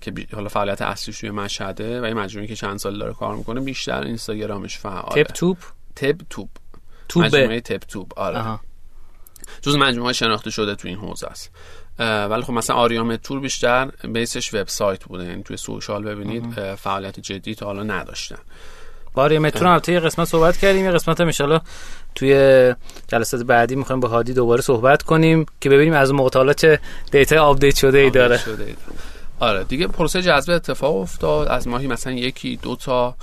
که 0.00 0.12
حالا 0.32 0.48
فعالیت 0.48 0.82
اصلیش 0.82 1.20
توی 1.20 1.30
مشهده 1.30 2.00
و 2.00 2.04
این 2.04 2.16
مجموعی 2.16 2.48
که 2.48 2.56
چند 2.56 2.78
سال 2.78 2.98
داره 2.98 3.12
کار 3.12 3.36
می‌کنه 3.36 3.60
بیشتر 3.60 4.02
اینستاگرامش 4.02 4.78
فعاله. 4.78 5.24
تپ 5.24 5.32
توب 5.32 5.58
تپ 5.96 6.20
توب 6.30 6.48
توبه. 7.08 7.26
مجموعه 7.26 7.60
تپ 7.60 7.80
توب 7.88 8.12
آره 8.16 8.58
جز 9.62 9.76
مجموعه 9.76 10.12
شناخته 10.12 10.50
شده 10.50 10.74
تو 10.74 10.88
این 10.88 10.98
حوزه 10.98 11.26
است. 11.26 11.50
ولی 12.00 12.42
خب 12.42 12.52
مثلا 12.52 12.76
آریامدتور 12.76 13.40
بیشتر 13.40 13.90
base 14.04 14.37
ش 14.37 14.54
وبسایت 14.54 15.04
بوده 15.04 15.24
یعنی 15.24 15.42
توی 15.42 15.56
social 15.56 16.04
ببینید 16.04 16.74
فعالیت 16.74 17.20
جدی 17.20 17.54
تا 17.54 17.66
حالا 17.66 17.82
نداشتن. 17.82 18.38
با 19.14 19.22
آریامدتور 19.22 19.66
هم 19.66 19.80
یه 19.88 20.00
قسمت 20.00 20.28
صحبت 20.28 20.56
کردیم 20.56 20.84
یه 20.84 20.90
قسمت 20.90 21.20
هم 21.20 21.60
توی 22.14 22.74
جلسات 23.08 23.42
بعدی 23.42 23.76
می‌خوایم 23.76 24.00
با 24.00 24.08
هادی 24.08 24.32
دوباره 24.32 24.62
صحبت 24.62 25.02
کنیم 25.02 25.46
که 25.60 25.70
ببینیم 25.70 25.94
از 25.94 26.12
موقع 26.12 26.52
چه 26.52 26.80
data 27.12 27.44
update 27.44 27.76
شده 27.76 27.98
ای 27.98 28.10
داره. 28.10 28.38
شده 28.38 28.76
آره 29.40 29.64
دیگه 29.64 29.86
پروسه 29.86 30.22
جذب 30.22 30.52
اتفاق 30.52 30.96
افتاد. 30.96 31.48
از 31.48 31.68
ماهی 31.68 31.86
مثلا 31.86 32.12
یکی 32.12 32.56
دو 32.56 32.76
تا 32.76 33.16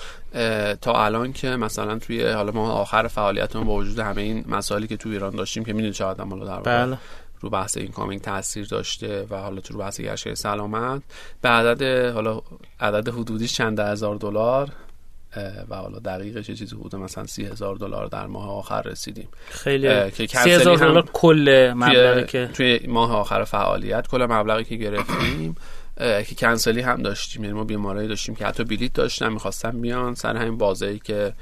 تا 0.81 1.05
الان 1.05 1.33
که 1.33 1.47
مثلا 1.47 1.99
توی 1.99 2.27
حالا 2.27 2.51
ما 2.51 2.71
آخر 2.71 3.07
فعالیتمون 3.07 3.67
با 3.67 3.75
وجود 3.75 3.99
همه 3.99 4.21
این 4.21 4.45
مسائلی 4.47 4.87
که 4.87 4.97
تو 4.97 5.09
ایران 5.09 5.35
داشتیم 5.35 5.65
که 5.65 5.73
می‌دونید 5.73 5.93
چقدر 5.93 6.23
حالا 6.23 6.45
در 6.45 6.59
بله. 6.59 6.97
رو 7.39 7.49
بحث 7.49 7.77
این 7.77 7.91
کامینگ 7.91 8.21
تاثیر 8.21 8.65
داشته 8.65 9.27
و 9.29 9.35
حالا 9.35 9.61
تو 9.61 9.73
رو 9.73 9.79
بحث 9.79 10.01
گشت 10.01 10.33
سلامت. 10.33 11.01
به 11.41 11.49
عدد 11.49 12.11
حالا 12.13 12.41
عدد 12.79 13.07
حدودی 13.09 13.47
چند 13.47 13.79
هزار 13.79 14.15
دلار 14.15 14.69
و 15.69 15.75
حالا 15.75 15.99
دقیقش 15.99 16.51
چیزی 16.51 16.75
بوده؟ 16.75 16.97
مثلا 16.97 17.25
سی 17.25 17.45
هزار 17.45 17.75
دلار 17.75 18.05
در 18.05 18.27
ماه 18.27 18.49
آخر 18.49 18.81
رسیدیم. 18.81 19.27
خیلی 19.49 20.11
که 20.11 20.27
سی 20.27 20.51
هزار 20.51 20.77
دلار 20.77 21.09
کل 21.13 21.73
مبلغی 21.75 22.25
که 22.25 22.49
توی 22.53 22.79
ماه 22.87 23.15
آخر 23.15 23.43
فعالیت 23.43 24.07
کل 24.07 24.25
مبلغی 24.25 24.63
که 24.63 24.75
گرفتیم. 24.75 25.55
که 25.99 26.35
کنسلی 26.37 26.81
هم 26.81 27.01
داشتیم. 27.01 27.43
یعنی 27.43 27.55
ما 27.55 27.63
بیمارایی 27.63 28.07
داشتیم 28.07 28.35
که 28.35 28.45
حتی 28.45 28.63
بلیت 28.63 28.93
داشتن 28.93 29.33
می‌خواستن 29.33 29.81
بیان 29.81 30.15
سر 30.15 30.37
همین 30.37 30.57
بازه 30.57 30.99
که 30.99 31.33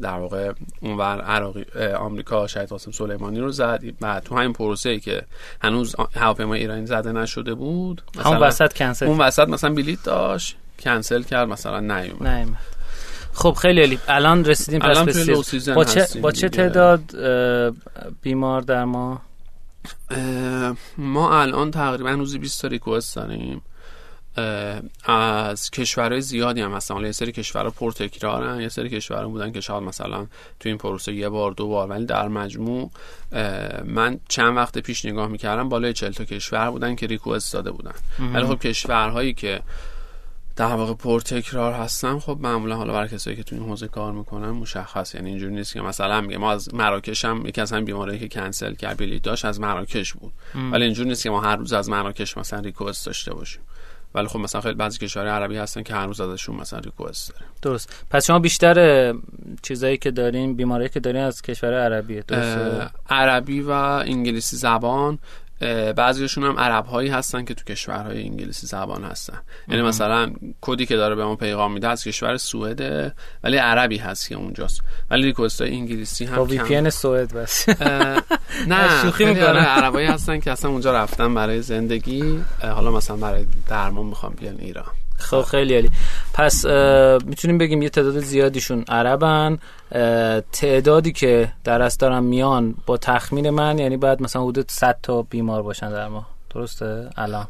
در 0.00 0.18
واقع 0.18 0.52
اونور 0.80 1.20
عراقی 1.20 1.64
آمریکا 1.98 2.46
شهید 2.46 2.68
قاسم 2.68 2.90
سلیمانی 2.90 3.40
رو 3.40 3.50
زد. 3.50 3.82
و 4.00 4.20
تو 4.20 4.36
همین 4.36 4.52
پروسه 4.52 4.90
ای 4.90 5.00
که 5.00 5.22
هنوز 5.62 5.96
هواپیمای 6.14 6.60
ایرانی 6.60 6.86
زده 6.86 7.12
نشده 7.12 7.54
بود 7.54 8.02
همون 8.24 8.38
وسط 8.38 8.72
کنسل. 8.72 9.06
اون 9.06 9.18
وسط 9.18 9.48
مثلا 9.48 9.74
بلیت 9.74 10.02
داشت 10.02 10.56
کنسل 10.78 11.22
کرد 11.22 11.48
مثلا 11.48 11.80
نیومد. 11.80 12.48
خب 13.32 13.52
خیلی 13.52 13.80
عالی. 13.80 13.98
الان 14.08 14.44
رسیدیم 14.44 14.80
پس 14.80 14.86
الان 14.86 15.04
به 15.04 15.42
season 15.42 15.74
با 15.74 15.84
چه 15.84 16.06
با 16.20 16.32
چه. 16.32 16.48
تعداد 16.48 17.00
بیمار 18.22 18.60
در 18.60 18.84
ما؟ 18.84 19.22
ما 20.98 21.40
الان 21.40 21.70
تقریبا 21.70 22.10
روزی 22.10 22.38
20 22.38 22.62
تا 22.62 22.68
ریکوست 22.68 23.16
داریم. 23.16 23.62
از 25.04 25.70
کشورهای 25.70 26.20
زیادی 26.20 26.60
هم 26.60 26.72
هستن. 26.72 26.94
حالا 26.94 27.06
یه 27.06 27.12
سری 27.12 27.32
کشورها 27.32 27.70
پرتکرارن 27.70 28.60
یه 28.60 28.68
سری 28.68 28.88
کشورها 28.88 29.28
بودن 29.28 29.52
که 29.52 29.60
شاید 29.60 29.82
مثلا 29.82 30.26
تو 30.60 30.68
این 30.68 30.78
پروسه 30.78 31.12
یه 31.12 31.28
بار 31.28 31.52
دو 31.52 31.68
بار 31.68 31.88
ولی 31.88 32.06
در 32.06 32.28
مجموع 32.28 32.90
من 33.84 34.20
چند 34.28 34.56
وقت 34.56 34.78
پیش 34.78 35.04
نگاه 35.04 35.28
می‌کردم 35.28 35.68
بالای 35.68 35.92
40 35.92 36.12
تا 36.12 36.24
کشور 36.24 36.70
بودن 36.70 36.94
که 36.94 37.06
ریکوست 37.06 37.52
داده 37.52 37.70
بودن. 37.70 37.94
ولی 38.34 38.44
خب 38.44 38.58
کشورهایی 38.58 39.34
که 39.34 39.60
در 40.56 40.74
واقع 40.74 40.94
پرتکرار 40.94 41.72
هستن 41.72 42.18
خب 42.18 42.38
معمولا 42.40 42.76
حالا 42.76 42.92
برای 42.92 43.08
کسایی 43.08 43.36
که 43.36 43.42
تو 43.42 43.56
این 43.56 43.64
حوزه 43.64 43.88
کار 43.88 44.12
می‌کنن 44.12 44.50
مشخص 44.50 45.14
یعنی 45.14 45.30
اینجوری 45.30 45.54
نیست 45.54 45.72
که 45.72 45.80
مثلا 45.80 46.20
میگه 46.20 46.38
ما 46.38 46.52
از 46.52 46.74
مراکش 46.74 47.24
هم 47.24 47.46
یکی 47.46 47.60
از 47.60 47.72
همین 47.72 47.84
بیماری 47.84 48.18
که 48.18 48.28
کنسل 48.28 48.74
کرد 48.74 48.96
بلیط 48.96 49.22
داشت 49.22 49.44
از 49.44 49.60
مراکش 49.60 50.12
بود. 50.12 50.32
ولی 50.72 50.84
اینجوری 50.84 51.08
نیست 51.08 51.22
که 51.22 51.30
ما 51.30 51.40
هر 51.40 51.56
روز 51.56 51.72
از 51.72 51.88
مراکش 51.88 52.38
مثلا 52.38 52.60
ریکوست 52.60 53.06
داشته 53.06 53.34
باشیم. 53.34 53.62
ولی 54.14 54.26
خب 54.26 54.38
مثلا 54.38 54.60
خیلی 54.60 54.74
بعضی 54.74 54.98
کشورهای 54.98 55.32
عربی 55.32 55.56
هستن 55.56 55.82
که 55.82 55.94
هر 55.94 56.06
روز 56.06 56.20
ازشون 56.20 56.56
مثلا 56.56 56.78
ریکوست 56.78 57.32
داریم 57.32 57.46
درست. 57.62 58.04
پس 58.10 58.26
شما 58.26 58.38
بیشتر 58.38 59.14
چیزایی 59.62 59.96
که 59.96 60.10
دارین 60.10 60.56
بیماری 60.56 60.88
که 60.88 61.00
دارین 61.00 61.22
از 61.22 61.42
کشور 61.42 61.74
عربیه 61.74 62.24
درسته؟ 62.28 62.82
اه، 62.82 62.90
عربی 63.10 63.60
و 63.60 63.70
انگلیسی 63.70 64.56
زبان. 64.56 65.18
بعضیشون 65.96 66.44
هم 66.44 66.58
عرب 66.58 66.86
هایی 66.86 67.08
هستن 67.08 67.44
که 67.44 67.54
تو 67.54 67.64
کشورهای 67.64 68.22
انگلیسی 68.22 68.66
زبان 68.66 69.04
هستن. 69.04 69.38
یعنی 69.68 69.82
مثلا 69.82 70.32
کدی 70.60 70.86
که 70.86 70.96
داره 70.96 71.14
به 71.14 71.24
ما 71.24 71.36
پیغام 71.36 71.72
میده 71.72 71.88
از 71.88 72.04
کشور 72.04 72.36
سوئده 72.36 73.14
ولی 73.44 73.56
عربی 73.56 73.96
هست 73.96 74.28
که 74.28 74.34
اونجاست. 74.34 74.80
ولی 75.10 75.22
ریکوست 75.22 75.62
های 75.62 75.74
انگلیسی 75.74 76.24
هم 76.24 76.36
با 76.36 76.44
وی. 76.44 76.58
پی 76.58 76.76
ان 76.76 76.90
سوئد 76.90 77.32
بس. 77.34 77.68
نه 78.68 79.00
شوخی 79.02 79.24
می‌کنم. 79.24 79.46
آره 79.46 79.60
عربایی 79.60 80.06
هستن 80.06 80.40
که 80.40 80.50
اصلا 80.50 80.70
اونجا 80.70 80.92
رفتن 80.92 81.34
برای 81.34 81.62
زندگی. 81.62 82.40
حالا 82.62 82.90
مثلا 82.90 83.16
برای 83.16 83.46
درمان 83.68 84.06
می‌خوام 84.06 84.34
بیان 84.40 84.56
ایران. 84.58 84.86
خب 85.22 85.42
خیلی 85.42 85.74
عالی. 85.74 85.90
پس 86.34 86.64
می‌تونیم 87.26 87.58
بگیم 87.58 87.82
یه 87.82 87.88
تعداد 87.88 88.20
زیادیشون 88.20 88.84
عربن. 88.88 89.58
تعدادی 90.52 91.12
که 91.12 91.52
در 91.64 91.82
از 91.82 91.98
دارن 91.98 92.22
میان 92.22 92.74
با 92.86 92.96
تخمین 92.96 93.50
من 93.50 93.78
یعنی 93.78 93.96
باید 93.96 94.22
مثلا 94.22 94.42
حدود 94.42 94.70
100 94.70 94.96
تا 95.02 95.22
بیمار 95.22 95.62
باشن 95.62 95.90
در 95.90 96.08
ما. 96.08 96.26
درسته؟ 96.54 97.10
الان. 97.16 97.46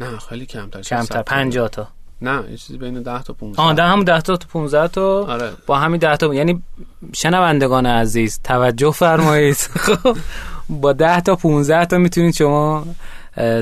نه 0.00 0.18
خیلی 0.28 0.46
کمتر. 0.46 0.80
کمتر. 0.80 1.22
50 1.22 1.68
تا. 1.68 1.88
نه 2.22 2.44
یه 2.50 2.56
چیزی 2.56 2.78
بین 2.78 3.02
10 3.02 3.22
تا 3.22 3.32
15 3.32 3.62
آه 3.62 3.74
ده 3.74 3.82
همون 3.82 4.04
10 4.04 4.20
تا 4.20 4.36
تا 4.36 4.46
15 4.52 4.88
تا. 4.88 5.24
آره. 5.26 5.50
با 5.66 5.78
همین 5.78 6.00
10 6.00 6.16
تا. 6.16 6.34
یعنی 6.34 6.62
شنوندگان 7.14 7.86
عزیز 7.86 8.40
توجه 8.44 8.90
فرمایید. 8.90 9.56
خب 9.84 10.16
با 10.68 10.92
10 10.92 11.20
تا 11.20 11.36
15 11.36 11.84
تا 11.86 11.98
می‌تونید 11.98 12.34
شما 12.34 12.86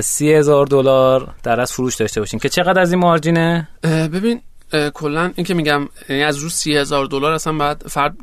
سی 0.01 0.33
هزار 0.33 0.65
دلار 0.65 1.33
در 1.43 1.59
از 1.59 1.73
فروش 1.73 1.95
داشته 1.95 2.19
باشین 2.19 2.39
که 2.39 2.49
چقدر 2.49 2.81
از 2.81 2.91
این 2.91 3.01
مارجینه؟ 3.01 3.67
ببین 3.83 4.41
کلا 4.93 5.31
این 5.35 5.45
که 5.45 5.53
میگم 5.53 5.89
یعنی 6.09 6.23
از 6.23 6.37
رو 6.37 6.49
سی 6.49 6.77
هزار 6.77 7.05
دلار 7.05 7.31
اصلا 7.31 7.53
بعد 7.53 7.83
فرد 7.87 8.15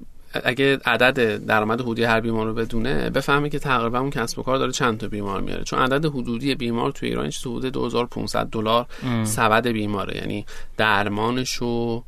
اگه 0.44 0.78
عدد 0.84 1.46
درآمد 1.46 1.80
حدودی 1.80 2.04
هر 2.04 2.20
بیمار 2.20 2.46
رو 2.46 2.54
بدونه 2.54 3.10
بفهمه 3.10 3.48
که 3.48 3.58
تقریبا 3.58 3.98
اون 3.98 4.10
کسب 4.10 4.38
و 4.38 4.42
کار 4.42 4.58
داره 4.58 4.72
چند 4.72 4.98
تا 4.98 5.08
بیمار 5.08 5.40
میاره. 5.40 5.64
چون 5.64 5.78
عدد 5.78 6.04
حدودی 6.04 6.54
بیمار 6.54 6.92
تو 6.92 7.06
ایران 7.06 7.30
چیز 7.30 7.42
حدود 7.42 7.66
2500 7.66 8.46
دلار 8.46 8.86
سبد 9.24 9.66
بیماره. 9.66 10.16
یعنی 10.16 10.46
درمانش 10.76 11.62
و 11.62 12.02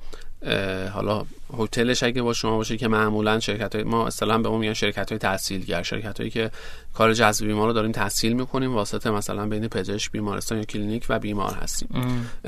حالا 0.95 1.25
هتلش 1.59 2.03
اگه 2.03 2.23
با 2.23 2.33
شما 2.33 2.57
باشه 2.57 2.77
که 2.77 2.89
معمولا 2.89 3.41
شرکت 3.41 3.75
های 3.75 3.85
ما 3.85 4.07
اصطلاحا 4.07 4.39
به 4.39 4.49
اون 4.49 4.61
میگن 4.61 4.73
شرکت 4.73 5.11
های 5.11 5.19
تحصیلگر 5.19 5.83
شرکت 5.83 6.19
هایی 6.19 6.31
که 6.31 6.51
کار 6.95 7.13
جذب 7.13 7.47
بیمار 7.47 7.67
رو 7.67 7.73
داریم 7.73 7.93
تحصیل 7.93 8.33
می‌کنیم 8.33 8.75
واسطه 8.75 9.11
مثلا 9.11 9.47
بین 9.47 9.69
پزشک 9.69 10.13
بیمارستان 10.13 10.59
یا 10.59 10.65
کلینیک 10.65 11.07
و 11.09 11.19
بیمار 11.19 11.55
هستیم. 11.55 11.89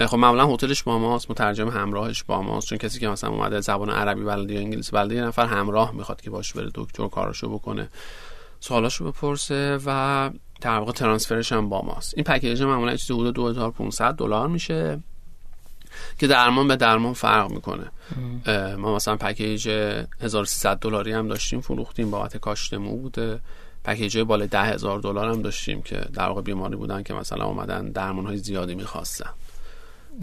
خب 0.07 0.17
معمولا 0.17 0.47
هتلش 0.47 0.83
با 0.83 0.99
ماست 0.99 1.31
مترجم 1.31 1.69
همراهش 1.69 2.23
با 2.23 2.43
ماست 2.43 2.69
چون 2.69 2.79
کسی 2.79 3.01
که 3.01 3.09
مثلا 3.09 3.31
اومده 3.31 3.61
زبان 3.61 3.91
عربی 3.91 4.25
بلده 4.25 4.55
یا 4.55 4.61
انگلیسی 4.61 4.93
بلده 4.93 5.15
یه 5.15 5.23
نفر 5.23 5.47
همراه 5.47 5.95
می‌خواد 5.95 6.21
که 6.21 6.31
باش 6.31 6.53
بره 6.53 6.71
دکتر 6.75 7.09
کاراشو 7.09 7.49
بکنه. 7.49 7.89
سوالاشو 8.61 9.13
بپرسه 9.13 9.79
و 9.87 10.31
در 10.61 10.79
واقع 10.79 10.93
ترانسفرش 10.93 11.53
هم 11.53 11.69
با 11.69 11.83
ماست. 11.83 12.15
این 12.17 12.25
پکیج 12.25 12.63
معمولا 12.63 12.97
چیزی 12.97 13.13
حدود 13.13 13.35
2500 13.35 14.15
دلار 14.15 14.49
میشه. 14.49 15.01
که 16.19 16.27
درمان 16.27 16.69
به 16.69 16.77
درمان 16.77 17.13
فرق 17.13 17.51
می‌کنه. 17.51 17.91
ما 18.77 18.95
مثلا 18.95 19.17
پکیج 19.17 19.69
1300 20.21 20.79
دلاری 20.79 21.13
هم 21.13 21.29
داشتیم 21.29 21.61
فروختیم 21.61 22.11
بابت 22.11 22.37
کاشت 22.37 22.75
مو 22.75 22.97
بوده. 22.97 23.41
پکیج 23.85 24.19
بالای 24.19 24.49
10000 24.49 25.01
دلار 25.01 25.29
هم 25.29 25.43
داشتیم 25.43 25.83
که 25.83 26.01
در 26.15 26.29
واقع 26.29 26.41
بیماری 26.43 26.77
بودن 26.77 27.03
که 27.03 27.15
مثلا 27.15 27.45
اومدن 27.45 27.91
درمان 27.91 28.27
های 28.27 28.37
زیادی 28.37 28.75
می‌خواستن. 28.75 29.31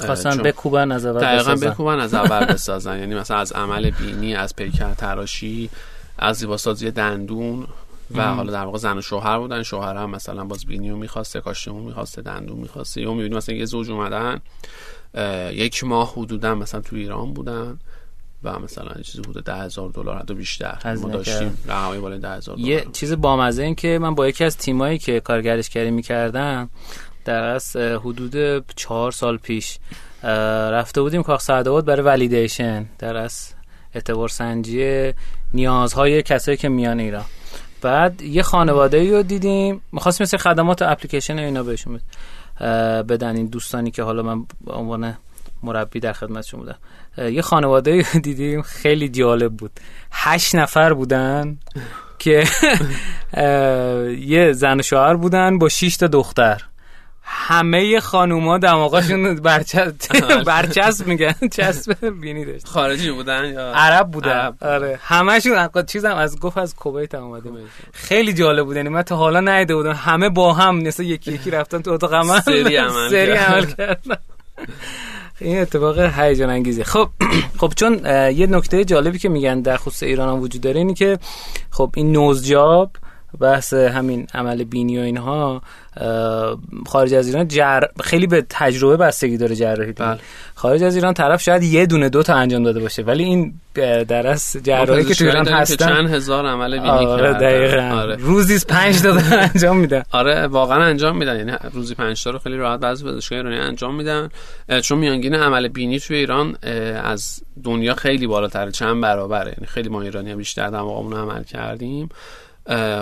خواستن 0.06 0.38
بکوبن 0.38 0.92
از 0.92 1.06
اول 1.06 1.20
دقیقا 1.20 1.52
بسازن. 1.52 1.70
بکوبن 1.70 2.00
از 2.00 2.14
اول 2.14 2.46
بسازن. 2.54 3.00
یعنی 3.00 3.16
مثلا 3.16 3.38
از 3.38 3.52
عمل 3.52 3.90
بینی 3.90 4.36
از 4.36 4.56
پیکر 4.56 4.94
تراشی 4.94 5.70
از 6.18 6.38
زیباسازی 6.38 6.92
دندون 6.92 7.68
و 8.16 8.34
حالا 8.34 8.52
در 8.52 8.66
واقع 8.66 8.78
زن 8.78 8.98
و 8.98 9.02
شوهر 9.02 9.40
بودن. 9.40 9.64
شوهر 9.64 9.96
هم 9.96 10.10
مثلا 10.10 10.44
باز 10.44 10.66
بینی 10.66 10.90
رو 10.90 10.98
می‌خواسته 10.98 11.42
کاشتمون 11.42 11.84
می‌خواسته 11.84 12.22
دندون 12.22 12.58
می‌خواسته. 12.58 13.02
یا 13.02 13.14
می‌بینی 13.14 13.36
مثلا 13.36 13.56
یه 13.56 13.66
زوج 13.66 13.92
اومدن. 13.92 14.42
یک 15.54 15.84
ماه 15.84 16.14
حدودا 16.14 16.56
مثلا 16.56 16.82
تو 16.82 16.96
ایران 16.96 17.34
بودن 17.34 17.80
و 18.44 18.60
مثلا 18.60 18.92
یه 18.98 19.04
چیزی 19.04 19.22
بوده 19.22 19.42
ده 19.42 19.56
هزار 19.56 19.90
دلار 19.90 20.18
حتی 20.18 20.34
بیشتر. 20.34 20.96
ما 21.02 21.10
داشتیم 21.10 21.58
رقمای 21.68 22.00
بالای 22.00 22.20
ده 22.20 22.30
هزار 22.30 22.60
یه 22.60 22.80
دلار. 22.80 22.92
چیز 22.94 23.14
بامزه 23.14 23.64
این 23.64 23.76
که 23.76 24.00
من 24.02 24.16
با 24.16 24.28
یکی 24.28 24.44
از 24.44 24.58
تیمایی 24.58 24.98
که 24.98 25.20
کارگردشگری 25.20 25.92
می‌کردم 25.92 26.70
در 27.26 27.44
از 27.44 27.76
حدود 27.76 28.66
چهار 28.76 29.12
سال 29.12 29.38
پیش 29.38 29.80
رفته 30.74 31.02
بودیم 31.02 31.24
کاخ 31.24 31.42
سعدآباد 31.42 31.86
برای 31.86 32.02
ولیدیشن 32.02 32.86
در 33.00 33.18
از 33.18 33.54
اعتبار 33.94 34.30
سنجی 34.30 35.14
نیازهای 35.54 36.24
کسایی 36.24 36.58
که 36.58 36.70
میان 36.70 37.00
ایران. 37.00 37.26
بعد 37.82 38.22
یه 38.22 38.44
خانواده 38.44 38.98
ای 38.98 39.12
رو 39.12 39.24
دیدیم 39.24 39.82
می‌خواستیم 39.92 40.24
مثل 40.24 40.38
خدمات 40.38 40.82
اپلیکیشن 40.82 41.40
اینا 41.40 41.64
بهشون 41.64 41.94
بد- 41.94 42.02
اه، 42.02 42.12
بدن 43.10 43.36
این 43.36 43.46
دوستانی 43.46 43.92
که 43.92 44.04
حالا 44.04 44.24
من 44.24 44.46
به 44.66 44.74
عنوان 44.74 45.18
مربی 45.64 46.00
در 46.00 46.14
خدمتشون 46.14 46.60
بودم. 46.60 46.78
یه 47.32 47.42
خانواده 47.42 48.06
دیدیم 48.24 48.62
خیلی 48.62 49.10
جالب 49.10 49.54
بود. 49.54 49.72
هشت 50.12 50.56
نفر 50.56 50.94
بودن 50.94 51.58
که 52.20 52.44
یه 54.34 54.54
زن 54.54 54.80
و 54.80 54.82
شوهر 54.82 55.16
بودن 55.16 55.60
با 55.60 55.70
شش 55.70 55.98
تا 55.98 56.08
دختر. 56.08 56.62
همه 57.24 58.00
خانوما 58.00 58.58
دماغاشون 58.58 59.36
برچسب 59.50 60.44
برچسب 60.46 61.08
میگن. 61.08 61.34
چسب 61.52 62.06
بینی 62.22 62.46
داشت 62.46 62.68
خارجی 62.68 63.12
بودن 63.12 63.46
یا 63.46 63.72
عرب 63.76 64.12
بودن. 64.12 64.58
آره. 64.62 65.00
همشون 65.02 65.70
چیزم 65.88 66.16
از 66.16 66.40
گفت 66.40 66.58
از 66.58 66.76
کویت 66.76 67.16
اومده 67.16 67.50
خیلی 67.94 68.34
جالب 68.34 68.66
بود. 68.66 68.76
یعنی 68.76 68.90
من 68.90 69.02
تا 69.02 69.16
حالا 69.16 69.40
ندیده 69.40 69.76
بودم. 69.76 69.94
همه 69.94 70.30
با 70.30 70.54
هم 70.54 70.76
مثل 70.76 71.04
یکی 71.04 71.32
یکی 71.32 71.52
رفتن 71.52 71.82
تو 71.82 71.92
اتاق 71.92 72.14
عمل. 72.14 72.40
سری 72.40 72.76
عمل 72.76 73.10
سری. 73.10 73.32
عمل 73.32 73.66
کردن. 73.66 74.18
این 75.40 75.62
اتفاق 75.62 76.00
هیجان 76.00 76.50
انگیزی 76.50 76.84
خب 76.84 77.10
خب 77.60 77.74
چون 77.76 77.94
یه 78.36 78.48
نکته 78.48 78.86
جالبی 78.86 79.20
که 79.20 79.30
میگن 79.30 79.62
در 79.62 79.78
خصوص 79.78 80.04
ایران 80.04 80.30
هم 80.30 80.42
وجود 80.42 80.62
داره 80.62 80.78
اینی 80.78 80.94
که 80.94 81.20
خب 81.72 81.92
این 81.96 82.12
نوزجاب 82.12 82.92
بحث 83.40 83.74
همین 83.74 84.28
عمل 84.34 84.64
بینی 84.64 84.98
و 84.98 85.02
اینها 85.02 85.62
خارج 86.88 87.14
از 87.14 87.28
ایران 87.28 87.48
جر... 87.48 87.82
خیلی 88.04 88.28
به 88.28 88.46
تجربه 88.50 88.98
بستگی 88.98 89.38
داره 89.38 89.56
جراحی 89.56 89.92
بله. 89.92 90.20
خارج 90.56 90.84
از 90.84 90.96
ایران 90.96 91.14
طرف 91.14 91.42
شاید 91.42 91.64
یه 91.64 91.86
دونه 91.86 92.10
دو 92.10 92.24
تا 92.24 92.34
انجام 92.36 92.64
داده 92.64 92.80
باشه 92.80 93.04
ولی 93.04 93.24
این 93.24 93.54
در 94.08 94.28
از 94.28 94.58
جراحی 94.64 95.06
که 95.06 95.16
تو 95.16 95.26
ایران 95.26 95.48
هستن. 95.48 95.88
چند 95.88 96.10
هزار 96.10 96.46
عمل 96.46 96.80
بینی 96.80 97.06
آره 97.06 97.34
دقیقاً. 97.34 98.02
آره. 98.02 98.16
روزی 98.16 98.60
5 98.70 99.02
تا 99.02 99.14
انجام 99.54 99.78
میدن. 99.78 100.04
آره 100.12 100.48
واقعا 100.48 100.84
انجام 100.84 101.18
میدن. 101.18 101.38
یعنی 101.38 101.52
روزی 101.74 101.96
5 101.96 102.24
تا 102.24 102.30
رو 102.30 102.40
خیلی 102.40 102.58
راحت 102.58 102.80
بعضی 102.80 103.06
پزشکای 103.06 103.38
ایرانی 103.38 103.58
انجام 103.58 103.96
میدن. 103.96 104.30
چون 104.84 104.98
میانگین 104.98 105.36
عمل 105.36 105.68
بینی 105.68 106.00
تو 106.00 106.14
ایران 106.14 106.56
از 107.04 107.40
دنیا 107.64 107.94
خیلی 107.94 108.28
بالاتره 108.28 108.72
چند 108.72 109.02
برابره. 109.02 109.54
یعنی 109.58 109.68
خیلی 109.68 109.90
ما 109.90 110.02
ایرانی 110.02 110.36
بیشتر 110.36 110.70
دماغمون 110.70 111.14
عمل 111.14 111.44
کردیم. 111.44 112.10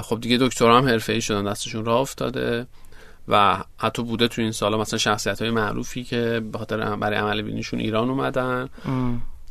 خب 0.02 0.20
دیگه 0.22 0.38
دکترا 0.38 0.78
هم 0.78 0.88
حرفه‌ای 0.88 1.22
شدن 1.22 1.44
دستشون 1.44 1.86
راه 1.86 2.00
افتاده 2.00 2.68
و 3.28 3.64
حتی 3.78 4.04
بوده 4.04 4.28
تو 4.28 4.42
این 4.42 4.52
سالا 4.52 4.78
مثلا 4.78 5.00
شخصیت 5.00 5.42
های 5.42 5.52
معروفی 5.52 6.04
که 6.04 6.42
به 6.52 6.58
خاطر 6.58 6.96
برای 6.96 7.18
عمل 7.18 7.42
بینیشون 7.42 7.80
ایران 7.80 8.10
اومدن. 8.10 8.70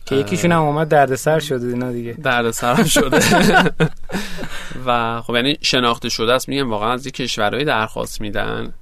که 0.06 0.16
یکیشون 0.16 0.52
هم 0.52 0.60
اومد 0.60 0.88
دردسر 0.88 1.38
شده 1.38 1.66
اینا 1.66 1.92
دیگه. 1.92 2.12
دردسر 2.12 2.74
هم 2.74 2.84
شده. 2.84 3.20
و 4.86 5.20
خب 5.22 5.34
یعنی 5.34 5.58
شناخته 5.62 6.08
شده 6.08 6.32
است 6.32 6.48
میگم 6.48 6.70
واقعا 6.70 6.92
از 6.92 7.06
کشورهای 7.06 7.64
درخواست 7.64 8.20
میدن. 8.20 8.72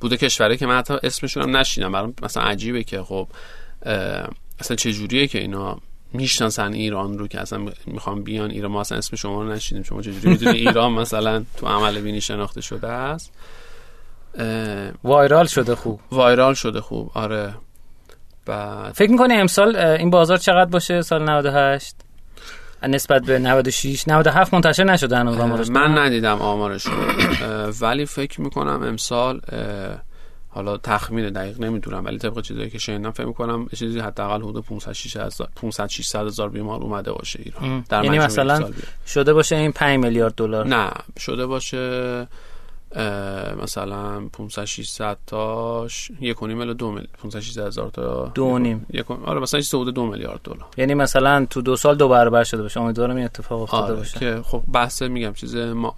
بوده 0.00 0.16
کشورهایی 0.16 0.58
که 0.58 0.66
من 0.66 0.78
حتی 0.78 0.94
اسمشون 1.02 1.42
هم 1.42 1.56
نشینم 1.56 1.92
برام 1.92 2.14
مثلا 2.22 2.42
عجیبه 2.42 2.84
که 2.84 3.02
خب 3.02 3.28
اصلا 4.60 4.76
چه 4.76 4.92
جوریه 4.92 5.26
که 5.26 5.38
اینا 5.38 5.80
می‌شناسن 6.16 6.72
ایران 6.72 7.18
رو 7.18 7.28
که 7.28 7.40
اصلا 7.40 7.66
می‌خوام 7.86 8.22
بیان 8.22 8.50
ایران 8.50 8.72
ما 8.72 8.80
اصلا 8.80 8.98
اسم 8.98 9.16
شما 9.16 9.42
رو 9.42 9.52
نشیدیم 9.52 9.82
شما 9.82 10.02
چجوری 10.02 10.28
می‌دونی 10.28 10.58
ایران 10.58 10.92
مثلا 10.92 11.44
تو 11.56 11.66
عمل 11.66 12.00
بینی 12.00 12.20
شناخته 12.20 12.60
شده 12.60 12.88
است؟ 12.88 13.32
وایرال 15.04 15.46
شده 15.46 15.74
خوب. 15.74 16.00
وایرال 16.12 16.54
شده 16.54 16.80
خوب 16.80 17.10
آره. 17.14 17.54
بعد 18.46 18.92
فکر 18.92 19.10
می‌کنی 19.10 19.34
امسال 19.34 19.76
این 19.76 20.10
بازار 20.10 20.38
چقدر 20.38 20.70
باشه 20.70 21.02
سال 21.02 21.30
98 21.30 21.96
نسبت 22.82 23.22
به 23.22 23.38
96 23.38 24.08
97 24.08 24.54
منتشر 24.54 24.84
نشده 24.84 25.16
هنوز 25.16 25.38
آمارش 25.38 25.68
من 25.68 25.98
ندیدم 25.98 26.42
آمارش 26.42 26.86
ولی 27.80 28.06
فکر 28.06 28.40
می‌کنم 28.40 28.82
امسال 28.82 29.40
حالا 30.56 30.76
تخمین 30.76 31.30
دقیق 31.30 31.60
نمی‌دونم 31.60 32.04
ولی 32.04 32.18
طبق 32.18 32.40
چیزایی 32.40 32.70
که 32.70 32.78
شنیدم 32.78 33.10
فکر 33.10 33.26
می‌کنم 33.26 33.68
چیزی 33.74 33.98
حداقل 33.98 34.42
حدود 34.42 34.64
500 34.64 34.92
600 35.88 36.26
هزار 36.26 36.48
بیمار 36.48 36.80
اومده 36.80 37.12
باشه 37.12 37.40
ایران. 37.42 37.84
در 37.88 38.04
یعنی 38.04 38.18
مثلا 38.18 38.70
شده 39.06 39.32
باشه 39.32 39.56
این 39.56 39.72
5 39.72 40.04
میلیارد 40.04 40.34
دلار. 40.34 40.66
نه 40.66 40.90
شده 41.18 41.46
باشه 41.46 42.26
مثلا 43.62 44.20
500 44.20 44.64
600 44.64 45.16
تاش 45.26 46.10
یک 46.20 46.42
و 46.42 46.46
نیم 46.46 46.60
الی 46.60 46.74
دو 46.74 46.88
میلیارد 46.88 47.18
500 47.22 47.40
600 47.40 47.66
هزار 47.66 47.90
تا 47.90 48.32
دو 48.34 48.58
نیم. 48.58 48.86
یک 48.92 49.10
آره 49.10 49.40
مثلا 49.40 49.60
چیز 49.60 49.74
حدود 49.74 49.94
دو 49.94 50.06
میلیارد 50.06 50.40
دلار. 50.44 50.66
یعنی 50.76 50.94
مثلا 50.94 51.46
تو 51.50 51.62
دو 51.62 51.76
سال 51.76 51.96
دو 51.96 52.08
برابر 52.08 52.44
شده 52.44 52.62
باشه. 52.62 52.80
امیدوارم 52.80 53.16
این 53.16 53.24
اتفاق 53.24 53.62
افتاده 53.62 53.82
آره 53.82 53.94
باشه. 53.94 54.18
که 54.18 54.42
خب 54.42 54.62
بحث 54.72 55.02
میگم 55.02 55.32
چیز 55.32 55.56
ما 55.56 55.94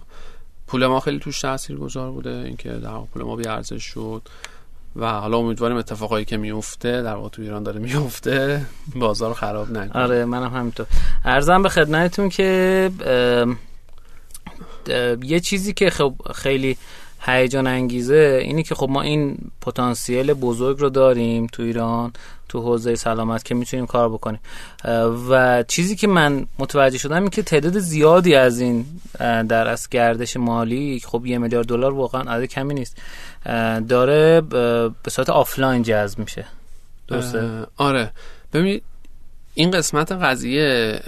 پول 0.69 0.87
ما 0.87 0.99
خیلی 0.99 1.19
توش 1.19 1.41
تاثیرگذار 1.41 2.11
بوده 2.11 2.43
اینکه 2.45 2.69
در 2.69 2.99
پول 3.13 3.23
ما 3.23 3.35
بی 3.35 3.47
ارزش 3.47 3.83
شد. 3.83 4.21
و 4.95 5.11
حالا 5.11 5.37
امیدواریم 5.37 5.77
اتفاقایی 5.77 6.25
که 6.25 6.37
میفته 6.37 7.01
در 7.01 7.15
واقع 7.15 7.29
تو 7.29 7.41
ایران 7.41 7.63
داره 7.63 7.79
میفته 7.79 8.65
بازار 8.95 9.33
خراب 9.33 9.71
نکنه. 9.71 10.03
آره 10.03 10.25
منم 10.25 10.53
همینطور. 10.53 10.85
ارزم 11.25 11.63
به 11.63 11.69
خدمتتون 11.69 12.29
که 12.29 12.91
یه 15.23 15.39
چیزی 15.39 15.73
که 15.73 15.89
خب 15.89 16.13
خیلی 16.35 16.77
هیجان 17.21 17.67
انگیزه 17.67 18.39
اینی 18.43 18.63
که 18.63 18.75
خب 18.75 18.89
ما 18.89 19.01
این 19.01 19.37
پتانسیل 19.61 20.33
بزرگ 20.33 20.79
رو 20.79 20.89
داریم 20.89 21.47
تو 21.47 21.63
ایران 21.63 22.13
تو 22.49 22.61
حوزه 22.61 22.95
سلامت 22.95 23.45
که 23.45 23.55
می‌تونیم 23.55 23.85
کار 23.85 24.09
بکنیم. 24.09 24.39
و 25.29 25.63
چیزی 25.67 25.95
که 25.95 26.07
من 26.07 26.45
متوجه 26.59 26.97
شدم 26.97 27.21
این 27.21 27.29
که 27.29 27.43
تعداد 27.43 27.79
زیادی 27.79 28.35
از 28.35 28.59
این 28.59 28.85
در 29.19 29.67
از 29.67 29.89
گردش 29.89 30.37
مالی 30.37 31.01
خب 31.05 31.25
یه 31.25 31.37
میلیارد 31.37 31.67
دلار 31.67 31.93
واقعا 31.93 32.21
عدد 32.21 32.45
کمی 32.45 32.73
نیست. 32.73 32.97
داره 33.89 34.41
به 35.03 35.09
صورت 35.09 35.29
آفلاین 35.29 35.83
جذب 35.83 36.19
میشه. 36.19 36.45
درسته؟ 37.07 37.65
آره. 37.77 38.11
ببینید 38.53 38.83
این 39.53 39.71
قسمت 39.71 40.11
قضیه 40.11 40.99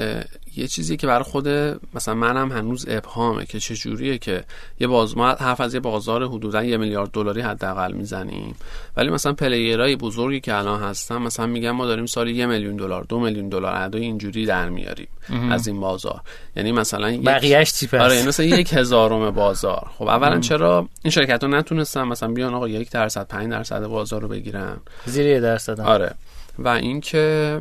یه 0.56 0.68
چیزی 0.68 0.98
که 0.98 1.08
برای 1.08 1.24
خود 1.24 1.48
مثلا 1.94 2.14
منم 2.14 2.52
هنوز 2.52 2.86
ابهامه 2.90 3.46
که 3.46 3.60
چه 3.60 3.76
جوریه 3.76 4.18
که 4.18 4.44
یه 4.80 4.88
باز 4.88 5.18
ما 5.18 5.28
حرف 5.32 5.62
از 5.62 5.74
یه 5.74 5.80
بازار 5.80 6.28
حدودا 6.28 6.64
یه 6.64 6.78
میلیارد 6.78 7.12
دلاری 7.12 7.42
حداقل 7.42 7.92
می‌زنیم. 7.92 8.56
ولی 8.98 9.10
مثلا 9.10 9.34
پلیرای 9.34 9.96
بزرگی 9.96 10.40
که 10.40 10.56
الان 10.56 10.82
هستن 10.82 11.18
مثلا 11.18 11.46
میگن 11.46 11.72
ما 11.72 11.86
داریم 11.86 12.06
سالی 12.06 12.34
یه 12.34 12.46
میلیون 12.46 12.76
دلار 12.76 13.04
دو 13.04 13.20
میلیون 13.20 13.50
دلار 13.50 13.74
اعدای 13.76 14.02
اینجوری 14.02 14.46
در 14.46 14.70
میاریم 14.70 15.08
از 15.52 15.68
این 15.68 15.80
بازار. 15.80 16.22
یعنی 16.56 16.72
مثلا 16.72 17.22
بقیه‌اش 17.26 17.74
چی 17.74 17.88
پس؟ 17.88 18.02
آره 18.02 18.28
مثلا 18.28 18.46
یک 18.46 18.74
هزارم 18.78 19.32
بازار. 19.32 19.88
خب 19.98 20.08
اولا 20.08 20.40
چرا 20.40 20.90
این 21.04 21.12
شرکت 21.12 21.44
ها 21.44 21.50
نتونستن 21.50 22.04
مثلا 22.04 22.32
بیان 22.32 22.54
آقا 22.54 22.68
یک 22.68 22.92
درصد 22.92 23.28
5 23.28 23.52
درصد 23.52 23.86
بازار 23.86 24.22
رو 24.22 24.28
بگیرن؟ 24.28 24.78
زیر 25.06 25.40
درصد. 25.40 25.80
آره. 25.80 26.16
و 26.60 26.68
اینکه 26.68 27.60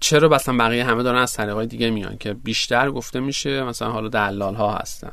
چرا 0.00 0.28
مثلا 0.28 0.56
بقیه 0.56 0.84
همه 0.84 1.02
دارن 1.02 1.18
از 1.18 1.32
طریقای 1.32 1.66
دیگه 1.66 1.90
میان 1.90 2.18
که 2.18 2.34
بیشتر 2.34 2.90
گفته 2.90 3.20
میشه 3.20 3.62
مثلا 3.62 3.90
حالا 3.90 4.08
دلال 4.08 4.54
ها 4.54 4.74
هستن 4.74 5.12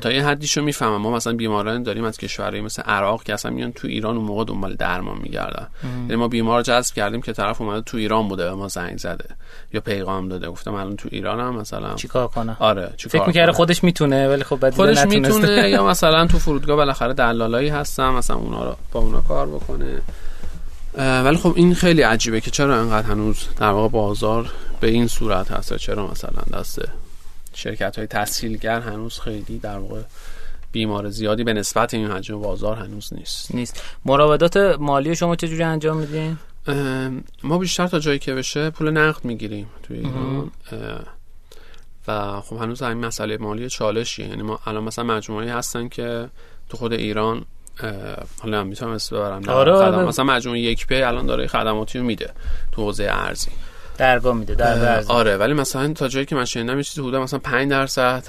تا 0.00 0.12
یه 0.12 0.26
حدیشو 0.26 0.62
می‌فهمم. 0.62 0.96
ما 0.96 1.10
مثلا 1.10 1.32
بیماران 1.32 1.82
داریم 1.82 2.04
از 2.04 2.18
کشورهای 2.18 2.60
مثل 2.60 2.82
عراق 2.82 3.22
که 3.22 3.34
اصلا 3.34 3.50
میان 3.52 3.72
تو 3.72 3.88
ایران 3.88 4.16
اون 4.16 4.24
موقع 4.24 4.44
دنبال 4.44 4.74
درمان 4.74 5.18
میگردن. 5.22 5.68
یعنی 5.84 6.16
ما 6.16 6.28
بیمار 6.28 6.62
جذب 6.62 6.94
کردیم 6.94 7.22
که 7.22 7.32
طرف 7.32 7.60
اومده 7.60 7.80
تو 7.80 7.96
ایران 7.96 8.28
بوده 8.28 8.44
به 8.44 8.54
ما 8.54 8.68
زنگ 8.68 8.98
زده 8.98 9.24
یا 9.72 9.80
پیغام 9.80 10.28
داده. 10.28 10.48
گفتم 10.48 10.74
الان 10.74 10.96
تو 10.96 11.08
ایرانم 11.12 11.56
مثلا 11.56 11.94
چیکار 11.94 12.28
کنه؟ 12.28 12.56
آره 12.60 12.92
فکر 12.98 13.26
می‌کرده 13.26 13.52
خودش 13.52 13.84
می‌تونه 13.84 14.28
ولی 14.28 14.44
خب 14.44 14.56
بعد 14.56 14.74
خودش 14.74 15.04
می‌تونه 15.04 15.70
یا 15.70 15.86
مثلا 15.90 16.26
تو 16.26 16.38
فرودگاه 16.38 16.76
بالاخره 16.76 17.14
دلالایی 17.14 17.68
هستن 17.68 18.08
مثلا 18.08 18.36
اونا 18.36 18.64
رو 18.64 18.76
با 18.92 19.00
اونا 19.00 19.20
کار 19.20 19.46
بکنه. 19.46 20.02
ولی 20.94 21.36
خب 21.36 21.52
این 21.56 21.74
خیلی 21.74 22.02
عجیبه 22.02 22.40
که 22.40 22.50
چرا 22.50 22.80
انقدر 22.80 23.06
هنوز 23.06 23.48
در 23.56 23.70
واقع 23.70 23.88
بازار 23.88 24.52
به 24.80 24.88
این 24.88 25.06
صورت 25.06 25.50
هست 25.50 25.76
چرا 25.76 26.06
مثلا 26.06 26.58
دست 26.58 26.82
شرکت 27.54 27.98
های 27.98 28.06
تسهیلگر 28.06 28.80
هنوز 28.80 29.20
خیلی 29.20 29.58
در 29.58 29.78
واقع 29.78 30.00
بیمار 30.72 31.10
زیادی 31.10 31.44
به 31.44 31.52
نسبت 31.52 31.94
این 31.94 32.10
حجم 32.10 32.40
بازار 32.40 32.76
هنوز 32.76 33.12
نیست. 33.12 33.54
نیست. 33.54 33.82
مراودات 34.04 34.56
مالی 34.56 35.16
شما 35.16 35.36
چجوری 35.36 35.62
انجام 35.62 35.96
میدین؟ 35.96 36.38
ما 37.42 37.58
بیشتر 37.58 37.86
تا 37.86 37.98
جایی 37.98 38.18
که 38.18 38.34
بشه 38.34 38.70
پول 38.70 38.90
نقد 38.90 39.24
می‌گیریم 39.24 39.66
توی 39.82 39.96
ایران. 39.96 40.50
و 42.08 42.40
خب 42.40 42.56
هنوز 42.56 42.82
این 42.82 43.06
مسئله 43.06 43.36
مالی 43.36 43.68
چالشیه. 43.68 44.28
یعنی 44.28 44.42
ما 44.42 44.60
الان 44.66 44.84
مثلا 44.84 45.04
مجموعه 45.04 45.54
هستن 45.54 45.88
که 45.88 46.28
تو 46.68 46.76
خود 46.76 46.92
ایران 46.92 47.44
حالا 48.42 48.64
می‌تونم 48.64 48.92
اسم 48.92 49.16
ببرم. 49.16 49.48
آره 49.48 49.72
آره. 49.72 50.04
مثلا 50.04 50.24
مجموعه 50.24 50.60
یک 50.60 50.86
پی 50.86 51.02
الان 51.02 51.26
داره 51.26 51.46
خدماتی 51.46 51.98
رو 51.98 52.04
میده 52.04 52.30
تو 52.72 52.82
حوزه 52.82 53.08
ارزی. 53.10 53.50
درگاه 53.98 54.34
میده 54.34 54.54
در 54.54 55.04
آره 55.08 55.36
ولی 55.36 55.52
مثلا 55.52 55.92
تا 55.92 56.08
جایی 56.08 56.26
که 56.26 56.34
من 56.34 56.44
شنیدم 56.44 56.76
یه 56.76 56.82
چیزی 56.82 57.00
حدود 57.00 57.16
مثلا 57.16 57.38
5 57.38 57.70
درصد 57.70 58.24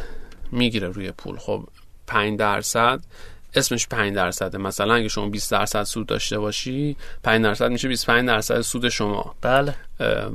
می‌گیره 0.52 0.88
روی 0.88 1.12
پول. 1.12 1.38
خب 1.38 1.64
5 2.08 2.40
درصد 2.40 3.00
اسمش 3.56 3.88
5 3.88 4.16
درصده. 4.16 4.58
مثلا 4.58 4.94
اگه 4.94 5.08
شما 5.08 5.30
20 5.30 5.52
درصد 5.52 5.84
سود 5.84 6.08
داشته 6.08 6.40
باشی 6.40 6.96
5 7.24 7.44
درصد 7.44 7.72
میشه 7.72 7.88
25 7.88 8.28
درصد 8.28 8.62
سود 8.62 8.90
شما. 8.90 9.36
بله. 9.42 9.76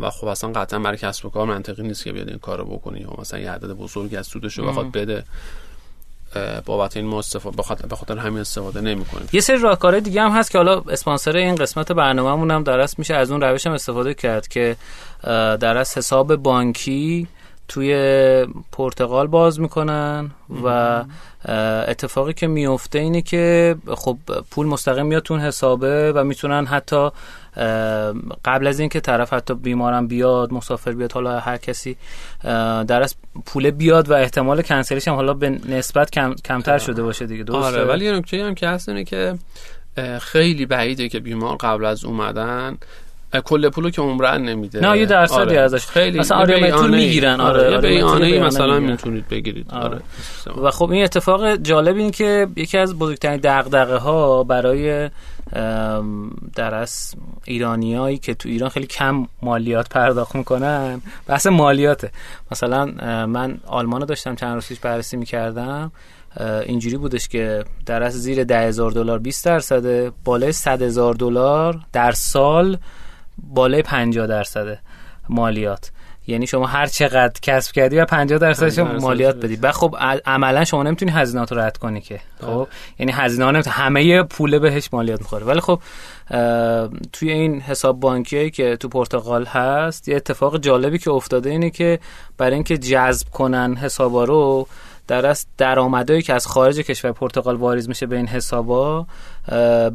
و 0.00 0.10
خب 0.10 0.26
اصلا 0.26 0.52
قطعا 0.52 0.78
برای 0.78 0.98
کسب 0.98 1.26
و 1.26 1.30
کار 1.30 1.46
منطقی 1.46 1.82
نیست 1.82 2.04
که 2.04 2.12
بیاد 2.12 2.28
این 2.28 2.38
کارو 2.38 2.64
بکنی. 2.64 3.00
یا 3.00 3.14
مثلا 3.18 3.40
یه 3.40 3.50
عدد 3.50 3.68
بزرگی 3.68 4.16
از 4.16 4.26
سودش 4.26 4.58
رو 4.58 4.66
بخواد 4.66 4.92
بده. 4.92 5.24
بابت 6.66 6.96
این 6.96 7.06
ما 7.06 7.18
استفاده 7.18 7.56
به 7.88 7.96
خاطر 7.96 8.18
همین 8.18 8.40
استفاده 8.40 8.80
نمی‌کنیم. 8.80 9.28
یه 9.32 9.40
سری 9.40 9.58
راهکارهای 9.58 10.00
دیگه 10.00 10.22
هم 10.22 10.30
هست 10.30 10.50
که 10.50 10.58
حالا 10.58 10.82
اسپانسر 10.88 11.36
این 11.36 11.54
قسمت 11.54 11.92
برنامه‌مون 11.92 12.50
هم 12.50 12.62
درست 12.62 12.98
میشه 12.98 13.14
از 13.14 13.30
اون 13.30 13.40
روش 13.40 13.66
هم 13.66 13.72
استفاده 13.72 14.14
کرد 14.14 14.48
که 14.48 14.76
در 15.60 15.76
از 15.76 15.98
حساب 15.98 16.36
بانکی 16.36 17.28
توی 17.68 18.46
پرتغال 18.72 19.26
باز 19.26 19.60
می‌کنن 19.60 20.30
و 20.64 21.04
اتفاقی 21.88 22.32
که 22.32 22.46
میفته 22.46 22.98
اینه 22.98 23.22
که 23.22 23.76
خب 23.94 24.18
پول 24.50 24.66
مستقیم 24.66 25.06
میاد 25.06 25.22
تو 25.22 25.36
حسابه 25.36 26.12
و 26.12 26.24
می‌تونن 26.24 26.66
حتی 26.66 27.10
قبل 28.44 28.66
از 28.66 28.80
اینکه 28.80 29.00
طرف 29.00 29.32
حتی 29.32 29.54
بیمارم 29.54 30.06
بیاد 30.06 30.52
مسافر 30.52 30.92
بیاد 30.92 31.12
حالا 31.12 31.40
هر 31.40 31.56
کسی 31.56 31.96
در 32.86 33.02
از 33.02 33.16
پول 33.46 33.70
بیاد 33.70 34.10
و 34.10 34.12
احتمال 34.12 34.62
کنسلش 34.62 35.08
هم 35.08 35.14
حالا 35.14 35.34
به 35.34 35.50
نسبت 35.50 36.10
کم، 36.10 36.34
کمتر 36.44 36.78
شده 36.78 37.02
باشه 37.02 37.26
دیگه. 37.26 37.44
درسته؟ 37.44 37.66
آره 37.66 37.84
ولی 37.84 38.04
یه 38.04 38.12
نکته 38.12 38.44
هم 38.44 38.54
که 38.54 38.68
هست 38.68 38.88
اینه 38.88 39.04
که 39.04 39.34
خیلی 40.20 40.66
بعیده 40.66 41.08
که 41.08 41.20
بیمار 41.20 41.56
قبل 41.56 41.84
از 41.84 42.04
اومدن 42.04 42.78
کل 43.44 43.68
پولو 43.68 43.90
که 43.90 44.02
عمرن 44.02 44.42
نمیده. 44.42 44.80
نه 44.80 44.98
یه 44.98 45.06
درصدی 45.06 45.40
آره. 45.40 45.60
ازش. 45.60 45.86
خیلی 45.86 46.18
مثلا 46.18 46.38
آره. 46.38 46.88
می‌گیرن. 46.88 47.40
آره 47.40 47.76
آره 47.76 47.88
بیانیه 47.88 48.44
مثلا. 48.44 48.80
می‌تونید 48.80 49.28
بگیرید. 49.28 49.70
آره. 49.70 50.00
و 50.62 50.70
خب 50.70 50.90
این 50.90 51.04
اتفاق 51.04 51.56
جالب 51.56 51.96
این 51.96 52.10
که 52.10 52.48
یکی 52.56 52.78
از 52.78 52.98
بزرگترین 52.98 53.40
دغدغه 53.42 53.96
ها 53.96 54.44
برای 54.44 55.10
در 56.54 56.74
از 56.74 57.14
ایرانیایی 57.44 58.18
که 58.18 58.34
تو 58.34 58.48
ایران 58.48 58.68
خیلی 58.68 58.86
کم 58.86 59.26
مالیات 59.42 59.88
پرداخت 59.88 60.34
می‌کنن. 60.34 61.00
بحث 61.26 61.46
مالیاته. 61.46 62.10
مثلا 62.50 62.86
من 63.26 63.58
آلمان 63.66 64.00
رو 64.00 64.06
داشتم 64.06 64.34
چند 64.34 64.54
روز 64.54 64.66
پیش 64.66 64.80
بررسی 64.80 65.16
می‌کردم. 65.16 65.92
اینجوری 66.66 66.96
بودش 66.96 67.28
که 67.28 67.64
در 67.86 68.02
از 68.02 68.22
زیر 68.22 68.44
ده 68.44 68.60
هزار 68.60 68.90
دلار 68.90 69.18
20 69.18 69.44
درصده 69.44 70.12
بالای 70.24 70.52
100 70.52 70.82
هزار 70.82 71.14
دلار 71.14 71.80
در 71.92 72.12
سال 72.12 72.78
بالای 73.38 73.82
50 73.82 74.26
درصده 74.26 74.78
مالیات. 75.28 75.90
یعنی 76.26 76.46
شما 76.46 76.66
هر 76.66 76.86
چقدر 76.86 77.40
کسب 77.42 77.72
کردی 77.72 77.98
و 77.98 78.04
50 78.04 78.38
درصدش 78.38 78.78
50 78.78 78.92
درصد 78.92 79.04
مالیات 79.04 79.36
بدی. 79.36 79.56
و 79.56 79.72
خب 79.72 79.96
عملا 80.26 80.64
شما 80.64 80.82
نمی‌تونی 80.82 81.10
هزینهات 81.10 81.52
رو 81.52 81.58
رد 81.58 81.76
کنی 81.76 82.00
که. 82.00 82.20
خب 82.40 82.68
یعنی 82.98 83.12
هزینه 83.12 83.50
نمی‌تونی 83.50 83.76
همه 83.76 84.22
پوله 84.22 84.58
بهش 84.58 84.88
مالیات 84.92 85.20
می‌خوره. 85.20 85.44
ولی 85.44 85.60
خب 85.60 85.80
توی 87.12 87.30
این 87.30 87.60
حساب 87.60 88.00
بانکی 88.00 88.50
که 88.50 88.76
تو 88.76 88.88
پرتغال 88.88 89.44
هست 89.44 90.08
یه 90.08 90.16
اتفاق 90.16 90.58
جالبی 90.58 90.98
که 90.98 91.10
افتاده 91.10 91.50
اینه 91.50 91.70
که 91.70 91.98
برای 92.38 92.54
اینکه 92.54 92.78
جذب 92.78 93.28
کنن 93.28 93.76
حسابا 93.76 94.24
رو 94.24 94.66
در 95.08 95.26
از 95.26 95.46
درآمدایی 95.58 96.22
که 96.22 96.34
از 96.34 96.46
خارج 96.46 96.80
کشور 96.80 97.12
پرتغال 97.12 97.56
واریز 97.56 97.88
میشه 97.88 98.06
به 98.06 98.16
این 98.16 98.26
حسابا 98.26 99.06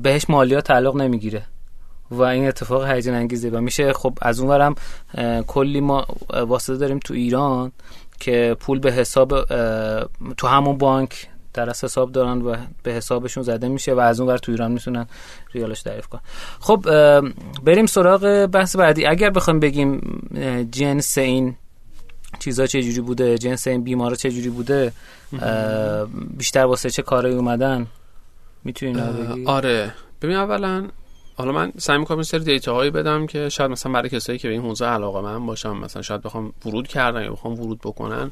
بهش 0.03 0.25
مالیات 0.29 0.65
تعلق 0.65 0.95
نمی‌گیره. 0.95 1.41
و 2.11 2.21
این 2.21 2.47
اتفاق 2.47 2.89
هیجان 2.89 3.15
انگیزه. 3.15 3.49
و 3.49 3.61
میشه 3.61 3.93
خب 3.93 4.17
از 4.21 4.39
اونورم 4.39 4.75
کلی 5.47 5.81
ما 5.81 6.05
واسطه 6.33 6.77
داریم 6.77 6.99
تو 6.99 7.13
ایران 7.13 7.71
که 8.19 8.55
پول 8.59 8.79
به 8.79 8.91
حساب 8.91 9.45
تو 10.37 10.47
همون 10.47 10.77
بانک 10.77 11.27
در 11.53 11.69
از 11.69 11.83
حساب 11.83 12.11
دارن 12.11 12.41
و 12.41 12.55
به 12.83 12.91
حسابشون 12.91 13.43
زده 13.43 13.67
میشه 13.67 13.93
و 13.93 13.99
از 13.99 14.19
اون 14.19 14.29
ور 14.29 14.37
تو 14.37 14.51
ایران 14.51 14.71
می‌تونن 14.71 15.07
ریالش 15.53 15.81
تعریف 15.81 16.07
کنن. 16.07 16.21
خب 16.59 16.85
بریم 17.63 17.85
سراغ 17.85 18.45
بحث 18.45 18.75
بعدی. 18.75 19.05
اگر 19.05 19.29
بخوایم 19.29 19.59
بگیم 19.59 20.01
جنس 20.71 21.17
این 21.17 21.55
چیزا 22.39 22.67
چه 22.67 22.83
جوری 22.83 23.01
بوده 23.01 23.37
جنس 23.37 23.67
این 23.67 23.83
بیمارا 23.83 24.15
چه 24.15 24.31
جوری 24.31 24.49
بوده 24.49 24.93
بیشتر 26.37 26.65
واسه 26.65 26.89
چه 26.89 27.01
کاری 27.01 27.33
اومدن؟ 27.33 27.87
می‌تونی 28.63 28.91
اینا 28.91 29.07
رو 29.07 29.13
بگی؟ 29.13 29.45
آره. 29.45 29.93
ببین 30.21 30.35
اولا 30.35 30.87
حالا 31.39 31.51
من 31.51 31.71
سعی 31.77 31.97
می‌کنم 31.97 32.23
سری 32.23 32.39
دیتا 32.39 32.73
هایی 32.73 32.91
بدم 32.91 33.27
که 33.27 33.49
شاید 33.49 33.71
مثلا 33.71 33.91
برای 33.91 34.09
کسایی 34.09 34.39
که 34.39 34.47
به 34.47 34.53
این 34.53 34.63
حوزه 34.63 34.85
علاقه 34.85 35.21
من 35.21 35.45
باشم 35.45 35.77
مثلا 35.77 36.01
شاید 36.01 36.21
بخوام 36.21 36.53
ورود 36.65 36.87
کردن 36.87 37.23
یا 37.23 37.31
بخوام 37.31 37.59
ورود 37.59 37.79
بکنن 37.79 38.31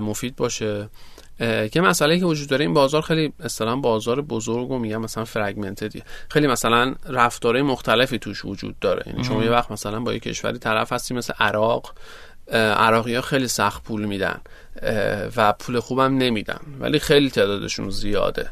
مفید 0.00 0.36
باشه. 0.36 0.88
که 1.72 1.80
مسئله 1.80 2.18
که 2.18 2.24
وجود 2.24 2.48
داره 2.48 2.64
این 2.64 2.74
بازار 2.74 3.02
خیلی 3.02 3.32
اصطلاحا 3.40 3.76
بازار 3.76 4.20
بزرگ 4.20 4.70
و 4.70 4.78
میگم 4.78 5.00
مثلا 5.00 5.24
فرگمنتدیه 5.24 6.02
خیلی 6.30 6.46
مثلا 6.46 6.94
رفتارهای 7.08 7.62
مختلفی 7.62 8.18
توش 8.18 8.44
وجود 8.44 8.78
داره. 8.78 9.02
یعنی 9.06 9.24
شما 9.24 9.44
یه 9.44 9.50
وقت 9.50 9.70
مثلا 9.70 10.00
با 10.00 10.12
یه 10.12 10.18
کشوری 10.18 10.58
طرف 10.58 10.92
هستی 10.92 11.14
مثل 11.14 11.32
عراق 11.40 11.94
عراقی 12.52 13.14
ها 13.14 13.20
خیلی 13.20 13.48
سخت 13.48 13.84
پول 13.84 14.04
میدن 14.04 14.40
و 15.36 15.52
پول 15.52 15.80
خوبم 15.80 16.18
نمیدن 16.18 16.60
ولی 16.80 16.98
خیلی 16.98 17.30
تعدادشون 17.30 17.90
زیاده. 17.90 18.50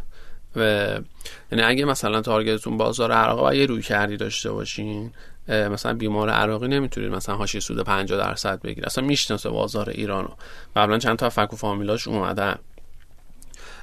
یعنی 0.56 1.62
اگه 1.64 1.84
مثلا 1.84 2.20
تارگتتون 2.20 2.76
بازار 2.76 3.12
عراق 3.12 3.48
و 3.48 3.54
یه 3.54 3.66
روی 3.66 3.82
کردی 3.82 4.16
داشته 4.16 4.52
باشین 4.52 5.12
مثلا 5.48 5.94
بیمار 5.94 6.30
عراقی 6.30 6.68
نمی‌تونید 6.68 7.10
مثلا 7.12 7.36
حاشیه 7.36 7.60
سود 7.60 7.80
50 7.80 8.18
درصد 8.18 8.62
بگیره 8.62 8.86
اصلا 8.86 9.04
می‌شناسه 9.04 9.50
بازار 9.50 9.90
ایرانو 9.90 10.28
قبلا 10.76 10.98
چند 10.98 11.18
تا 11.18 11.30
فک 11.30 11.52
و 11.52 11.56
فامیلاش 11.56 12.08
اومدن. 12.08 12.58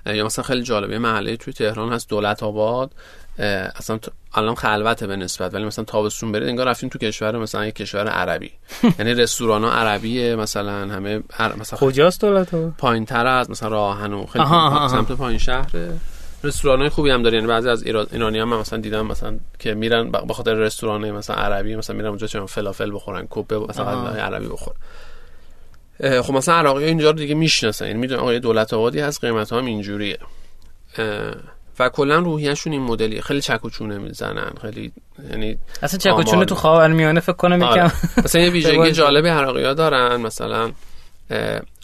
یا 0.05 0.25
مثلا 0.25 0.43
خیلی 0.43 0.63
جالبه 0.63 0.99
محله 0.99 1.37
توی 1.37 1.53
تهران 1.53 1.93
هست 1.93 2.09
دولت 2.09 2.43
آباد. 2.43 2.91
اصلا 3.75 3.99
الان 4.33 4.55
خلوته 4.55 5.07
به 5.07 5.15
نسبت 5.15 5.53
ولی 5.53 5.63
مثلا 5.63 5.85
تابستون 5.85 6.31
برید 6.31 6.49
انگار 6.49 6.67
رفتین 6.67 6.89
تو 6.89 6.99
کشور 6.99 7.37
مثلا 7.37 7.65
یه 7.65 7.71
کشور 7.71 8.07
عربی. 8.07 8.51
یعنی 8.99 9.13
رستوران 9.13 9.63
ها 9.63 9.71
عربیه 9.71 10.35
مثلا 10.35 10.71
همه 10.93 11.23
مثلا 11.57 11.79
کجاست 11.79 12.21
دولت 12.21 12.55
پایین 12.55 13.05
تر 13.05 13.27
از 13.27 13.49
مثلا 13.49 13.69
راهن 13.69 14.13
و 14.13 14.25
خیلی. 14.25 14.45
سمت 14.89 15.11
پایین 15.11 15.39
شهره. 15.39 15.93
رستوران 16.43 16.89
خوبی 16.89 17.09
هم 17.09 17.23
داره. 17.23 17.35
یعنی 17.35 17.47
بعضی 17.47 17.69
از 17.69 17.83
ایران 17.83 18.07
ایرانی 18.11 18.39
هم 18.39 18.59
مثلا 18.59 18.79
دیدم 18.79 19.07
مثلا 19.07 19.37
که 19.59 19.73
میرن 19.73 20.11
به 20.11 20.33
خاطر 20.33 20.53
رستوران 20.53 21.11
مثلا 21.11 21.35
عربی 21.35 21.75
مثلا 21.75 21.95
میرن 21.95 22.07
اونجا 22.07 22.27
چون 22.27 22.45
فلافل 22.45 22.95
بخورن 22.95 23.27
کبه 23.29 23.59
مثلا 23.59 24.07
عربی 24.07 24.47
بخورن. 24.47 24.77
خب 26.21 26.33
مثلا 26.33 26.55
عراقی 26.55 26.83
اینجا 26.83 27.11
رو 27.11 27.17
دیگه 27.17 27.35
می‌شناسن. 27.35 27.85
یعنی 27.85 27.99
می‌دونن 27.99 28.19
آقا 28.21 28.37
دولت 28.39 28.73
آبادی 28.73 28.99
هست 28.99 29.25
قیمت 29.25 29.53
هم 29.53 29.65
اینجوریه. 29.65 30.17
و 31.79 31.89
کلا 31.89 32.19
روحیهشون 32.19 32.73
این 32.73 32.81
مدلی. 32.81 33.21
خیلی 33.21 33.41
چک 33.41 33.65
و 33.65 33.69
چونه 33.69 33.97
می‌زنن. 33.97 34.51
خیلی 34.61 34.91
یعنی 35.29 35.57
اصلا 35.83 35.99
چک 35.99 36.19
و 36.19 36.23
چونه 36.23 36.45
تو 36.45 36.55
خاورمیانه 36.55 37.19
فکر 37.19 37.33
کنم 37.35 37.63
آره. 37.63 37.85
یکم 37.85 37.91
مثلا 38.25 38.41
یه 38.41 38.49
ویژگی. 38.59 38.91
جالبی 38.91 39.29
عراقی 39.29 39.63
ها 39.63 39.73
دارن. 39.73 40.15
مثلا 40.15 40.71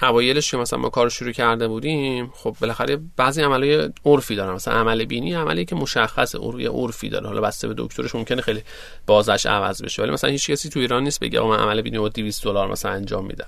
اوایلش 0.01 0.51
که 0.51 0.57
مثلا 0.57 0.79
ما 0.79 0.89
کار 0.89 1.09
شروع 1.09 1.31
کرده 1.31 1.67
بودیم 1.67 2.31
خب 2.33 2.55
بالاخره 2.61 2.99
بعضی 3.17 3.41
عملای 3.41 3.89
عرفی 4.05 4.35
دارن. 4.35 4.53
مثلا 4.53 4.73
عمل 4.73 5.05
بینی 5.05 5.33
عملی 5.33 5.65
که 5.65 5.75
مشخص 5.75 6.35
عرفی 6.35 7.09
داره. 7.09 7.27
حالا 7.27 7.41
بسته 7.41 7.67
به 7.67 7.73
دکترش 7.77 8.15
ممکنه 8.15 8.41
خیلی 8.41 8.63
بازش 9.07 9.45
عوض 9.45 9.81
بشه. 9.81 10.01
ولی 10.01 10.11
مثلا 10.11 10.29
هیچ 10.29 10.51
کسی 10.51 10.69
تو 10.69 10.79
ایران 10.79 11.03
نیست 11.03 11.19
بگه 11.19 11.41
من 11.41 11.59
عمل 11.59 11.81
بینی 11.81 11.99
با 11.99 12.09
200 12.09 12.43
دلار 12.43 12.71
مثلا 12.71 12.91
انجام 12.91 13.25
میدم. 13.25 13.47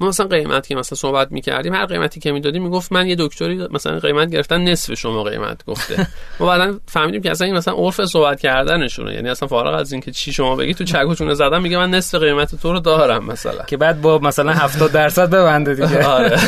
ما 0.00 0.08
مثلا 0.08 0.26
قیمت 0.26 0.66
که 0.66 0.74
مثلا 0.74 0.96
صحبت 0.96 1.32
می‌کردیم 1.32 1.74
هر 1.74 1.86
قیمتی 1.86 2.20
که 2.20 2.32
می‌دادیم 2.32 2.62
می‌گفت 2.62 2.92
من 2.92 3.06
یه 3.06 3.16
دکتری 3.18 3.66
مثلا 3.70 3.98
قیمت 3.98 4.30
گرفتن 4.30 4.60
نصف 4.60 4.94
شما 4.94 5.22
قیمت 5.22 5.64
گفته. 5.64 6.06
ما 6.40 6.46
بعدا 6.46 6.78
فهمیدیم 6.86 7.22
که 7.22 7.30
اصلا 7.30 7.46
این 7.46 7.56
مثلا 7.56 7.74
عرف 7.74 8.04
صحبت 8.04 8.40
کردنشونه. 8.40 9.14
یعنی 9.14 9.28
اصلا 9.28 9.48
فارغ 9.48 9.74
از 9.74 9.92
اینکه 9.92 10.10
چی 10.10 10.32
شما 10.32 10.56
بگی 10.56 10.74
تو 10.74 10.84
چک 10.84 11.08
و 11.08 11.14
چونه 11.14 11.34
زدن 11.34 11.62
میگه 11.62 11.78
من 11.78 11.90
نصف 11.90 12.18
قیمت 12.18 12.54
تو 12.54 12.72
رو 12.72 12.80
دارم 12.80 13.24
مثلا. 13.24 13.62
که 13.62 13.76
بعد 13.76 14.00
با 14.00 14.18
مثلا 14.18 14.52
70 14.52 14.92
درصد 14.92 15.30
ببنده 15.30 15.74
دیگه. 15.74 16.06
آره. 16.18 16.38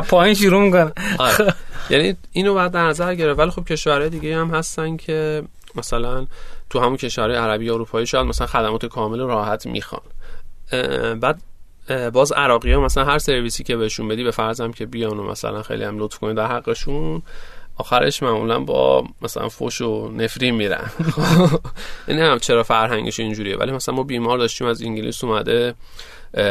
پایین 0.08 0.34
شروع 0.34 0.62
می‌کنه. 0.62 0.92
آره. 1.18 1.54
یعنی 1.90 2.16
اینو 2.32 2.54
بعد 2.54 2.70
در 2.72 2.86
نظر 2.86 3.14
گرفت. 3.14 3.38
ولی 3.38 3.50
خب 3.50 3.64
کشورهای 3.64 4.10
دیگه 4.10 4.36
هم 4.36 4.50
هستن 4.50 4.96
که 4.96 5.42
مثلا 5.74 6.26
تو 6.70 6.80
همون 6.80 6.96
کشورهای 6.96 7.38
عربی 7.38 7.64
یا 7.64 7.74
اروپایی 7.74 8.06
شاید 8.06 8.26
مثلا 8.26 8.46
خدمات 8.46 8.86
کامل 8.86 9.20
و 9.20 9.26
راحت 9.26 9.66
می‌خوان. 9.66 10.02
بعد 11.20 11.42
باز 12.12 12.32
عراقی 12.32 12.72
ها 12.72 12.80
مثلا 12.80 13.04
هر 13.04 13.18
سرویسی 13.18 13.64
که 13.64 13.76
بهشون 13.76 14.08
بدی 14.08 14.24
به 14.24 14.30
فرضم 14.30 14.72
که 14.72 14.86
بیان 14.86 15.18
و 15.18 15.22
مثلا 15.22 15.62
خیلی 15.62 15.84
هم 15.84 15.98
لطف 15.98 16.18
کنید 16.18 16.36
در 16.36 16.46
حقشون 16.46 17.22
آخرش 17.76 18.22
معمولا 18.22 18.58
با 18.60 19.04
مثلا 19.22 19.48
فوش 19.48 19.80
و 19.80 20.08
نفرین 20.08 20.54
میرن. 20.54 20.90
این 22.08 22.18
هم 22.28 22.38
چرا 22.38 22.62
فرهنگش 22.62 23.20
اینجوریه. 23.20 23.56
ولی 23.56 23.72
مثلا 23.72 23.94
ما 23.94 24.02
بیمار 24.02 24.38
داشتیم 24.38 24.66
از 24.66 24.82
انگلیس 24.82 25.24
اومده 25.24 25.74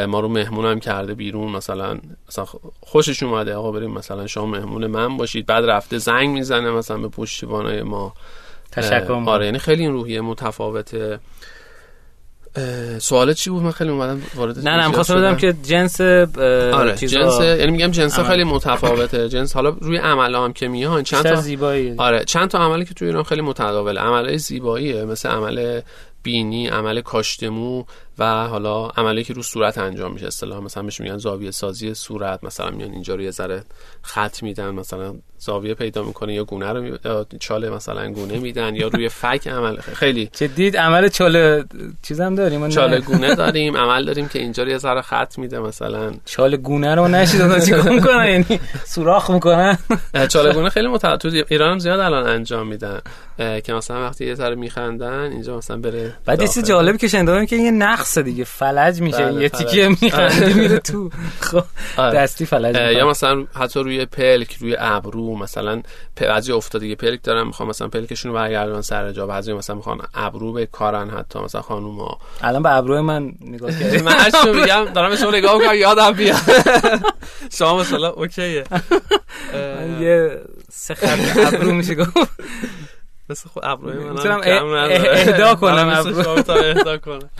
ما 0.08 0.20
رو 0.20 0.28
مهمون 0.28 0.64
هم 0.64 0.80
کرده 0.80 1.14
بیرون 1.14 1.52
مثلا 1.52 1.98
مثلا 2.28 2.46
خوشش 2.80 3.22
اومده 3.22 3.54
آقا 3.54 3.72
بریم 3.72 3.90
مثلا 3.90 4.26
شما 4.26 4.46
مهمون 4.46 4.86
من 4.86 5.16
باشید. 5.16 5.46
بعد 5.46 5.64
رفته 5.64 5.98
زنگ 5.98 6.28
می‌زنه 6.28 6.70
مثلا 6.70 6.98
به 6.98 7.08
پشتیبانای 7.08 7.82
ما. 7.82 8.14
تشکر 8.72 9.12
آره 9.12 9.44
یعنی 9.44 9.58
خیلی 9.58 9.82
این 9.82 9.92
روحیه 9.92 10.20
متفاوته. 10.20 11.20
سوالت 12.98 13.36
چی 13.36 13.50
بود 13.50 13.62
من 13.62 13.70
خیلی 13.70 13.90
اومدم 13.90 14.22
وارد 14.34 14.68
نه 14.68 14.76
نه 14.76 14.88
می‌خواستم. 14.88 15.16
بدم 15.16 15.36
که 15.36 15.54
جنس 15.62 16.00
آره 16.00 16.96
چیزا 16.96 17.20
جنس 17.20 17.40
یعنی 17.58 17.72
میگم 17.72 17.90
جنس 17.90 18.18
ها. 18.18 18.24
خیلی 18.24 18.44
متفاوته 18.44 19.28
جنس 19.28 19.54
حالا 19.54 19.76
روی 19.80 19.96
عمل 19.96 20.34
هم 20.34 20.52
که 20.52 20.68
میان 20.68 21.02
چند 21.02 21.22
تا 21.22 21.34
زیبایی 21.34 21.94
آره 21.98 22.24
چند 22.24 22.48
تا 22.48 22.58
عملی 22.58 22.84
که 22.84 22.94
تو 22.94 23.04
ایران 23.04 23.22
خیلی 23.22 23.40
متداوله 23.42 24.00
عملای 24.00 24.38
زیباییه 24.38 25.04
مثل 25.04 25.28
عمل 25.28 25.80
بینی 26.22 26.68
عمل 26.68 27.00
کاشتمو 27.00 27.84
و 28.18 28.46
حالا 28.46 28.86
عملی 28.86 29.24
که 29.24 29.34
رو 29.34 29.42
صورت 29.42 29.78
انجام 29.78 30.12
میشه. 30.12 30.26
اصطلاحا 30.26 30.60
مثلا 30.60 30.82
بهش 30.82 31.00
میگن 31.00 31.18
زاویه 31.18 31.50
سازی 31.50 31.94
صورت. 31.94 32.44
مثلا 32.44 32.70
میان 32.70 32.90
اینجا 32.90 33.14
رو 33.14 33.22
یه 33.22 33.30
ذره 33.30 33.64
خط 34.02 34.42
میدن 34.42 34.70
مثلا 34.70 35.14
زاویه 35.38 35.74
پیدا 35.74 36.02
می‌کنه 36.02 36.34
یا 36.34 36.44
گونه 36.44 36.72
رو 36.72 36.82
می... 36.82 36.98
چاله 37.40 37.70
مثلا 37.70 38.10
گونه 38.10 38.38
میدن 38.38 38.74
یا 38.74 38.88
روی 38.88 39.08
فک 39.08 39.48
عمل. 39.48 39.80
خیلی. 39.80 40.30
جدید 40.32 40.76
عمل 40.76 41.08
چاله 41.08 41.64
چیزم 42.02 42.34
داریم. 42.34 42.68
چاله 42.68 43.00
گونه 43.00 43.34
داریم 43.34 43.76
عمل 43.76 44.04
داریم 44.04 44.28
که 44.28 44.38
اینجا 44.38 44.62
رو 44.62 44.68
یه 44.68 44.78
ذره 44.78 45.02
خط 45.02 45.38
میده 45.38 45.58
مثلا. 45.58 46.14
چاله 46.24 46.56
گونه 46.56 46.94
رو 46.94 47.08
نشیدم 47.08 47.60
چیکار 47.60 47.88
می‌کنن؟ 47.88 48.28
یعنی 48.28 48.60
سوراخ 48.84 49.30
می‌کنن. 49.30 49.78
چالگونه 50.28 50.68
خیلی 50.68 50.88
متعدد. 50.88 51.44
ایران 51.48 51.72
هم 51.72 51.78
زیاد 51.78 52.00
الان 52.00 52.26
انجام 52.26 52.66
میدن. 52.66 53.00
که 53.38 53.72
مثلا 53.72 54.06
وقتی 54.06 54.26
یه 54.26 54.34
ذره 54.34 54.54
میخندن 54.54 55.32
اینجا 55.32 55.56
مثلا 55.56 55.76
بره 55.76 56.14
بعد 56.24 56.46
چیز. 56.46 56.64
جالبی 56.64 56.98
که 56.98 57.08
شنیدم 57.08 57.46
که 57.46 57.56
یه 57.56 57.70
نخ 57.70 58.01
رقص 58.02 58.18
دیگه 58.18 58.44
فلج 58.44 59.00
میشه 59.00 59.26
بله، 59.26 59.42
یه 59.42 59.48
فلج. 59.48 59.60
تیکه 59.60 59.96
میخنده 60.02 60.54
میره 60.54 60.78
تو 60.78 61.10
خب 61.40 61.64
آره. 61.96 62.18
دستی 62.18 62.46
فلج 62.46 62.96
یا. 62.96 63.08
مثلا 63.08 63.46
حتی 63.54 63.80
روی 63.80 64.06
پلک 64.06 64.56
روی 64.60 64.76
ابرو 64.78 65.36
مثلا 65.36 65.82
بعضی 66.16 66.52
افتادگی 66.52 66.94
پلک 66.94 67.22
دارن 67.22 67.46
می‌خوام 67.46 67.68
مثلا 67.68 67.88
پلکشون 67.88 68.32
رو 68.32 68.38
برگردونن 68.38 68.80
سر 68.80 69.12
جا 69.12 69.26
بعضی 69.26 69.52
مثلا 69.52 69.76
می‌خوان 69.76 70.00
ابرو 70.14 70.52
به 70.52 70.66
کارن 70.66 71.10
حتی 71.10 71.38
مثلا 71.38 71.62
خانوما 71.62 72.18
الان 72.42 72.62
به 72.62 72.70
ابروی 72.70 73.00
من 73.00 73.32
نگاه 73.40 73.70
کردی 73.80 74.02
من 74.02 74.12
هر 74.12 74.52
میگم 74.52 74.84
دارم 74.94 75.10
به 75.10 75.16
شما 75.16 75.30
نگاه 75.30 75.58
می‌کنم 75.58 75.74
یادم 75.74 76.12
بیاد 76.12 76.40
شما 77.58 77.78
مثلا 77.80 78.08
اوکیه 78.08 78.64
یه 80.00 80.40
سه 80.72 80.94
خط 80.94 81.54
ابرو 81.54 81.72
میشه 81.72 81.94
گفت 81.94 82.16
مثل 83.30 83.48
خود 83.48 83.64
ابروی 83.64 84.04
من 84.04 84.18
هم 84.18 84.40
کم 84.40 84.74
نداره. 84.74 85.10
اهدا 85.12 85.54
کنم 85.54 85.88
آره، 85.88 85.98
ابرو. 85.98 86.50
اهدا 86.50 86.98
کنم. 86.98 87.30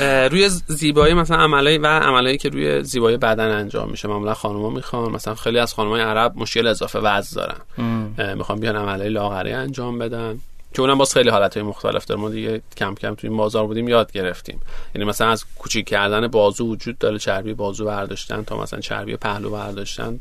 روی 0.00 0.48
زیبایی 0.48 1.14
مثلا 1.14 1.36
عملایی 1.36 1.78
و 1.78 1.86
عملایی 1.86 2.38
که 2.38 2.48
روی 2.48 2.82
زیبایی 2.82 3.16
بدن 3.16 3.50
انجام 3.50 3.90
میشه. 3.90 4.08
معمولا 4.08 4.34
خانوما 4.34 4.70
می‌خوان 4.70 5.12
مثلا 5.12 5.34
خیلی 5.34 5.58
از 5.58 5.74
خانمای 5.74 6.00
عرب 6.00 6.32
مشکل 6.36 6.66
اضافه 6.66 6.98
وزن 6.98 7.36
دارن. 7.36 8.34
می‌خوان 8.34 8.60
بیان 8.60 8.76
عملای 8.76 9.08
لاغری 9.08 9.52
انجام 9.52 9.98
بدن. 9.98 10.38
که 10.74 10.80
اونم 10.80 10.98
باز 10.98 11.12
خیلی 11.14 11.28
حالتهای 11.28 11.62
مختلف 11.62 12.04
داره. 12.04 12.20
ما 12.20 12.30
دیگه 12.30 12.62
کم 12.76 12.94
کم 12.94 13.14
توی 13.14 13.28
این 13.28 13.38
بازار 13.38 13.66
بودیم 13.66 13.88
یاد 13.88 14.12
گرفتیم. 14.12 14.60
یعنی 14.94 15.08
مثلا 15.08 15.30
از 15.30 15.44
کوچیک 15.58 15.86
کردن 15.86 16.28
بازو 16.28 16.66
وجود 16.66 16.98
داره. 16.98 17.18
چربی 17.18 17.54
بازو 17.54 17.84
برداشتن 17.84 18.44
تا 18.44 18.62
مثلا 18.62 18.80
چربی 18.80 19.16
پهلو 19.16 19.50
برداشتن. 19.50 20.18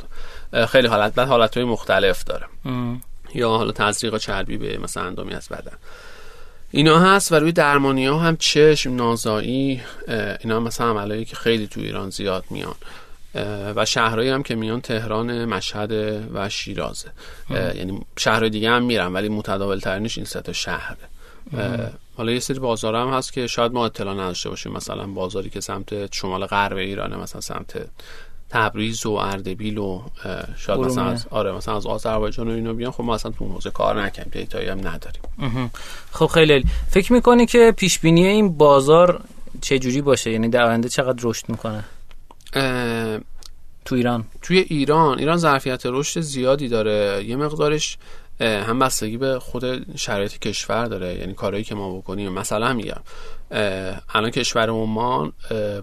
خیلی 0.68 0.88
حالت 0.88 1.16
بعد 1.16 1.28
حالتهای 1.28 1.66
مختلف 1.66 2.24
داره. 2.24 2.46
یا 3.36 3.50
حالا 3.50 3.72
تزریق 3.72 4.18
چربی 4.18 4.58
به 4.58 4.78
مثلا 4.78 5.04
اندامی 5.04 5.34
از 5.34 5.50
بدن. 5.50 5.78
اینا 6.76 7.00
هست 7.00 7.32
و 7.32 7.36
روی 7.36 7.52
درمانی 7.52 8.06
ها 8.06 8.20
هم 8.20 8.38
چشم 8.38 8.96
نازایی 8.96 9.82
اینا 10.40 10.56
هم 10.56 10.64
مثلا 10.64 10.90
عملایی 10.90 11.26
که 11.26 11.36
خیلی 11.36 11.68
تو 11.68 11.82
ایران 11.82 12.10
زیاد 12.10 12.44
میان. 12.50 12.76
و 13.76 13.86
شهرهایی 13.86 14.30
هم 14.30 14.44
که 14.44 14.56
میان 14.56 14.82
تهران 14.82 15.46
مشهد 15.46 15.92
و 16.34 16.50
شیرازه. 16.50 17.08
یعنی 17.50 18.02
شهرهای 18.18 18.50
دیگه 18.50 18.70
هم 18.70 18.84
میرن 18.84 19.14
ولی 19.14 19.30
متداول 19.30 19.80
ترینش 19.80 20.18
این 20.18 20.26
سه 20.26 20.54
شهره 20.54 20.98
حالا 22.18 22.32
یه 22.32 22.40
سری 22.40 22.60
بازار 22.60 22.96
هم 22.96 23.10
هست 23.10 23.34
که 23.34 23.48
شاید 23.48 23.72
ما 23.72 23.86
اطلاع 23.86 24.14
نداشته 24.14 24.50
باشیم. 24.50 24.72
مثلا 24.72 25.08
بازاری 25.08 25.50
که 25.50 25.62
سمت 25.62 26.16
شمال 26.16 26.46
غرب 26.46 26.78
ایرانه 26.78 27.18
مثلا 27.18 27.42
سمت 27.42 27.86
تبریز 28.54 29.06
و 29.06 29.12
اردبیل 29.12 29.78
و 29.78 30.02
شاید 30.58 30.80
مثلا 30.80 31.04
ارومیه. 31.04 31.14
از 31.14 31.28
آره 31.30 31.52
مثلا 31.52 31.78
از 31.78 31.86
آذربایجان 31.86 32.48
و 32.48 32.52
اینا 32.52 32.74
بیان. 32.74 32.92
خب 32.92 33.04
ما 33.04 33.16
اصلا 33.16 33.32
تو 33.32 33.46
حوزه 33.46 33.70
کار 33.70 34.04
نکنیم 34.04 34.30
دیتایی 34.32 34.70
هم 34.70 34.80
نداریم. 34.80 35.72
خب 36.12 36.26
خیلی. 36.26 36.66
فکر 36.90 37.14
می‌کنی 37.14 37.46
که 37.46 37.74
پیش 37.78 38.00
بینی 38.00 38.26
این 38.26 38.58
بازار 38.58 39.22
چه 39.62 39.80
جوری 39.80 40.02
باشه؟ 40.02 40.32
یعنی 40.32 40.50
در 40.50 40.64
آینده 40.64 40.90
چقدر 40.90 41.20
رشد 41.24 41.50
می‌کنه؟ 41.50 41.84
اه، 42.54 43.20
تو 43.86 43.96
ایران. 43.96 44.26
توی 44.42 44.58
ایران. 44.58 45.20
ایران 45.20 45.38
ظرفیت 45.38 45.82
رشد 45.86 46.22
زیادی 46.22 46.68
داره. 46.68 47.24
یه 47.28 47.36
مقدارش 47.36 47.98
هم 48.40 48.80
بستگی 48.80 49.18
به 49.18 49.40
خود 49.40 49.98
شرایط 49.98 50.40
کشور 50.40 50.86
داره 50.86 51.16
یعنی 51.16 51.34
کارهایی 51.34 51.64
که 51.64 51.76
ما 51.76 51.98
بکنیم. 51.98 52.32
مثلا 52.32 52.74
میگم 52.74 53.02
الان 54.14 54.30
کشور 54.30 54.70
عمان 54.70 55.34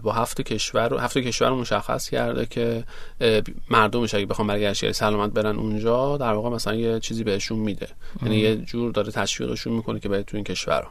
با 0.03 0.11
هفت 0.11 0.41
کشور 0.41 0.93
هفت 0.99 1.17
کشور 1.17 1.49
رو 1.49 1.55
مشخص 1.55 2.09
کرده 2.09 2.45
که 2.45 2.83
مردمش 3.69 4.15
اگه 4.15 4.25
بخوام 4.25 4.47
برگشت 4.47 4.91
سلامت 4.91 5.31
برن 5.31 5.55
اونجا 5.55 6.17
در 6.17 6.33
واقع 6.33 6.49
مثلا 6.49 6.75
یه 6.75 6.99
چیزی 6.99 7.23
بهشون 7.23 7.59
میده. 7.59 7.87
یعنی 8.23 8.37
یه 8.37 8.55
جور 8.55 8.91
داره 8.91 9.11
تشویقشون 9.11 9.73
می‌کنه 9.73 9.99
که 9.99 10.09
برید 10.09 10.25
تو 10.25 10.37
این 10.37 10.43
کشور 10.43 10.87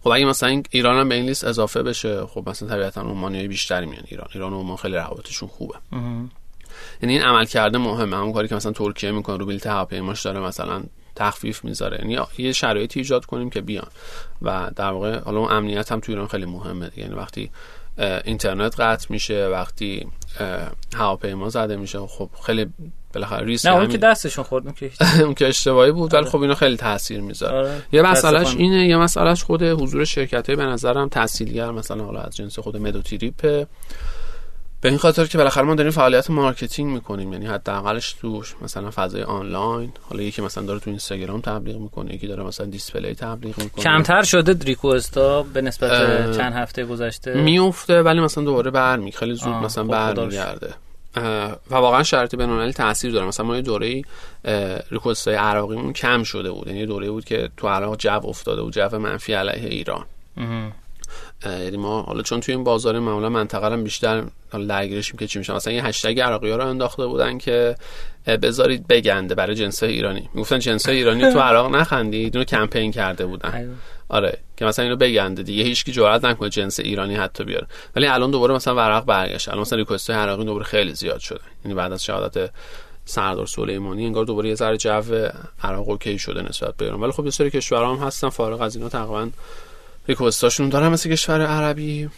خب 0.00 0.08
اگه 0.08 0.24
مثلا 0.24 0.62
ایران 0.70 0.96
هم 0.96 1.08
به 1.08 1.14
این 1.14 1.26
لیست 1.26 1.44
اضافه 1.44 1.82
بشه 1.82 2.26
خب 2.26 2.48
مثلا 2.48 2.68
طبیعتا 2.68 3.00
عمانی 3.00 3.48
بیشتری 3.48 3.86
میان 3.86 4.02
ایران. 4.08 4.28
ایران 4.34 4.52
و 4.52 4.60
عمان 4.60 4.76
خیلی 4.76 4.94
روابطشون 4.94 5.48
خوبه. 5.48 5.74
یعنی 7.02 7.12
این 7.12 7.22
عمل 7.22 7.44
کرده 7.44 7.78
مهمه. 7.78 8.16
همون 8.16 8.32
کاری 8.32 8.48
که 8.48 8.54
مثلا 8.54 8.72
ترکیه 8.72 9.10
می‌کنه 9.10 9.36
رو 9.36 9.46
بلیط 9.46 9.66
هواپیماش 9.66 10.22
داره 10.22 10.40
مثلا 10.40 10.82
تخفیف 11.16 11.64
می‌ذاره. 11.64 11.98
یعنی 11.98 12.18
یه 12.38 12.52
شرایطی 12.52 13.00
ایجاد 13.00 13.24
کنیم 13.24 13.50
که 13.50 13.60
بیان. 13.60 13.88
و 14.42 14.70
در 14.76 14.90
واقع 14.90 15.20
حالا 15.20 15.38
اون 15.40 15.52
امنیت 15.52 15.92
هم 15.92 16.00
تو 16.00 16.12
ایران 16.12 16.26
خیلی 16.26 16.46
مهمه 16.46 16.88
دیگه. 16.88 17.02
یعنی 17.02 17.14
وقتی 17.14 17.50
اینترنت 18.24 18.80
قطع 18.80 19.06
میشه 19.10 19.46
وقتی 19.46 20.06
هواپیما 20.96 21.48
زده 21.48 21.76
میشه 21.76 21.98
خب 21.98 22.30
خیلی 22.46 22.66
بالاخره 23.14 23.46
ریسک 23.46 23.66
نه 23.66 23.74
اون 23.76 23.88
که 23.88 23.98
دستشون 23.98 24.44
خورد 24.44 24.66
اون 24.66 24.74
که 24.74 24.90
اون 25.24 25.34
که 25.34 25.48
اشتباهی 25.48 25.92
بود 25.92 26.14
ولی 26.14 26.24
خب 26.24 26.40
اینا 26.40 26.54
خیلی 26.54 26.76
تاثیر 26.76 27.20
می‌ذاره. 27.20 27.58
آره. 27.58 27.82
یه 27.92 28.02
مسئلهش. 28.02 28.54
اینه 28.56 28.88
یه 28.88 28.96
مسئلهش 28.96 29.42
خود 29.42 29.62
حضور 29.62 30.04
شرکت 30.04 30.46
های 30.48 30.56
به 30.56 30.64
نظرم 30.64 31.08
تحصیلگر 31.08 31.70
مثلا 31.70 32.04
حالا 32.04 32.20
از 32.20 32.36
جنس 32.36 32.58
خود 32.58 32.76
مدوتریپه 32.76 33.66
به 34.82 34.88
این 34.88 34.98
خاطر 34.98 35.26
که 35.26 35.38
بالاخره 35.38 35.64
ما 35.64 35.74
داریم 35.74 35.92
فعالیت 35.92 36.30
marketing 36.30 36.92
می‌کنیم. 36.92 37.32
یعنی 37.32 37.46
حداقلش 37.46 38.12
توش 38.12 38.54
مثلا 38.62 38.90
فضای 38.90 39.22
آنلاین 39.22 39.92
حالا 40.10 40.22
یکی 40.22 40.42
مثلا 40.42 40.64
داره 40.64 40.80
تو 40.80 40.90
اینستاگرام 40.90 41.40
تبلیغ 41.40 41.76
می‌کنه 41.76 42.14
یکی 42.14 42.26
داره 42.26 42.42
مثلا 42.42 42.66
display 42.66 43.14
تبلیغ 43.14 43.58
می‌کنه. 43.58 43.84
کمتر 43.84 44.22
شده 44.22 44.64
request 44.64 45.32
ا 45.32 45.42
به 45.42 45.62
نسبت 45.62 45.90
چند 46.36 46.52
هفته 46.52 46.84
گذشته؟ 46.84 47.34
میفته 47.34 48.02
ولی 48.02 48.20
مثلا 48.20 48.44
دوباره 48.44 48.70
برمی 48.70 49.12
خیلی 49.12 49.34
زود 49.34 49.54
مثلا 49.54 49.84
خب 49.84 49.90
برمیگرده. 49.90 50.74
و 51.70 51.74
واقعا 51.74 52.02
شرایط 52.02 52.34
بین‌المللی 52.34 52.72
تاثیر 52.72 53.12
داره. 53.12 53.26
مثلا 53.26 53.46
ما 53.46 53.56
یه 53.56 53.62
دوره 53.62 54.02
request 54.90 55.28
های 55.28 55.36
عراقیمون 55.36 55.92
کم 55.92 56.22
شده 56.22 56.50
بود. 56.50 56.66
یعنی 56.66 56.78
یه 56.78 56.86
دوره 56.86 57.10
بود 57.10 57.24
که 57.24 57.50
تو 57.56 57.68
عراق 57.68 57.96
جو 57.96 58.26
افتاده 58.26 58.62
بود 58.62 58.72
جو 58.72 58.98
منفی 58.98 59.32
علیه 59.32 59.68
ایران. 59.68 60.04
یعنی 61.44 61.76
ما 61.76 62.02
حالا 62.02 62.22
چون 62.22 62.40
توی 62.40 62.54
این 62.54 62.64
بازار 62.64 62.98
معمولا 62.98 63.28
منطقه 63.28 63.66
هم 63.66 63.84
بیشتر 63.84 64.24
درگیرشیم 64.68 65.16
که 65.18 65.26
چی 65.26 65.38
میشه 65.38 65.54
مثلا 65.54 65.72
یه 65.72 65.84
هشتگ 65.84 66.20
عراقی 66.20 66.50
ها 66.50 66.56
رو 66.56 66.66
انداخته 66.66 67.06
بودن 67.06 67.38
که 67.38 67.76
بذارید 68.26 68.88
بگنده 68.88 69.34
برای 69.34 69.54
جنس 69.54 69.82
ایرانی. 69.82 70.28
می‌گفتن 70.34 70.58
جنس 70.58 70.88
ایرانی 70.88 71.32
تو 71.32 71.40
عراق 71.40 71.74
نخندید 71.74 72.34
اینو 72.36 72.44
کمپین 72.44 72.92
کرده 72.92 73.26
بودن. 73.26 73.54
ایوه. 73.54 73.74
آره 74.08 74.38
که 74.56 74.64
مثلا 74.64 74.82
اینو 74.82 74.96
بگنده 74.96 75.42
دیگه. 75.42 75.64
هیچکی 75.64 75.92
جرئت 75.92 76.24
نکنه 76.24 76.48
جنس 76.48 76.80
ایرانی 76.80 77.14
حتی 77.14 77.44
بیاره. 77.44 77.66
ولی 77.96 78.06
الان 78.06 78.30
دوباره 78.30 78.54
مثلا 78.54 78.74
ورق 78.74 79.04
برگشت. 79.04 79.48
الان 79.48 79.60
مثلا 79.60 79.78
ریکوست 79.78 80.10
های 80.10 80.18
عراقی 80.18 80.44
دوباره 80.44 80.64
خیلی 80.64 80.94
زیاد 80.94 81.18
شده. 81.18 81.40
یعنی 81.64 81.74
بعد 81.74 81.92
از 81.92 82.04
شهادت 82.04 82.50
سردار 83.04 83.46
سلیمانی 83.46 84.06
انگار 84.06 84.24
دوباره 84.24 84.48
یه 84.48 84.54
ذره 84.54 84.76
جو 84.76 85.28
عراق 85.62 85.88
اوکی 85.88 86.18
شده 86.18 86.42
نسبت 86.42 86.76
به 86.76 86.84
ایران. 86.84 87.00
ولی 87.00 87.12
خب 87.12 87.24
یه 87.24 87.30
سری 87.30 87.50
کشورها 87.50 87.94
هم 87.94 88.06
هستن 88.06 88.28
فارغ 88.28 88.60
از 88.60 88.76
اینا 88.76 88.88
تقریبا 88.88 89.28
ریکوستاشون 90.10 90.68
دارن 90.68 90.88
مثل 90.88 91.10
کشور 91.10 91.46
عربی. 91.46 92.10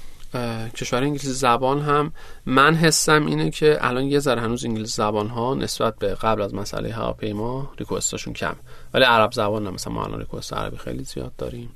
کشور 0.77 1.02
انگلیسی 1.02 1.32
زبان 1.32 1.81
هم. 1.81 2.12
من 2.47 2.74
حسم 2.74 3.27
اینه 3.27 3.51
که 3.51 3.78
الان 3.81 4.05
یه 4.05 4.19
ذره 4.19 4.40
هنوز 4.40 4.64
انگلیسی 4.64 4.93
زبان 4.93 5.28
ها 5.28 5.55
نسبت 5.55 5.98
به 5.98 6.14
قبل 6.14 6.43
از 6.43 6.55
مسئله 6.55 6.93
هواپیما 6.93 7.70
ریکوستاشون 7.78 8.32
کم. 8.35 8.55
ولی 8.94 9.05
عرب 9.05 9.32
زبان 9.32 9.64
نه 9.64 9.70
مثلا 9.70 9.93
ما 9.93 10.05
الان 10.05 10.19
ریکوست 10.19 10.52
عربی 10.52 10.77
خیلی 10.77 11.05
زیاد 11.05 11.32
داریم. 11.39 11.70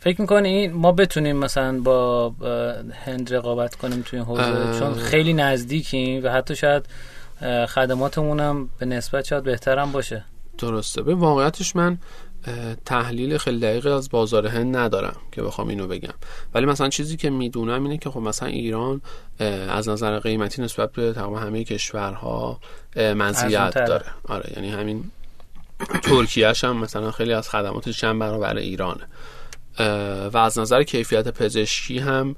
فکر 0.00 0.20
می‌کنی 0.20 0.68
ما 0.68 0.92
بتونیم 0.92 1.36
مثلا 1.36 1.80
با 1.80 2.28
هند 3.04 3.34
رقابت 3.34 3.74
کنیم 3.74 4.02
توی 4.02 4.18
این 4.18 4.28
حوزه. 4.28 4.78
چون 4.78 4.94
خیلی 4.94 5.32
نزدیکیم 5.32 6.24
و 6.24 6.28
حتی 6.28 6.56
شاید 6.56 6.86
خدماتمون 7.68 8.40
هم 8.40 8.68
به 8.78 8.86
نسبت 8.86 9.24
شاید 9.24 9.44
بهترم 9.44 9.92
باشه. 9.92 10.24
درسته. 10.58 11.02
به 11.02 11.14
واقعیتش 11.14 11.76
من 11.76 11.98
تحلیل 12.84 13.38
خیلی 13.38 13.58
دقیقی 13.58 13.88
از 13.88 14.10
بازار 14.10 14.46
هند 14.46 14.76
ندارم 14.76 15.16
که 15.32 15.42
بخوام 15.42 15.68
اینو 15.68 15.86
بگم. 15.86 16.14
ولی 16.54 16.66
مثلا 16.66 16.88
چیزی 16.88 17.16
که 17.16 17.30
می‌دونم 17.30 17.84
اینه 17.84 17.98
که 17.98 18.10
خب 18.10 18.20
مثلا 18.20 18.48
ایران 18.48 19.00
از 19.68 19.88
نظر 19.88 20.18
قیمتی 20.18 20.62
نسبت 20.62 20.92
به 20.92 21.12
تقریبا 21.12 21.38
همه 21.38 21.64
کشورها 21.64 22.60
مزیت. 22.96 23.74
داره. 23.74 24.04
آره 24.28 24.52
یعنی 24.56 24.70
همین 24.70 25.04
ترکیهش 26.02 26.64
هم 26.64 26.76
مثلا 26.76 27.10
خیلی 27.10 27.32
از 27.32 27.48
خدماتش 27.48 28.00
چند 28.00 28.18
برابر 28.18 28.56
ایرانه. 28.56 29.04
و 30.32 30.36
از 30.36 30.58
نظر 30.58 30.82
کیفیت 30.82 31.28
پزشکی 31.28 31.98
هم 31.98 32.36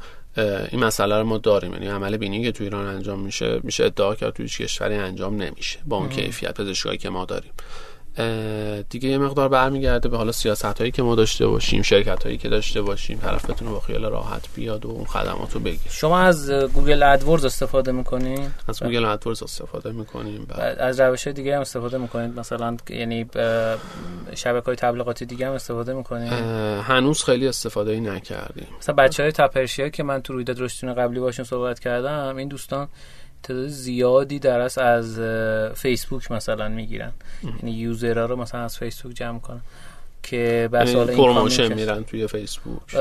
این 0.71 0.85
مسئله 0.85 1.19
رو 1.19 1.25
ما 1.25 1.39
داریم. 1.39 1.73
یعنی 1.73 1.87
عمل 1.87 2.17
بینی 2.17 2.43
که 2.43 2.53
تو 2.53 2.65
ایران 2.65 2.87
انجام 2.87 3.21
میشه 3.21 3.61
میشه 3.63 3.85
ادعا 3.85 4.15
کرد 4.15 4.33
تو 4.33 4.43
هیچ 4.43 4.61
کشوری 4.61 4.95
انجام 4.95 5.43
نمیشه 5.43 5.79
با 5.87 5.97
اون 5.97 6.09
کیفیت 6.09 6.61
پزشکی 6.61 6.97
که 6.97 7.11
ما 7.11 7.25
داریم. 7.25 7.53
دیگه 8.91 9.09
یه 9.09 9.19
مقدار 9.19 9.49
برمیگرده 9.49 10.09
به 10.09 10.17
حالا 10.17 10.33
سیاست 10.33 10.65
هایی 10.79 10.91
که 10.91 11.03
ما 11.03 11.15
داشته 11.15 11.47
باشیم 11.47 11.83
شرکت 11.83 12.25
هایی 12.25 12.39
که 12.39 12.49
داشته 12.49 12.83
باشیم 12.83 13.19
طرف 13.19 13.51
بتونه 13.51 13.71
با 13.71 13.81
خیال 13.81 14.05
راحت 14.05 14.49
بیاد 14.55 14.87
و 14.87 14.89
اون 14.89 15.05
خدمات 15.05 15.55
رو 15.55 15.61
بگیر. 15.61 15.81
شما 15.89 16.19
از 16.19 16.51
Google 16.51 17.03
AdWords 17.03 17.45
استفاده 17.45 17.93
می‌کنین؟ 17.93 18.55
از 18.69 18.83
Google 18.83 19.05
AdWords 19.05 19.43
استفاده 19.43 19.93
می‌کنیم 19.93 20.47
و 20.49 20.61
از 20.61 21.01
روش 21.01 21.25
های 21.25 21.33
دیگه 21.33 21.55
هم 21.55 21.61
استفاده 21.61 21.99
می‌کنید 21.99 22.39
مثلا 22.39 22.77
یعنی 22.91 23.27
شبکه 24.35 24.67
های 24.67 24.77
تبلیغاتی 24.77 25.27
دیگه 25.27 25.47
هم 25.47 25.53
استفاده 25.53 25.95
می‌کنید 25.95 26.33
هنوز 26.83 27.25
خیلی 27.25 27.49
استفاده 27.49 27.91
ای 27.91 28.01
نکردیم. 28.01 28.67
مثلا 28.79 28.95
بچه 28.95 29.23
های 29.23 29.33
تپرشیا 29.33 29.89
که 29.89 30.03
من 30.03 30.23
تو 30.23 30.33
رویداد 30.33 30.61
رشدینو 30.61 30.95
قبلی 30.95 31.21
باشون 31.21 31.45
صحبت 31.45 31.81
کردم 31.81 32.37
این 32.37 32.49
دوستان 32.49 32.89
تعداد 33.43 33.69
زیادی 33.69 34.39
درس 34.39 34.79
از 34.79 35.19
اه، 35.19 35.69
فیسبوک 35.73 36.33
مثلا 36.33 36.69
می‌گیرن. 36.69 37.13
یعنی 37.43 37.71
user 37.71 38.14
ها 38.14 38.25
رو 38.25 38.37
مثلا 38.37 38.61
از 38.61 38.79
فیسبوک 38.79 39.15
جمع 39.15 39.39
کنن 39.39 39.61
که 40.23 40.69
بس 40.73 40.89
یعنی 40.89 40.99
حالا 40.99 41.13
این 41.13 41.23
promotion 41.23 41.75
میرن 41.75 42.05
توی 42.05 42.27
فیسبوک 42.27 42.95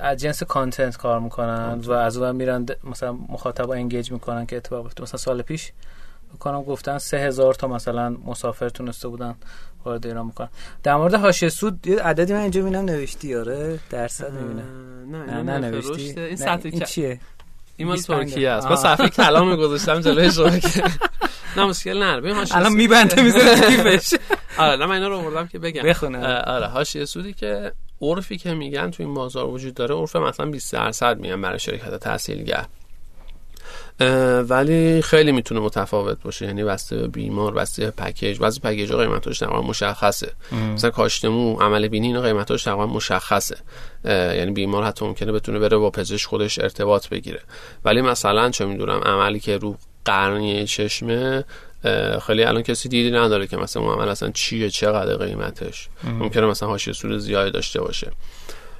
از 0.00 0.16
جنس 0.16 0.42
content 0.42 0.96
کار 0.96 1.20
می‌کنن 1.20 1.80
و 1.84 1.92
از 1.92 2.16
اون 2.16 2.36
میرن 2.36 2.66
مثلا 2.84 3.12
مخاطبا 3.12 3.74
engage 3.74 4.12
می‌کنن 4.12 4.46
که 4.46 4.56
اتفاق 4.56 4.82
بیفته. 4.82 5.02
مثلا 5.02 5.18
سال 5.18 5.42
پیش 5.42 5.72
بکنم 6.34 6.62
گفتن 6.62 6.98
سه 6.98 7.18
هزار 7.18 7.54
تا 7.54 7.68
مثلا 7.68 8.16
مسافر 8.26 8.68
تونسته 8.68 9.08
بودن 9.08 9.34
وارد 9.84 10.06
ایران 10.06 10.26
می‌کنن 10.26 10.48
در 10.82 10.96
مورد 10.96 11.14
حاشیه 11.14 11.48
سود 11.48 11.86
یه 11.86 12.02
عددی 12.02 12.32
من 12.32 12.40
اینجا 12.40 12.62
می‌بینم 12.62 12.84
نوشتی 12.84 13.34
آره؟ 13.34 13.78
درصد 13.90 14.32
می‌بینم. 14.32 14.66
نه 15.10 15.42
نه 15.42 15.42
نه 15.42 15.58
نوشتی. 15.58 16.20
این 16.20 16.36
سطح 16.36 16.68
این 16.72 16.80
چیه؟ 16.80 17.20
این 17.80 17.88
مال 17.88 17.96
25 17.96 18.28
ترکیه 18.30 18.50
است. 18.50 18.68
با 18.68 18.76
صفحه 18.76 19.08
کلام 19.08 19.56
گذاشتم 19.56 20.00
جلوی 20.00 20.32
شما 20.36 20.58
که. 20.58 20.82
نه 21.56 21.64
مشکل 21.64 22.02
نداره 22.02 22.20
ببین 22.20 22.34
حاشیه 22.34 22.56
الان 22.56 22.72
میبنده 22.72 23.22
می‌ذاره 23.22 23.54
کیفش 23.54 24.14
آره 24.58 24.76
نه 24.76 24.86
من 24.86 24.94
اینا 24.94 25.08
رو 25.08 25.16
آوردم 25.16 25.46
که 25.46 25.58
بگم. 25.58 25.82
بخونه. 25.82 26.36
آره 26.36 26.66
حاشیه 26.66 27.04
سودی 27.04 27.32
که 27.32 27.72
عرفی 28.02 28.36
که 28.38 28.54
میگن 28.54 28.90
تو 28.90 29.02
این 29.02 29.14
بازار 29.14 29.46
وجود 29.46 29.74
داره 29.74 29.94
عرف 29.94 30.16
مثلا 30.16 30.46
20 30.46 30.72
درصد 30.72 31.18
میگن 31.20 31.40
برای 31.42 31.58
شرکت 31.58 31.94
تحصیلگر. 31.94 32.64
ولی 34.48 35.02
خیلی 35.02 35.32
می‌تونه 35.32 35.60
متفاوت 35.60 36.22
باشه. 36.22 36.46
یعنی 36.46 36.64
بسته 36.64 36.96
به 36.96 37.08
بیمار 37.08 37.54
بسته 37.54 37.84
به 37.84 37.90
پکیج. 37.90 38.38
بعضی 38.38 38.60
پکیج 38.60 38.92
قیمتاش 38.92 39.38
تقریبا 39.38 39.62
مشخصه. 39.62 40.32
مثلا 40.74 40.90
کاشتمو 40.90 41.60
عمل 41.60 41.88
بینی 41.88 42.06
اینا 42.06 42.20
قیمتاش 42.20 42.64
تقریبا 42.64 42.86
مشخصه. 42.86 43.56
یعنی 44.04 44.50
بیمار 44.50 44.84
حتی 44.84 45.04
ممکنه 45.04 45.32
بتونه 45.32 45.58
بره 45.58 45.76
با 45.76 45.90
پزشک 45.90 46.26
خودش 46.26 46.58
ارتباط 46.58 47.08
بگیره. 47.08 47.40
ولی 47.84 48.02
مثلا 48.02 48.50
چه 48.50 48.64
می‌دونم 48.64 49.00
عملی 49.00 49.40
که 49.40 49.56
رو 49.56 49.76
قرنیه 50.04 50.66
چشمه 50.66 51.44
خیلی 52.26 52.44
الان 52.44 52.62
کسی 52.62 52.88
دیدی 52.88 53.10
نداره 53.10 53.46
که 53.46 53.56
مثلا 53.56 53.82
اون 53.82 53.94
عمل 53.94 54.08
اصلا 54.08 54.30
چیه 54.30 54.70
چقدر 54.70 55.16
قیمتش. 55.16 55.88
ممکنه 56.04 56.46
مثلا 56.46 56.68
حاشیه 56.68 56.94
سود 56.94 57.18
زیادی 57.18 57.50
داشته 57.50 57.80
باشه. 57.80 58.12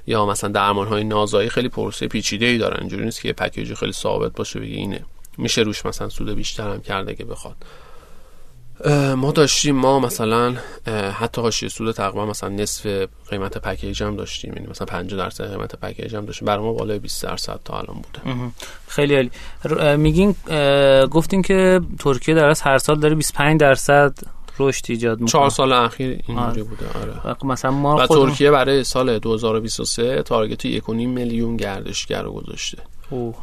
یا 0.07 0.25
مثلا 0.25 0.49
درمان 0.49 0.87
های 0.87 1.03
نازایی 1.03 1.49
خیلی 1.49 1.69
پروسه 1.69 2.07
پیچیده 2.07 2.45
ای 2.45 2.57
دارن. 2.57 2.77
اینجوری 2.79 3.05
نیست 3.05 3.21
که 3.21 3.27
یه 3.27 3.33
پکیجی 3.33 3.75
خیلی 3.75 3.93
ثابت 3.93 4.31
باشه 4.31 4.59
بگی 4.59 4.75
اینه. 4.75 5.05
میشه 5.37 5.61
روش 5.61 5.85
مثلا 5.85 6.09
سود 6.09 6.29
بیشتر 6.29 6.69
هم 6.69 6.81
کرده 6.81 7.15
که 7.15 7.25
بخواد. 7.25 7.55
ما 9.15 9.31
داشتیم 9.31 9.75
ما 9.75 9.99
مثلا 9.99 10.55
حتی 11.19 11.41
حاشیه 11.41 11.69
سود 11.69 11.95
تقریبا 11.95 12.25
مثلا 12.25 12.49
نصف 12.49 13.07
قیمت 13.29 13.57
پکیج 13.57 14.03
هم 14.03 14.15
داشتیم. 14.15 14.53
یعنی 14.53 14.67
مثلا 14.67 14.85
50 14.85 15.19
درصد 15.19 15.51
قیمت 15.51 15.75
پکیج 15.75 16.15
هم 16.15 16.25
داشتیم. 16.25 16.45
برای 16.45 16.63
ما 16.63 16.73
بالای 16.73 16.99
20 16.99 17.23
درصد 17.23 17.59
تا 17.65 17.79
الان 17.79 17.95
بوده. 17.95 18.51
خیلی 18.87 19.15
عالی. 19.15 19.31
میگین 19.97 20.35
گفتین 21.07 21.41
که 21.41 21.81
ترکیه 21.99 22.35
در 22.35 22.45
از 22.45 22.61
هر 22.61 22.77
سال 22.77 22.99
داره 22.99 23.15
25 23.15 23.59
درصد 23.59 24.13
رشد 24.59 24.85
ایجاد 24.89 25.19
می‌کنه 25.19 25.31
چهار 25.31 25.49
سال 25.49 25.73
اخیر 25.73 26.19
اینجوری 26.27 26.49
آره. 26.49 26.63
بوده 26.63 26.85
آره 27.01 27.35
و 27.41 27.45
مثلا 27.47 27.71
ما 27.71 27.95
و 27.95 28.05
خودمون 28.05 28.29
ترکیه 28.29 28.51
برای 28.51 28.83
سال 28.83 29.19
2023 29.19 30.23
تارگت 30.23 30.67
1.5 30.67 30.89
میلیون 30.89 31.57
گردشگر 31.57 32.21
رو 32.21 32.31
گذاشته 32.31 32.77
اوه. 33.09 33.35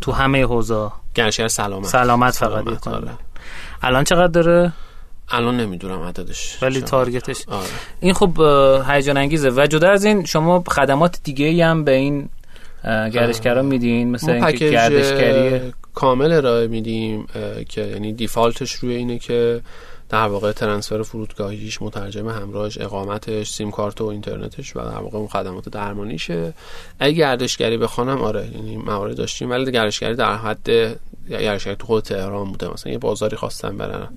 تو 0.00 0.12
همه 0.12 0.44
حوزه 0.44 0.90
گردشگر 1.14 1.48
سلامت 1.48 1.86
سلامت 1.86 2.34
فقط 2.34 2.64
سلامت،. 2.64 2.88
آره. 2.88 3.10
الان 3.82 4.04
چقدر 4.04 4.26
داره 4.26 4.72
الان 5.28 5.56
نمی‌دونم 5.60 6.02
عددش 6.02 6.58
ولی 6.62 6.74
چقدر. 6.74 6.86
تارگتش 6.86 7.48
آره 7.48 7.66
این 8.00 8.14
خب 8.14 8.40
هیجان 8.88 9.16
انگیزه 9.16 9.50
و 9.50 9.66
جدا 9.66 9.90
از 9.90 10.04
این 10.04 10.24
شما 10.24 10.64
خدمات 10.68 11.20
دیگه 11.24 11.66
هم 11.66 11.84
به 11.84 11.92
این 11.92 12.28
گردشگرا 12.84 13.62
میدین 13.62 14.10
مثل 14.10 14.38
ما 14.38 14.46
اینکه 14.46 14.70
گردشگری 14.70 15.72
کامل 15.94 16.32
ارائه 16.32 16.66
میدیم 16.66 17.26
که 17.68 17.80
یعنی 17.80 18.12
دیفالتش 18.12 18.72
روی 18.72 18.94
اینه 18.94 19.18
که 19.18 19.60
در 20.08 20.26
واقع 20.26 20.52
ترنسفر 20.52 21.02
فرودگاهیش 21.02 21.82
مترجم 21.82 22.28
همراهش 22.28 22.78
اقامتش 22.80 23.50
سیم 23.50 23.70
کارت 23.70 24.00
و 24.00 24.04
اینترنتش 24.04 24.76
و 24.76 24.80
در 24.80 24.98
واقع 24.98 25.18
اون 25.18 25.28
خدمات 25.28 25.68
درمانیشه. 25.68 26.54
اگه 26.98 27.14
گردشگری 27.14 27.76
بخوانم 27.76 28.22
آره 28.22 28.50
یعنی 28.54 28.76
موارد 28.76 29.16
داشتیم. 29.16 29.50
ولی 29.50 29.72
گردشگری 29.72 30.14
در 30.14 30.36
حد 30.36 30.70
گردشگری 31.30 31.76
تو 31.76 31.86
خود 31.86 32.04
تهران 32.04 32.50
بوده. 32.50 32.72
مثلا 32.72 32.92
یه 32.92 32.98
بازاری 32.98 33.36
خواستن 33.36 33.76
برن 33.76 34.08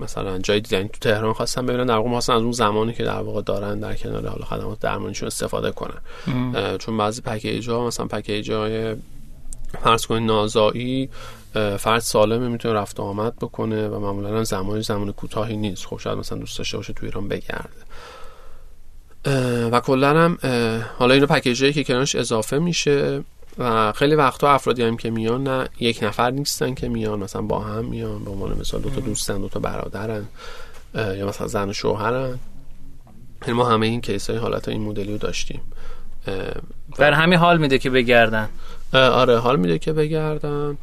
مثلا 0.00 0.38
جای 0.38 0.60
دیدن. 0.60 0.88
تو 0.88 0.98
تهران 1.00 1.32
خواستن 1.32 1.66
ببینن 1.66 1.86
در 1.86 1.96
واقع 1.96 2.08
خواستن 2.08 2.32
از 2.32 2.42
اون 2.42 2.52
زمانی 2.52 2.92
که 2.92 3.04
در 3.04 3.20
واقع 3.20 3.42
دارن 3.42 3.80
در 3.80 3.94
کنار 3.94 4.28
حالا 4.28 4.44
خدمات 4.44 4.80
درمانیشون 4.80 5.26
استفاده 5.26 5.70
کنن. 5.70 6.00
چون 6.78 6.96
بعضی 6.96 7.20
پکیج 7.20 7.70
ها 7.70 7.86
مثلا 7.86 8.06
پکیج 8.06 8.50
های 8.50 8.96
فرض 9.82 10.06
کنید 10.06 10.22
نازایی 10.22 11.08
فرد 11.78 11.98
سالمه 11.98 12.48
می‌تونه 12.48 12.74
رفت 12.74 13.00
و 13.00 13.02
آمد 13.02 13.36
بکنه 13.36 13.88
و 13.88 13.98
معمولا 14.00 14.28
هم 14.28 14.44
زمانی 14.44 14.82
زمان 14.82 15.12
کوتاهی 15.12 15.56
نیست. 15.56 15.86
خب 15.86 15.98
شاید 15.98 16.18
مثلا 16.18 16.38
دوست 16.38 16.58
داشته 16.58 16.76
باشه 16.76 16.92
تو 16.92 17.06
ایران 17.06 17.28
بگرده. 17.28 17.68
و 19.72 19.80
کلا 19.80 20.20
هم 20.20 20.38
حالا 20.98 21.14
اینو 21.14 21.26
پکیجایی 21.26 21.72
که 21.72 21.84
کنارش 21.84 22.14
اضافه 22.14 22.58
میشه 22.58 23.24
و 23.58 23.92
خیلی 23.92 24.14
وقتا 24.14 24.50
افرادی 24.50 24.82
هم 24.82 24.96
که 24.96 25.10
میان 25.10 25.42
نه 25.42 25.68
یک 25.80 25.98
نفر 26.02 26.30
نیستن 26.30 26.74
که 26.74 26.88
میان. 26.88 27.18
مثلا 27.18 27.42
با 27.42 27.60
هم 27.60 27.84
میان 27.84 28.24
به 28.24 28.30
عنوان 28.30 28.58
مثال 28.60 28.80
دو 28.80 28.90
تا 28.90 29.00
دوستن 29.00 29.40
دو 29.40 29.48
تا 29.48 29.60
برادرن 29.60 30.24
یا 30.94 31.26
مثلا 31.26 31.46
زن 31.46 31.68
و 31.68 31.72
شوهرن. 31.72 32.38
یعنی 33.42 33.54
ما 33.54 33.64
همه 33.64 33.86
این 33.86 34.00
کیس 34.00 34.30
های 34.30 34.38
حالت 34.38 34.68
این 34.68 34.80
مدلی 34.80 35.12
رو 35.12 35.18
داشتیم. 35.18 35.60
بر 36.98 37.12
همین 37.12 37.38
حال 37.38 37.58
میده 37.58 37.78
که 37.78 37.90
بگردن. 37.90 38.48
آره 38.92 39.38
حال 39.38 39.56
میده 39.56 39.78
که 39.78 39.92
بگردم 39.92 40.68
اه، 40.68 40.76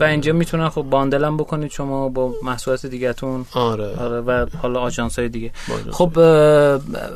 و 0.00 0.04
اینجا 0.04 0.32
می‌تونن 0.32 0.68
خب 0.68 0.82
باندل 0.82 1.24
هم 1.24 1.36
بکنید 1.36 1.70
شما 1.70 2.08
با 2.08 2.34
محصولات 2.42 2.86
دیگهتون. 2.86 3.46
آره. 3.52 3.96
آره 3.96 4.20
و 4.20 4.46
حالا 4.62 4.80
آژانس 4.80 5.18
های 5.18 5.28
دیگه. 5.28 5.50
خب 5.90 6.10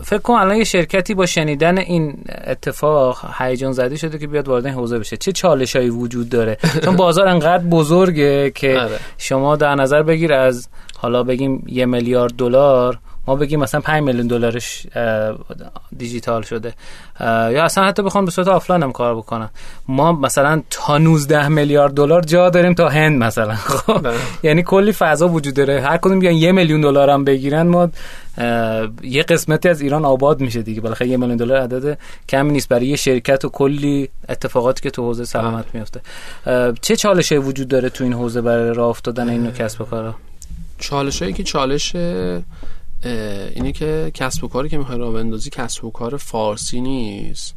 فکر 0.03 0.19
کنم 0.19 0.37
الان 0.37 0.57
یه 0.57 0.65
شرکتی 0.65 1.15
با 1.15 1.27
شنیدن 1.27 1.79
این 1.79 2.19
اتفاق 2.47 3.35
هیجان 3.39 3.73
زده 3.73 3.97
شده 3.97 4.19
که 4.19 4.27
بیاد 4.27 4.49
وارد 4.49 4.67
این 4.67 4.75
حوزه 4.75 4.99
بشه. 4.99 5.17
چه 5.17 5.33
چالش 5.33 5.77
هایی 5.77 5.91
وجود 5.91 6.29
داره؟ 6.29 6.59
چون 6.85 6.97
بازار 6.97 7.29
انقدر 7.29 7.65
بزرگه 7.65 8.51
که 8.51 8.79
آره. 8.79 8.99
شما 9.19 9.57
در 9.57 9.75
نظر 9.75 10.03
بگیر 10.03 10.33
از 10.33 10.69
حالا 10.99 11.23
بگیم 11.23 11.65
یه 11.67 11.87
میلیارد 11.87 12.33
دلار 12.33 12.99
ما 13.27 13.37
بگیم 13.37 13.61
مثلا 13.61 13.81
5 13.81 14.03
میلیون 14.03 14.27
دلارش 14.27 14.87
دیجیتال 15.97 16.43
شده. 16.43 16.75
یا 17.21 17.65
اصلا 17.65 17.85
حتی 17.85 18.03
بخوام 18.03 18.25
به 18.25 18.31
صورت 18.31 18.49
آفلاین 18.49 18.83
هم 18.83 18.93
کار 18.93 19.17
بکنن 19.17 19.49
ما 19.89 20.13
مثلا 20.13 20.63
تا 20.71 20.99
19 20.99 21.49
میلیارد 21.49 21.95
دلار 21.95 22.23
جا 22.23 22.51
داریم 22.51 22.75
تا 22.75 22.89
هند 22.89 23.23
مثلا. 23.23 23.55
خب؟ 23.77 24.03
بله. 24.03 24.15
یعنی 24.43 24.63
کلی 24.63 24.93
فضا 24.93 25.29
وجود 25.29 25.55
داره. 25.55 25.81
هر 25.81 25.97
کدوم 25.97 26.19
بیان 26.19 26.35
یه 26.35 26.53
میلیون 26.53 26.81
دلار 26.81 27.11
هم 27.11 27.25
بگیرن 27.25 27.63
ما 27.63 27.91
یه 29.03 29.23
قسمتی 29.23 29.69
از 29.69 29.81
ایران 29.81 30.05
آباد 30.05 30.41
میشه 30.41 30.63
دیگه. 30.63 30.81
بالاخره 30.81 31.09
یه 31.09 31.17
میلیون 31.17 31.37
دلار 31.37 31.59
عدد 31.59 31.99
کمی 32.29 32.53
نیست. 32.53 32.69
برای 32.69 32.87
یه 32.87 32.97
شرکت 32.97 33.45
و 33.45 33.49
کلی 33.49 34.09
اتفاقاتی 34.29 34.83
که 34.83 34.91
تو 34.91 35.03
حوزه 35.03 35.25
سلامت 35.25 35.65
میفته 35.75 36.01
چه 36.81 36.97
چالشی 36.97 37.37
وجود 37.37 37.69
داره 37.69 37.89
تو 37.89 38.05
این 38.05 38.13
حوزه 38.13 38.41
برای 38.41 38.75
راه 38.75 38.89
افتادن 38.89 39.29
این 39.29 39.43
نوع 39.43 39.53
کسب 39.53 39.81
و 39.81 39.85
کارا؟ 39.85 40.15
چالش 40.79 41.23
هایی 41.23 41.35
که 41.35 41.43
چالش 41.43 41.93
اینه 43.55 43.73
که 43.73 44.11
کسب 44.15 44.45
و 44.45 44.49
کاری 44.49 44.69
که 44.69 44.79
می‌خوای 44.79 44.99
راه 44.99 45.13
بندازی 45.13 45.51
کسب 45.51 45.85
و 45.85 45.91
کار 45.91 46.17
فارسی 46.17 46.81
نیست. 46.81 47.55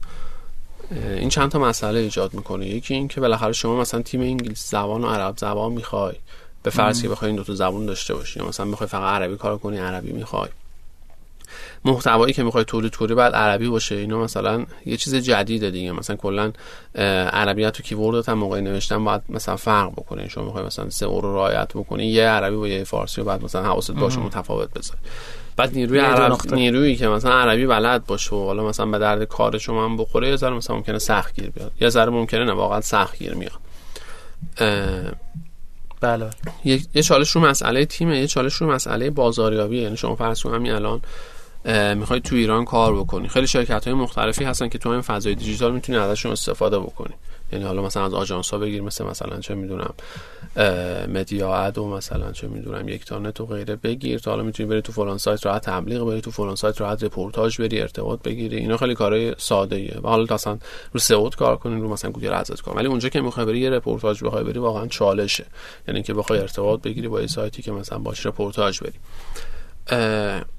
این 0.92 1.30
چند 1.30 1.52
تا 1.52 1.60
مسئله 1.60 2.00
ایجاد 2.00 2.34
می‌کنه. 2.34 2.68
یکی 2.68 2.94
این 2.94 3.08
که 3.08 3.22
بالاخره 3.22 3.54
شما 3.54 3.82
مثلا 3.82 4.02
تیم 4.02 4.22
انگلیسی 4.22 4.68
زبان 4.68 5.04
و 5.04 5.08
عرب 5.08 5.38
زبان 5.38 5.72
می‌خوای. 5.72 6.16
به 6.64 6.70
فرض 6.70 7.02
که 7.02 7.10
بخوای 7.10 7.30
این 7.30 7.36
دوتا 7.36 7.56
زبان 7.56 7.86
داشته 7.86 8.14
باشی 8.14 8.40
یا 8.40 8.48
مثلا 8.48 8.66
می‌خوای 8.66 8.88
فقط 8.88 9.22
عربی 9.22 9.36
کار 9.36 9.58
کنی 9.58 9.78
عربی 9.78 10.12
می‌خوای. 10.12 10.50
محتوایی 11.86 12.34
که 12.34 12.44
می‌خوای 12.44 12.64
تولید 12.64 12.96
کنی 12.96 13.14
باید 13.14 13.34
عربی 13.34 13.68
باشه. 13.68 13.96
اینا 13.96 14.20
مثلا 14.20 14.66
یه 14.86 14.98
چیز 14.98 15.16
جدیده 15.16 15.72
دیگه. 15.72 15.92
مثلا 15.92 16.16
کلا 16.16 16.52
عربیت 17.34 17.74
تو 17.74 17.84
کیوردت 17.84 18.30
هم 18.30 18.38
موقع 18.38 18.60
نوشتن 18.60 19.06
باید 19.06 19.22
مثلا 19.30 19.56
فرق 19.56 19.92
بکنه. 19.92 20.28
شما 20.28 20.44
می‌خوای 20.44 20.64
مثلا 20.64 20.90
سه 20.90 21.06
رو 21.06 21.36
رعایت 21.36 21.68
بکنی 21.68 22.06
یه 22.06 22.24
عربی 22.24 22.56
و 22.56 22.68
یه 22.68 22.84
فارسی 22.84 23.22
و 23.22 23.24
بعد 23.24 23.44
مثلا 23.44 23.64
حواست 23.64 23.92
باشه 23.92 24.20
متفاوت 24.20 24.74
بذاری. 24.74 25.00
بعد 25.60 25.74
نیروی 25.74 26.00
عرب. 26.00 26.54
نیرویی 26.54 26.96
که 26.96 27.08
مثلا 27.08 27.40
عربی 27.40 27.66
بلد 27.66 28.06
باشه 28.06 28.36
و 28.36 28.46
حالا 28.46 28.68
مثلا 28.68 28.86
به 28.86 29.00
درد 29.00 29.24
کار 29.24 29.58
شما 29.58 29.86
هم 29.86 29.98
بخوره 29.98 30.30
یه 30.30 30.36
ذره 30.36 30.54
مثلا 30.54 30.76
ممکنه 30.76 31.00
سخت 31.00 31.36
گیر 31.36 31.50
بیاد. 31.50 31.72
یه 31.82 31.90
ذره 31.90 32.10
ممکنه 32.10 32.44
نه 32.44 32.52
واقعا 32.52 32.82
سخت 32.82 33.18
گیر 33.18 33.34
میاد 33.34 33.52
بله. 36.02 36.30
یه 36.66 36.82
یه 36.94 37.02
چالش 37.02 37.30
رو 37.30 37.42
مسئله 37.42 37.86
تیمه 37.86 38.20
یه 38.20 38.28
چالش 38.28 38.54
رو 38.54 38.72
مسئله 38.72 39.10
بازاریابی 39.10 39.82
یعنی 39.82 39.98
شما 39.98 40.16
فرض 40.16 40.46
همین 40.46 40.72
الان 40.72 41.02
اه، 41.66 41.94
می‌خوای 41.94 42.20
تو 42.20 42.36
ایران 42.36 42.66
کار 42.66 42.96
بکنی. 42.96 43.28
خیلی 43.28 43.48
شرکت 43.48 43.86
های 43.86 43.94
مختلفی 43.94 44.44
هستن 44.44 44.70
که 44.70 44.78
تو 44.78 44.90
این 44.90 45.02
فضای 45.02 45.36
دیجیتال 45.36 45.72
می‌تونی 45.72 45.98
ازشون 45.98 46.32
استفاده 46.32 46.80
بکنی. 46.80 47.14
یعنی 47.52 47.66
حالا 47.66 47.82
مثلا 47.82 48.06
از 48.06 48.14
آژانس 48.14 48.50
ها 48.50 48.58
بگیر 48.58 48.82
مثل 48.82 49.06
مثلا 49.06 49.40
چه 49.40 49.56
می‌دونم 49.56 49.94
MediaAd 51.14 51.78
و 51.78 51.88
مثلا 51.88 52.32
چه 52.32 52.48
می‌دونم 52.48 52.90
یکتانت 52.90 53.42
و 53.42 53.46
غیره 53.46 53.76
بگیر 53.76 54.20
تا 54.20 54.32
حالا 54.32 54.44
می‌تونی 54.44 54.70
بری 54.70 54.82
تو 54.82 54.92
فلان 54.92 55.18
سایت 55.18 55.46
راحت 55.46 55.62
تبلیغ 55.62 56.06
بری 56.08 56.22
تو 56.22 56.32
فلان 56.32 56.56
سایت 56.56 56.82
راحت 56.82 57.04
رپورتاج 57.04 57.62
بری 57.62 57.82
ارتباط 57.82 58.22
بگیری. 58.22 58.58
اینا 58.58 58.78
خیلی 58.78 58.96
کارهای 58.96 59.36
ساده 59.38 59.76
ایه 59.76 60.00
و 60.04 60.08
حالا 60.08 60.36
اصلا 60.36 60.58
رو 60.94 61.00
SEO 61.00 61.30
کار 61.30 61.58
کنی 61.58 61.82
رو 61.82 61.90
مثلا 61.90 62.12
Google 62.12 62.34
Ads 62.34 62.62
کار. 62.62 62.78
ولی 62.78 62.88
اونجا 62.88 63.10
که 63.10 63.22
می‌خوای 63.22 63.46
بری 63.46 63.70
رپورتاج 63.70 64.24
بخوای 64.24 64.44
بری 64.44 64.60
واقعا 64.60 64.88
چالشه. 64.88 65.46
یعنی 65.88 66.04
که 66.04 66.14
بخوای 66.14 66.40
ارتباط 66.40 66.82
بگیری 66.82 67.08
با 67.08 67.28
سایتی 67.28 67.62
که 67.62 67.72
مثلا 67.72 68.00
باش 68.00 68.26
رپورتاج 68.26 68.80
بری. 68.80 69.00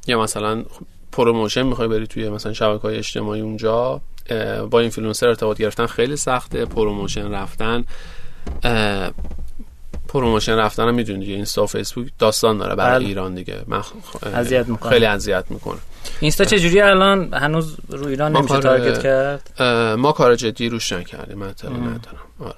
یا 0.06 0.22
مثلا 0.22 0.64
promotion 1.12 1.62
می‌خوای 1.62 1.88
بری 1.88 2.06
توی 2.06 2.28
مثلا 2.28 2.52
شبکه 2.52 2.82
های 2.82 2.96
اجتماعی 2.96 3.40
اونجا 3.40 4.00
با 4.70 4.80
اینفلوئنسر 4.80 5.28
ارتباط 5.28 5.58
گرفتن 5.58 5.86
خیلی 5.86 6.16
سخته 6.16 6.64
promotion 6.64 7.30
رفتن 7.30 7.84
promotion 10.08 10.56
رفتن 10.56 10.88
هم 10.88 10.94
می‌دونی 10.94 11.18
دیگه 11.18 11.34
اینستا 11.34 11.62
و 11.62 11.66
فیسبوک 11.66 12.08
داستان 12.18 12.58
داره 12.58 12.74
برای 12.74 12.98
بله. 12.98 13.08
ایران 13.08 13.34
دیگه. 13.34 13.62
من 13.66 13.82
اذیت 14.34 14.68
می‌کنه 14.68 14.90
خیلی 14.90 15.04
اذیت 15.04 15.44
می‌کنه 15.50 15.78
اینستا 16.20 16.44
چجوری 16.44 16.80
الان؟ 16.80 17.34
هنوز 17.34 17.76
رو 17.88 18.06
ایران 18.06 18.36
نمیشه 18.36 18.48
کار... 18.48 18.62
target 18.62 19.02
کرد؟ 19.02 19.62
ما 19.98 20.12
کار 20.12 20.34
جدی 20.34 20.68
روش 20.68 20.92
نکردیم 20.92 21.38
من 21.38 21.46
ندارم. 21.46 21.98
آره. 22.40 22.54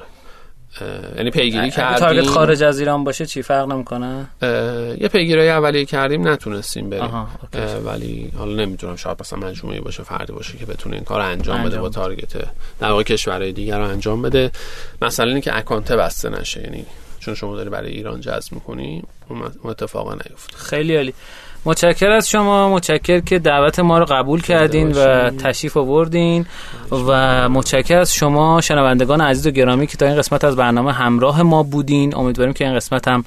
یعنی 1.17 1.31
پیگیری 1.31 1.71
کردیم 1.71 1.99
target 1.99 2.27
خارج 2.27 2.63
از 2.63 2.79
ایران 2.79 3.05
باشه 3.05 3.27
چی 3.27 3.43
فرق 3.43 3.73
نمی‌کنه؟ 3.73 4.27
یه 5.01 5.09
پیگیری 5.13 5.49
اولیه 5.49 5.85
کردیم 5.85 6.29
نتونستیم 6.29 6.91
بریم. 6.91 7.27
ولی 7.85 8.33
حالا 8.39 8.65
نمی‌دونم 8.65 8.97
شاید 8.97 9.17
مثلا 9.21 9.39
مجموعه 9.39 9.81
باشه 9.81 10.03
فردی 10.03 10.33
باشه 10.33 10.59
که 10.59 10.67
بتونه 10.67 10.95
این 10.95 11.05
کار 11.05 11.21
انجام, 11.21 11.57
انجام. 11.57 11.71
بده 11.71 11.81
با 11.81 11.89
تارگت 11.89 12.33
در 12.81 12.91
واقع 12.91 13.03
کشورهای 13.03 13.53
دیگر 13.53 13.79
رو 13.79 13.85
انجام 13.85 14.23
بده. 14.23 14.51
مثلا 15.03 15.31
اینکه 15.31 15.57
اکانت 15.59 15.93
بسته 15.93 16.29
نشه 16.29 16.63
یعنی 16.63 16.87
چون 17.21 17.35
شما 17.35 17.57
داری 17.57 17.71
برای 17.71 17.91
ایران 17.91 18.21
جذب 18.21 18.53
می‌کنی 18.53 19.03
اون 19.29 19.43
اتفاقا 19.65 20.15
نیفت 20.15 20.55
خیلی 20.55 20.97
عالی. 20.97 21.15
متشکر 21.65 22.11
از 22.11 22.29
شما. 22.29 22.69
متشکر 22.69 23.21
که 23.21 23.39
دعوت 23.39 23.79
ما 23.79 23.99
رو 23.99 24.05
قبول 24.05 24.43
کردین 24.43 24.93
و 24.93 25.31
تشریف 25.31 25.77
آوردین. 25.77 26.47
و 26.91 27.49
متشکر 27.49 27.99
از 27.99 28.15
شما 28.15 28.61
شنوندگان 28.61 29.21
عزیز 29.21 29.47
و 29.47 29.51
گرامی 29.51 29.87
که 29.87 29.97
تا 29.97 30.07
این 30.07 30.17
قسمت 30.17 30.45
از 30.45 30.57
برنامه 30.57 30.93
همراه 30.93 31.43
ما 31.43 31.63
بودین. 31.63 32.17
امیدواریم 32.17 32.55
که 32.55 32.65
این 32.65 32.75
قسمت 32.77 33.09
هم 33.09 33.25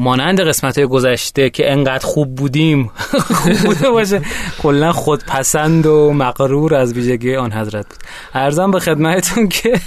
مانند 0.00 0.40
قسمت 0.40 0.78
های 0.78 0.86
گذشته 0.86 1.50
که 1.50 1.72
انقدر 1.72 2.06
خوب 2.06 2.34
بودیم 2.34 2.90
خوب 3.42 3.52
بوده 3.52 3.90
باشه. 3.90 4.22
کلا 4.62 4.92
خودپسند 4.92 5.86
و 5.86 6.12
مقرور 6.12 6.74
از 6.74 6.92
ویژگی 6.92 7.36
آن 7.36 7.52
حضرت 7.52 7.86
بود. 7.88 7.98
ارزم 8.34 8.70
به 8.70 8.80
خدمتتون 8.80 9.48
که 9.48 9.80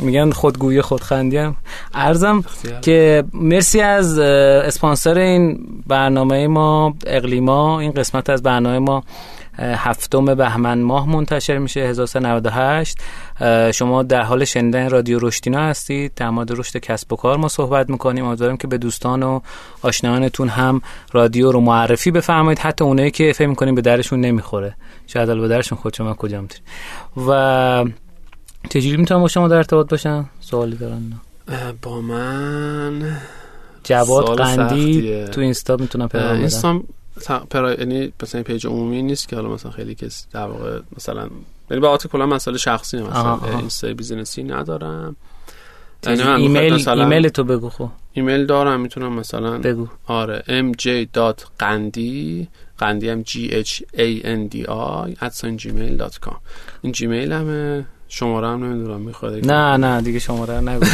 میگن 0.00 0.30
خودگویی 0.30 0.82
خودخندیم 0.82 1.56
ارزم 1.94 2.44
که 2.82 3.24
مرسی 3.32 3.80
از 3.80 4.18
اسپانسر 4.18 5.18
این 5.18 5.58
برنامه 5.86 6.46
ما 6.46 6.94
اقلیما. 7.06 7.80
این 7.80 7.92
قسمت 7.92 8.30
از 8.30 8.42
برنامه 8.42 8.78
ما 8.78 9.04
هفتم 9.58 10.34
بهمن 10.34 10.82
ماه 10.82 11.08
منتشر 11.08 11.58
میشه 11.58 11.80
1398 11.80 12.98
شما 13.74 14.02
در 14.02 14.22
حال 14.22 14.44
شنیدن 14.44 14.90
رادیو 14.90 15.18
رشتینا 15.18 15.60
هستید. 15.60 16.12
در 16.16 16.30
مورد 16.30 16.52
رشد 16.52 16.76
کسب 16.76 17.12
و 17.12 17.16
کار 17.16 17.36
ما 17.36 17.48
صحبت 17.48 17.90
می‌کنیم. 17.90 18.24
امیدوارم 18.24 18.56
که 18.56 18.66
به 18.66 18.78
دوستان 18.78 19.22
و 19.22 19.40
آشنایانتون 19.82 20.48
هم 20.48 20.80
رادیو 21.12 21.52
رو 21.52 21.60
معرفی 21.60 22.10
بفرمایید. 22.10 22.58
حتی 22.58 22.84
اونایی 22.84 23.10
که 23.10 23.32
فکر 23.32 23.46
می‌کنیم 23.46 23.74
به 23.74 23.80
درشون 23.80 24.20
نمی‌خوره. 24.20 24.74
شاید 25.06 25.28
به 25.28 25.48
درشون 25.48 25.78
خود 25.78 25.94
شما 25.94 26.14
کجا 26.14 26.40
می‌تونید 26.40 26.64
و 27.28 27.84
چجوری 28.70 28.96
می‌تونم 28.96 29.20
با 29.20 29.28
شما 29.28 29.48
در 29.48 29.56
ارتباط 29.56 29.90
باشم؟ 29.90 30.30
سوالی 30.40 30.76
دارن 30.76 31.12
با 31.82 32.00
من 32.00 33.16
جواد 33.84 34.38
قندی 34.38 35.24
تو 35.24 35.40
اینستا 35.40 35.76
می‌تونم 35.76 36.06
بدم. 36.06 36.82
پرا... 37.50 37.74
یعنی 37.74 38.12
مثلا 38.22 38.42
پیج 38.42 38.66
عمومی 38.66 39.02
نیست 39.02 39.28
که 39.28 39.36
حالا 39.36 39.48
مثلا 39.48 39.70
خیلی 39.72 39.94
کس 39.94 40.26
در 40.32 40.46
واقع 40.46 40.80
مثلا 40.96 41.28
یعنی 41.70 41.80
به 41.80 41.98
کلا 42.12 42.26
مسئله 42.26 42.58
شخصی 42.58 42.98
مثلا 42.98 43.40
اینستا 43.58 43.94
business 43.94 44.37
ی 44.37 44.42
ندارم. 44.42 45.16
یعنی 46.06 46.22
ایمیل 46.22 46.74
مثلا... 46.74 47.02
ایمیل 47.02 47.28
تو 47.28 47.44
بگو 47.44 47.68
خب. 47.68 47.88
ایمیل 48.12 48.46
دارم 48.46 48.80
می‌تونم 48.80 49.12
مثلا 49.12 49.58
بگو. 49.58 49.88
آره 50.06 50.44
mj.qandi 50.72 52.46
قندی 52.78 53.08
هم 53.08 53.22
g 53.22 53.30
h 53.50 53.82
a 53.94 54.22
n 54.24 54.48
d 54.52 54.56
i 54.56 55.40
gmail.com 55.58 56.34
این 56.82 56.92
جیمیل 56.92 57.32
منه. 57.32 57.86
شماره 58.08 58.48
هم 58.48 58.64
نمی‌دونم 58.64 59.00
می‌خواد 59.00 59.46
نه 59.46 59.76
نه 59.76 60.00
دیگه 60.00 60.18
شماره 60.18 60.54
نگو. 60.54 60.86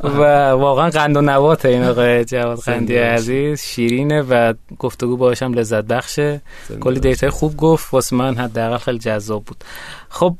و 0.00 0.50
واقعا 0.50 0.90
قند 0.90 1.16
و 1.16 1.20
نبات 1.20 1.66
این 1.66 1.84
آقای 1.84 2.24
جواد 2.24 2.58
قندی 2.58 2.96
عزیز. 2.96 3.60
شیرینه 3.60 4.22
و 4.22 4.54
گفتگو 4.78 5.16
باشم 5.16 5.52
لذت 5.52 5.84
بخشه. 5.84 6.40
کلی 6.80 7.00
دیتای 7.00 7.30
خوب 7.30 7.56
گفت. 7.56 7.94
واسه 7.94 8.16
من 8.16 8.36
حداقل 8.36 8.78
خیلی 8.78 8.98
جذاب 8.98 9.44
بود. 9.44 9.64
خب 10.14 10.36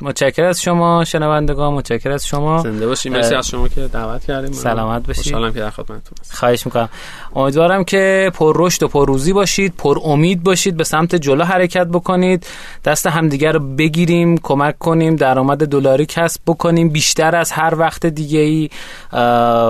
متشکر 0.00 0.44
از 0.44 0.62
شما 0.62 1.04
شنوندگان 1.04 1.72
متشکر 1.74 2.10
از 2.10 2.26
شما. 2.26 2.62
زنده 2.62 2.86
باشید 2.86 3.12
مرسی 3.12 3.34
از 3.34 3.48
شما 3.48 3.68
که 3.68 3.80
دعوت 3.80 4.24
کردیم. 4.24 4.52
سلامت 4.52 5.06
باشید 5.06 5.22
خوشحالم 5.22 5.52
که 5.52 5.60
در 5.60 5.70
خدمتتون 5.70 6.18
خواهش 6.30 6.66
می‌کنم. 6.66 6.88
امیدوارم 7.36 7.84
که 7.84 8.30
پر 8.34 8.54
رشد 8.56 8.82
و 8.82 8.88
پر 8.88 9.06
روزی 9.06 9.32
باشید 9.32 9.74
پر 9.78 9.98
امید 10.04 10.42
باشید 10.42 10.76
به 10.76 10.84
سمت 10.84 11.14
جلو 11.14 11.44
حرکت 11.44 11.86
بکنید. 11.86 12.46
دست 12.84 13.06
همدیگر 13.06 13.52
رو 13.52 13.60
بگیریم 13.76 14.38
کمک 14.38 14.78
کنیم 14.78 15.16
درآمد 15.16 15.66
دلاری 15.66 16.06
کسب 16.06 16.40
بکنیم. 16.46 16.88
بیشتر 16.88 17.36
از 17.36 17.52
هر 17.52 17.74
وقت 17.78 18.06
دیگه 18.06 18.40
ای 18.40 18.70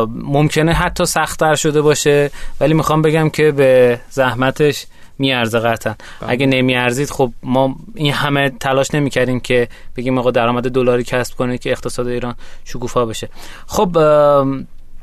ممکنه 0.08 0.72
حتی 0.72 1.04
سختتر 1.04 1.54
شده 1.54 1.80
باشه. 1.80 2.30
ولی 2.60 2.74
می‌خوام 2.74 3.02
بگم 3.02 3.30
که 3.30 3.52
به 3.52 4.00
زحمتش 4.10 4.86
میارزه 5.18 5.58
قطعا. 5.58 5.94
بله. 6.20 6.30
اگه 6.30 6.46
نمیارزید 6.46 7.10
خب 7.10 7.32
ما 7.42 7.76
این 7.94 8.12
همه 8.12 8.50
تلاش 8.60 8.94
نمی‌کردیم 8.94 9.40
که 9.40 9.68
بگیم 9.96 10.18
آقا 10.18 10.30
درآمد 10.30 10.70
دلاری 10.70 11.04
کسب 11.04 11.36
کنه 11.36 11.58
که 11.58 11.70
اقتصاد 11.70 12.06
ایران 12.06 12.34
شکوفا 12.64 13.06
بشه. 13.06 13.28
خب 13.66 13.98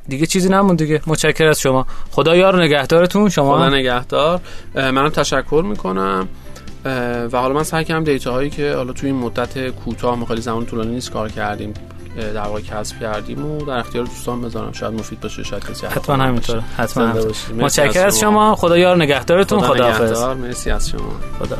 دیگه 0.07 0.25
چیزی 0.25 0.49
نمون 0.49 0.75
دیگه. 0.75 1.01
متشکر 1.07 1.47
از 1.47 1.59
شما. 1.59 1.87
خدا 2.11 2.35
یار 2.35 2.63
نگهدارتون 2.63 3.29
شما. 3.29 3.57
خدا 3.57 3.69
نگهدار. 3.69 4.41
منم 4.75 5.09
تشکر 5.09 5.63
می‌کنم. 5.67 6.27
و 7.31 7.37
حالا 7.37 7.53
من 7.53 7.63
سعی 7.63 7.85
کردم 7.85 8.03
دیتا 8.03 8.31
هایی 8.31 8.49
که 8.49 8.73
حالا 8.73 8.93
توی 8.93 9.09
این 9.09 9.19
مدت 9.19 9.69
کوتاه 9.69 10.25
خیلی 10.25 10.41
زمان 10.41 10.65
طولانی 10.65 10.91
نیست 10.91 11.11
کار 11.11 11.29
کردیم 11.29 11.73
در 12.15 12.41
واقع 12.41 12.61
کسب 12.61 12.99
کردیم 12.99 13.45
و 13.45 13.65
در 13.65 13.77
اختیار 13.77 14.05
دوستان 14.05 14.41
بذارم. 14.41 14.71
شاید 14.71 14.93
مفید 14.93 15.19
باشه 15.19 15.43
شاید 15.43 15.65
کسی 15.65 15.87
حتما 15.87 16.15
همینطوره 16.15 16.61
حتما 16.77 17.13
متشکر 17.57 18.07
از 18.07 18.19
شما. 18.19 18.55
خدا 18.55 18.77
یار 18.77 18.95
نگهدارتون. 18.95 19.61
خدا, 19.61 19.93
خدا 19.93 20.33
مرسی 20.33 20.71
از 20.71 20.89
شما. 20.89 21.11
خدا 21.39 21.57